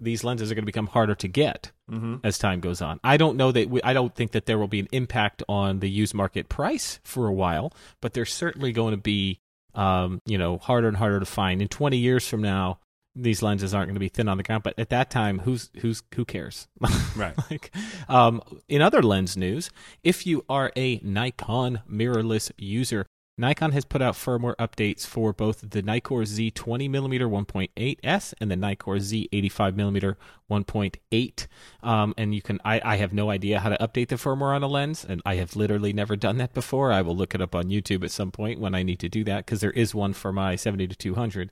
these 0.00 0.24
lenses 0.24 0.50
are 0.50 0.54
going 0.56 0.62
to 0.62 0.66
become 0.66 0.88
harder 0.88 1.14
to 1.14 1.28
get 1.28 1.70
Mhm. 1.88 2.20
as 2.24 2.36
time 2.38 2.58
goes 2.60 2.80
on. 2.82 2.98
I 3.04 3.16
don't 3.16 3.36
know 3.36 3.52
that 3.52 3.68
we, 3.70 3.80
I 3.82 3.92
don't 3.92 4.12
think 4.14 4.32
that 4.32 4.46
there 4.46 4.58
will 4.58 4.66
be 4.66 4.80
an 4.80 4.88
impact 4.90 5.42
on 5.48 5.78
the 5.78 5.88
used 5.88 6.14
market 6.14 6.48
price 6.48 6.98
for 7.04 7.26
a 7.28 7.32
while, 7.32 7.72
but 8.00 8.14
there's 8.14 8.32
certainly 8.34 8.72
going 8.72 8.90
to 8.92 9.00
be 9.00 9.38
um, 9.74 10.20
you 10.26 10.38
know 10.38 10.58
harder 10.58 10.88
and 10.88 10.96
harder 10.96 11.20
to 11.20 11.26
find. 11.26 11.62
In 11.62 11.68
20 11.68 11.96
years 11.96 12.26
from 12.26 12.42
now, 12.42 12.78
these 13.16 13.42
lenses 13.42 13.72
aren't 13.74 13.88
going 13.88 13.94
to 13.94 14.00
be 14.00 14.08
thin 14.08 14.28
on 14.28 14.36
the 14.36 14.42
ground, 14.42 14.62
but 14.62 14.78
at 14.78 14.90
that 14.90 15.10
time, 15.10 15.40
who's 15.40 15.70
who's 15.80 16.02
who 16.14 16.24
cares? 16.24 16.68
Right. 17.16 17.34
like, 17.50 17.74
um, 18.08 18.42
in 18.68 18.82
other 18.82 19.02
lens 19.02 19.36
news, 19.36 19.70
if 20.02 20.26
you 20.26 20.44
are 20.48 20.72
a 20.76 20.98
Nikon 20.98 21.80
mirrorless 21.90 22.50
user, 22.58 23.06
Nikon 23.36 23.72
has 23.72 23.84
put 23.84 24.00
out 24.00 24.14
firmware 24.14 24.54
updates 24.56 25.04
for 25.04 25.32
both 25.32 25.60
the 25.70 25.82
Nikkor 25.82 26.22
Z20mm 26.22 27.20
1.8s 27.20 28.34
and 28.40 28.50
the 28.50 28.54
Nikkor 28.54 29.00
Z85mm 29.00 30.16
1.8. 30.48 31.46
Um, 31.82 32.14
and 32.16 32.32
you 32.32 32.40
can, 32.40 32.60
I, 32.64 32.80
I 32.84 32.96
have 32.96 33.12
no 33.12 33.30
idea 33.30 33.58
how 33.58 33.70
to 33.70 33.78
update 33.78 34.08
the 34.08 34.16
firmware 34.16 34.54
on 34.54 34.62
a 34.62 34.68
lens, 34.68 35.04
and 35.04 35.20
I 35.26 35.34
have 35.36 35.56
literally 35.56 35.92
never 35.92 36.14
done 36.14 36.38
that 36.38 36.54
before. 36.54 36.92
I 36.92 37.02
will 37.02 37.16
look 37.16 37.34
it 37.34 37.42
up 37.42 37.56
on 37.56 37.64
YouTube 37.64 38.04
at 38.04 38.12
some 38.12 38.30
point 38.30 38.60
when 38.60 38.74
I 38.74 38.84
need 38.84 39.00
to 39.00 39.08
do 39.08 39.24
that 39.24 39.46
because 39.46 39.60
there 39.60 39.72
is 39.72 39.96
one 39.96 40.12
for 40.12 40.32
my 40.32 40.54
70 40.54 40.86
to 40.86 40.94
200. 40.94 41.50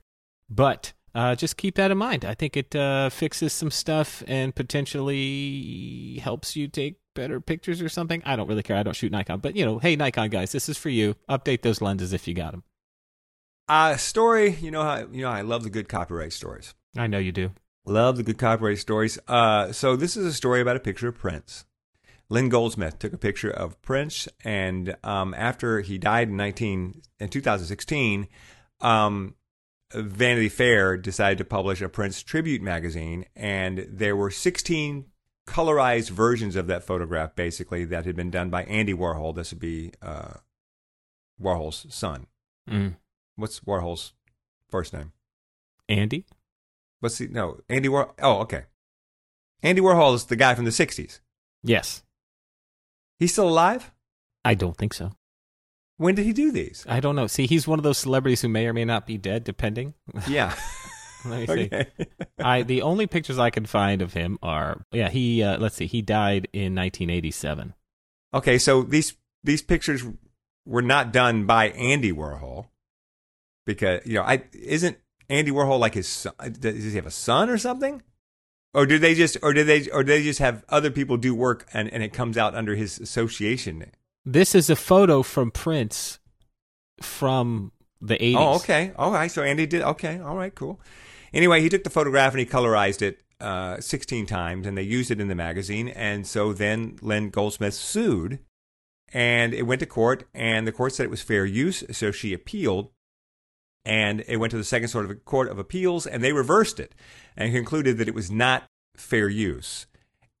But 0.49 0.93
uh, 1.15 1.35
just 1.35 1.57
keep 1.57 1.75
that 1.75 1.91
in 1.91 1.97
mind. 1.97 2.25
I 2.25 2.33
think 2.33 2.57
it 2.57 2.75
uh, 2.75 3.09
fixes 3.09 3.53
some 3.53 3.71
stuff 3.71 4.23
and 4.27 4.53
potentially 4.55 6.19
helps 6.23 6.55
you 6.55 6.67
take 6.67 6.99
better 7.13 7.39
pictures 7.39 7.81
or 7.81 7.89
something. 7.89 8.21
I 8.25 8.35
don't 8.35 8.47
really 8.47 8.63
care. 8.63 8.77
I 8.77 8.83
don't 8.83 8.95
shoot 8.95 9.11
Nikon, 9.11 9.39
but 9.39 9.55
you 9.55 9.65
know, 9.65 9.79
hey 9.79 9.95
Nikon 9.95 10.29
guys, 10.29 10.51
this 10.51 10.69
is 10.69 10.77
for 10.77 10.89
you. 10.89 11.15
Update 11.29 11.61
those 11.61 11.81
lenses 11.81 12.13
if 12.13 12.27
you 12.27 12.33
got 12.33 12.51
them. 12.51 12.63
Uh, 13.67 13.95
story, 13.95 14.51
you 14.61 14.71
know 14.71 14.83
how 14.83 15.07
you 15.11 15.21
know 15.21 15.29
I 15.29 15.41
love 15.41 15.63
the 15.63 15.69
good 15.69 15.87
copyright 15.87 16.33
stories. 16.33 16.73
I 16.97 17.07
know 17.07 17.19
you 17.19 17.31
do. 17.31 17.51
Love 17.85 18.17
the 18.17 18.23
good 18.23 18.37
copyright 18.37 18.79
stories. 18.79 19.19
Uh, 19.27 19.71
so 19.71 19.95
this 19.95 20.17
is 20.17 20.25
a 20.25 20.33
story 20.33 20.61
about 20.61 20.75
a 20.75 20.79
picture 20.79 21.07
of 21.07 21.17
Prince. 21.17 21.65
Lynn 22.29 22.49
Goldsmith 22.49 22.97
took 22.97 23.13
a 23.13 23.17
picture 23.17 23.51
of 23.51 23.79
Prince, 23.81 24.27
and 24.43 24.95
um, 25.03 25.33
after 25.37 25.81
he 25.81 25.97
died 25.97 26.29
in 26.29 26.37
nineteen 26.37 27.01
in 27.19 27.29
two 27.29 27.41
thousand 27.41 27.67
sixteen, 27.67 28.27
um, 28.81 29.35
Vanity 29.93 30.49
Fair 30.49 30.97
decided 30.97 31.37
to 31.37 31.45
publish 31.45 31.81
a 31.81 31.89
Prince 31.89 32.21
tribute 32.23 32.61
magazine, 32.61 33.25
and 33.35 33.85
there 33.89 34.15
were 34.15 34.31
16 34.31 35.05
colorized 35.47 36.09
versions 36.09 36.55
of 36.55 36.67
that 36.67 36.83
photograph, 36.83 37.35
basically, 37.35 37.85
that 37.85 38.05
had 38.05 38.15
been 38.15 38.31
done 38.31 38.49
by 38.49 38.63
Andy 38.63 38.93
Warhol. 38.93 39.35
This 39.35 39.51
would 39.51 39.59
be 39.59 39.91
uh, 40.01 40.35
Warhol's 41.41 41.85
son. 41.89 42.27
Mm. 42.69 42.95
What's 43.35 43.59
Warhol's 43.61 44.13
first 44.69 44.93
name? 44.93 45.11
Andy? 45.89 46.25
What's 46.99 47.17
the 47.17 47.27
no 47.27 47.59
Andy 47.69 47.89
Warhol? 47.89 48.13
Oh, 48.21 48.39
okay. 48.41 48.63
Andy 49.61 49.81
Warhol 49.81 50.15
is 50.15 50.25
the 50.25 50.35
guy 50.35 50.55
from 50.55 50.65
the 50.65 50.71
'60s. 50.71 51.19
Yes. 51.63 52.03
He's 53.19 53.31
still 53.31 53.49
alive. 53.49 53.91
I 54.45 54.55
don't 54.55 54.77
think 54.77 54.93
so. 54.93 55.11
When 56.03 56.15
did 56.15 56.25
he 56.25 56.33
do 56.33 56.51
these? 56.51 56.85
I 56.89 56.99
don't 56.99 57.15
know. 57.15 57.27
See, 57.27 57.47
he's 57.47 57.65
one 57.65 57.79
of 57.79 57.83
those 57.83 57.97
celebrities 57.97 58.41
who 58.41 58.49
may 58.49 58.67
or 58.67 58.73
may 58.73 58.83
not 58.83 59.07
be 59.07 59.17
dead, 59.17 59.45
depending. 59.45 59.93
Yeah. 60.27 60.53
Let 61.23 61.47
me 61.47 61.69
see. 61.69 62.05
I 62.37 62.63
the 62.63 62.81
only 62.81 63.07
pictures 63.07 63.39
I 63.39 63.49
can 63.49 63.65
find 63.65 64.01
of 64.01 64.11
him 64.11 64.37
are 64.43 64.85
yeah 64.91 65.07
he 65.07 65.41
uh, 65.41 65.57
let's 65.57 65.77
see 65.77 65.87
he 65.87 66.01
died 66.01 66.49
in 66.51 66.75
1987. 66.75 67.73
Okay, 68.33 68.57
so 68.57 68.83
these 68.83 69.15
these 69.45 69.61
pictures 69.61 70.03
were 70.65 70.81
not 70.81 71.13
done 71.13 71.45
by 71.45 71.69
Andy 71.69 72.11
Warhol 72.11 72.67
because 73.65 74.05
you 74.05 74.15
know 74.15 74.23
I 74.23 74.43
isn't 74.51 74.97
Andy 75.29 75.51
Warhol 75.51 75.79
like 75.79 75.93
his 75.93 76.09
son? 76.09 76.33
Does 76.59 76.83
he 76.83 76.95
have 76.97 77.05
a 77.05 77.11
son 77.11 77.49
or 77.49 77.57
something? 77.57 78.03
Or 78.73 78.85
did 78.85 78.99
they 78.99 79.15
just 79.15 79.37
or 79.41 79.53
did 79.53 79.67
they 79.67 79.89
or 79.89 80.03
did 80.03 80.19
they 80.19 80.23
just 80.23 80.39
have 80.39 80.65
other 80.67 80.91
people 80.91 81.15
do 81.15 81.33
work 81.33 81.65
and, 81.71 81.87
and 81.93 82.03
it 82.03 82.11
comes 82.11 82.37
out 82.37 82.55
under 82.55 82.75
his 82.75 82.99
association? 82.99 83.85
This 84.25 84.55
is 84.55 84.69
a 84.69 84.75
photo 84.75 85.21
from 85.21 85.51
Prince 85.51 86.19
from 87.01 87.71
the 87.99 88.15
80s. 88.15 88.35
Oh, 88.37 88.55
okay. 88.55 88.91
All 88.97 89.11
right. 89.11 89.29
So 89.29 89.43
Andy 89.43 89.65
did. 89.65 89.81
Okay. 89.81 90.19
All 90.19 90.35
right. 90.35 90.53
Cool. 90.53 90.79
Anyway, 91.33 91.61
he 91.61 91.69
took 91.69 91.83
the 91.83 91.89
photograph 91.89 92.33
and 92.33 92.39
he 92.39 92.45
colorized 92.45 93.01
it 93.01 93.21
uh, 93.41 93.79
16 93.81 94.25
times, 94.25 94.65
and 94.65 94.77
they 94.77 94.83
used 94.83 95.11
it 95.11 95.19
in 95.19 95.27
the 95.27 95.35
magazine. 95.35 95.89
And 95.89 96.25
so 96.25 96.53
then 96.53 96.97
Lynn 97.01 97.29
Goldsmith 97.29 97.73
sued, 97.73 98.39
and 99.11 99.53
it 99.53 99.63
went 99.63 99.79
to 99.79 99.85
court, 99.85 100.25
and 100.33 100.65
the 100.65 100.71
court 100.71 100.93
said 100.93 101.05
it 101.05 101.09
was 101.09 101.21
fair 101.21 101.45
use. 101.45 101.83
So 101.91 102.11
she 102.11 102.33
appealed, 102.33 102.91
and 103.83 104.23
it 104.27 104.37
went 104.37 104.51
to 104.51 104.57
the 104.57 104.63
second 104.63 104.87
sort 104.87 105.09
of 105.09 105.25
court 105.25 105.49
of 105.49 105.59
appeals, 105.59 106.07
and 106.07 106.23
they 106.23 106.31
reversed 106.31 106.79
it 106.79 106.95
and 107.35 107.53
concluded 107.53 107.97
that 107.97 108.07
it 108.07 108.15
was 108.15 108.31
not 108.31 108.63
fair 108.95 109.27
use. 109.27 109.87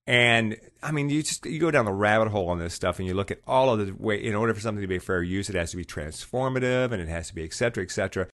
And 0.05 0.57
I 0.81 0.91
mean, 0.91 1.09
you 1.09 1.23
just 1.23 1.45
you 1.45 1.59
go 1.59 1.71
down 1.71 1.85
the 1.85 1.93
rabbit 1.93 2.29
hole 2.29 2.49
on 2.49 2.59
this 2.59 2.73
stuff, 2.73 2.99
and 2.99 3.07
you 3.07 3.13
look 3.13 3.31
at 3.31 3.39
all 3.47 3.69
of 3.69 3.85
the 3.85 3.93
way. 3.93 4.21
In 4.21 4.35
order 4.35 4.53
for 4.53 4.59
something 4.59 4.81
to 4.81 4.87
be 4.87 4.99
fair 4.99 5.23
use, 5.23 5.49
it 5.49 5.55
has 5.55 5.71
to 5.71 5.77
be 5.77 5.85
transformative, 5.85 6.91
and 6.91 7.01
it 7.01 7.07
has 7.07 7.27
to 7.29 7.35
be 7.35 7.43
et 7.43 7.53
cetera, 7.53 7.83
et 7.83 7.91
cetera. 7.91 8.27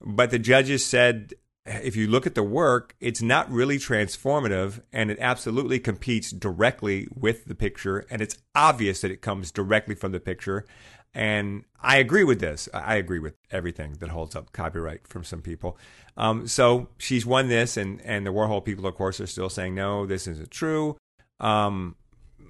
But 0.00 0.30
the 0.30 0.38
judges 0.38 0.84
said, 0.84 1.32
if 1.64 1.96
you 1.96 2.06
look 2.08 2.26
at 2.26 2.34
the 2.34 2.42
work, 2.42 2.94
it's 3.00 3.22
not 3.22 3.50
really 3.50 3.78
transformative, 3.78 4.82
and 4.92 5.10
it 5.10 5.18
absolutely 5.18 5.78
competes 5.78 6.30
directly 6.30 7.08
with 7.14 7.46
the 7.46 7.54
picture, 7.54 8.04
and 8.10 8.20
it's 8.20 8.36
obvious 8.54 9.00
that 9.00 9.10
it 9.10 9.22
comes 9.22 9.50
directly 9.50 9.94
from 9.94 10.12
the 10.12 10.20
picture. 10.20 10.66
And 11.14 11.64
I 11.80 11.98
agree 11.98 12.24
with 12.24 12.40
this. 12.40 12.68
I 12.74 12.96
agree 12.96 13.20
with 13.20 13.36
everything 13.50 13.94
that 14.00 14.10
holds 14.10 14.36
up 14.36 14.52
copyright 14.52 15.06
from 15.06 15.24
some 15.24 15.40
people. 15.40 15.78
Um, 16.18 16.46
so 16.48 16.88
she's 16.98 17.24
won 17.24 17.48
this, 17.48 17.78
and, 17.78 18.02
and 18.02 18.26
the 18.26 18.32
Warhol 18.32 18.62
people, 18.62 18.86
of 18.86 18.94
course, 18.96 19.20
are 19.20 19.26
still 19.26 19.48
saying, 19.48 19.74
no, 19.74 20.04
this 20.04 20.26
isn't 20.26 20.50
true. 20.50 20.98
Um, 21.40 21.96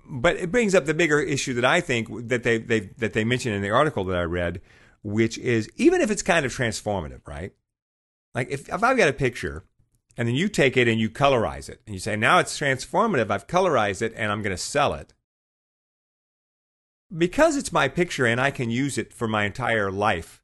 but 0.06 0.36
it 0.36 0.50
brings 0.50 0.74
up 0.74 0.84
the 0.84 0.94
bigger 0.94 1.20
issue 1.20 1.54
that 1.54 1.64
I 1.64 1.80
think 1.80 2.28
that 2.28 2.42
they, 2.42 2.58
they 2.58 2.80
that 2.98 3.14
they 3.14 3.24
mentioned 3.24 3.54
in 3.54 3.62
the 3.62 3.70
article 3.70 4.04
that 4.04 4.16
I 4.16 4.24
read, 4.24 4.60
which 5.02 5.38
is 5.38 5.70
even 5.76 6.00
if 6.00 6.10
it's 6.10 6.22
kind 6.22 6.44
of 6.44 6.52
transformative, 6.52 7.26
right? 7.26 7.52
Like 8.34 8.50
if, 8.50 8.68
if 8.68 8.82
I've 8.82 8.96
got 8.96 9.08
a 9.08 9.14
picture 9.14 9.64
and 10.16 10.28
then 10.28 10.34
you 10.34 10.48
take 10.48 10.76
it 10.76 10.88
and 10.88 11.00
you 11.00 11.08
colorize 11.08 11.68
it 11.68 11.80
and 11.86 11.94
you 11.94 12.00
say, 12.00 12.16
now 12.16 12.38
it's 12.38 12.58
transformative, 12.58 13.30
I've 13.30 13.46
colorized 13.46 14.02
it 14.02 14.12
and 14.16 14.30
I'm 14.30 14.42
going 14.42 14.54
to 14.54 14.62
sell 14.62 14.94
it. 14.94 15.14
Because 17.16 17.56
it's 17.56 17.72
my 17.72 17.88
picture 17.88 18.26
and 18.26 18.40
I 18.40 18.50
can 18.50 18.70
use 18.70 18.98
it 18.98 19.12
for 19.12 19.28
my 19.28 19.44
entire 19.44 19.90
life, 19.90 20.42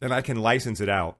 and 0.00 0.12
I 0.12 0.22
can 0.22 0.38
license 0.38 0.80
it 0.80 0.88
out. 0.88 1.18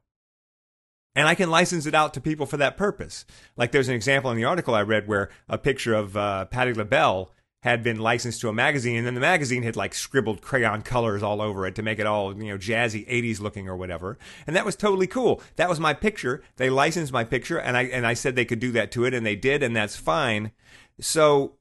And 1.16 1.26
I 1.26 1.34
can 1.34 1.50
license 1.50 1.86
it 1.86 1.94
out 1.94 2.12
to 2.14 2.20
people 2.20 2.44
for 2.44 2.58
that 2.58 2.76
purpose. 2.76 3.24
Like 3.56 3.72
there's 3.72 3.88
an 3.88 3.94
example 3.94 4.30
in 4.30 4.36
the 4.36 4.44
article 4.44 4.74
I 4.74 4.82
read 4.82 5.08
where 5.08 5.30
a 5.48 5.56
picture 5.56 5.94
of 5.94 6.14
uh, 6.16 6.44
Patti 6.44 6.74
LaBelle 6.74 7.32
had 7.62 7.82
been 7.82 7.98
licensed 7.98 8.42
to 8.42 8.48
a 8.48 8.52
magazine, 8.52 8.98
and 8.98 9.06
then 9.06 9.14
the 9.14 9.20
magazine 9.20 9.62
had 9.64 9.74
like 9.74 9.94
scribbled 9.94 10.42
crayon 10.42 10.82
colors 10.82 11.22
all 11.22 11.40
over 11.40 11.66
it 11.66 11.74
to 11.74 11.82
make 11.82 11.98
it 11.98 12.06
all 12.06 12.36
you 12.36 12.52
know 12.52 12.58
jazzy 12.58 13.08
'80s 13.08 13.40
looking 13.40 13.66
or 13.66 13.76
whatever. 13.76 14.18
And 14.46 14.54
that 14.54 14.66
was 14.66 14.76
totally 14.76 15.06
cool. 15.06 15.42
That 15.56 15.68
was 15.70 15.80
my 15.80 15.94
picture. 15.94 16.44
They 16.56 16.70
licensed 16.70 17.12
my 17.12 17.24
picture, 17.24 17.58
and 17.58 17.76
I 17.76 17.84
and 17.84 18.06
I 18.06 18.12
said 18.14 18.36
they 18.36 18.44
could 18.44 18.60
do 18.60 18.70
that 18.72 18.92
to 18.92 19.06
it, 19.06 19.14
and 19.14 19.24
they 19.24 19.36
did, 19.36 19.62
and 19.62 19.74
that's 19.74 19.96
fine. 19.96 20.52
So 21.00 21.56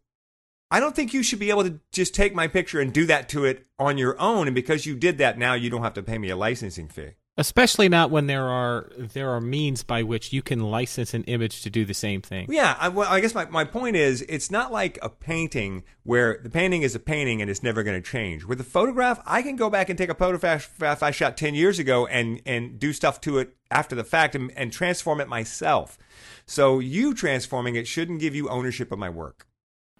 I 0.69 0.81
don't 0.81 0.95
think 0.95 1.13
you 1.13 1.23
should 1.23 1.39
be 1.39 1.49
able 1.49 1.63
to 1.63 1.79
just 1.93 2.13
take 2.13 2.35
my 2.35 2.47
picture 2.47 2.81
and 2.81 2.91
do 2.91 3.05
that 3.05 3.29
to 3.29 3.45
it 3.45 3.65
on 3.79 3.97
your 3.97 4.19
own. 4.19 4.47
And 4.47 4.55
because 4.55 4.85
you 4.85 4.95
did 4.95 5.17
that, 5.19 5.37
now 5.37 5.53
you 5.53 5.69
don't 5.69 5.83
have 5.83 5.93
to 5.93 6.03
pay 6.03 6.17
me 6.17 6.29
a 6.29 6.35
licensing 6.35 6.89
fee. 6.89 7.11
Especially 7.37 7.89
not 7.89 8.11
when 8.11 8.27
there 8.27 8.47
are 8.47 8.89
there 8.97 9.29
are 9.31 9.41
means 9.41 9.83
by 9.83 10.03
which 10.03 10.31
you 10.31 10.41
can 10.41 10.61
license 10.61 11.13
an 11.13 11.25
image 11.25 11.61
to 11.63 11.69
do 11.69 11.83
the 11.83 11.93
same 11.93 12.21
thing. 12.21 12.47
Yeah, 12.49 12.77
I, 12.79 12.87
well, 12.87 13.11
I 13.11 13.19
guess 13.19 13.35
my, 13.35 13.43
my 13.45 13.65
point 13.65 13.97
is 13.97 14.21
it's 14.29 14.49
not 14.49 14.71
like 14.71 14.97
a 15.01 15.09
painting 15.09 15.83
where 16.03 16.39
the 16.41 16.49
painting 16.49 16.83
is 16.83 16.95
a 16.95 16.99
painting 16.99 17.41
and 17.41 17.51
it's 17.51 17.61
never 17.61 17.83
going 17.83 18.01
to 18.01 18.09
change. 18.09 18.45
With 18.45 18.61
a 18.61 18.63
photograph, 18.63 19.21
I 19.25 19.41
can 19.41 19.57
go 19.57 19.69
back 19.69 19.89
and 19.89 19.97
take 19.97 20.09
a 20.09 20.15
photograph 20.15 20.81
I 20.81 21.11
shot 21.11 21.35
10 21.35 21.55
years 21.55 21.77
ago 21.77 22.07
and, 22.07 22.41
and 22.45 22.79
do 22.79 22.93
stuff 22.93 23.19
to 23.21 23.39
it 23.39 23.57
after 23.69 23.95
the 23.95 24.05
fact 24.05 24.35
and, 24.35 24.51
and 24.55 24.71
transform 24.71 25.19
it 25.19 25.27
myself. 25.27 25.97
So 26.45 26.79
you 26.79 27.13
transforming 27.13 27.75
it 27.75 27.85
shouldn't 27.85 28.21
give 28.21 28.33
you 28.33 28.47
ownership 28.47 28.93
of 28.93 28.99
my 28.99 29.09
work. 29.09 29.45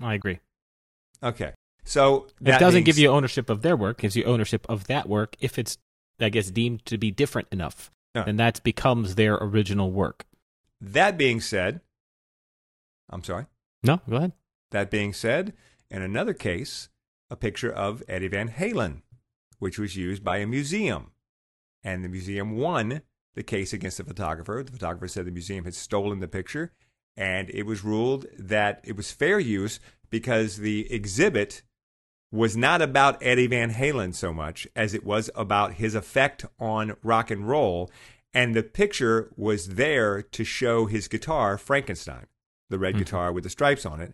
I 0.02 0.14
agree. 0.14 0.40
Okay. 1.22 1.54
So 1.84 2.28
It 2.40 2.46
that 2.46 2.60
doesn't 2.60 2.80
being 2.80 2.84
give 2.84 2.98
you 2.98 3.10
ownership 3.10 3.50
of 3.50 3.62
their 3.62 3.78
work; 3.78 4.00
gives 4.00 4.16
you 4.16 4.24
ownership 4.24 4.66
of 4.68 4.88
that 4.88 5.08
work 5.08 5.36
if 5.40 5.60
it's, 5.60 5.78
I 6.20 6.30
guess, 6.30 6.50
deemed 6.52 6.86
to 6.86 6.98
be 6.98 7.12
different 7.12 7.48
enough, 7.52 7.92
Yeah. 8.14 8.24
and 8.28 8.40
that 8.40 8.64
becomes 8.64 9.16
their 9.16 9.36
original 9.36 9.92
work. 9.92 10.26
That 10.82 11.18
being 11.18 11.42
said, 11.42 11.82
I'm 13.10 13.24
sorry. 13.24 13.46
No, 13.84 14.02
go 14.10 14.16
ahead. 14.18 14.34
That 14.72 14.90
being 14.90 15.14
said, 15.14 15.54
in 15.92 16.02
another 16.02 16.34
case, 16.34 16.90
a 17.30 17.36
picture 17.36 17.72
of 17.72 18.04
Eddie 18.08 18.28
Van 18.28 18.50
Halen, 18.50 19.02
which 19.60 19.78
was 19.80 19.96
used 19.96 20.24
by 20.24 20.38
a 20.38 20.48
museum. 20.48 21.12
And 21.84 22.04
the 22.04 22.10
museum 22.10 22.58
won 22.58 23.02
the 23.36 23.44
case 23.44 23.74
against 23.74 23.98
the 23.98 24.04
photographer. 24.04 24.64
The 24.66 24.72
photographer 24.72 25.08
said 25.08 25.26
the 25.26 25.32
museum 25.32 25.66
had 25.66 25.76
stolen 25.76 26.20
the 26.20 26.28
picture, 26.28 26.72
and 27.16 27.50
it 27.52 27.64
was 27.64 27.84
ruled 27.84 28.26
that 28.38 28.82
it 28.84 28.96
was 28.98 29.12
fair 29.12 29.40
use 29.40 29.80
because 30.10 30.58
the 30.58 30.92
exhibit 30.92 31.62
was 32.32 32.58
not 32.58 32.82
about 32.82 33.22
Eddie 33.22 33.48
Van 33.48 33.72
Halen 33.72 34.14
so 34.14 34.34
much 34.34 34.68
as 34.76 34.94
it 34.94 35.06
was 35.06 35.30
about 35.36 35.74
his 35.76 35.96
effect 35.96 36.46
on 36.60 36.96
rock 37.04 37.32
and 37.32 37.48
roll. 37.48 37.90
And 38.34 38.54
the 38.54 38.64
picture 38.64 39.32
was 39.38 39.76
there 39.76 40.22
to 40.22 40.44
show 40.44 40.88
his 40.88 41.08
guitar, 41.08 41.58
Frankenstein, 41.58 42.26
the 42.70 42.80
red 42.80 42.96
Mhm. 42.96 43.00
guitar 43.00 43.32
with 43.32 43.46
the 43.46 43.50
stripes 43.50 43.86
on 43.86 44.02
it, 44.02 44.14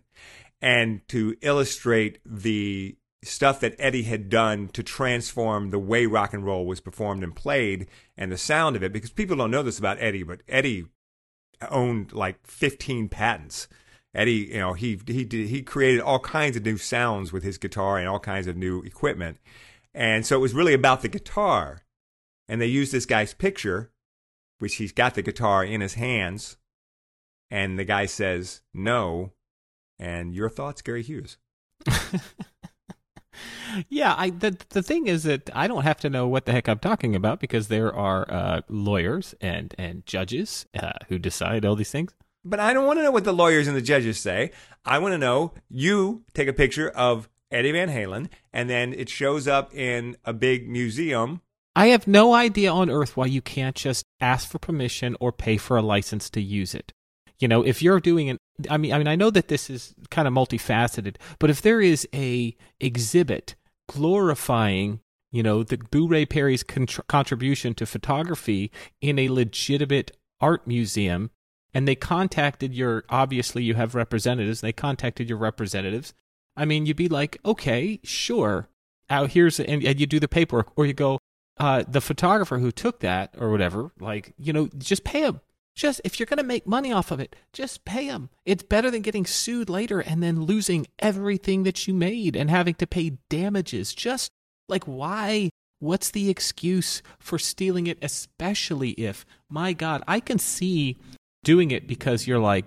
and 0.60 1.06
to 1.08 1.36
illustrate 1.42 2.20
the 2.24 2.96
stuff 3.24 3.60
that 3.60 3.74
Eddie 3.78 4.02
had 4.02 4.28
done 4.28 4.68
to 4.68 4.82
transform 4.82 5.70
the 5.70 5.78
way 5.78 6.06
rock 6.06 6.32
and 6.34 6.44
roll 6.44 6.66
was 6.66 6.80
performed 6.80 7.22
and 7.22 7.34
played 7.34 7.88
and 8.16 8.30
the 8.30 8.38
sound 8.38 8.76
of 8.76 8.82
it. 8.82 8.92
Because 8.92 9.10
people 9.10 9.36
don't 9.36 9.50
know 9.50 9.62
this 9.62 9.78
about 9.78 10.00
Eddie, 10.00 10.22
but 10.24 10.42
Eddie 10.48 10.86
owned 11.70 12.12
like 12.12 12.44
15 12.46 13.08
patents. 13.08 13.68
Eddie, 14.14 14.50
you 14.52 14.58
know, 14.58 14.74
he 14.74 15.00
he 15.06 15.24
did, 15.24 15.48
he 15.48 15.62
created 15.62 16.00
all 16.00 16.18
kinds 16.18 16.56
of 16.56 16.64
new 16.64 16.76
sounds 16.76 17.32
with 17.32 17.42
his 17.42 17.58
guitar 17.58 17.98
and 17.98 18.08
all 18.08 18.18
kinds 18.18 18.46
of 18.46 18.56
new 18.56 18.82
equipment, 18.82 19.38
and 19.94 20.26
so 20.26 20.36
it 20.36 20.40
was 20.40 20.54
really 20.54 20.74
about 20.74 21.02
the 21.02 21.08
guitar. 21.08 21.82
And 22.48 22.60
they 22.60 22.66
used 22.66 22.92
this 22.92 23.06
guy's 23.06 23.32
picture, 23.32 23.90
which 24.58 24.74
he's 24.76 24.92
got 24.92 25.14
the 25.14 25.22
guitar 25.22 25.64
in 25.64 25.80
his 25.80 25.94
hands, 25.94 26.58
and 27.50 27.78
the 27.78 27.84
guy 27.84 28.06
says 28.06 28.60
no. 28.74 29.32
And 29.98 30.34
your 30.34 30.50
thoughts, 30.50 30.82
Gary 30.82 31.02
Hughes? 31.02 31.36
yeah, 33.88 34.14
I 34.16 34.30
the 34.30 34.56
the 34.70 34.82
thing 34.82 35.06
is 35.06 35.22
that 35.24 35.48
I 35.54 35.66
don't 35.66 35.84
have 35.84 36.00
to 36.00 36.10
know 36.10 36.28
what 36.28 36.44
the 36.44 36.52
heck 36.52 36.68
I'm 36.68 36.78
talking 36.78 37.14
about 37.14 37.40
because 37.40 37.68
there 37.68 37.94
are 37.94 38.30
uh, 38.30 38.60
lawyers 38.68 39.34
and 39.40 39.74
and 39.78 40.04
judges 40.06 40.66
uh, 40.78 40.92
who 41.08 41.18
decide 41.18 41.64
all 41.64 41.76
these 41.76 41.90
things. 41.90 42.12
But 42.44 42.60
I 42.60 42.72
don't 42.72 42.86
want 42.86 42.98
to 42.98 43.02
know 43.02 43.10
what 43.10 43.24
the 43.24 43.32
lawyers 43.32 43.68
and 43.68 43.76
the 43.76 43.82
judges 43.82 44.18
say. 44.18 44.50
I 44.84 44.98
want 44.98 45.12
to 45.12 45.18
know 45.18 45.54
you 45.68 46.24
take 46.34 46.48
a 46.48 46.52
picture 46.52 46.88
of 46.90 47.28
Eddie 47.50 47.72
Van 47.72 47.88
Halen, 47.88 48.28
and 48.52 48.68
then 48.68 48.92
it 48.92 49.08
shows 49.08 49.46
up 49.46 49.74
in 49.74 50.16
a 50.24 50.32
big 50.32 50.68
museum. 50.68 51.40
I 51.76 51.88
have 51.88 52.06
no 52.06 52.34
idea 52.34 52.72
on 52.72 52.90
earth 52.90 53.16
why 53.16 53.26
you 53.26 53.40
can't 53.40 53.76
just 53.76 54.04
ask 54.20 54.48
for 54.48 54.58
permission 54.58 55.16
or 55.20 55.32
pay 55.32 55.56
for 55.56 55.76
a 55.76 55.82
license 55.82 56.28
to 56.30 56.42
use 56.42 56.74
it. 56.74 56.92
You 57.38 57.48
know, 57.48 57.62
if 57.62 57.82
you're 57.82 58.00
doing 58.00 58.30
an 58.30 58.38
I 58.70 58.76
mean 58.76 58.92
I 58.92 58.98
mean 58.98 59.08
I 59.08 59.16
know 59.16 59.30
that 59.30 59.48
this 59.48 59.70
is 59.70 59.94
kind 60.10 60.28
of 60.28 60.34
multifaceted, 60.34 61.16
but 61.38 61.50
if 61.50 61.62
there 61.62 61.80
is 61.80 62.06
a 62.14 62.56
exhibit 62.80 63.54
glorifying 63.88 65.00
you 65.32 65.42
know, 65.42 65.62
the 65.62 65.78
Boo 65.78 66.06
Ray 66.06 66.26
Perry's 66.26 66.62
contr- 66.62 67.06
contribution 67.08 67.74
to 67.74 67.86
photography 67.86 68.70
in 69.00 69.18
a 69.18 69.30
legitimate 69.30 70.12
art 70.40 70.66
museum. 70.66 71.30
And 71.74 71.88
they 71.88 71.94
contacted 71.94 72.74
your, 72.74 73.04
obviously, 73.08 73.62
you 73.62 73.74
have 73.74 73.94
representatives. 73.94 74.60
They 74.60 74.72
contacted 74.72 75.28
your 75.28 75.38
representatives. 75.38 76.12
I 76.56 76.64
mean, 76.66 76.84
you'd 76.84 76.96
be 76.96 77.08
like, 77.08 77.38
okay, 77.44 77.98
sure. 78.02 78.68
Out 79.08 79.32
here's, 79.32 79.58
and, 79.58 79.82
and 79.82 79.98
you 79.98 80.06
do 80.06 80.20
the 80.20 80.28
paperwork, 80.28 80.72
or 80.76 80.84
you 80.86 80.92
go, 80.92 81.18
uh, 81.58 81.84
the 81.86 82.00
photographer 82.00 82.58
who 82.58 82.72
took 82.72 83.00
that 83.00 83.34
or 83.38 83.50
whatever, 83.50 83.90
like, 84.00 84.34
you 84.38 84.52
know, 84.52 84.68
just 84.78 85.04
pay 85.04 85.22
him. 85.22 85.40
Just 85.74 86.02
if 86.04 86.20
you're 86.20 86.26
going 86.26 86.38
to 86.38 86.44
make 86.44 86.66
money 86.66 86.92
off 86.92 87.10
of 87.10 87.20
it, 87.20 87.34
just 87.54 87.86
pay 87.86 88.04
him. 88.04 88.28
It's 88.44 88.62
better 88.62 88.90
than 88.90 89.00
getting 89.00 89.24
sued 89.24 89.70
later 89.70 90.00
and 90.00 90.22
then 90.22 90.42
losing 90.42 90.86
everything 90.98 91.62
that 91.62 91.86
you 91.88 91.94
made 91.94 92.36
and 92.36 92.50
having 92.50 92.74
to 92.74 92.86
pay 92.86 93.16
damages. 93.30 93.94
Just 93.94 94.30
like, 94.68 94.84
why? 94.84 95.48
What's 95.78 96.10
the 96.10 96.28
excuse 96.28 97.02
for 97.18 97.38
stealing 97.38 97.86
it, 97.86 97.98
especially 98.02 98.90
if, 98.90 99.24
my 99.48 99.72
God, 99.72 100.02
I 100.06 100.20
can 100.20 100.38
see 100.38 100.98
doing 101.44 101.70
it 101.70 101.86
because 101.86 102.26
you're 102.26 102.38
like, 102.38 102.64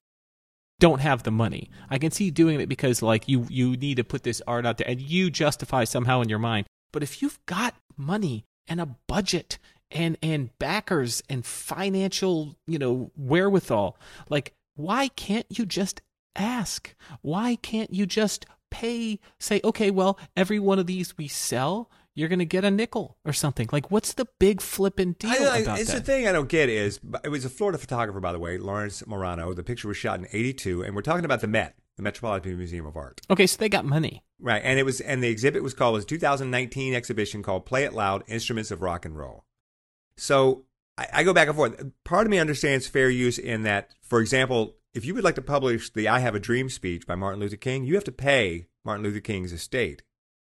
don't 0.80 1.00
have 1.00 1.24
the 1.24 1.32
money. 1.32 1.70
I 1.90 1.98
can 1.98 2.12
see 2.12 2.32
doing 2.32 2.60
it 2.60 2.68
because 2.68 3.02
like 3.02 3.28
you 3.28 3.48
you 3.50 3.78
need 3.78 3.98
to 3.98 4.04
put 4.04 4.24
this 4.24 4.42
art 4.46 4.66
out 4.66 4.78
there 4.78 4.90
and 4.90 5.00
you 5.00 5.30
justify 5.30 5.86
somehow 5.86 6.22
in 6.22 6.30
your 6.30 6.40
mind. 6.40 6.68
But 6.92 7.04
if 7.04 7.22
you've 7.22 7.40
got 7.46 7.76
money 7.98 8.46
and 8.68 8.82
a 8.82 8.96
budget 9.08 9.58
and 9.92 10.18
and 10.22 10.58
backers 10.60 11.24
and 11.30 11.46
financial, 11.46 12.56
you 12.68 12.78
know, 12.78 13.12
wherewithal, 13.16 13.98
like 14.30 14.54
why 14.76 15.08
can't 15.10 15.46
you 15.50 15.66
just 15.66 16.02
ask? 16.36 16.94
Why 17.22 17.56
can't 17.56 17.94
you 17.94 18.06
just 18.06 18.46
pay 18.70 19.20
say 19.40 19.62
okay, 19.64 19.92
well, 19.92 20.20
every 20.36 20.60
one 20.60 20.80
of 20.80 20.88
these 20.88 21.18
we 21.18 21.30
sell, 21.30 21.90
you're 22.16 22.30
going 22.30 22.40
to 22.40 22.46
get 22.46 22.64
a 22.64 22.72
nickel 22.72 23.18
or 23.26 23.34
something. 23.34 23.70
Like, 23.72 23.92
what's 23.92 24.14
the 24.14 24.26
big 24.40 24.62
flipping 24.62 25.14
deal 25.14 25.30
I, 25.32 25.36
I, 25.36 25.58
about 25.60 25.80
it's 25.80 25.92
that? 25.92 26.00
the 26.00 26.04
thing 26.04 26.28
I 26.28 26.32
don't 26.32 26.50
get 26.50 26.70
is 26.70 27.00
it 27.24 27.30
was 27.30 27.46
a 27.46 27.50
Florida 27.50 27.78
photographer, 27.78 28.20
by 28.22 28.32
the 28.32 28.40
way, 28.40 28.58
Lawrence 28.58 29.02
Marano. 29.04 29.56
The 29.56 29.64
picture 29.64 29.88
was 29.88 29.98
shot 29.98 30.20
in 30.20 30.28
'82, 30.32 30.82
and 30.84 30.96
we're 30.96 31.02
talking 31.02 31.26
about 31.26 31.42
the 31.42 31.48
Met, 31.48 31.76
the 31.98 32.04
Metropolitan 32.04 32.58
Museum 32.58 32.86
of 32.86 32.96
Art, 32.96 33.22
okay, 33.30 33.46
so 33.46 33.58
they 33.58 33.70
got 33.70 33.86
money. 33.86 34.24
right? 34.40 34.62
And 34.64 34.80
it 34.80 34.84
was, 34.84 35.02
and 35.02 35.22
the 35.22 35.30
exhibit 35.30 35.62
was 35.62 35.74
called 35.74 35.94
was 35.94 36.06
2019 36.06 36.94
exhibition 36.94 37.44
called 37.44 37.66
"Play 37.66 37.84
It 37.84 37.94
Loud: 37.94 38.24
Instruments 38.28 38.72
of 38.72 38.82
Rock 38.82 39.06
and 39.06 39.18
Roll." 39.18 39.46
So 40.18 40.66
I, 40.98 41.08
I 41.14 41.24
go 41.24 41.34
back 41.34 41.48
and 41.48 41.56
forth. 41.56 41.84
Part 42.06 42.26
of 42.26 42.32
me 42.32 42.40
understands 42.40 42.88
fair 42.88 43.10
use 43.10 43.38
in 43.38 43.64
that, 43.64 43.92
for 44.02 44.22
example, 44.22 44.76
if 44.94 45.04
you 45.04 45.14
would 45.14 45.24
like 45.26 45.36
to 45.36 45.42
publish 45.42 45.92
the 45.92 46.08
"I 46.08 46.20
Have 46.20 46.36
a 46.36 46.40
Dream" 46.40 46.70
speech 46.70 47.06
by 47.06 47.16
Martin 47.16 47.42
Luther 47.42 47.58
King, 47.58 47.84
you 47.84 47.96
have 47.96 48.06
to 48.06 48.12
pay 48.14 48.68
Martin 48.86 49.04
Luther 49.04 49.20
King's 49.20 49.52
estate 49.52 50.02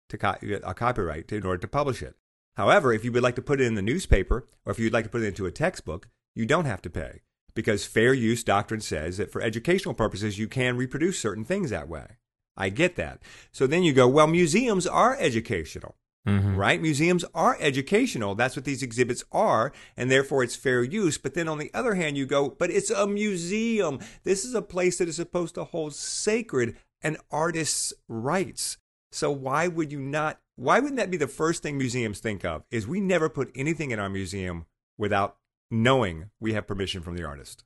to 0.10 0.18
co- 0.18 0.36
a 0.64 0.74
copyright 0.74 1.32
in 1.32 1.46
order 1.46 1.58
to 1.60 1.68
publish 1.68 2.02
it. 2.04 2.16
However, 2.58 2.92
if 2.92 3.06
you 3.06 3.12
would 3.12 3.24
like 3.24 3.36
to 3.36 3.42
put 3.42 3.62
it 3.62 3.66
in 3.68 3.76
the 3.76 3.82
newspaper 3.82 4.48
or 4.66 4.72
if 4.72 4.80
you'd 4.80 4.94
like 4.94 5.06
to 5.06 5.10
put 5.10 5.22
it 5.22 5.28
into 5.28 5.46
a 5.46 5.52
textbook, 5.52 6.10
you 6.36 6.46
don't 6.46 6.66
have 6.66 6.82
to 6.84 6.90
pay 6.90 7.22
because 7.56 7.86
fair 7.86 8.14
use 8.14 8.44
doctrine 8.44 8.82
says 8.82 9.18
that 9.18 9.32
for 9.32 9.42
educational 9.42 9.94
purposes 9.94 10.38
you 10.38 10.48
can 10.48 10.78
reproduce 10.78 11.20
certain 11.20 11.46
things 11.46 11.70
that 11.70 11.88
way. 11.90 12.18
I 12.58 12.70
get 12.70 12.96
that. 12.98 13.22
So 13.52 13.66
then 13.68 13.84
you 13.84 13.94
go, 13.94 14.08
well, 14.08 14.28
museums 14.28 14.86
are 14.86 15.16
educational, 15.18 15.96
Mm-hmm. 16.28 16.58
right? 16.58 16.82
Museums 16.82 17.24
are 17.34 17.56
educational. 17.62 18.36
That's 18.36 18.58
what 18.58 18.66
these 18.66 18.84
exhibits 18.84 19.24
are, 19.32 19.72
and 19.96 20.12
therefore 20.12 20.44
it's 20.44 20.56
fair 20.56 20.84
use. 20.84 21.18
But 21.18 21.34
then 21.34 21.48
on 21.48 21.58
the 21.60 21.72
other 21.74 21.96
hand, 21.96 22.18
you 22.18 22.26
go, 22.26 22.50
but 22.50 22.70
it's 22.70 22.92
a 22.92 23.08
museum. 23.08 24.00
This 24.26 24.44
is 24.44 24.54
a 24.54 24.62
place 24.62 24.98
that 24.98 25.08
is 25.08 25.16
supposed 25.16 25.56
to 25.56 25.64
hold 25.64 25.96
sacred 25.96 26.76
an 27.02 27.16
artist's 27.32 27.94
rights. 28.10 28.78
So 29.12 29.32
why 29.32 29.68
would 29.68 29.92
you 29.92 30.00
not? 30.00 30.40
Why 30.56 30.80
wouldn't 30.80 30.98
that 30.98 31.12
be 31.12 31.18
the 31.18 31.28
first 31.28 31.64
thing 31.64 31.78
museums 31.78 32.20
think 32.20 32.44
of? 32.44 32.64
Is 32.70 32.88
we 32.88 33.00
never 33.00 33.30
put 33.30 33.52
anything 33.56 33.92
in 33.92 34.00
our 34.00 34.10
museum 34.10 34.66
without 34.98 35.38
knowing 35.72 36.30
we 36.40 36.54
have 36.54 36.68
permission 36.68 37.02
from 37.02 37.16
the 37.16 37.24
artist. 37.24 37.64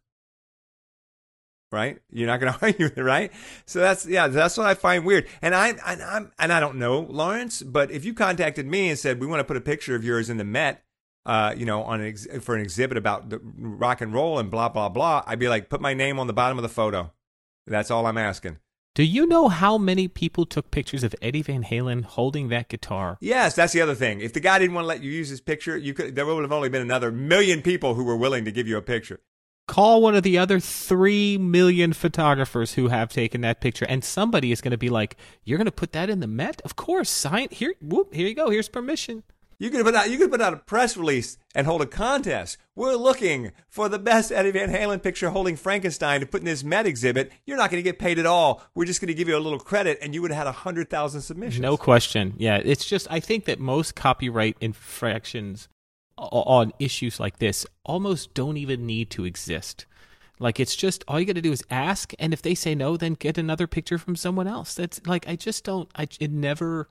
Right? 1.71 1.99
You're 2.11 2.27
not 2.27 2.39
going 2.39 2.53
to 2.59 2.59
argue 2.61 2.85
it, 2.95 3.01
right? 3.01 3.31
So 3.65 3.79
that's 3.79 4.05
yeah, 4.05 4.27
that's 4.27 4.57
what 4.57 4.67
I 4.67 4.75
find 4.75 5.05
weird. 5.05 5.27
And 5.41 5.55
I 5.55 5.69
and 5.69 6.01
I'm 6.03 6.31
and 6.37 6.53
I 6.53 6.59
don't 6.59 6.77
know, 6.77 6.99
Lawrence, 6.99 7.63
but 7.63 7.91
if 7.91 8.05
you 8.05 8.13
contacted 8.13 8.67
me 8.67 8.89
and 8.89 8.99
said 8.99 9.19
we 9.19 9.27
want 9.27 9.39
to 9.39 9.43
put 9.43 9.57
a 9.57 9.61
picture 9.61 9.95
of 9.95 10.03
yours 10.03 10.29
in 10.29 10.37
the 10.37 10.43
Met, 10.43 10.83
uh, 11.25 11.53
you 11.57 11.65
know, 11.65 11.83
on 11.83 12.01
an 12.01 12.07
ex- 12.07 12.27
for 12.41 12.55
an 12.55 12.61
exhibit 12.61 12.97
about 12.97 13.29
the 13.29 13.39
rock 13.57 14.01
and 14.01 14.13
roll 14.13 14.37
and 14.37 14.51
blah 14.51 14.69
blah 14.69 14.89
blah, 14.89 15.23
I'd 15.25 15.39
be 15.39 15.49
like, 15.49 15.69
put 15.69 15.81
my 15.81 15.93
name 15.93 16.19
on 16.19 16.27
the 16.27 16.33
bottom 16.33 16.57
of 16.57 16.63
the 16.63 16.69
photo. 16.69 17.11
That's 17.65 17.89
all 17.89 18.05
I'm 18.05 18.17
asking. 18.17 18.57
Do 18.95 19.01
you 19.01 19.25
know 19.25 19.47
how 19.47 19.79
many 19.79 20.07
people 20.07 20.45
took 20.45 20.69
pictures 20.69 21.03
of 21.03 21.15
Eddie 21.19 21.41
Van 21.41 21.63
Halen 21.63 22.03
holding 22.03 22.49
that 22.49 22.69
guitar? 22.69 23.17
Yes, 23.21 23.55
that's 23.55 23.73
the 23.73 23.81
other 23.81 23.95
thing. 23.95 24.21
If 24.21 24.33
the 24.33 24.39
guy 24.39 24.59
didn't 24.59 24.75
want 24.75 24.83
to 24.83 24.87
let 24.87 25.01
you 25.01 25.09
use 25.09 25.29
his 25.29 25.41
picture, 25.41 25.75
you 25.75 25.95
could. 25.95 26.13
There 26.13 26.27
would 26.27 26.43
have 26.43 26.51
only 26.51 26.69
been 26.69 26.83
another 26.83 27.11
million 27.11 27.63
people 27.63 27.95
who 27.95 28.03
were 28.03 28.15
willing 28.15 28.45
to 28.45 28.51
give 28.51 28.67
you 28.67 28.77
a 28.77 28.83
picture. 28.83 29.19
Call 29.67 30.03
one 30.03 30.13
of 30.13 30.21
the 30.21 30.37
other 30.37 30.59
3 30.59 31.39
million 31.39 31.93
photographers 31.93 32.73
who 32.73 32.89
have 32.89 33.09
taken 33.09 33.41
that 33.41 33.61
picture 33.61 33.85
and 33.89 34.03
somebody 34.03 34.51
is 34.51 34.61
going 34.61 34.73
to 34.73 34.77
be 34.77 34.89
like, 34.89 35.17
"You're 35.43 35.57
going 35.57 35.65
to 35.65 35.71
put 35.71 35.93
that 35.93 36.11
in 36.11 36.19
the 36.19 36.27
Met?" 36.27 36.61
Of 36.61 36.75
course, 36.75 37.09
sign 37.09 37.47
here. 37.49 37.73
Whoop, 37.81 38.13
here 38.13 38.27
you 38.27 38.35
go. 38.35 38.51
Here's 38.51 38.69
permission. 38.69 39.23
You 39.60 39.70
could 39.70 39.84
put 39.84 39.95
out. 39.95 40.10
You 40.10 40.18
could 40.18 40.32
put 40.32 40.41
out 40.41 40.54
a 40.54 40.58
press 40.58 40.97
release 40.97 41.38
and 41.56 41.68
hold 41.68 41.82
a 41.82 41.86
contest. 41.86 42.58
We're 42.76 42.95
looking 42.95 43.51
for 43.68 43.89
the 43.89 43.99
best 43.99 44.32
Eddie 44.32 44.51
Van 44.51 44.70
Halen 44.70 45.01
picture 45.01 45.30
holding 45.30 45.56
Frankenstein 45.56 46.20
to 46.22 46.26
put 46.26 46.41
in 46.41 46.45
this 46.45 46.64
Met 46.64 46.86
exhibit. 46.86 47.32
You're 47.45 47.58
not 47.58 47.70
going 47.70 47.84
to 47.84 47.89
get 47.89 47.99
paid 47.99 48.20
at 48.20 48.26
all. 48.26 48.64
We're 48.76 48.86
just 48.86 49.01
going 49.01 49.08
to 49.08 49.14
give 49.14 49.28
you 49.28 49.38
a 49.38 49.39
little 49.39 49.60
credit, 49.60 49.99
and 50.01 50.14
you 50.14 50.22
would 50.22 50.32
have 50.32 50.47
had 50.47 50.54
hundred 50.54 50.89
thousand 50.89 51.22
submissions. 51.22 51.62
No 51.62 51.78
question. 51.78 52.34
Yeah, 52.38 52.62
it's 52.64 52.86
just 52.86 53.08
I 53.10 53.20
think 53.20 53.45
that 53.45 53.60
most 53.60 53.95
copyright 53.95 54.58
infractions 54.60 55.68
on 56.18 56.72
issues 56.80 57.20
like 57.20 57.39
this 57.39 57.66
almost 57.84 58.34
don't 58.34 58.58
even 58.58 58.86
need 58.86 59.10
to 59.12 59.26
exist. 59.26 59.86
Like 60.39 60.60
it's 60.60 60.76
just 60.76 61.04
all 61.08 61.20
you 61.20 61.26
got 61.26 61.36
to 61.36 61.41
do 61.41 61.51
is 61.51 61.64
ask, 61.70 62.14
and 62.20 62.34
if 62.34 62.41
they 62.41 62.56
say 62.56 62.76
no, 62.76 62.97
then 62.97 63.14
get 63.14 63.38
another 63.38 63.68
picture 63.68 63.97
from 63.97 64.16
someone 64.16 64.47
else. 64.47 64.74
That's 64.74 64.99
like 65.06 65.28
I 65.28 65.36
just 65.36 65.64
don't. 65.64 65.89
I 65.95 66.08
it 66.20 66.32
never, 66.32 66.89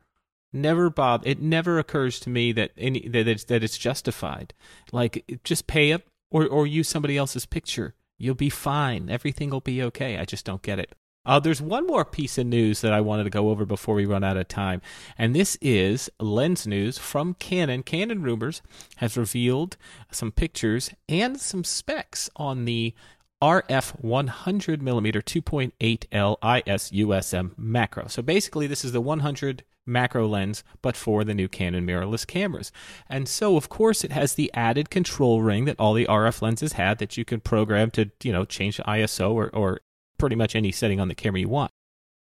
never 0.53 0.91
bob. 0.91 1.23
It 1.25 1.41
never 1.41 1.79
occurs 1.79 2.21
to 2.21 2.31
me 2.31 2.53
that 2.53 2.73
any 2.77 3.09
that 3.09 3.29
it's 3.29 3.45
that 3.45 3.63
it's 3.63 3.79
justified. 3.79 4.55
Like 4.93 5.41
just 5.45 5.67
pay 5.67 5.93
up 5.93 6.03
or 6.31 6.47
or 6.47 6.67
use 6.67 6.89
somebody 6.89 7.17
else's 7.17 7.47
picture. 7.47 7.95
You'll 8.19 8.35
be 8.35 8.51
fine. 8.51 9.11
Everything 9.11 9.51
will 9.51 9.61
be 9.61 9.83
okay. 9.83 10.19
I 10.19 10.25
just 10.25 10.45
don't 10.45 10.63
get 10.63 10.79
it. 10.79 10.95
Uh, 11.25 11.39
there's 11.39 11.63
one 11.63 11.87
more 11.87 12.05
piece 12.05 12.37
of 12.37 12.47
news 12.47 12.81
that 12.81 12.93
I 12.93 13.01
wanted 13.01 13.25
to 13.25 13.31
go 13.31 13.51
over 13.51 13.65
before 13.65 13.95
we 13.95 14.07
run 14.07 14.25
out 14.25 14.37
of 14.37 14.49
time, 14.49 14.83
and 15.17 15.37
this 15.37 15.57
is 15.61 16.11
lens 16.19 16.67
news 16.67 16.99
from 16.99 17.35
Canon. 17.35 17.85
Canon 17.85 18.23
Rumors 18.23 18.61
has 18.97 19.17
revealed 19.17 19.77
some 20.11 20.33
pictures 20.33 20.91
and 21.09 21.41
some 21.41 21.63
specs 21.63 22.29
on 22.35 22.65
the 22.65 22.93
RF 23.41 24.01
100 24.03 24.83
millimeter 24.83 25.21
2.8 25.21 26.05
L 26.13 26.39
IS 26.43 26.91
USM 26.91 27.57
macro. 27.57 28.07
So 28.09 28.23
basically, 28.23 28.67
this 28.67 28.85
is 28.85 28.93
the 28.93 29.01
100 29.01 29.63
macro 29.87 30.27
lens, 30.27 30.63
but 30.81 30.97
for 30.97 31.25
the 31.25 31.35
new 31.35 31.49
Canon 31.49 31.87
mirrorless 31.87 32.27
cameras. 32.27 32.73
And 33.09 33.29
so, 33.29 33.57
of 33.57 33.69
course, 33.69 34.05
it 34.05 34.13
has 34.13 34.35
the 34.35 34.51
added 34.55 34.91
control 34.91 35.43
ring 35.43 35.65
that 35.65 35.79
all 35.79 35.95
the 35.95 36.07
RF 36.07 36.43
lenses 36.43 36.75
had 36.75 36.99
that 36.99 37.17
you 37.17 37.25
can 37.25 37.41
program 37.41 37.91
to, 37.93 38.11
you 38.23 38.33
know, 38.33 38.45
change 38.45 38.77
the 38.77 38.85
ISO 38.85 39.33
or, 39.33 39.51
or 39.55 39.81
pretty 40.19 40.37
much 40.37 40.55
any 40.55 40.73
setting 40.73 41.01
on 41.01 41.09
the 41.09 41.15
camera 41.15 41.41
you 41.41 41.49
want. 41.49 41.73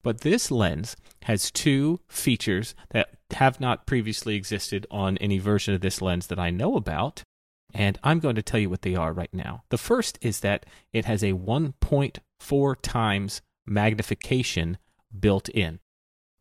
But 0.02 0.20
this 0.20 0.50
lens 0.50 0.96
has 1.22 1.50
two 1.50 2.00
features 2.09 2.74
that 2.90 3.09
have 3.32 3.59
not 3.59 3.86
previously 3.86 4.36
existed 4.36 4.86
on 4.90 5.16
any 5.18 5.38
version 5.38 5.74
of 5.74 5.80
this 5.80 6.02
lens 6.02 6.26
that 6.26 6.38
I 6.38 6.50
know 6.50 6.76
about. 6.76 7.22
And 7.72 7.98
I'm 8.05 8.20
going 8.20 8.36
to 8.36 8.42
tell 8.42 8.61
you 8.61 8.70
what 8.70 8.82
they 8.82 8.94
are 8.94 9.12
right 9.12 9.32
now. 9.32 9.64
The 9.70 9.78
first 9.78 10.18
is 10.20 10.40
that 10.40 10.66
it 10.92 11.07
has 11.07 11.24
a 11.24 11.32
1.4 11.32 12.76
times 12.82 13.42
magnification 13.66 14.78
built 15.18 15.48
in, 15.48 15.80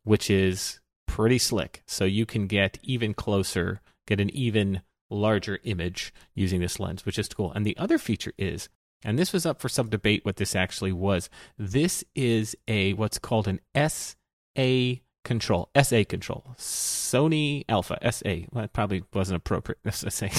which 0.04 0.30
is 0.30 0.80
pretty 1.14 1.38
slick. 1.38 1.84
So 1.86 2.06
you 2.06 2.26
can 2.26 2.48
get 2.48 2.80
even 2.82 3.14
closer, 3.14 3.82
get 4.08 4.20
an 4.20 4.36
even 4.36 4.82
larger 5.12 5.60
image 5.64 6.12
using 6.34 6.60
this 6.60 6.80
lens, 6.80 7.06
which 7.06 7.20
is 7.20 7.30
cool. 7.30 7.52
And 7.52 7.64
the 7.64 7.78
other 7.78 8.00
feature 8.00 8.34
is, 8.36 8.68
and 9.06 9.20
this 9.20 9.32
was 9.32 9.46
up 9.46 9.62
for 9.62 9.70
some 9.70 9.90
debate 9.90 10.26
what 10.26 10.38
this 10.38 10.56
actually 10.56 10.92
was, 10.92 11.30
this 11.56 12.04
is 12.16 12.56
a 12.68 12.94
what's 12.94 13.20
called 13.20 13.48
an 13.48 13.60
SA 13.76 15.02
control, 15.24 15.70
SA 15.80 16.04
control, 16.10 16.56
Sony 16.58 17.64
Alpha, 17.70 18.00
SA. 18.12 18.48
Well, 18.52 18.64
it 18.64 18.74
probably 18.74 19.04
wasn't 19.14 19.38
appropriate, 19.38 19.78
SA. 19.92 20.30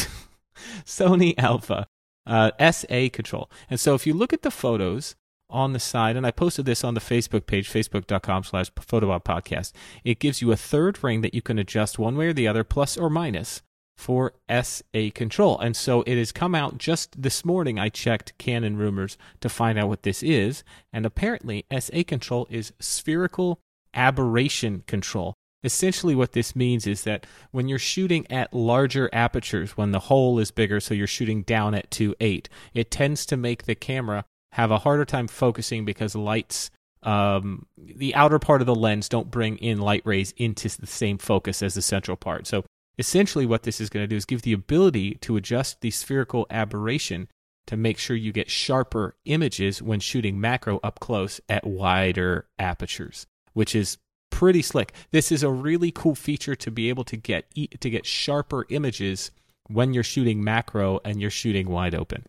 Sony 0.85 1.35
Alpha 1.39 1.87
uh, 2.27 2.51
SA 2.73 3.11
control. 3.13 3.49
And 3.71 3.79
so 3.79 3.95
if 3.95 4.09
you 4.09 4.15
look 4.15 4.33
at 4.33 4.43
the 4.43 4.51
photos 4.51 5.15
on 5.51 5.73
the 5.73 5.79
side, 5.79 6.17
and 6.17 6.27
I 6.27 6.31
posted 6.31 6.67
this 6.67 6.85
on 6.85 6.95
the 6.95 7.01
Facebook 7.01 7.47
page, 7.47 7.71
facebook.com 7.71 8.45
slash 8.45 8.73
photobomb 8.73 9.25
podcast, 9.25 9.73
it 10.05 10.19
gives 10.19 10.43
you 10.43 10.53
a 10.53 10.57
third 10.57 11.03
ring 11.03 11.21
that 11.21 11.35
you 11.35 11.43
can 11.43 11.59
adjust 11.59 11.99
one 11.99 12.17
way 12.17 12.29
or 12.29 12.33
the 12.33 12.49
other, 12.49 12.65
plus 12.65 12.97
or 12.97 13.11
minus, 13.11 13.63
for 13.97 14.35
SA 14.51 15.11
control. 15.15 15.59
And 15.59 15.77
so 15.77 16.03
it 16.03 16.17
has 16.17 16.33
come 16.33 16.55
out 16.55 16.79
just 16.79 17.21
this 17.21 17.45
morning. 17.45 17.79
I 17.79 17.89
checked 17.89 18.37
Canon 18.39 18.77
rumors 18.77 19.17
to 19.41 19.49
find 19.49 19.79
out 19.79 19.89
what 19.89 20.03
this 20.03 20.23
is. 20.23 20.65
And 20.93 21.07
apparently, 21.07 21.65
SA 21.79 22.03
control 22.07 22.47
is 22.51 22.73
spherical 22.81 23.61
aberration 23.95 24.83
control. 24.87 25.35
Essentially, 25.63 26.15
what 26.15 26.33
this 26.33 26.55
means 26.55 26.87
is 26.87 27.05
that 27.05 27.25
when 27.51 27.69
you're 27.69 27.79
shooting 27.79 28.31
at 28.31 28.53
larger 28.53 29.09
apertures, 29.15 29.77
when 29.77 29.93
the 29.93 30.01
hole 30.01 30.39
is 30.39 30.51
bigger, 30.51 30.79
so 30.79 30.93
you're 30.93 31.07
shooting 31.07 31.43
down 31.43 31.75
at 31.75 31.91
2.8, 31.91 32.49
it 32.75 32.91
tends 32.91 33.25
to 33.25 33.37
make 33.37 33.65
the 33.65 33.75
camera 33.75 34.27
have 34.55 34.71
a 34.71 34.79
harder 34.79 35.05
time 35.05 35.27
focusing 35.27 35.85
because 35.85 36.15
lights, 36.15 36.71
um, 37.03 37.67
the 37.77 38.15
outer 38.15 38.39
part 38.39 38.61
of 38.61 38.69
the 38.69 38.75
lens, 38.75 39.09
don't 39.09 39.29
bring 39.29 39.57
in 39.57 39.81
light 39.81 40.03
rays 40.05 40.33
into 40.37 40.69
the 40.81 40.87
same 40.87 41.19
focus 41.19 41.61
as 41.61 41.75
the 41.75 41.83
central 41.83 42.17
part. 42.17 42.47
So 42.47 42.65
essentially, 42.97 43.47
what 43.47 43.65
this 43.65 43.81
is 43.81 43.91
going 43.91 44.05
to 44.05 44.09
do 44.09 44.15
is 44.15 44.25
give 44.25 44.43
the 44.43 44.53
ability 44.53 45.17
to 45.23 45.37
adjust 45.37 45.81
the 45.81 45.91
spherical 45.91 46.47
aberration 46.51 47.27
to 47.67 47.77
make 47.77 47.99
sure 47.99 48.15
you 48.15 48.31
get 48.31 48.49
sharper 48.49 49.17
images 49.25 49.83
when 49.83 49.99
shooting 49.99 50.41
macro 50.41 50.79
up 50.85 51.01
close 51.01 51.41
at 51.49 51.67
wider 51.67 52.47
apertures, 52.57 53.27
which 53.55 53.75
is 53.75 53.99
pretty 54.31 54.63
slick. 54.63 54.93
This 55.11 55.33
is 55.33 55.43
a 55.43 55.51
really 55.51 55.91
cool 55.91 56.15
feature 56.15 56.55
to 56.55 56.71
be 56.71 56.91
able 56.91 57.05
to 57.05 57.17
get 57.17 57.53
to 57.81 57.91
get 57.91 58.07
sharper 58.07 58.67
images 58.69 59.33
when 59.67 59.93
you're 59.95 60.05
shooting 60.05 60.45
macro 60.45 61.01
and 61.05 61.21
you're 61.21 61.29
shooting 61.29 61.69
wide 61.69 61.97
open. 61.97 62.27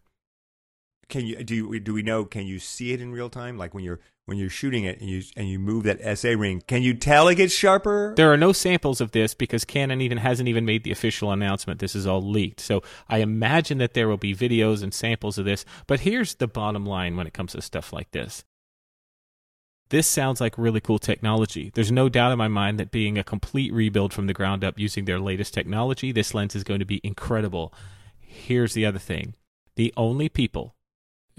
Can 1.10 1.26
you 1.26 1.44
do 1.44 1.80
do 1.80 1.94
we 1.94 2.02
know 2.02 2.26
can 2.26 2.46
you 2.48 2.60
see 2.60 2.94
it 2.94 3.02
in 3.02 3.12
real 3.12 3.30
time 3.30 3.58
like 3.58 3.74
when 3.74 3.84
you're 3.84 4.00
when 4.26 4.38
you're 4.38 4.50
shooting 4.50 4.86
it 4.86 5.00
and 5.00 5.10
you 5.10 5.22
and 5.38 5.48
you 5.48 5.60
move 5.60 5.84
that 5.84 6.18
SA 6.18 6.30
ring 6.30 6.64
can 6.66 6.82
you 6.82 6.94
tell 6.94 7.28
it 7.28 7.36
gets 7.36 7.54
sharper? 7.54 8.14
There 8.16 8.32
are 8.32 8.38
no 8.38 8.52
samples 8.52 9.02
of 9.02 9.12
this 9.12 9.34
because 9.34 9.66
Canon 9.66 10.02
even 10.02 10.18
hasn't 10.18 10.50
even 10.50 10.66
made 10.66 10.84
the 10.84 10.92
official 10.92 11.32
announcement. 11.32 11.80
This 11.80 11.96
is 11.96 12.08
all 12.08 12.22
leaked. 12.22 12.60
So 12.60 12.82
I 13.08 13.20
imagine 13.20 13.78
that 13.78 13.94
there 13.94 14.08
will 14.08 14.18
be 14.18 14.36
videos 14.36 14.82
and 14.82 14.94
samples 14.94 15.38
of 15.38 15.46
this, 15.46 15.66
but 15.88 16.02
here's 16.02 16.36
the 16.36 16.48
bottom 16.48 16.86
line 16.86 17.16
when 17.16 17.28
it 17.28 17.34
comes 17.34 17.52
to 17.52 17.62
stuff 17.62 17.94
like 17.94 18.12
this. 18.12 18.44
This 19.90 20.08
sounds 20.08 20.42
like 20.42 20.58
really 20.58 20.82
cool 20.82 20.98
technology. 20.98 21.72
There's 21.74 21.92
no 21.92 22.10
doubt 22.10 22.32
in 22.32 22.40
my 22.40 22.48
mind 22.48 22.80
that 22.80 22.90
being 22.90 23.18
a 23.18 23.24
complete 23.24 23.72
rebuild 23.72 24.14
from 24.14 24.26
the 24.26 24.34
ground 24.34 24.64
up 24.64 24.80
using 24.80 25.06
their 25.06 25.20
latest 25.20 25.54
technology, 25.54 26.12
this 26.12 26.34
lens 26.34 26.56
is 26.56 26.64
going 26.64 26.80
to 26.80 26.86
be 26.86 27.00
incredible. 27.04 27.72
Here's 28.20 28.74
the 28.74 28.86
other 28.86 29.00
thing 29.00 29.36
the 29.76 29.94
only 29.96 30.28
people 30.28 30.76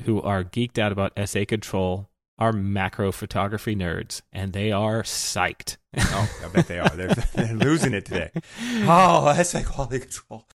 who 0.05 0.21
are 0.23 0.45
geeked 0.45 0.79
out 0.79 0.93
about 0.93 1.13
SA 1.27 1.45
control 1.47 2.11
are 2.39 2.53
macro 2.53 3.13
photography 3.13 3.75
nerds, 3.75 4.21
and 4.33 4.53
they 4.53 4.71
are 4.71 5.03
psyched. 5.03 5.79
oh, 5.97 6.31
I 6.45 6.49
bet 6.49 6.69
they 6.69 6.79
are. 6.79 6.91
They're, 6.91 7.09
they're 7.35 7.55
losing 7.55 7.95
it 7.95 8.05
today. 8.05 8.31
Oh, 8.83 9.33
SA 9.43 9.63
quality 9.63 10.01
control. 10.01 10.47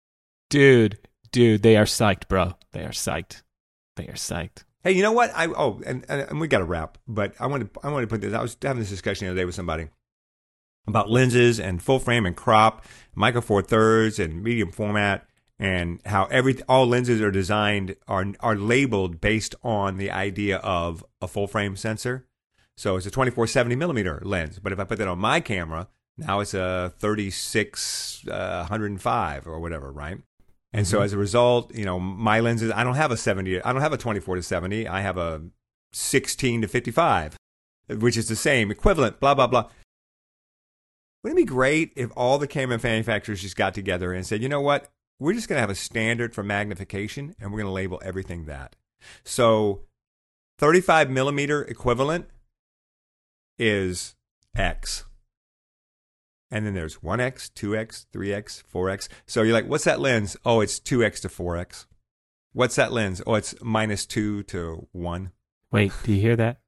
Dude, 0.51 0.99
dude, 1.33 1.63
they 1.63 1.77
are 1.77 1.85
psyched, 1.85 2.29
bro. 2.29 2.55
They 2.73 2.85
are 2.85 2.91
psyched. 2.91 3.43
They 3.97 4.09
are 4.09 4.15
psyched. 4.15 4.65
Hey, 4.83 4.93
you 4.93 5.03
know 5.03 5.13
what? 5.13 5.31
I 5.35 5.47
oh, 5.47 5.81
and, 5.85 6.05
and 6.09 6.41
we 6.41 6.49
got 6.49 6.59
to 6.59 6.65
wrap, 6.65 6.97
but 7.07 7.35
I 7.39 7.47
want 7.47 7.73
to 7.73 7.81
I 7.83 7.91
want 7.91 8.03
to 8.03 8.07
put 8.07 8.23
this. 8.23 8.33
I 8.33 8.41
was 8.41 8.57
having 8.63 8.81
this 8.81 8.89
discussion 8.89 9.27
the 9.27 9.33
other 9.33 9.41
day 9.41 9.45
with 9.45 9.55
somebody 9.55 9.89
about 10.87 11.11
lenses 11.11 11.61
and 11.61 11.83
full 11.83 11.99
frame 11.99 12.25
and 12.25 12.35
crop, 12.35 12.85
micro 13.15 13.41
four 13.41 13.63
thirds 13.63 14.19
and 14.19 14.43
medium 14.43 14.73
format, 14.73 15.27
and 15.61 16.01
how 16.07 16.25
every 16.27 16.61
all 16.63 16.87
lenses 16.87 17.21
are 17.21 17.31
designed 17.31 17.95
are 18.09 18.27
are 18.41 18.57
labeled 18.57 19.21
based 19.21 19.55
on 19.63 19.99
the 19.99 20.11
idea 20.11 20.57
of 20.59 21.05
a 21.21 21.29
full 21.29 21.47
frame 21.47 21.77
sensor. 21.77 22.27
So 22.79 22.97
it's 22.97 23.05
a 23.05 23.11
2470 23.11 23.77
millimeter 23.77 24.23
lens, 24.25 24.59
but 24.59 24.73
if 24.73 24.81
I 24.81 24.85
put 24.85 24.97
that 24.99 25.07
on 25.07 25.19
my 25.19 25.41
camera, 25.41 25.89
now 26.17 26.41
it's 26.41 26.55
a 26.55 26.95
36 26.99 28.27
uh, 28.27 28.61
105 28.61 29.47
or 29.47 29.61
whatever, 29.61 29.93
right? 29.93 30.19
And 30.73 30.87
mm-hmm. 30.87 30.91
so 30.91 31.03
as 31.03 31.13
a 31.13 31.19
result, 31.19 31.75
you 31.75 31.85
know, 31.85 32.01
my 32.01 32.41
lenses, 32.41 32.73
I 32.75 32.83
don't 32.83 32.95
have 32.95 33.11
a 33.11 33.19
70, 33.19 33.63
I 33.63 33.73
don't 33.73 33.83
have 33.83 33.93
a 33.93 33.99
24 33.99 34.37
to 34.37 34.43
70. 34.43 34.89
I 34.89 35.03
have 35.03 35.19
a 35.19 35.43
16 35.93 36.63
to 36.63 36.69
55, 36.69 37.37
which 37.99 38.17
is 38.17 38.29
the 38.29 38.37
same, 38.37 38.71
equivalent, 38.71 39.21
blah, 39.21 39.35
blah, 39.35 39.47
blah. 39.47 39.69
Wouldn't 41.23 41.39
it 41.39 41.43
be 41.43 41.47
great 41.47 41.93
if 41.97 42.11
all 42.17 42.39
the 42.39 42.47
camera 42.47 42.79
manufacturers 42.83 43.43
just 43.43 43.57
got 43.57 43.75
together 43.75 44.15
and 44.15 44.25
said, 44.25 44.43
you 44.43 44.49
know 44.49 44.63
what? 44.63 44.91
We're 45.21 45.35
just 45.35 45.49
going 45.49 45.59
to 45.59 45.61
have 45.61 45.71
a 45.71 45.75
standard 45.75 46.35
for 46.35 46.43
magnification 46.43 47.37
and 47.39 47.53
we're 47.53 47.59
going 47.59 47.69
to 47.69 47.73
label 47.73 48.01
everything 48.03 48.47
that. 48.47 48.75
So 49.23 49.83
35 50.59 51.11
millimeter 51.11 51.63
equivalent 51.63 52.29
is 53.59 54.17
X. 54.57 55.05
And 56.51 56.67
then 56.67 56.75
there's 56.75 56.97
1x, 56.97 57.51
2x, 57.53 58.07
3x, 58.13 58.65
4x. 58.75 59.09
So 59.27 59.43
you're 59.43 59.53
like, 59.53 59.69
what's 59.69 59.85
that 59.85 60.01
lens? 60.01 60.37
Oh, 60.45 60.61
it's 60.61 60.81
2x 60.81 61.21
to 61.21 61.29
4x. 61.29 61.87
What's 62.53 62.75
that 62.77 62.91
lens? 62.91 63.23
Oh, 63.27 63.35
it's 63.35 63.55
minus 63.63 64.07
2 64.07 64.45
to 64.45 64.89
1. 64.91 65.31
Wait, 65.71 65.93
do 66.03 66.13
you 66.13 66.21
hear 66.21 66.35
that? 66.37 66.61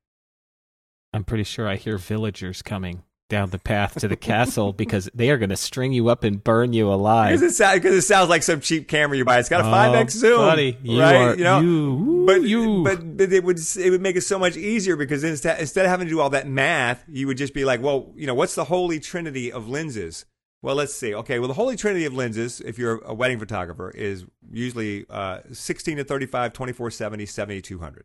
I'm 1.13 1.25
pretty 1.25 1.45
sure 1.45 1.67
I 1.67 1.77
hear 1.77 1.99
villagers 1.99 2.63
coming 2.63 3.03
down 3.29 3.51
the 3.51 3.59
path 3.59 3.99
to 4.01 4.09
the 4.09 4.17
castle 4.17 4.73
because 4.75 5.09
they 5.15 5.31
are 5.31 5.39
going 5.39 5.51
to 5.51 5.57
string 5.57 5.93
you 5.93 6.09
up 6.09 6.25
and 6.25 6.43
burn 6.43 6.73
you 6.73 6.93
alive. 6.93 7.41
Because 7.41 7.61
it, 7.61 7.85
it, 7.85 8.03
sounds 8.03 8.29
like 8.29 8.43
some 8.43 8.61
cheap 8.61 8.89
camera 8.89 9.17
you 9.17 9.25
buy. 9.25 9.39
It's 9.39 9.49
got 9.49 9.61
a 9.61 9.65
five 9.65 9.95
x 9.95 10.15
zoom, 10.15 10.39
buddy, 10.39 10.79
you 10.83 11.01
right? 11.01 11.15
Are, 11.15 11.35
you 11.37 11.45
know, 11.45 11.61
you, 11.61 12.25
but 12.27 12.43
you, 12.43 12.85
but, 12.85 13.17
but 13.17 13.33
it 13.33 13.43
would 13.45 13.59
it 13.59 13.91
would 13.91 14.03
make 14.03 14.17
it 14.17 14.23
so 14.23 14.39
much 14.39 14.57
easier 14.57 14.97
because 14.97 15.25
instead 15.25 15.61
instead 15.61 15.85
of 15.85 15.91
having 15.91 16.07
to 16.07 16.11
do 16.11 16.21
all 16.21 16.31
that 16.31 16.47
math, 16.47 17.05
you 17.09 17.27
would 17.27 17.39
just 17.39 17.55
be 17.55 17.65
like, 17.65 17.83
well, 17.83 18.13
you 18.15 18.27
know, 18.27 18.35
what's 18.35 18.55
the 18.55 18.65
holy 18.65 19.01
trinity 19.01 19.51
of 19.51 19.69
lenses? 19.69 20.25
Well, 20.63 20.77
let's 20.77 20.95
see. 20.95 21.13
Okay, 21.13 21.41
well, 21.41 21.49
the 21.49 21.55
holy 21.55 21.75
trinity 21.75 22.05
of 22.05 22.15
lenses, 22.15 22.61
if 22.61 22.79
you're 22.79 22.99
a 23.05 23.13
wedding 23.13 23.41
photographer, 23.41 23.91
is 23.91 24.25
usually 24.53 25.05
uh, 25.11 25.41
16 25.51 25.97
to 25.97 26.05
35, 26.05 26.53
24 26.53 26.91
70, 26.93 27.27
7200. 27.27 28.05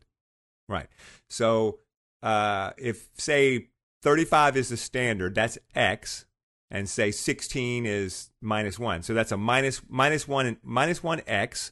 Right. 0.68 0.88
So 1.30 1.80
uh, 2.24 2.72
if 2.78 3.09
say 3.18 3.68
35 4.03 4.57
is 4.57 4.69
the 4.69 4.77
standard. 4.77 5.35
That's 5.35 5.57
X. 5.75 6.25
And 6.69 6.89
say 6.89 7.11
16 7.11 7.85
is 7.85 8.29
minus 8.41 8.77
1. 8.77 9.03
So 9.03 9.13
that's 9.13 9.31
a 9.31 9.37
minus, 9.37 9.81
minus 9.87 10.27
1, 10.27 10.57
minus 10.63 11.01
1 11.01 11.21
X. 11.25 11.71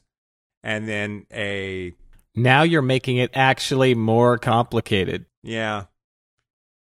And 0.62 0.88
then 0.88 1.26
a. 1.32 1.92
Now 2.34 2.62
you're 2.62 2.82
making 2.82 3.18
it 3.18 3.30
actually 3.34 3.94
more 3.94 4.38
complicated. 4.38 5.26
Yeah. 5.42 5.84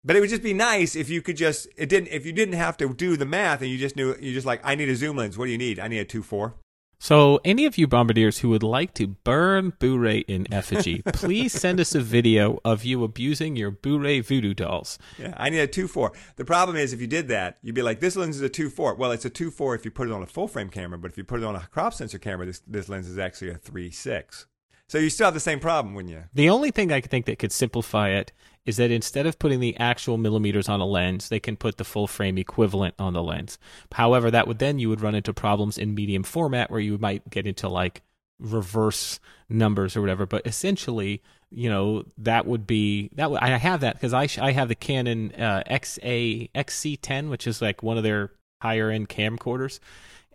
But 0.04 0.16
it 0.16 0.22
would 0.22 0.30
just 0.30 0.44
be 0.44 0.54
nice 0.54 0.96
if 0.96 1.10
you 1.10 1.22
could 1.22 1.36
just 1.36 1.68
it 1.76 1.90
didn't 1.90 2.08
if 2.08 2.26
you 2.26 2.32
didn't 2.32 2.56
have 2.56 2.78
to 2.78 2.94
do 2.94 3.18
the 3.18 3.26
math 3.26 3.62
and 3.62 3.70
you 3.70 3.78
just 3.78 3.96
knew 3.96 4.16
you 4.20 4.34
just 4.34 4.46
like 4.46 4.62
I 4.64 4.76
need 4.76 4.90
a 4.90 4.96
zoom 4.96 5.18
lens. 5.18 5.38
What 5.38 5.46
do 5.46 5.52
you 5.52 5.58
need? 5.58 5.80
I 5.80 5.88
need 5.88 6.00
a 6.00 6.06
two 6.06 6.24
four. 6.24 6.56
So, 7.02 7.40
any 7.46 7.66
of 7.66 7.78
you 7.78 7.88
bombardiers 7.88 8.40
who 8.40 8.50
would 8.50 8.62
like 8.62 8.94
to 8.96 9.08
burn 9.08 9.72
Boo-ray 9.80 10.20
in 10.20 10.52
effigy, 10.54 11.02
please 11.14 11.54
send 11.54 11.80
us 11.80 11.96
a 11.96 12.02
video 12.02 12.60
of 12.66 12.84
you 12.84 13.06
abusing 13.06 13.56
your 13.56 13.72
Boo-ray 13.72 14.20
voodoo 14.20 14.54
dolls. 14.54 15.00
Yeah, 15.18 15.34
I 15.38 15.50
need 15.50 15.60
a 15.60 15.68
2 15.68 15.88
4. 15.88 16.12
The 16.36 16.44
problem 16.44 16.76
is, 16.76 16.92
if 16.92 17.00
you 17.00 17.08
did 17.08 17.30
that, 17.30 17.58
you'd 17.62 17.74
be 17.74 17.82
like, 17.82 18.02
this 18.02 18.18
lens 18.18 18.36
is 18.36 18.42
a 18.42 18.50
2.4. 18.50 18.98
Well, 18.98 19.14
it's 19.14 19.24
a 19.24 19.30
2 19.30 19.50
4 19.50 19.76
if 19.76 19.86
you 19.86 19.92
put 19.92 20.10
it 20.10 20.14
on 20.14 20.22
a 20.22 20.28
full 20.28 20.50
frame 20.50 20.70
camera, 20.70 20.98
but 20.98 21.10
if 21.10 21.18
you 21.18 21.24
put 21.24 21.40
it 21.40 21.46
on 21.46 21.56
a 21.56 21.68
crop 21.72 21.94
sensor 21.94 22.20
camera, 22.20 22.46
this, 22.46 22.62
this 22.68 22.90
lens 22.90 23.08
is 23.08 23.18
actually 23.18 23.52
a 23.52 23.56
3 23.56 23.90
6. 23.90 24.48
So 24.90 24.98
you 24.98 25.10
still 25.10 25.26
have 25.26 25.36
the 25.36 25.40
same 25.40 25.60
problem, 25.60 25.94
wouldn't 25.94 26.14
you? 26.14 26.24
The 26.34 26.50
only 26.50 26.72
thing 26.72 26.92
I 26.92 27.00
can 27.00 27.10
think 27.10 27.28
that 27.28 27.40
could 27.40 27.52
simplify 27.52 28.10
it 28.10 28.34
is 28.66 28.78
that 28.78 28.92
instead 28.92 29.26
of 29.26 29.40
putting 29.40 29.60
the 29.60 29.78
actual 29.78 30.18
millimeters 30.18 30.70
on 30.70 30.80
a 30.80 30.86
lens, 30.86 31.30
they 31.30 31.40
can 31.40 31.56
put 31.56 31.78
the 31.78 31.84
full 31.84 32.08
frame 32.08 32.38
equivalent 32.38 32.96
on 33.00 33.14
the 33.14 33.24
lens. 33.24 33.58
However, 33.94 34.30
that 34.32 34.48
would 34.48 34.60
then 34.60 34.80
you 34.80 34.90
would 34.90 35.02
run 35.02 35.16
into 35.16 35.34
problems 35.34 35.78
in 35.78 35.96
medium 35.96 36.24
format 36.24 36.70
where 36.70 36.80
you 36.80 36.98
might 36.98 37.30
get 37.30 37.48
into 37.48 37.68
like 37.68 38.02
reverse 38.40 39.20
numbers 39.50 39.96
or 39.96 40.02
whatever. 40.02 40.26
But 40.26 40.46
essentially, 40.46 41.22
you 41.50 41.70
know, 41.70 42.06
that 42.18 42.46
would 42.46 42.68
be 42.68 43.10
that. 43.14 43.32
I 43.42 43.50
have 43.58 43.82
that 43.82 43.96
because 43.96 44.14
I 44.14 44.28
I 44.44 44.52
have 44.52 44.68
the 44.68 44.76
Canon 44.76 45.34
uh, 45.36 45.64
XA 45.70 46.52
XC10, 46.54 47.30
which 47.30 47.48
is 47.48 47.62
like 47.62 47.82
one 47.82 47.98
of 47.98 48.04
their 48.04 48.32
higher 48.62 48.92
end 48.92 49.10
camcorders, 49.10 49.80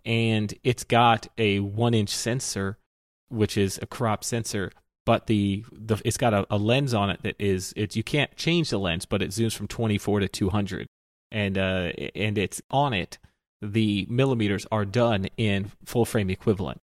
and 0.03 0.53
it's 0.63 0.83
got 0.83 1.27
a 1.37 1.59
one 1.59 1.93
inch 1.93 2.09
sensor 2.09 2.77
which 3.29 3.57
is 3.57 3.79
a 3.81 3.85
crop 3.85 4.23
sensor, 4.23 4.71
but 5.05 5.27
the, 5.27 5.63
the 5.71 6.01
it's 6.03 6.17
got 6.17 6.33
a, 6.33 6.45
a, 6.49 6.57
lens 6.57 6.93
on 6.93 7.09
it 7.09 7.21
that 7.23 7.35
is 7.39 7.73
it's 7.75 7.95
you 7.95 8.03
can't 8.03 8.35
change 8.35 8.69
the 8.71 8.79
lens, 8.79 9.05
but 9.05 9.21
it 9.21 9.29
zooms 9.29 9.55
from 9.55 9.67
24 9.67 10.21
to 10.21 10.27
200, 10.27 10.87
and 11.31 11.57
uh 11.57 11.91
and 12.15 12.37
it's 12.37 12.61
on 12.71 12.93
it. 12.93 13.17
The 13.61 14.05
millimeters 14.09 14.65
are 14.71 14.85
done 14.85 15.27
in 15.37 15.71
full 15.85 16.05
frame 16.05 16.29
equivalent. 16.29 16.81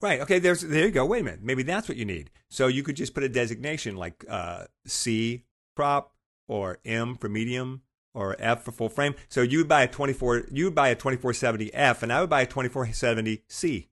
Right. 0.00 0.20
Okay. 0.20 0.38
There's 0.38 0.62
there 0.62 0.86
you 0.86 0.90
go. 0.90 1.06
Wait 1.06 1.20
a 1.20 1.24
minute. 1.24 1.42
Maybe 1.42 1.62
that's 1.62 1.88
what 1.88 1.96
you 1.96 2.04
need. 2.04 2.30
So 2.50 2.66
you 2.66 2.82
could 2.82 2.96
just 2.96 3.14
put 3.14 3.22
a 3.22 3.28
designation 3.28 3.96
like 3.96 4.24
uh, 4.28 4.64
C 4.86 5.44
crop 5.76 6.12
or 6.48 6.78
M 6.84 7.16
for 7.16 7.28
medium 7.28 7.82
or 8.14 8.36
F 8.38 8.64
for 8.64 8.72
full 8.72 8.88
frame. 8.88 9.14
So 9.28 9.42
you 9.42 9.58
would 9.58 9.68
buy 9.68 9.84
a 9.84 9.88
24. 9.88 10.48
You 10.50 10.66
would 10.66 10.74
buy 10.74 10.88
a 10.88 10.94
2470 10.94 11.72
F, 11.72 12.02
and 12.02 12.12
I 12.12 12.20
would 12.20 12.30
buy 12.30 12.42
a 12.42 12.46
2470 12.46 13.44
C. 13.48 13.88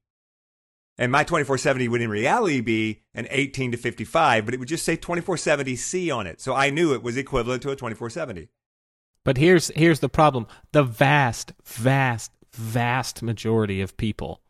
And 1.00 1.10
my 1.10 1.24
2470 1.24 1.88
would 1.88 2.02
in 2.02 2.10
reality 2.10 2.60
be 2.60 3.00
an 3.14 3.26
18 3.30 3.72
to 3.72 3.78
55, 3.78 4.44
but 4.44 4.52
it 4.52 4.60
would 4.60 4.68
just 4.68 4.84
say 4.84 4.98
2470C 4.98 6.14
on 6.14 6.26
it. 6.26 6.42
So 6.42 6.54
I 6.54 6.68
knew 6.68 6.92
it 6.92 7.02
was 7.02 7.16
equivalent 7.16 7.62
to 7.62 7.70
a 7.70 7.74
2470. 7.74 8.48
But 9.24 9.38
here's 9.38 9.68
here's 9.68 10.00
the 10.00 10.10
problem. 10.10 10.46
The 10.72 10.82
vast, 10.82 11.52
vast, 11.64 12.32
vast 12.52 13.22
majority 13.22 13.80
of 13.80 13.96
people 13.96 14.42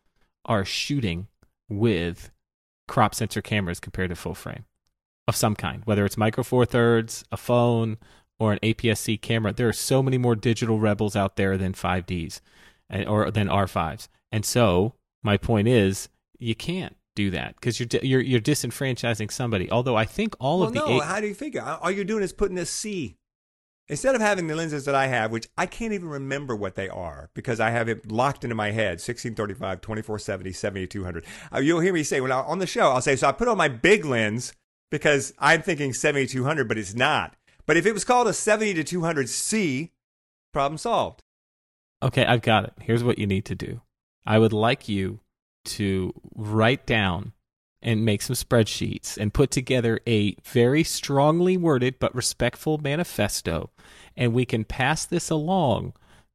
are 0.45 0.65
shooting 0.65 1.27
with 1.69 2.31
crop 2.87 3.15
sensor 3.15 3.41
cameras 3.41 3.79
compared 3.79 4.09
to 4.09 4.15
full 4.15 4.35
frame 4.35 4.65
of 5.27 5.37
some 5.37 5.55
kind, 5.55 5.83
whether 5.85 6.05
it's 6.05 6.17
micro 6.17 6.43
four 6.43 6.65
thirds, 6.65 7.23
a 7.31 7.37
phone, 7.37 7.97
or 8.39 8.51
an 8.51 8.59
APS-C 8.63 9.17
camera, 9.17 9.53
there 9.53 9.69
are 9.69 9.73
so 9.73 10.01
many 10.01 10.17
more 10.17 10.35
digital 10.35 10.79
rebels 10.79 11.15
out 11.15 11.35
there 11.35 11.57
than 11.57 11.73
5Ds 11.73 12.41
and, 12.89 13.03
eh, 13.03 13.07
or 13.07 13.29
than 13.31 13.47
R5s. 13.47 14.07
And 14.31 14.43
so 14.43 14.95
my 15.23 15.37
point 15.37 15.67
is, 15.67 16.09
you 16.41 16.55
can't 16.55 16.95
do 17.15 17.29
that 17.31 17.55
because 17.55 17.79
you're, 17.79 17.87
you're 18.01 18.21
you're 18.21 18.39
disenfranchising 18.39 19.31
somebody. 19.31 19.69
Although 19.69 19.95
I 19.95 20.05
think 20.05 20.35
all 20.39 20.59
well, 20.59 20.67
of 20.69 20.73
the 20.73 20.79
no. 20.79 20.99
A- 20.99 21.03
how 21.03 21.19
do 21.19 21.27
you 21.27 21.33
figure? 21.33 21.61
All 21.61 21.91
you're 21.91 22.05
doing 22.05 22.23
is 22.23 22.33
putting 22.33 22.57
a 22.57 22.65
C 22.65 23.17
instead 23.87 24.15
of 24.15 24.21
having 24.21 24.47
the 24.47 24.55
lenses 24.55 24.85
that 24.85 24.95
I 24.95 25.07
have, 25.07 25.31
which 25.31 25.47
I 25.57 25.65
can't 25.65 25.93
even 25.93 26.07
remember 26.07 26.55
what 26.55 26.75
they 26.75 26.87
are 26.87 27.29
because 27.33 27.59
I 27.59 27.71
have 27.71 27.89
it 27.89 28.11
locked 28.11 28.43
into 28.43 28.55
my 28.55 28.71
head 28.71 28.99
1635, 28.99 29.81
2470, 29.81 30.53
7200. 30.53 31.25
Uh, 31.53 31.59
you'll 31.59 31.81
hear 31.81 31.93
me 31.93 32.03
say, 32.03 32.21
when 32.21 32.31
I, 32.31 32.39
on 32.39 32.59
the 32.59 32.67
show, 32.67 32.91
I'll 32.91 33.01
say, 33.01 33.17
so 33.17 33.27
I 33.27 33.33
put 33.33 33.49
on 33.49 33.57
my 33.57 33.67
big 33.67 34.05
lens 34.05 34.53
because 34.89 35.33
I'm 35.39 35.61
thinking 35.61 35.93
7200, 35.93 36.67
but 36.67 36.77
it's 36.77 36.95
not. 36.95 37.35
But 37.65 37.77
if 37.77 37.85
it 37.85 37.93
was 37.93 38.05
called 38.05 38.27
a 38.27 38.33
70 38.33 38.81
to 38.81 38.99
200C, 38.99 39.89
problem 40.53 40.77
solved. 40.77 41.21
Okay, 42.01 42.25
I've 42.25 42.41
got 42.41 42.63
it. 42.63 42.73
Here's 42.81 43.03
what 43.03 43.19
you 43.19 43.27
need 43.27 43.45
to 43.45 43.55
do. 43.55 43.81
I 44.25 44.39
would 44.39 44.53
like 44.53 44.87
you 44.87 45.19
to 45.63 46.13
write 46.35 46.85
down 46.85 47.33
and 47.81 48.05
make 48.05 48.21
some 48.21 48.35
spreadsheets 48.35 49.17
and 49.17 49.33
put 49.33 49.51
together 49.51 49.99
a 50.07 50.35
very 50.43 50.83
strongly 50.83 51.57
worded 51.57 51.99
but 51.99 52.13
respectful 52.13 52.77
manifesto. 52.77 53.71
And 54.15 54.33
we 54.33 54.45
can 54.45 54.63
pass 54.63 55.05
this 55.05 55.29
along 55.29 55.93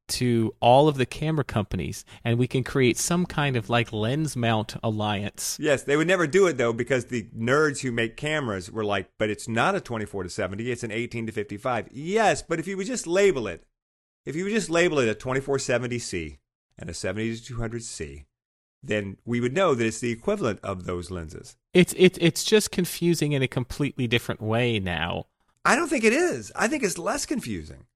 to 0.08 0.54
all 0.60 0.88
of 0.88 0.96
the 0.96 1.06
camera 1.06 1.44
companies 1.44 2.04
and 2.24 2.38
we 2.38 2.46
can 2.46 2.62
create 2.62 2.96
some 2.96 3.26
kind 3.26 3.56
of 3.56 3.68
like 3.68 3.92
lens 3.92 4.36
mount 4.36 4.76
alliance. 4.82 5.56
Yes, 5.60 5.82
they 5.82 5.96
would 5.96 6.06
never 6.06 6.26
do 6.26 6.46
it 6.46 6.56
though 6.56 6.72
because 6.72 7.06
the 7.06 7.24
nerds 7.36 7.80
who 7.80 7.90
make 7.90 8.16
cameras 8.16 8.70
were 8.70 8.84
like, 8.84 9.10
but 9.18 9.30
it's 9.30 9.48
not 9.48 9.74
a 9.74 9.80
24 9.80 10.24
to 10.24 10.30
70, 10.30 10.70
it's 10.70 10.84
an 10.84 10.92
18 10.92 11.26
to 11.26 11.32
55. 11.32 11.88
Yes, 11.92 12.42
but 12.42 12.60
if 12.60 12.66
you 12.66 12.76
would 12.76 12.86
just 12.86 13.06
label 13.06 13.46
it, 13.46 13.64
if 14.24 14.36
you 14.36 14.44
would 14.44 14.52
just 14.52 14.70
label 14.70 14.98
it 14.98 15.08
a 15.08 15.14
2470C 15.14 16.38
and 16.78 16.90
a 16.90 16.94
70 16.94 17.36
to 17.36 17.54
200C, 17.54 18.24
then 18.86 19.16
we 19.24 19.40
would 19.40 19.54
know 19.54 19.74
that 19.74 19.86
it's 19.86 20.00
the 20.00 20.10
equivalent 20.10 20.60
of 20.62 20.84
those 20.84 21.10
lenses. 21.10 21.56
It's 21.74 21.94
it's 21.96 22.18
it's 22.20 22.44
just 22.44 22.70
confusing 22.70 23.32
in 23.32 23.42
a 23.42 23.48
completely 23.48 24.06
different 24.06 24.40
way 24.40 24.78
now. 24.78 25.26
I 25.64 25.74
don't 25.76 25.88
think 25.88 26.04
it 26.04 26.12
is. 26.12 26.52
I 26.54 26.68
think 26.68 26.82
it's 26.82 26.98
less 26.98 27.26
confusing. 27.26 27.86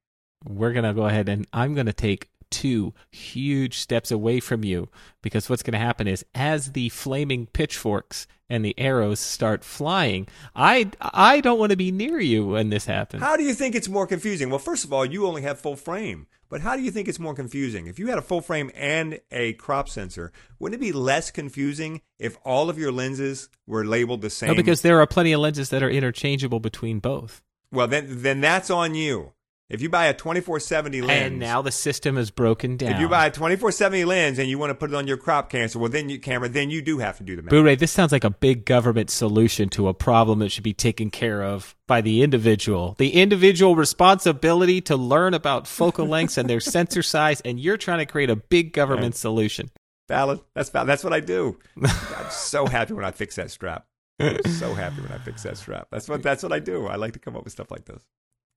We're 0.44 0.72
going 0.72 0.84
to 0.84 0.94
go 0.94 1.06
ahead 1.06 1.28
and 1.28 1.46
I'm 1.52 1.74
going 1.74 1.86
to 1.86 1.92
take 1.92 2.30
two 2.50 2.92
huge 3.10 3.78
steps 3.78 4.10
away 4.10 4.40
from 4.40 4.64
you 4.64 4.88
because 5.22 5.48
what's 5.48 5.62
going 5.62 5.72
to 5.72 5.78
happen 5.78 6.08
is 6.08 6.24
as 6.34 6.72
the 6.72 6.88
flaming 6.88 7.46
pitchforks 7.46 8.26
and 8.48 8.64
the 8.64 8.74
arrows 8.76 9.20
start 9.20 9.62
flying, 9.62 10.26
I 10.56 10.90
I 11.00 11.40
don't 11.40 11.58
want 11.58 11.70
to 11.70 11.76
be 11.76 11.92
near 11.92 12.18
you 12.18 12.48
when 12.48 12.70
this 12.70 12.86
happens. 12.86 13.22
How 13.22 13.36
do 13.36 13.44
you 13.44 13.54
think 13.54 13.74
it's 13.74 13.88
more 13.88 14.06
confusing? 14.06 14.50
Well, 14.50 14.58
first 14.58 14.84
of 14.84 14.92
all, 14.92 15.04
you 15.04 15.26
only 15.26 15.42
have 15.42 15.60
full 15.60 15.76
frame. 15.76 16.26
But 16.50 16.60
how 16.60 16.76
do 16.76 16.82
you 16.82 16.90
think 16.90 17.08
it's 17.08 17.20
more 17.20 17.32
confusing? 17.32 17.86
If 17.86 17.98
you 17.98 18.08
had 18.08 18.18
a 18.18 18.22
full 18.22 18.40
frame 18.42 18.70
and 18.74 19.20
a 19.30 19.54
crop 19.54 19.88
sensor, 19.88 20.32
wouldn't 20.58 20.82
it 20.82 20.84
be 20.84 20.92
less 20.92 21.30
confusing 21.30 22.02
if 22.18 22.36
all 22.44 22.68
of 22.68 22.76
your 22.76 22.90
lenses 22.92 23.48
were 23.66 23.84
labeled 23.86 24.20
the 24.20 24.30
same? 24.30 24.48
No, 24.48 24.54
because 24.56 24.82
there 24.82 25.00
are 25.00 25.06
plenty 25.06 25.32
of 25.32 25.40
lenses 25.40 25.70
that 25.70 25.82
are 25.82 25.88
interchangeable 25.88 26.60
between 26.60 26.98
both. 26.98 27.40
well, 27.72 27.86
then 27.86 28.22
then 28.22 28.40
that's 28.40 28.68
on 28.68 28.94
you. 28.94 29.32
If 29.70 29.80
you 29.80 29.88
buy 29.88 30.06
a 30.06 30.12
2470 30.14 31.00
lens, 31.00 31.30
And 31.30 31.38
now 31.38 31.62
the 31.62 31.70
system 31.70 32.18
is 32.18 32.32
broken 32.32 32.76
down. 32.76 32.90
if 32.92 33.00
you 33.00 33.08
buy 33.08 33.26
a 33.26 33.30
2470 33.30 34.04
lens 34.04 34.38
and 34.40 34.48
you 34.50 34.58
want 34.58 34.70
to 34.70 34.74
put 34.74 34.90
it 34.90 34.96
on 34.96 35.06
your 35.06 35.16
crop 35.16 35.48
cancer, 35.48 35.78
well 35.78 35.88
then 35.88 36.08
you 36.08 36.18
camera, 36.18 36.48
then 36.48 36.70
you 36.70 36.82
do 36.82 36.98
have 36.98 37.18
to 37.18 37.22
do 37.22 37.36
the 37.36 37.42
math. 37.42 37.50
Boo-ray, 37.50 37.76
this 37.76 37.92
sounds 37.92 38.10
like 38.10 38.24
a 38.24 38.30
big 38.30 38.64
government 38.64 39.10
solution 39.10 39.68
to 39.70 39.86
a 39.86 39.94
problem 39.94 40.40
that 40.40 40.50
should 40.50 40.64
be 40.64 40.74
taken 40.74 41.08
care 41.08 41.44
of 41.44 41.76
by 41.86 42.00
the 42.00 42.22
individual. 42.22 42.96
The 42.98 43.10
individual 43.14 43.76
responsibility 43.76 44.80
to 44.82 44.96
learn 44.96 45.34
about 45.34 45.68
focal 45.68 46.06
lengths 46.06 46.36
and 46.36 46.50
their 46.50 46.60
sensor 46.76 47.02
size, 47.02 47.40
and 47.42 47.60
you're 47.60 47.76
trying 47.76 47.98
to 47.98 48.06
create 48.06 48.28
a 48.30 48.36
big 48.36 48.72
government 48.72 49.14
solution. 49.14 49.70
Valid. 50.08 50.40
That's 50.54 50.70
valid. 50.70 50.88
That's 50.88 51.04
what 51.04 51.12
I 51.12 51.20
do. 51.20 51.58
I'm 51.84 52.30
so 52.30 52.66
happy 52.66 52.94
when 52.94 53.04
I 53.04 53.12
fix 53.12 53.36
that 53.36 53.52
strap. 53.52 53.86
I'm 54.18 54.42
so 54.44 54.74
happy 54.74 55.00
when 55.00 55.12
I 55.12 55.18
fix 55.18 55.44
that 55.44 55.56
strap. 55.56 55.86
That's 55.92 56.08
what 56.08 56.22
that's 56.24 56.42
what 56.42 56.52
I 56.52 56.58
do. 56.58 56.88
I 56.88 56.96
like 56.96 57.12
to 57.12 57.20
come 57.20 57.36
up 57.36 57.44
with 57.44 57.52
stuff 57.52 57.70
like 57.70 57.84
this. 57.84 58.02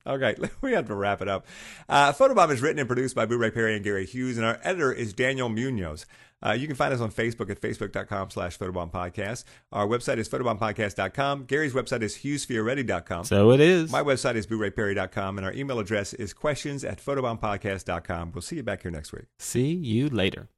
Okay, 0.06 0.36
we 0.62 0.74
have 0.74 0.88
to 0.88 0.96
wrap 0.96 1.22
it 1.22 1.28
up. 1.28 1.46
Uh, 1.88 2.12
Photobomb 2.12 2.52
is 2.52 2.62
written 2.62 2.80
and 2.80 2.88
produced 2.88 3.16
by 3.16 3.26
Boo 3.26 3.38
Ray 3.38 3.52
Perry 3.52 3.76
and 3.76 3.84
Gary 3.84 4.06
Hughes, 4.06 4.38
and 4.38 4.46
our 4.46 4.60
editor 4.64 4.92
is 4.92 5.14
Daniel 5.14 5.50
Munoz. 5.50 6.06
Uh, 6.46 6.52
you 6.52 6.68
can 6.68 6.76
find 6.76 6.94
us 6.94 7.00
on 7.00 7.10
Facebook 7.10 7.50
at 7.50 7.62
facebook.com 7.62 8.30
slash 8.30 8.60
Photobomb 8.60 8.92
Podcast. 8.92 9.46
Our 9.72 9.88
website 9.88 10.18
is 10.18 10.28
photobombpodcast.com. 10.28 11.46
Gary's 11.46 11.74
website 11.74 12.02
is 12.02 12.18
hughesfioretti.com. 12.18 13.24
So 13.24 13.52
it 13.52 13.62
is. 13.62 13.92
My 13.92 14.04
website 14.04 14.36
is 14.36 14.46
boorayperry.com, 14.46 15.38
and 15.38 15.46
our 15.48 15.54
email 15.54 15.80
address 15.80 16.14
is 16.14 16.34
questions 16.34 16.84
at 16.84 17.04
photobombpodcast.com. 17.04 18.32
We'll 18.34 18.42
see 18.42 18.58
you 18.58 18.64
back 18.64 18.82
here 18.82 18.92
next 18.92 19.14
week. 19.14 19.26
See 19.40 19.72
you 19.72 20.10
later. 20.10 20.50